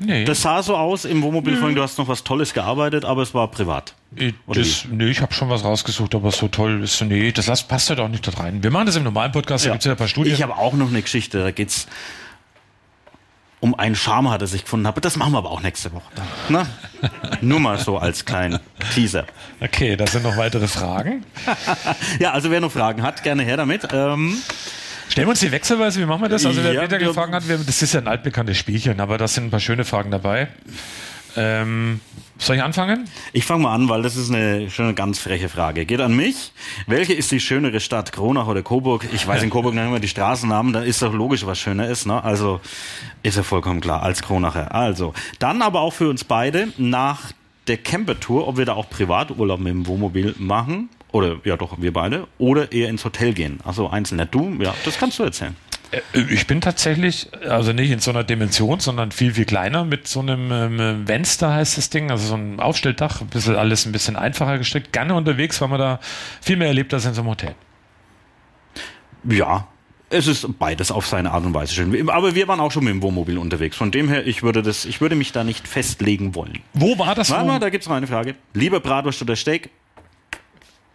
Nee. 0.00 0.24
Das 0.24 0.42
sah 0.42 0.62
so 0.62 0.76
aus 0.76 1.04
im 1.06 1.22
Wohnmobil 1.22 1.56
vorhin, 1.56 1.76
du 1.76 1.82
hast 1.82 1.96
noch 1.96 2.08
was 2.08 2.24
Tolles 2.24 2.52
gearbeitet, 2.52 3.04
aber 3.06 3.22
es 3.22 3.32
war 3.32 3.48
privat. 3.48 3.94
Ich- 4.16 4.34
Oder 4.46 4.60
das, 4.60 4.84
nee, 4.90 5.06
ich 5.08 5.20
habe 5.22 5.32
schon 5.32 5.48
was 5.48 5.64
rausgesucht, 5.64 6.14
aber 6.16 6.30
so 6.32 6.48
toll 6.48 6.82
ist 6.82 7.00
nee, 7.02 7.30
das 7.32 7.62
passt 7.62 7.88
ja 7.88 7.94
doch 7.94 8.08
nicht 8.08 8.26
da 8.26 8.32
rein. 8.32 8.62
Wir 8.62 8.70
machen 8.72 8.86
das 8.86 8.96
im 8.96 9.04
normalen 9.04 9.32
Podcast, 9.32 9.64
da 9.64 9.68
Ja. 9.68 9.74
gibt's 9.74 9.86
ja 9.86 9.92
ein 9.92 9.96
paar 9.96 10.08
Studien. 10.08 10.34
Ich 10.34 10.42
habe 10.42 10.56
auch 10.56 10.74
noch 10.74 10.88
eine 10.88 11.00
Geschichte, 11.00 11.38
da 11.40 11.52
geht's 11.52 11.86
um 13.64 13.74
einen 13.74 13.94
Charme 13.94 14.28
hat 14.30 14.42
er 14.42 14.46
sich 14.46 14.64
gefunden. 14.64 14.84
Aber 14.84 15.00
das 15.00 15.16
machen 15.16 15.32
wir 15.32 15.38
aber 15.38 15.50
auch 15.50 15.62
nächste 15.62 15.90
Woche. 15.94 16.04
Na? 16.50 16.66
Nur 17.40 17.60
mal 17.60 17.78
so 17.78 17.96
als 17.96 18.26
kleinen 18.26 18.60
Teaser. 18.92 19.24
Okay, 19.58 19.96
da 19.96 20.06
sind 20.06 20.22
noch 20.22 20.36
weitere 20.36 20.68
Fragen. 20.68 21.24
Ja, 22.20 22.32
also 22.32 22.50
wer 22.50 22.60
noch 22.60 22.70
Fragen 22.70 23.02
hat, 23.02 23.22
gerne 23.22 23.42
her 23.42 23.56
damit. 23.56 23.88
Ähm, 23.92 24.36
Stellen 25.08 25.26
wir 25.26 25.30
uns 25.30 25.40
die 25.40 25.50
wechselweise, 25.50 25.98
wie 25.98 26.04
machen 26.04 26.20
wir 26.20 26.28
das? 26.28 26.44
Also 26.44 26.62
der 26.62 26.74
Ja, 26.74 26.82
Peter 26.82 26.98
gefragt 26.98 27.32
hat, 27.32 27.42
das 27.48 27.80
ist 27.82 27.94
ja 27.94 28.00
ein 28.00 28.08
altbekanntes 28.08 28.58
Spielchen, 28.58 29.00
aber 29.00 29.16
da 29.16 29.26
sind 29.26 29.46
ein 29.46 29.50
paar 29.50 29.60
schöne 29.60 29.86
Fragen 29.86 30.10
dabei. 30.10 30.48
Ähm, 31.36 32.00
soll 32.38 32.56
ich 32.56 32.62
anfangen? 32.62 33.08
Ich 33.32 33.44
fange 33.44 33.62
mal 33.62 33.74
an, 33.74 33.88
weil 33.88 34.02
das 34.02 34.16
ist 34.16 34.30
eine 34.30 34.70
schon 34.70 34.94
ganz 34.94 35.18
freche 35.18 35.48
Frage. 35.48 35.86
Geht 35.86 36.00
an 36.00 36.14
mich. 36.14 36.52
Welche 36.86 37.14
ist 37.14 37.30
die 37.30 37.40
schönere 37.40 37.80
Stadt, 37.80 38.12
Kronach 38.12 38.46
oder 38.46 38.62
Coburg? 38.62 39.06
Ich 39.12 39.26
weiß 39.26 39.42
in 39.42 39.50
Coburg 39.50 39.74
noch 39.74 39.84
immer 39.84 40.00
die 40.00 40.08
Straßennamen, 40.08 40.72
da 40.72 40.82
ist 40.82 41.00
doch 41.00 41.12
logisch, 41.12 41.46
was 41.46 41.58
schöner 41.58 41.88
ist. 41.88 42.06
Ne? 42.06 42.22
Also 42.22 42.60
ist 43.22 43.36
ja 43.36 43.42
vollkommen 43.42 43.80
klar, 43.80 44.02
als 44.02 44.22
Kronacher. 44.22 44.74
Also, 44.74 45.14
dann 45.38 45.62
aber 45.62 45.80
auch 45.80 45.92
für 45.92 46.08
uns 46.08 46.24
beide 46.24 46.68
nach 46.76 47.32
der 47.66 47.78
Camper-Tour, 47.78 48.46
ob 48.46 48.56
wir 48.56 48.64
da 48.64 48.74
auch 48.74 48.90
Privaturlaub 48.90 49.60
mit 49.60 49.72
dem 49.72 49.86
Wohnmobil 49.86 50.34
machen. 50.38 50.90
Oder, 51.12 51.36
ja 51.44 51.56
doch, 51.56 51.80
wir 51.80 51.92
beide. 51.92 52.26
Oder 52.38 52.72
eher 52.72 52.88
ins 52.88 53.04
Hotel 53.04 53.32
gehen. 53.32 53.60
Also 53.64 53.88
einzeln 53.88 54.18
nicht 54.18 54.34
du. 54.34 54.56
Ja, 54.60 54.74
das 54.84 54.98
kannst 54.98 55.18
du 55.18 55.22
erzählen. 55.22 55.56
Äh, 56.12 56.20
Ich 56.30 56.46
bin 56.46 56.60
tatsächlich, 56.60 57.28
also 57.48 57.72
nicht 57.72 57.90
in 57.90 57.98
so 58.00 58.10
einer 58.10 58.24
Dimension, 58.24 58.80
sondern 58.80 59.12
viel, 59.12 59.34
viel 59.34 59.44
kleiner 59.44 59.84
mit 59.84 60.08
so 60.08 60.20
einem 60.20 60.50
ähm, 60.52 61.08
Venster 61.08 61.52
heißt 61.52 61.78
das 61.78 61.90
Ding, 61.90 62.10
also 62.10 62.26
so 62.26 62.34
ein 62.34 62.60
Aufstelldach, 62.60 63.20
ein 63.20 63.28
bisschen 63.28 63.56
alles 63.56 63.86
ein 63.86 63.92
bisschen 63.92 64.16
einfacher 64.16 64.58
gestrickt, 64.58 64.92
gerne 64.92 65.14
unterwegs, 65.14 65.60
weil 65.60 65.68
man 65.68 65.78
da 65.78 66.00
viel 66.40 66.56
mehr 66.56 66.68
erlebt 66.68 66.92
als 66.94 67.04
in 67.04 67.14
so 67.14 67.20
einem 67.22 67.30
Hotel. 67.30 67.54
Ja, 69.24 69.66
es 70.10 70.26
ist 70.26 70.46
beides 70.58 70.90
auf 70.90 71.06
seine 71.06 71.32
Art 71.32 71.44
und 71.44 71.54
Weise 71.54 71.74
schön. 71.74 72.08
Aber 72.10 72.34
wir 72.34 72.46
waren 72.46 72.60
auch 72.60 72.70
schon 72.70 72.84
mit 72.84 72.92
dem 72.92 73.02
Wohnmobil 73.02 73.38
unterwegs. 73.38 73.76
Von 73.76 73.90
dem 73.90 74.08
her, 74.08 74.26
ich 74.26 74.42
würde, 74.42 74.62
das, 74.62 74.84
ich 74.84 75.00
würde 75.00 75.16
mich 75.16 75.32
da 75.32 75.44
nicht 75.44 75.66
festlegen 75.66 76.34
wollen. 76.34 76.60
Wo 76.74 76.98
war 76.98 77.14
das? 77.14 77.30
Warte 77.30 77.46
mal, 77.46 77.58
da 77.58 77.70
gibt's 77.70 77.88
noch 77.88 77.96
eine 77.96 78.06
Frage. 78.06 78.34
Lieber 78.52 78.80
Bratwurst 78.80 79.22
oder 79.22 79.34
Steak? 79.34 79.70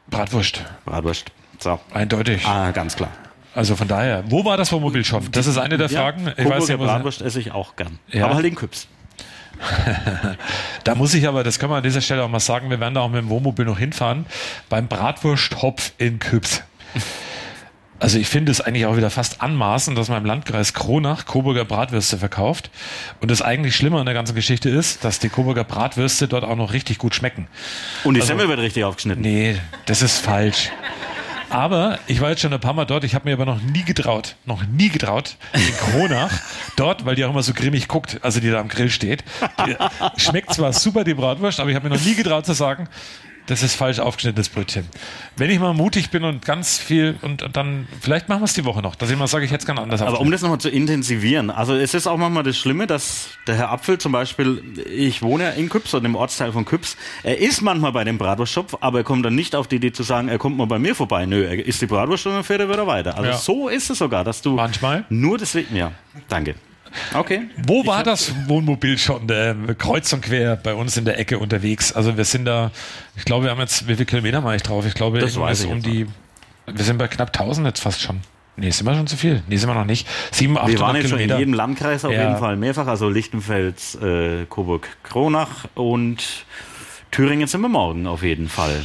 Bratwurst, 0.09 0.63
Bratwurst. 0.85 1.31
So. 1.59 1.79
eindeutig. 1.93 2.45
Ah, 2.45 2.71
ganz 2.71 2.95
klar. 2.95 3.11
Also 3.55 3.75
von 3.75 3.87
daher, 3.87 4.23
wo 4.27 4.45
war 4.45 4.57
das 4.57 4.71
Wohnmobilshop? 4.71 5.31
Das 5.31 5.47
ist 5.47 5.57
eine 5.57 5.77
der 5.77 5.89
Fragen. 5.89 6.27
Ich 6.37 6.45
weiß 6.45 6.45
Coburger 6.45 6.59
nicht, 6.73 6.79
wo- 6.79 6.85
Bratwurst 6.85 7.21
esse 7.21 7.39
ich 7.39 7.51
auch 7.51 7.75
gern. 7.75 7.99
Ja. 8.09 8.25
Aber 8.25 8.35
halt 8.35 8.45
in 8.45 8.55
Küps. 8.55 8.87
Da 10.83 10.95
muss 10.95 11.13
ich 11.13 11.27
aber, 11.27 11.43
das 11.43 11.59
können 11.59 11.71
wir 11.71 11.77
an 11.77 11.83
dieser 11.83 12.01
Stelle 12.01 12.23
auch 12.23 12.29
mal 12.29 12.39
sagen, 12.39 12.69
wir 12.69 12.79
werden 12.79 12.93
da 12.93 13.01
auch 13.01 13.09
mit 13.09 13.21
dem 13.21 13.29
Wohnmobil 13.29 13.65
noch 13.65 13.77
hinfahren, 13.77 14.25
beim 14.69 14.87
Bratwursthopf 14.87 15.91
in 15.97 16.19
Küps. 16.19 16.63
Also 17.99 18.17
ich 18.17 18.27
finde 18.27 18.53
es 18.53 18.61
eigentlich 18.61 18.85
auch 18.85 18.95
wieder 18.95 19.09
fast 19.09 19.41
anmaßend, 19.41 19.97
dass 19.97 20.07
man 20.07 20.19
im 20.19 20.25
Landkreis 20.25 20.73
Kronach 20.73 21.25
Coburger 21.25 21.65
Bratwürste 21.65 22.17
verkauft. 22.17 22.69
Und 23.19 23.29
das 23.29 23.41
eigentlich 23.41 23.75
Schlimme 23.75 23.99
an 23.99 24.05
der 24.05 24.15
ganzen 24.15 24.35
Geschichte 24.35 24.69
ist, 24.69 25.03
dass 25.03 25.19
die 25.19 25.27
Coburger 25.27 25.65
Bratwürste 25.65 26.29
dort 26.29 26.45
auch 26.45 26.55
noch 26.55 26.71
richtig 26.71 26.97
gut 26.97 27.13
schmecken. 27.13 27.47
Und 28.05 28.13
die 28.15 28.21
Semmel 28.21 28.47
wird 28.47 28.59
richtig 28.61 28.85
aufgeschnitten. 28.85 29.25
Also 29.25 29.35
Nee, 29.35 29.57
das 29.85 30.01
ist 30.01 30.19
falsch. 30.19 30.69
Aber 31.49 31.97
ich 32.07 32.21
war 32.21 32.29
jetzt 32.29 32.41
schon 32.41 32.53
ein 32.53 32.59
paar 32.59 32.73
Mal 32.73 32.85
dort, 32.85 33.03
ich 33.03 33.15
habe 33.15 33.27
mir 33.27 33.33
aber 33.33 33.45
noch 33.45 33.61
nie 33.61 33.83
getraut, 33.83 34.35
noch 34.45 34.63
nie 34.65 34.89
getraut, 34.89 35.35
in 35.53 35.73
Kronach, 35.77 36.31
dort, 36.75 37.05
weil 37.05 37.15
die 37.15 37.25
auch 37.25 37.31
immer 37.31 37.43
so 37.43 37.53
grimmig 37.53 37.87
guckt, 37.87 38.19
also 38.21 38.39
die 38.39 38.51
da 38.51 38.59
am 38.59 38.67
Grill 38.67 38.89
steht. 38.89 39.23
Die, 39.65 39.75
schmeckt 40.17 40.53
zwar 40.53 40.73
super, 40.73 41.03
die 41.03 41.15
Bratwurst, 41.15 41.59
aber 41.59 41.69
ich 41.71 41.75
habe 41.75 41.89
mir 41.89 41.95
noch 41.95 42.03
nie 42.03 42.15
getraut 42.15 42.45
zu 42.45 42.53
sagen, 42.53 42.87
das 43.49 43.63
ist 43.63 43.73
falsch 43.73 43.97
aufgeschnittenes 43.97 44.49
Brötchen. 44.49 44.87
Wenn 45.35 45.49
ich 45.49 45.59
mal 45.59 45.73
mutig 45.73 46.11
bin 46.11 46.23
und 46.23 46.45
ganz 46.45 46.77
viel, 46.77 47.17
und, 47.23 47.41
und 47.41 47.57
dann, 47.57 47.87
vielleicht 47.99 48.29
machen 48.29 48.41
wir 48.41 48.45
es 48.45 48.53
die 48.53 48.63
Woche 48.63 48.83
noch, 48.83 48.93
dass 48.93 49.09
ich 49.09 49.17
mal 49.17 49.25
sage, 49.25 49.43
ich 49.43 49.51
hätte 49.51 49.61
es 49.61 49.65
gerne 49.65 49.81
anders 49.81 50.01
Aber 50.03 50.19
um 50.21 50.29
das 50.29 50.43
nochmal 50.43 50.59
zu 50.59 50.69
intensivieren, 50.69 51.49
also 51.49 51.73
es 51.73 51.95
ist 51.95 52.05
auch 52.05 52.17
manchmal 52.17 52.43
das 52.43 52.57
Schlimme, 52.57 52.85
dass 52.85 53.29
der 53.47 53.55
Herr 53.55 53.71
Apfel 53.71 53.97
zum 53.97 54.11
Beispiel, 54.11 54.61
ich 54.87 55.23
wohne 55.23 55.45
ja 55.45 55.49
in 55.49 55.67
Küps 55.67 55.95
oder 55.95 56.05
im 56.05 56.15
Ortsteil 56.15 56.51
von 56.51 56.63
Küps, 56.63 56.95
er 57.23 57.39
ist 57.39 57.61
manchmal 57.61 57.91
bei 57.91 58.03
dem 58.03 58.19
Bratwurstschopf, 58.19 58.77
aber 58.81 58.99
er 58.99 59.03
kommt 59.03 59.25
dann 59.25 59.33
nicht 59.35 59.55
auf 59.55 59.67
die 59.67 59.77
Idee 59.77 59.91
zu 59.93 60.03
sagen, 60.03 60.27
er 60.27 60.37
kommt 60.37 60.55
mal 60.55 60.67
bei 60.67 60.77
mir 60.77 60.93
vorbei. 60.93 61.25
Nö, 61.25 61.43
er 61.43 61.65
isst 61.65 61.81
die 61.81 61.87
Bratwurst 61.87 62.27
und 62.27 62.33
dann 62.33 62.43
fährt 62.43 62.59
er 62.61 62.69
wieder 62.69 62.85
weiter. 62.85 63.17
Also 63.17 63.29
Ja. 63.31 63.37
so 63.37 63.67
ist 63.67 63.89
es 63.89 63.97
sogar, 63.97 64.23
dass 64.23 64.43
du 64.43 64.51
Manchmal. 64.53 65.05
nur 65.09 65.39
deswegen, 65.39 65.75
ja, 65.75 65.91
danke. 66.27 66.53
Okay. 67.13 67.41
Wo 67.65 67.85
war 67.85 68.03
das 68.03 68.33
Wohnmobil 68.47 68.97
schon 68.97 69.29
äh, 69.29 69.55
kreuz 69.77 70.11
und 70.13 70.21
quer 70.21 70.55
bei 70.55 70.73
uns 70.73 70.97
in 70.97 71.05
der 71.05 71.19
Ecke 71.19 71.39
unterwegs? 71.39 71.93
Also 71.93 72.17
wir 72.17 72.25
sind 72.25 72.45
da, 72.45 72.71
ich 73.15 73.25
glaube, 73.25 73.45
wir 73.45 73.51
haben 73.51 73.59
jetzt, 73.59 73.87
wie 73.87 73.93
viele 73.93 74.05
Kilometer 74.05 74.41
mache 74.41 74.55
ich 74.55 74.63
drauf? 74.63 74.85
Ich 74.85 74.93
glaube, 74.93 75.19
Das 75.19 75.39
weiß 75.39 75.63
ich 75.65 75.69
um 75.69 75.81
die, 75.81 76.07
wir 76.67 76.83
sind 76.85 76.97
bei 76.97 77.07
knapp 77.07 77.29
1000 77.29 77.67
jetzt 77.67 77.79
fast 77.81 78.01
schon. 78.01 78.21
Nee, 78.57 78.71
sind 78.71 78.85
wir 78.85 78.93
schon 78.93 79.07
zu 79.07 79.15
viel? 79.15 79.41
Nee, 79.47 79.55
sind 79.55 79.69
wir 79.69 79.73
noch 79.73 79.85
nicht. 79.85 80.05
700, 80.31 80.67
Wir 80.67 80.75
800 80.75 80.81
waren 80.81 80.95
jetzt 80.97 81.09
schon 81.09 81.19
in 81.19 81.23
Kilometer. 81.27 81.39
jedem 81.39 81.53
Landkreis 81.53 82.03
auf 82.03 82.11
Ja. 82.11 82.23
jeden 82.27 82.37
Fall 82.39 82.57
mehrfach, 82.57 82.87
also 82.87 83.07
Lichtenfels, 83.09 83.95
äh, 83.95 84.45
Coburg, 84.49 84.87
Kronach 85.03 85.65
und 85.75 86.45
Thüringen 87.11 87.47
sind 87.47 87.61
wir 87.61 87.69
morgen 87.69 88.05
auf 88.05 88.21
jeden 88.21 88.49
Fall. 88.49 88.81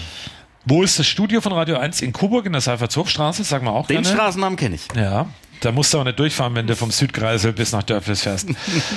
Wo 0.64 0.82
ist 0.82 0.98
das 0.98 1.06
Studio 1.06 1.40
von 1.40 1.52
Radio 1.52 1.76
1? 1.76 2.00
In 2.02 2.12
Coburg 2.12 2.46
in 2.46 2.52
der 2.52 2.60
Seifertshofstraße, 2.60 3.44
sagen 3.44 3.66
wir 3.66 3.72
auch 3.72 3.86
Den 3.86 4.02
gerne. 4.02 4.16
Straßennamen 4.16 4.56
kenne 4.56 4.76
ich. 4.76 4.86
Ja, 4.96 5.26
da 5.64 5.72
musst 5.72 5.94
du 5.94 5.98
auch 5.98 6.04
nicht 6.04 6.18
durchfahren, 6.18 6.54
wenn 6.54 6.66
du 6.66 6.76
vom 6.76 6.90
Südkreisel 6.90 7.52
bis 7.52 7.72
nach 7.72 7.82
Dörflis 7.82 8.22
fährst. 8.22 8.48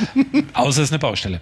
Außer 0.53 0.81
es 0.81 0.87
ist 0.89 0.91
eine 0.91 0.99
Baustelle. 0.99 1.41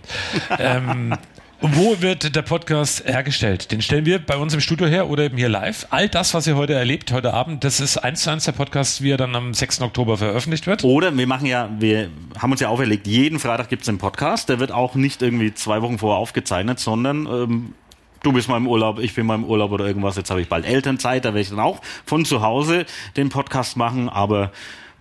ähm, 0.59 1.17
und 1.61 1.75
wo 1.77 2.01
wird 2.01 2.35
der 2.35 2.41
Podcast 2.41 3.07
hergestellt? 3.07 3.71
Den 3.71 3.81
stellen 3.81 4.05
wir 4.05 4.19
bei 4.19 4.37
uns 4.37 4.53
im 4.53 4.59
Studio 4.59 4.87
her 4.87 5.09
oder 5.09 5.23
eben 5.23 5.37
hier 5.37 5.49
live. 5.49 5.87
All 5.89 6.09
das, 6.09 6.33
was 6.33 6.45
ihr 6.45 6.55
heute 6.57 6.73
erlebt, 6.73 7.11
heute 7.11 7.33
Abend, 7.33 7.63
das 7.63 7.79
ist 7.79 7.97
eins 7.97 8.23
zu 8.23 8.29
eins 8.29 8.43
der 8.43 8.51
Podcast, 8.51 9.01
wie 9.01 9.11
er 9.11 9.17
dann 9.17 9.35
am 9.35 9.53
6. 9.53 9.81
Oktober 9.81 10.17
veröffentlicht 10.17 10.67
wird. 10.67 10.83
Oder 10.83 11.17
wir 11.17 11.25
machen 11.25 11.47
ja, 11.47 11.69
wir 11.79 12.09
haben 12.37 12.51
uns 12.51 12.59
ja 12.59 12.67
auferlegt, 12.67 13.07
jeden 13.07 13.39
Freitag 13.39 13.69
gibt 13.69 13.83
es 13.83 13.89
einen 13.89 13.97
Podcast. 13.97 14.49
Der 14.49 14.59
wird 14.59 14.71
auch 14.71 14.95
nicht 14.95 15.21
irgendwie 15.21 15.53
zwei 15.53 15.81
Wochen 15.81 15.97
vorher 15.97 16.19
aufgezeichnet, 16.19 16.79
sondern 16.79 17.25
ähm, 17.25 17.73
du 18.21 18.33
bist 18.33 18.49
mal 18.49 18.57
im 18.57 18.67
Urlaub, 18.67 18.99
ich 18.99 19.15
bin 19.15 19.25
mal 19.25 19.35
im 19.35 19.45
Urlaub 19.45 19.71
oder 19.71 19.85
irgendwas. 19.87 20.17
Jetzt 20.17 20.29
habe 20.29 20.41
ich 20.41 20.49
bald 20.49 20.65
Elternzeit, 20.65 21.23
da 21.23 21.29
werde 21.29 21.41
ich 21.41 21.49
dann 21.49 21.59
auch 21.59 21.81
von 22.05 22.25
zu 22.25 22.41
Hause 22.41 22.85
den 23.15 23.29
Podcast 23.29 23.77
machen, 23.77 24.09
aber 24.09 24.51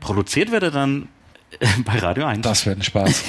produziert 0.04 0.50
wird 0.50 0.62
er 0.62 0.70
dann 0.70 1.08
äh, 1.58 1.66
bei 1.84 1.98
Radio 1.98 2.26
1. 2.26 2.42
Das 2.42 2.66
wird 2.66 2.78
ein 2.78 2.82
Spaß. 2.82 3.24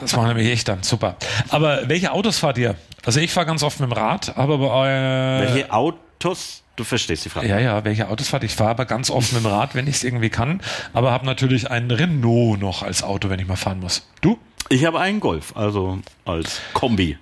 Das 0.00 0.14
machen 0.16 0.28
nämlich 0.28 0.48
echt 0.48 0.68
dann. 0.68 0.82
Super. 0.82 1.16
Aber 1.48 1.88
welche 1.88 2.12
Autos 2.12 2.38
fahrt 2.38 2.58
ihr? 2.58 2.74
Also 3.04 3.20
ich 3.20 3.32
fahre 3.32 3.46
ganz 3.46 3.62
oft 3.62 3.80
mit 3.80 3.88
dem 3.88 3.92
Rad, 3.92 4.36
aber 4.36 4.58
bei, 4.58 4.90
äh, 4.90 5.48
Welche 5.48 5.72
Autos? 5.72 6.62
Du 6.74 6.84
verstehst 6.84 7.24
die 7.24 7.30
Frage. 7.30 7.48
Ja, 7.48 7.58
ja, 7.58 7.84
welche 7.84 8.08
Autos 8.08 8.28
fahrt? 8.28 8.44
Ich 8.44 8.54
fahre 8.54 8.70
aber 8.70 8.84
ganz 8.84 9.10
oft 9.10 9.32
mit 9.32 9.42
dem 9.42 9.46
Rad, 9.46 9.74
wenn 9.74 9.86
ich 9.86 9.96
es 9.96 10.04
irgendwie 10.04 10.28
kann. 10.28 10.60
Aber 10.92 11.10
habe 11.10 11.24
natürlich 11.24 11.70
einen 11.70 11.90
Renault 11.90 12.60
noch 12.60 12.82
als 12.82 13.02
Auto, 13.02 13.30
wenn 13.30 13.38
ich 13.40 13.46
mal 13.46 13.56
fahren 13.56 13.80
muss. 13.80 14.06
Du? 14.20 14.38
Ich 14.68 14.84
habe 14.84 15.00
einen 15.00 15.20
Golf, 15.20 15.56
also 15.56 16.00
als 16.24 16.60
Kombi. 16.74 17.16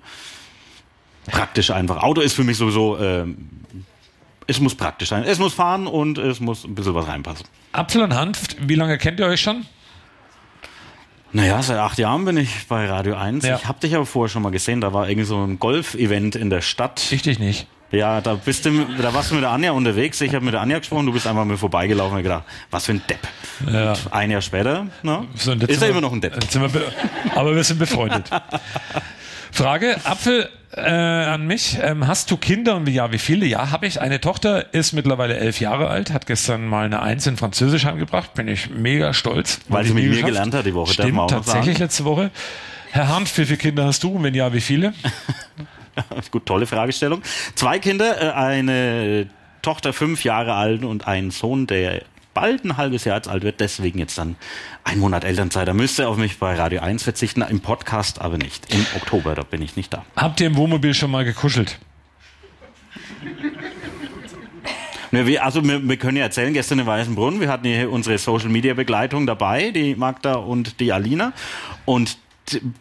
Praktisch 1.26 1.70
einfach. 1.70 2.02
Auto 2.02 2.20
ist 2.20 2.32
für 2.32 2.42
mich 2.44 2.56
sowieso, 2.56 2.98
ähm, 2.98 3.48
es 4.46 4.60
muss 4.60 4.74
praktisch 4.74 5.08
sein. 5.08 5.24
Es 5.24 5.38
muss 5.38 5.54
fahren 5.54 5.86
und 5.86 6.18
es 6.18 6.40
muss 6.40 6.64
ein 6.64 6.74
bisschen 6.74 6.94
was 6.94 7.06
reinpassen. 7.08 7.46
Apfel 7.72 8.02
und 8.02 8.14
Hanf, 8.14 8.40
wie 8.60 8.74
lange 8.74 8.98
kennt 8.98 9.18
ihr 9.20 9.26
euch 9.26 9.40
schon? 9.40 9.66
Naja, 11.32 11.60
seit 11.62 11.78
acht 11.78 11.98
Jahren 11.98 12.24
bin 12.24 12.36
ich 12.36 12.66
bei 12.68 12.86
Radio 12.86 13.16
1. 13.16 13.44
Ja. 13.44 13.56
Ich 13.56 13.66
habe 13.66 13.80
dich 13.80 13.94
aber 13.96 14.06
vorher 14.06 14.28
schon 14.30 14.42
mal 14.42 14.52
gesehen, 14.52 14.80
da 14.80 14.92
war 14.92 15.08
irgendwie 15.08 15.26
so 15.26 15.42
ein 15.44 15.58
Golf-Event 15.58 16.36
in 16.36 16.48
der 16.48 16.60
Stadt. 16.60 17.10
Ich 17.10 17.22
dich 17.22 17.38
nicht. 17.40 17.66
Ja, 17.90 18.20
da 18.20 18.34
bist 18.34 18.64
du, 18.66 18.84
da 19.00 19.12
warst 19.14 19.30
du 19.30 19.34
mit 19.34 19.42
der 19.44 19.50
Anja 19.50 19.72
unterwegs. 19.72 20.20
Ich 20.20 20.34
habe 20.34 20.44
mit 20.44 20.54
der 20.54 20.60
Anja 20.60 20.78
gesprochen, 20.78 21.06
du 21.06 21.12
bist 21.12 21.26
einfach 21.26 21.44
mir 21.44 21.56
vorbeigelaufen 21.58 22.16
und 22.16 22.22
gedacht, 22.22 22.44
was 22.70 22.86
für 22.86 22.92
ein 22.92 23.02
Depp. 23.08 23.20
Ja. 23.72 23.92
Und 23.92 24.12
ein 24.12 24.30
Jahr 24.30 24.40
später, 24.42 24.86
na, 25.02 25.24
So, 25.34 25.52
und 25.52 25.60
jetzt 25.62 25.70
ist 25.70 25.82
er 25.82 25.90
immer 25.90 26.00
noch 26.00 26.12
ein 26.12 26.20
Depp. 26.20 26.36
wir 26.54 26.68
be- 26.68 26.92
aber 27.34 27.54
wir 27.54 27.62
sind 27.64 27.78
befreundet. 27.78 28.28
Frage, 29.54 29.96
Apfel 30.02 30.48
äh, 30.72 30.80
an 30.80 31.46
mich. 31.46 31.78
Ähm, 31.80 32.08
hast 32.08 32.28
du 32.32 32.36
Kinder 32.36 32.74
und 32.74 32.86
wie 32.88 32.90
ja, 32.90 33.12
wie 33.12 33.20
viele? 33.20 33.46
Ja, 33.46 33.70
habe 33.70 33.86
ich. 33.86 34.00
Eine 34.00 34.20
Tochter 34.20 34.74
ist 34.74 34.92
mittlerweile 34.92 35.36
elf 35.36 35.60
Jahre 35.60 35.88
alt, 35.88 36.12
hat 36.12 36.26
gestern 36.26 36.66
mal 36.66 36.86
eine 36.86 37.00
Eins 37.00 37.24
in 37.28 37.36
Französisch 37.36 37.84
heimgebracht. 37.84 38.34
Bin 38.34 38.48
ich 38.48 38.68
mega 38.70 39.14
stolz. 39.14 39.60
Weil 39.68 39.84
sie 39.84 39.94
mit 39.94 40.02
mir 40.02 40.10
geschafft. 40.10 40.26
gelernt 40.26 40.54
hat 40.54 40.66
die 40.66 40.74
Woche, 40.74 40.92
Stimmt, 40.92 41.20
auch 41.20 41.28
tatsächlich 41.28 41.74
sagen. 41.74 41.84
letzte 41.84 42.04
Woche. 42.04 42.32
Herr 42.90 43.08
Hanf, 43.08 43.38
wie 43.38 43.44
viele 43.44 43.58
Kinder 43.58 43.84
hast 43.86 44.02
du 44.02 44.10
und 44.10 44.24
wenn 44.24 44.34
ja, 44.34 44.52
wie 44.52 44.60
viele? 44.60 44.92
Gut, 46.32 46.46
tolle 46.46 46.66
Fragestellung. 46.66 47.22
Zwei 47.54 47.78
Kinder, 47.78 48.20
äh, 48.20 48.32
eine 48.32 49.28
Tochter 49.62 49.92
fünf 49.92 50.24
Jahre 50.24 50.54
alt 50.54 50.82
und 50.82 51.06
ein 51.06 51.30
Sohn, 51.30 51.68
der 51.68 52.02
bald 52.34 52.64
ein 52.64 52.76
halbes 52.76 53.04
Jahr 53.04 53.26
alt 53.26 53.42
wird, 53.42 53.60
deswegen 53.60 53.98
jetzt 53.98 54.18
dann 54.18 54.36
ein 54.82 54.98
Monat 54.98 55.24
Elternzeit. 55.24 55.66
Da 55.68 55.72
müsste 55.72 56.08
auf 56.08 56.16
mich 56.16 56.38
bei 56.38 56.54
Radio 56.54 56.80
1 56.82 57.02
verzichten, 57.02 57.42
im 57.42 57.60
Podcast 57.60 58.20
aber 58.20 58.36
nicht. 58.36 58.74
Im 58.74 58.84
Oktober, 58.96 59.34
da 59.34 59.42
bin 59.42 59.62
ich 59.62 59.76
nicht 59.76 59.94
da. 59.94 60.04
Habt 60.16 60.40
ihr 60.40 60.48
im 60.48 60.56
Wohnmobil 60.56 60.92
schon 60.94 61.10
mal 61.10 61.24
gekuschelt? 61.24 61.78
Ne, 65.10 65.38
also 65.38 65.62
wir, 65.62 65.88
wir 65.88 65.96
können 65.96 66.16
ja 66.16 66.24
erzählen, 66.24 66.52
gestern 66.52 66.80
in 66.80 66.86
Weißenbrunn, 66.86 67.40
wir 67.40 67.48
hatten 67.48 67.68
hier 67.68 67.90
unsere 67.90 68.18
Social 68.18 68.48
Media 68.48 68.74
Begleitung 68.74 69.26
dabei, 69.26 69.70
die 69.70 69.94
Magda 69.94 70.34
und 70.34 70.80
die 70.80 70.92
Alina. 70.92 71.32
Und 71.84 72.18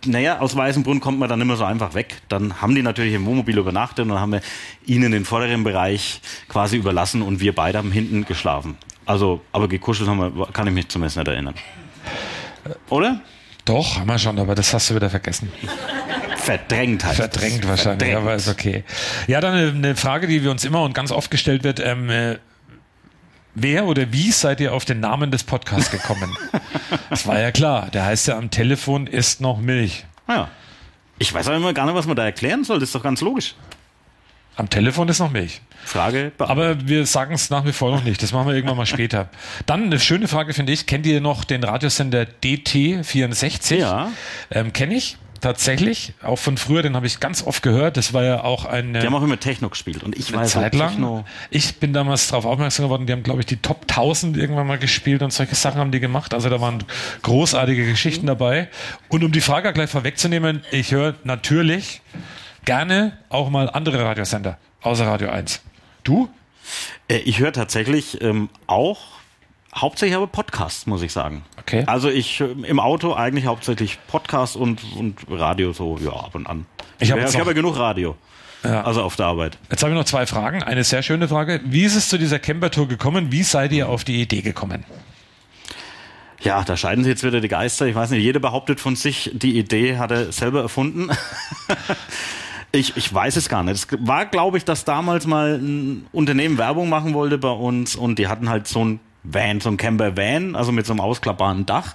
naja, 0.06 0.40
aus 0.40 0.56
Weißenbrunn 0.56 1.00
kommt 1.00 1.20
man 1.20 1.30
dann 1.30 1.40
immer 1.42 1.56
so 1.56 1.64
einfach 1.64 1.94
weg. 1.94 2.22
Dann 2.30 2.62
haben 2.62 2.76
die 2.76 2.82
natürlich 2.82 3.14
im 3.14 3.26
Wohnmobil 3.26 3.58
übernachtet 3.58 4.04
und 4.04 4.10
dann 4.10 4.20
haben 4.20 4.32
wir 4.32 4.42
ihnen 4.86 5.12
den 5.12 5.26
vorderen 5.26 5.64
Bereich 5.64 6.22
quasi 6.50 6.78
überlassen 6.78 7.22
und 7.22 7.40
wir 7.40 7.54
beide 7.54 7.78
haben 7.78 7.92
hinten 7.92 8.26
geschlafen. 8.26 8.78
Also, 9.06 9.42
aber 9.52 9.68
gekuschelt 9.68 10.10
haben 10.10 10.38
wir, 10.38 10.48
kann 10.48 10.68
ich 10.68 10.74
mich 10.74 10.88
zumindest 10.90 11.18
nicht 11.18 11.28
erinnern. 11.28 11.56
Oder? 12.90 13.22
Doch, 13.66 13.98
haben 13.98 14.08
wir 14.08 14.20
schon, 14.20 14.40
aber 14.40 14.56
das 14.56 14.74
hast 14.74 14.90
du 14.90 14.96
wieder 14.96 15.10
vergessen. 15.10 15.52
Verdrängt 16.38 17.06
halt. 17.06 17.16
Verdrängt 17.16 17.68
wahrscheinlich, 17.68 18.10
Verdrängt. 18.10 18.18
aber 18.18 18.36
ist 18.36 18.50
okay. 18.50 18.84
Ja, 19.28 19.40
dann 19.40 19.56
eine, 19.56 19.96
Frage, 19.96 20.28
die 20.28 20.44
wir 20.44 20.52
uns 20.52 20.66
immer 20.66 20.84
und 20.84 20.94
ganz 20.94 21.12
oft 21.12 21.32
gestellt 21.32 21.64
wird. 21.64 21.80
Ähm, 21.80 22.10
äh, 22.10 22.38
wer 23.56 23.86
oder 23.86 24.12
wie 24.12 24.32
seid 24.32 24.60
ihr 24.60 24.74
auf 24.74 24.84
den 24.84 25.00
Namen 25.00 25.32
des 25.32 25.44
Podcasts 25.46 25.92
gekommen? 25.92 26.36
das 27.10 27.26
war 27.26 27.40
ja 27.40 27.52
klar. 27.52 27.90
Der 27.92 28.06
heißt 28.06 28.28
ja 28.28 28.38
am 28.38 28.52
Telefon 28.52 29.08
ist 29.08 29.40
noch 29.40 29.60
Milch. 29.60 30.06
Ja. 30.28 30.50
Ich 31.20 31.34
weiß 31.34 31.48
aber 31.48 31.56
immer 31.56 31.74
gar 31.74 31.86
nicht, 31.86 31.96
was 31.96 32.08
man 32.08 32.18
da 32.18 32.26
erklären 32.26 32.66
soll. 32.66 32.80
Das 32.80 32.90
ist 32.90 32.96
doch 32.96 33.04
ganz 33.04 33.22
logisch. 33.22 33.56
Am 34.56 34.70
Telefon 34.70 35.10
ist 35.10 35.20
noch 35.20 35.32
Milch. 35.32 35.62
Frage 35.86 36.32
beantwortet. 36.38 36.80
Aber 36.80 36.88
wir 36.88 37.06
sagen 37.06 37.34
es 37.34 37.50
nach 37.50 37.66
wie 37.66 37.72
vor 37.72 37.92
noch 37.92 38.04
nicht. 38.04 38.22
Das 38.22 38.32
machen 38.32 38.48
wir 38.48 38.56
irgendwann 38.56 38.78
mal 38.78 38.86
später. 38.86 39.30
Dann 39.66 39.86
eine 39.86 40.00
schöne 40.00 40.28
Frage, 40.28 40.54
finde 40.54 40.72
ich. 40.72 40.86
Kennt 40.86 41.06
ihr 41.06 41.22
noch 41.22 41.44
den 41.44 41.64
Radiosender 41.64 42.26
DT64? 42.44 43.76
Ja. 43.76 44.12
Ähm, 44.52 44.72
Kenne 44.74 44.96
ich 44.96 45.18
tatsächlich. 45.44 46.14
Auch 46.24 46.38
von 46.38 46.58
früher, 46.58 46.82
den 46.82 46.96
habe 46.96 47.06
ich 47.06 47.20
ganz 47.20 47.46
oft 47.46 47.62
gehört. 47.64 47.98
Das 47.98 48.14
war 48.14 48.24
ja 48.24 48.44
auch 48.44 48.66
ein. 48.66 48.94
Die 48.94 49.00
haben 49.02 49.14
auch 49.14 49.24
immer 49.24 49.40
Techno 49.40 49.70
gespielt. 49.70 50.04
Und 50.04 50.18
ich 50.18 50.30
eine 50.30 50.44
weiß 50.44 50.52
Zeit 50.52 50.74
lang. 50.74 50.92
Techno. 50.92 51.26
Ich 51.50 51.78
bin 51.78 51.94
damals 51.94 52.30
darauf 52.30 52.46
aufmerksam 52.46 52.86
geworden, 52.86 53.06
die 53.06 53.14
haben, 53.14 53.24
glaube 53.24 53.42
ich, 53.42 53.46
die 53.46 53.58
Top 53.58 53.82
1000 53.82 54.38
irgendwann 54.38 54.68
mal 54.68 54.80
gespielt 54.80 55.22
und 55.22 55.32
solche 55.32 55.56
Sachen 55.56 55.80
haben 55.80 55.92
die 55.92 56.00
gemacht. 56.00 56.34
Also 56.34 56.50
da 56.50 56.62
waren 56.62 56.84
großartige 57.22 57.86
Geschichten 57.86 58.28
dabei. 58.28 58.70
Und 59.10 59.24
um 59.24 59.32
die 59.32 59.42
Frage 59.42 59.74
gleich 59.74 59.90
vorwegzunehmen, 59.90 60.64
ich 60.72 60.92
höre 60.92 61.16
natürlich 61.24 62.02
gerne 62.66 63.18
auch 63.30 63.50
mal 63.50 63.70
andere 63.70 64.04
Radiosender, 64.04 64.58
außer 64.82 65.06
Radio 65.06 65.30
1. 65.30 65.62
Du? 66.04 66.30
Äh, 67.08 67.18
Ich 67.20 67.40
höre 67.40 67.54
tatsächlich 67.54 68.22
ähm, 68.22 68.50
auch 68.68 69.00
hauptsächlich 69.76 70.16
aber 70.16 70.28
Podcasts, 70.28 70.86
muss 70.86 71.02
ich 71.02 71.12
sagen. 71.12 71.44
Okay. 71.60 71.84
Also 71.88 72.10
ich 72.10 72.40
äh, 72.42 72.46
im 72.46 72.80
Auto 72.80 73.14
eigentlich 73.16 73.46
hauptsächlich 73.48 73.98
Podcast 74.08 74.56
und, 74.56 74.82
und 74.96 75.18
Radio 75.30 75.74
so, 75.74 75.98
ja, 76.04 76.12
ab 76.12 76.36
und 76.36 76.46
an. 76.48 76.66
Ich 77.00 77.04
Ich 77.08 77.12
hab 77.12 77.20
habe 77.20 77.32
noch- 77.32 77.40
hab 77.40 77.48
ja 77.48 77.54
genug 77.54 77.78
Radio. 77.78 78.16
Ja. 78.64 78.84
Also 78.84 79.04
auf 79.04 79.18
der 79.18 79.26
Arbeit. 79.26 79.58
Jetzt 79.70 79.84
habe 79.84 79.92
ich 79.92 79.98
noch 80.00 80.06
zwei 80.06 80.26
Fragen. 80.26 80.64
Eine 80.64 80.86
sehr 80.86 81.04
schöne 81.04 81.28
Frage. 81.28 81.60
Wie 81.66 81.84
ist 81.84 81.96
es 81.96 82.08
zu 82.08 82.18
dieser 82.18 82.40
Camper-Tour 82.40 82.88
gekommen? 82.88 83.30
Wie 83.30 83.44
seid 83.44 83.74
ihr 83.74 83.90
auf 83.90 84.06
die 84.06 84.22
Idee 84.22 84.42
gekommen? 84.42 84.86
Ja, 86.40 86.64
da 86.64 86.78
scheiden 86.78 87.04
sich 87.04 87.12
jetzt 87.12 87.24
wieder 87.26 87.42
die 87.42 87.50
Geister. 87.50 87.88
Ich 87.88 87.96
weiß 87.96 88.12
nicht, 88.12 88.22
jeder 88.24 88.40
behauptet 88.40 88.80
von 88.80 88.96
sich, 88.96 89.32
die 89.34 89.58
Idee 89.58 89.98
hat 89.98 90.12
er 90.12 90.32
selber 90.32 90.62
erfunden. 90.62 91.10
ich, 92.76 92.98
ich 92.98 93.14
weiß 93.14 93.36
es 93.36 93.50
gar 93.50 93.64
nicht. 93.64 93.76
Es 93.76 93.88
war, 94.00 94.26
glaube 94.26 94.58
ich, 94.58 94.66
dass 94.66 94.84
damals 94.84 95.28
mal 95.28 95.60
ein 95.60 96.08
Unternehmen 96.12 96.58
Werbung 96.58 96.90
machen 96.90 97.14
wollte 97.14 97.38
bei 97.38 97.52
uns 97.52 97.96
und 97.96 98.18
die 98.18 98.28
hatten 98.28 98.50
halt 98.50 98.68
so 98.68 98.84
ein 98.84 99.00
Van, 99.24 99.62
so 99.62 99.70
ein 99.70 99.78
Camper 99.78 100.18
Van, 100.18 100.56
also 100.56 100.72
mit 100.72 100.86
so 100.86 100.94
einem 100.94 101.00
ausklappbaren 101.00 101.66
Dach. 101.66 101.94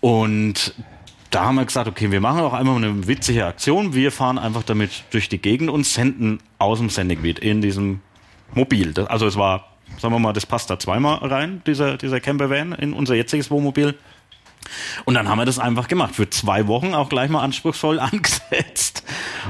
Und 0.00 0.74
da 1.30 1.44
haben 1.44 1.56
wir 1.56 1.64
gesagt, 1.64 1.88
okay, 1.88 2.10
wir 2.10 2.20
machen 2.20 2.40
auch 2.40 2.52
einmal 2.52 2.76
eine 2.76 3.06
witzige 3.08 3.46
Aktion. 3.46 3.94
Wir 3.94 4.12
fahren 4.12 4.38
einfach 4.38 4.62
damit 4.62 5.04
durch 5.10 5.28
die 5.28 5.38
Gegend 5.38 5.70
und 5.70 5.84
senden 5.84 6.38
aus 6.58 6.78
dem 6.78 6.88
Sendegebiet 6.88 7.40
in 7.40 7.60
diesem 7.60 8.00
Mobil. 8.54 8.94
Also 9.08 9.26
es 9.26 9.36
war, 9.36 9.72
sagen 9.98 10.14
wir 10.14 10.18
mal, 10.20 10.32
das 10.32 10.46
passt 10.46 10.70
da 10.70 10.78
zweimal 10.78 11.16
rein, 11.18 11.62
dieser, 11.66 11.96
dieser 11.96 12.20
Campervan 12.20 12.72
in 12.72 12.92
unser 12.92 13.14
jetziges 13.14 13.50
Wohnmobil. 13.50 13.98
Und 15.04 15.14
dann 15.14 15.28
haben 15.28 15.38
wir 15.38 15.46
das 15.46 15.58
einfach 15.58 15.88
gemacht. 15.88 16.14
Für 16.14 16.30
zwei 16.30 16.68
Wochen 16.68 16.94
auch 16.94 17.08
gleich 17.08 17.28
mal 17.28 17.42
anspruchsvoll 17.42 17.98
angesetzt. 18.00 18.91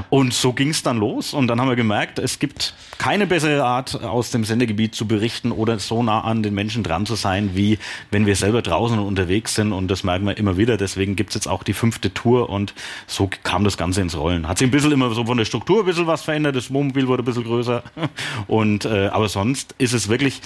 Und 0.09 0.33
so 0.33 0.53
ging 0.53 0.69
es 0.69 0.83
dann 0.83 0.97
los. 0.97 1.33
Und 1.33 1.47
dann 1.47 1.59
haben 1.59 1.69
wir 1.69 1.75
gemerkt, 1.75 2.19
es 2.19 2.39
gibt 2.39 2.73
keine 2.97 3.27
bessere 3.27 3.63
Art, 3.63 4.03
aus 4.03 4.31
dem 4.31 4.43
Sendegebiet 4.43 4.95
zu 4.95 5.07
berichten 5.07 5.51
oder 5.51 5.79
so 5.79 6.03
nah 6.03 6.21
an 6.21 6.43
den 6.43 6.53
Menschen 6.53 6.83
dran 6.83 7.05
zu 7.05 7.15
sein, 7.15 7.51
wie 7.53 7.79
wenn 8.11 8.25
wir 8.25 8.35
selber 8.35 8.61
draußen 8.61 8.99
unterwegs 8.99 9.55
sind. 9.55 9.73
Und 9.73 9.89
das 9.89 10.03
merken 10.03 10.25
wir 10.25 10.37
immer 10.37 10.57
wieder. 10.57 10.77
Deswegen 10.77 11.15
gibt 11.15 11.31
es 11.31 11.35
jetzt 11.35 11.47
auch 11.47 11.63
die 11.63 11.73
fünfte 11.73 12.13
Tour. 12.13 12.49
Und 12.49 12.73
so 13.07 13.29
kam 13.43 13.63
das 13.63 13.77
Ganze 13.77 14.01
ins 14.01 14.17
Rollen. 14.17 14.47
Hat 14.47 14.57
sich 14.57 14.67
ein 14.67 14.71
bisschen 14.71 14.91
immer 14.91 15.11
so 15.11 15.25
von 15.25 15.37
der 15.37 15.45
Struktur 15.45 15.81
ein 15.81 15.85
bisschen 15.85 16.07
was 16.07 16.21
verändert. 16.21 16.55
Das 16.55 16.71
Wohnmobil 16.73 17.07
wurde 17.07 17.23
ein 17.23 17.25
bisschen 17.25 17.43
größer. 17.43 17.83
Und, 18.47 18.85
äh, 18.85 19.07
aber 19.07 19.29
sonst 19.29 19.75
ist 19.77 19.93
es 19.93 20.09
wirklich 20.09 20.41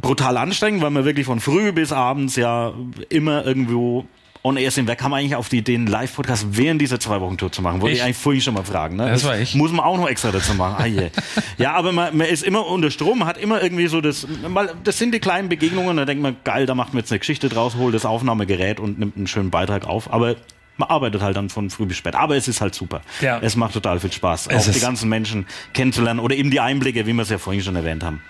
brutal 0.00 0.36
anstrengend, 0.36 0.82
weil 0.82 0.90
wir 0.90 1.04
wirklich 1.04 1.26
von 1.26 1.40
früh 1.40 1.72
bis 1.72 1.92
abends 1.92 2.36
ja 2.36 2.72
immer 3.08 3.44
irgendwo 3.44 4.06
on 4.42 4.56
air 4.56 4.70
sind. 4.70 4.86
Wer 4.88 4.96
kam 4.96 5.12
eigentlich 5.12 5.34
auf 5.34 5.48
die 5.48 5.58
Idee, 5.58 5.74
einen 5.74 5.86
Live-Podcast 5.86 6.46
während 6.50 6.80
dieser 6.80 6.98
zwei 6.98 7.20
Wochen 7.20 7.36
Tour 7.36 7.52
zu 7.52 7.62
machen? 7.62 7.80
Wollte 7.80 7.92
ich, 7.92 7.98
Ich. 7.98 8.04
eigentlich 8.04 8.16
vorhin 8.16 8.40
schon 8.42 8.54
mal 8.54 8.64
fragen. 8.64 8.96
Ne? 8.96 9.08
Das 9.08 9.24
war 9.24 9.38
ich. 9.38 9.54
Muss 9.54 9.70
man 9.72 9.84
auch 9.84 9.96
noch 9.96 10.08
extra 10.08 10.30
dazu 10.30 10.54
machen. 10.54 10.76
Ah, 10.78 10.86
je. 10.86 11.10
ja, 11.58 11.74
aber 11.74 11.92
man, 11.92 12.16
man 12.16 12.26
ist 12.26 12.42
immer 12.42 12.66
unter 12.66 12.90
Strom, 12.90 13.18
man 13.18 13.28
hat 13.28 13.38
immer 13.38 13.62
irgendwie 13.62 13.86
so 13.86 14.00
das, 14.00 14.26
mal, 14.48 14.72
das 14.84 14.98
sind 14.98 15.12
die 15.12 15.20
kleinen 15.20 15.48
Begegnungen, 15.48 15.96
da 15.96 16.04
denkt 16.04 16.22
man, 16.22 16.36
geil, 16.44 16.66
da 16.66 16.74
macht 16.74 16.94
man 16.94 17.00
jetzt 17.00 17.12
eine 17.12 17.18
Geschichte 17.18 17.48
draus, 17.48 17.74
holt 17.76 17.94
das 17.94 18.06
Aufnahmegerät 18.06 18.80
und 18.80 18.98
nimmt 18.98 19.16
einen 19.16 19.26
schönen 19.26 19.50
Beitrag 19.50 19.86
auf. 19.86 20.12
Aber 20.12 20.36
man 20.78 20.88
arbeitet 20.88 21.20
halt 21.20 21.36
dann 21.36 21.50
von 21.50 21.68
früh 21.68 21.84
bis 21.84 21.98
spät. 21.98 22.14
Aber 22.14 22.36
es 22.36 22.48
ist 22.48 22.62
halt 22.62 22.74
super. 22.74 23.02
Ja. 23.20 23.38
Es 23.42 23.54
macht 23.54 23.74
total 23.74 24.00
viel 24.00 24.10
Spaß, 24.10 24.46
Es 24.46 24.68
auch 24.68 24.72
die 24.72 24.80
ganzen 24.80 25.10
Menschen 25.10 25.46
kennenzulernen 25.74 26.20
oder 26.20 26.34
eben 26.34 26.50
die 26.50 26.60
Einblicke, 26.60 27.06
wie 27.06 27.12
wir 27.12 27.20
es 27.22 27.28
ja 27.28 27.36
vorhin 27.36 27.62
schon 27.62 27.76
erwähnt 27.76 28.02
haben. 28.02 28.22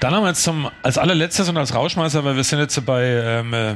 Dann 0.00 0.12
haben 0.12 0.24
wir 0.24 0.30
jetzt 0.30 0.42
zum, 0.42 0.68
als 0.82 0.98
allerletztes 0.98 1.48
und 1.48 1.56
als 1.56 1.72
Rauschmeißer, 1.72 2.24
weil 2.24 2.34
wir 2.34 2.42
sind 2.42 2.58
jetzt 2.58 2.84
bei 2.84 3.04
ähm, 3.04 3.54
äh, 3.54 3.74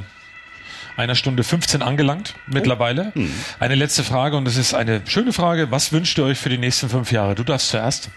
einer 0.97 1.14
Stunde 1.14 1.44
15 1.44 1.82
angelangt 1.82 2.35
mittlerweile. 2.47 3.12
Eine 3.60 3.74
letzte 3.74 4.02
Frage 4.02 4.36
und 4.36 4.44
das 4.44 4.56
ist 4.56 4.74
eine 4.74 5.02
schöne 5.06 5.32
Frage. 5.32 5.70
Was 5.70 5.93
wünscht 5.93 6.18
ihr 6.18 6.24
euch 6.24 6.39
für 6.39 6.48
die 6.48 6.59
nächsten 6.59 6.89
fünf 6.89 7.12
Jahre? 7.12 7.35
Du 7.35 7.44
darfst 7.44 7.68
zuerst. 7.68 8.10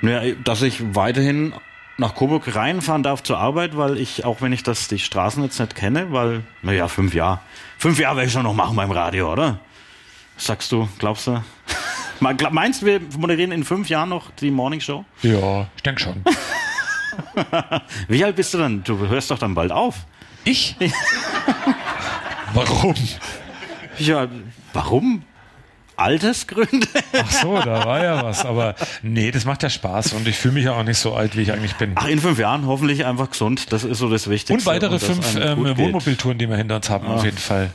Naja, 0.00 0.34
dass 0.44 0.62
ich 0.62 0.94
weiterhin 0.94 1.54
nach 1.98 2.14
Coburg 2.14 2.54
reinfahren 2.54 3.02
darf 3.02 3.22
zur 3.22 3.38
Arbeit, 3.38 3.76
weil 3.76 3.98
ich, 3.98 4.24
auch 4.24 4.42
wenn 4.42 4.52
ich 4.52 4.62
das, 4.62 4.88
die 4.88 4.98
Straßen 4.98 5.42
jetzt 5.42 5.58
nicht 5.58 5.74
kenne, 5.74 6.12
weil, 6.12 6.42
naja, 6.62 6.88
fünf 6.88 7.14
Jahre. 7.14 7.40
Fünf 7.78 7.98
Jahre 7.98 8.16
werde 8.16 8.26
ich 8.26 8.32
schon 8.32 8.42
noch 8.42 8.54
machen 8.54 8.76
beim 8.76 8.90
Radio, 8.90 9.32
oder? 9.32 9.58
Sagst 10.36 10.72
du, 10.72 10.88
glaubst 10.98 11.26
du? 11.26 11.42
Meinst 12.20 12.82
du, 12.82 12.86
wir 12.86 13.00
moderieren 13.16 13.52
in 13.52 13.64
fünf 13.64 13.88
Jahren 13.88 14.10
noch 14.10 14.30
die 14.32 14.50
Morning 14.50 14.80
Show? 14.80 15.04
Ja, 15.22 15.68
ich 15.76 15.82
denke 15.82 16.02
schon. 16.02 16.22
Wie 18.08 18.24
alt 18.24 18.36
bist 18.36 18.52
du 18.52 18.58
dann? 18.58 18.84
Du 18.84 18.98
hörst 19.08 19.30
doch 19.30 19.38
dann 19.38 19.54
bald 19.54 19.72
auf. 19.72 20.06
Ich? 20.46 20.76
Warum? 22.54 22.94
Ja, 23.98 24.28
warum? 24.72 25.24
Altersgründe? 25.96 26.86
Ach 27.12 27.30
so, 27.30 27.58
da 27.58 27.84
war 27.84 28.02
ja 28.02 28.22
was. 28.22 28.44
Aber 28.44 28.74
nee, 29.02 29.30
das 29.30 29.44
macht 29.44 29.62
ja 29.62 29.70
Spaß 29.70 30.12
und 30.12 30.28
ich 30.28 30.36
fühle 30.36 30.54
mich 30.54 30.64
ja 30.64 30.72
auch 30.72 30.82
nicht 30.82 30.98
so 30.98 31.14
alt, 31.14 31.36
wie 31.36 31.42
ich 31.42 31.52
eigentlich 31.52 31.74
bin. 31.74 31.92
Ach, 31.94 32.06
in 32.06 32.20
fünf 32.20 32.38
Jahren 32.38 32.66
hoffentlich 32.66 33.04
einfach 33.04 33.30
gesund. 33.30 33.72
Das 33.72 33.84
ist 33.84 33.98
so 33.98 34.10
das 34.10 34.28
Wichtigste. 34.28 34.54
Und 34.54 34.66
weitere 34.66 34.92
dass 34.92 35.04
fünf 35.04 35.36
ähm. 35.36 35.76
Wohnmobiltouren, 35.76 36.38
die 36.38 36.48
wir 36.48 36.56
hinter 36.56 36.76
uns 36.76 36.90
haben, 36.90 37.06
auf 37.06 37.24
jeden 37.24 37.38
Fall. 37.38 37.70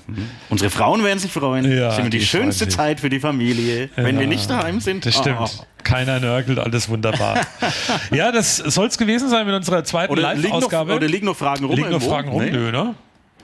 Unsere 0.50 0.70
Frauen 0.70 1.04
werden 1.04 1.20
sich 1.20 1.32
freuen. 1.32 1.70
Ja, 1.72 1.86
das 1.86 1.94
ist 1.94 2.00
immer 2.00 2.10
die, 2.10 2.20
die 2.20 2.26
schönste. 2.26 2.68
Zeit 2.68 3.00
für 3.00 3.10
die 3.10 3.20
Familie, 3.20 3.90
wenn 3.96 4.20
wir 4.20 4.28
nicht 4.28 4.50
daheim 4.50 4.80
sind. 4.80 5.06
Das 5.06 5.18
stimmt. 5.18 5.40
Oh. 5.42 5.66
Keiner 5.84 6.20
nörgelt, 6.20 6.60
alles 6.60 6.90
wunderbar. 6.90 7.42
ja, 8.12 8.32
das 8.32 8.58
soll's 8.58 8.98
gewesen 8.98 9.30
sein 9.30 9.46
mit 9.46 9.56
unserer 9.56 9.84
zweiten 9.84 10.16
Live-Ausgabe. 10.16 10.94
oder 10.94 11.08
liegen 11.08 11.26
noch 11.26 11.36
Fragen 11.36 11.66
rum? 11.66 11.76
Liegen 11.76 11.90
noch? 11.90 12.02
Fragen 12.02 12.30
rum? 12.30 12.44
Nee. 12.44 12.52
Nö, 12.52 12.72
ne? 12.72 12.96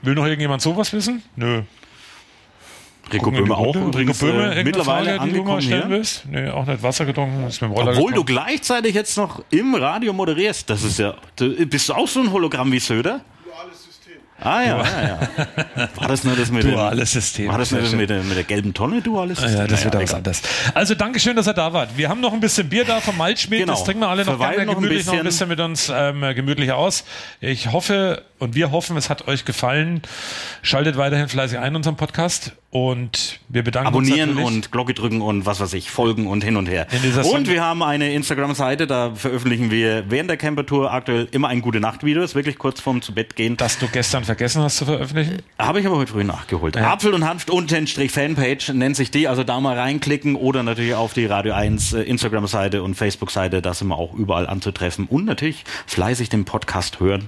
Will 0.02 0.14
noch 0.14 0.26
irgendjemand 0.26 0.62
sowas 0.62 0.94
wissen? 0.94 1.24
Nö. 1.36 1.64
Rico 3.14 3.32
Böhme 3.32 3.56
auch. 3.56 3.76
Übrigens, 3.76 4.20
Böhme, 4.20 4.56
äh, 4.56 4.64
mittlerweile 4.64 5.16
Frage, 5.18 5.32
du 5.32 5.38
angekommen 5.40 5.62
hier. 5.62 5.86
willst? 5.88 6.26
Nee, 6.30 6.50
auch 6.50 6.66
nicht 6.66 6.82
Wasser 6.84 7.06
getrunken, 7.06 7.46
ist 7.48 7.62
mit 7.62 7.72
dem 7.72 7.74
Roller 7.76 7.92
Obwohl 7.92 8.14
du 8.14 8.24
gekommen. 8.24 8.46
gleichzeitig 8.46 8.96
jetzt 8.96 9.18
noch 9.18 9.44
im 9.50 9.76
Radio 9.76 10.14
moderierst. 10.14 10.70
Das 10.70 10.84
ist 10.84 11.00
ja. 11.00 11.16
Du, 11.36 11.50
bist 11.66 11.90
du 11.90 11.94
auch 11.94 12.08
so 12.08 12.20
ein 12.22 12.32
Hologramm 12.32 12.72
wie 12.72 12.80
Söder? 12.80 13.22
Duales 13.46 13.84
System. 13.84 14.14
Ah 14.40 14.62
ja, 14.62 14.78
ja, 14.84 15.20
ja. 15.76 15.90
War 15.96 16.08
das 16.08 16.24
nur 16.24 16.36
das 16.36 16.52
mit 16.52 16.64
dem- 16.64 16.72
Duales 16.74 17.12
System. 17.12 17.48
War 17.48 17.58
das 17.58 17.72
nur 17.72 17.82
das 17.82 17.92
mit 17.94 18.08
der, 18.10 18.22
mit 18.22 18.38
der 18.38 18.44
gelben 18.44 18.72
Tonne, 18.74 19.02
duales 19.02 19.42
Ja, 19.42 19.66
das 19.66 19.84
wird 19.84 19.94
Naja, 19.96 20.04
was 20.04 20.10
egal. 20.12 20.16
anderes. 20.18 20.42
Also 20.76 20.94
Dankeschön, 20.94 21.36
dass 21.36 21.48
ihr 21.48 21.54
da 21.56 21.74
wart. 21.74 21.98
Wir 21.98 22.08
haben 22.08 22.20
noch 22.22 22.34
ein 22.34 22.40
bisschen 22.40 22.70
Bier 22.70 22.86
da 22.86 23.00
vom 23.02 23.18
Malzschmied. 23.18 23.62
Genau. 23.62 23.74
Das 23.74 23.84
trinken 23.84 24.02
wir 24.02 24.10
alle 24.10 24.26
noch 24.26 24.34
Verweilen 24.38 24.56
gerne 24.58 24.66
noch 24.68 24.78
ein 24.78 24.84
gemütlich 24.84 25.08
noch 25.08 25.14
ein 25.14 25.24
bisschen. 25.24 25.50
bisschen 25.50 25.50
mit 25.50 25.60
uns 25.60 25.92
ähm, 25.94 26.22
gemütlich 26.36 26.72
aus. 26.72 27.04
Ich 27.42 27.72
hoffe 27.72 28.24
und 28.38 28.54
wir 28.54 28.70
hoffen, 28.72 28.96
es 28.96 29.10
hat 29.10 29.28
euch 29.28 29.44
gefallen. 29.44 30.04
Schaltet 30.62 30.98
weiterhin 30.98 31.30
fleißig 31.30 31.58
ein 31.58 31.70
in 31.70 31.76
unserem 31.78 31.96
Podcast 31.96 32.52
und 32.78 33.40
wir 33.50 33.64
bedanken 33.64 33.88
Abonnieren 33.88 34.30
uns 34.30 34.38
natürlich. 34.38 34.56
und 34.56 34.72
Glocke 34.72 34.94
drücken 34.94 35.22
und 35.22 35.48
was 35.48 35.60
weiß 35.60 35.74
ich, 35.74 35.90
folgen 35.90 36.28
und 36.28 36.44
hin 36.44 36.58
und 36.58 36.70
her. 36.70 36.86
Und 37.24 37.48
wir 37.48 37.64
haben 37.64 37.82
eine 37.82 38.14
Instagram-Seite, 38.14 38.86
da 38.86 39.16
veröffentlichen 39.16 39.72
wir 39.72 40.06
während 40.10 40.30
der 40.30 40.38
Camper-Tour 40.38 40.94
aktuell 40.94 41.28
immer 41.32 41.48
ein 41.48 41.62
Gute-Nacht-Video, 41.62 42.22
ist 42.22 42.36
wirklich 42.36 42.60
kurz 42.60 42.80
vorm 42.80 43.02
zu 43.02 43.16
Bett 43.16 43.36
gehen. 43.36 43.58
dass 43.58 43.80
du 43.80 43.88
gestern 43.88 44.26
vergessen 44.26 44.62
hast 44.62 44.78
zu 44.78 44.86
veröffentlichen. 44.86 45.42
Habe 45.58 45.80
ich 45.80 45.88
aber 45.88 45.98
heute 45.98 46.12
früh 46.12 46.24
nachgeholt. 46.24 46.78
Apfel 46.78 47.16
und 47.16 47.26
Hanft 47.26 47.50
Unterstrich 47.50 48.12
Fanpage 48.12 48.70
nennt 48.70 48.96
sich 48.96 49.10
die. 49.10 49.28
Also 49.28 49.44
da 49.44 49.60
mal 49.60 49.76
reinklicken 49.76 50.36
oder 50.36 50.62
natürlich 50.62 50.94
auf 50.94 51.14
die 51.14 51.26
Radio 51.26 51.54
1 51.54 51.94
äh, 51.94 52.02
Instagram-Seite 52.02 52.84
und 52.84 52.94
Facebook-Seite. 52.94 53.64
Da 53.64 53.74
sind 53.74 53.88
wir 53.88 53.98
auch 53.98 54.14
überall 54.14 54.46
anzutreffen. 54.46 55.08
Und 55.08 55.26
natürlich 55.26 55.64
fleißig 55.88 56.30
den 56.30 56.46
Podcast 56.46 57.00
hören. 57.00 57.28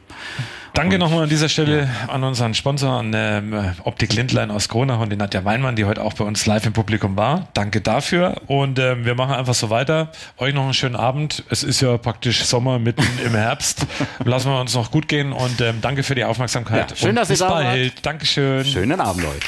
Danke 0.74 1.00
nochmal 1.00 1.24
an 1.24 1.30
dieser 1.30 1.50
Stelle 1.50 1.90
an 2.08 2.24
unseren 2.24 2.54
Sponsor, 2.54 3.00
an 3.00 3.12
ähm, 3.16 3.74
Optik 3.84 4.14
Lindlein 4.14 4.52
aus 4.52 4.70
Kronach 4.70 5.00
und 5.00 5.10
den 5.10 5.20
Nadja 5.20 5.44
Weinmann, 5.44 5.76
die 5.76 5.86
heute 5.86 6.04
auch 6.04 6.14
bei 6.14 6.24
uns 6.24 6.46
live 6.46 6.66
im 6.66 6.74
Publikum 6.74 7.18
war. 7.18 7.48
Danke 7.54 7.82
dafür 7.82 8.36
und 8.48 8.80
ähm, 8.80 9.06
wir 9.06 9.16
machen 9.16 9.36
einfach 9.36 9.54
so 9.54 9.70
weiter. 9.70 10.12
Euch 10.38 10.54
noch 10.54 10.64
einen 10.64 10.74
schönen 10.74 10.96
Abend. 10.96 11.44
Es 11.50 11.64
ist 11.64 11.82
ja 11.82 11.98
praktisch 11.98 12.44
Sommer 12.46 12.80
mitten 12.80 13.04
im 13.26 13.34
Herbst. 13.36 13.86
Lassen 14.24 14.50
wir 14.52 14.60
uns 14.60 14.74
noch 14.74 14.92
gut 14.92 15.08
gehen 15.08 15.34
und 15.34 15.60
ähm, 15.62 15.80
danke 15.82 16.04
für 16.04 16.16
die 16.16 16.24
Aufmerksamkeit. 16.24 16.92
Ja, 16.92 16.96
schön, 16.96 17.10
und 17.10 17.16
dass 17.16 17.30
ihr 17.30 17.38
da 17.38 17.50
bald. 17.50 18.06
Dankeschön. 18.06 18.66
Schönen 18.66 19.00
Abend, 19.00 19.24
Leute. 19.24 19.46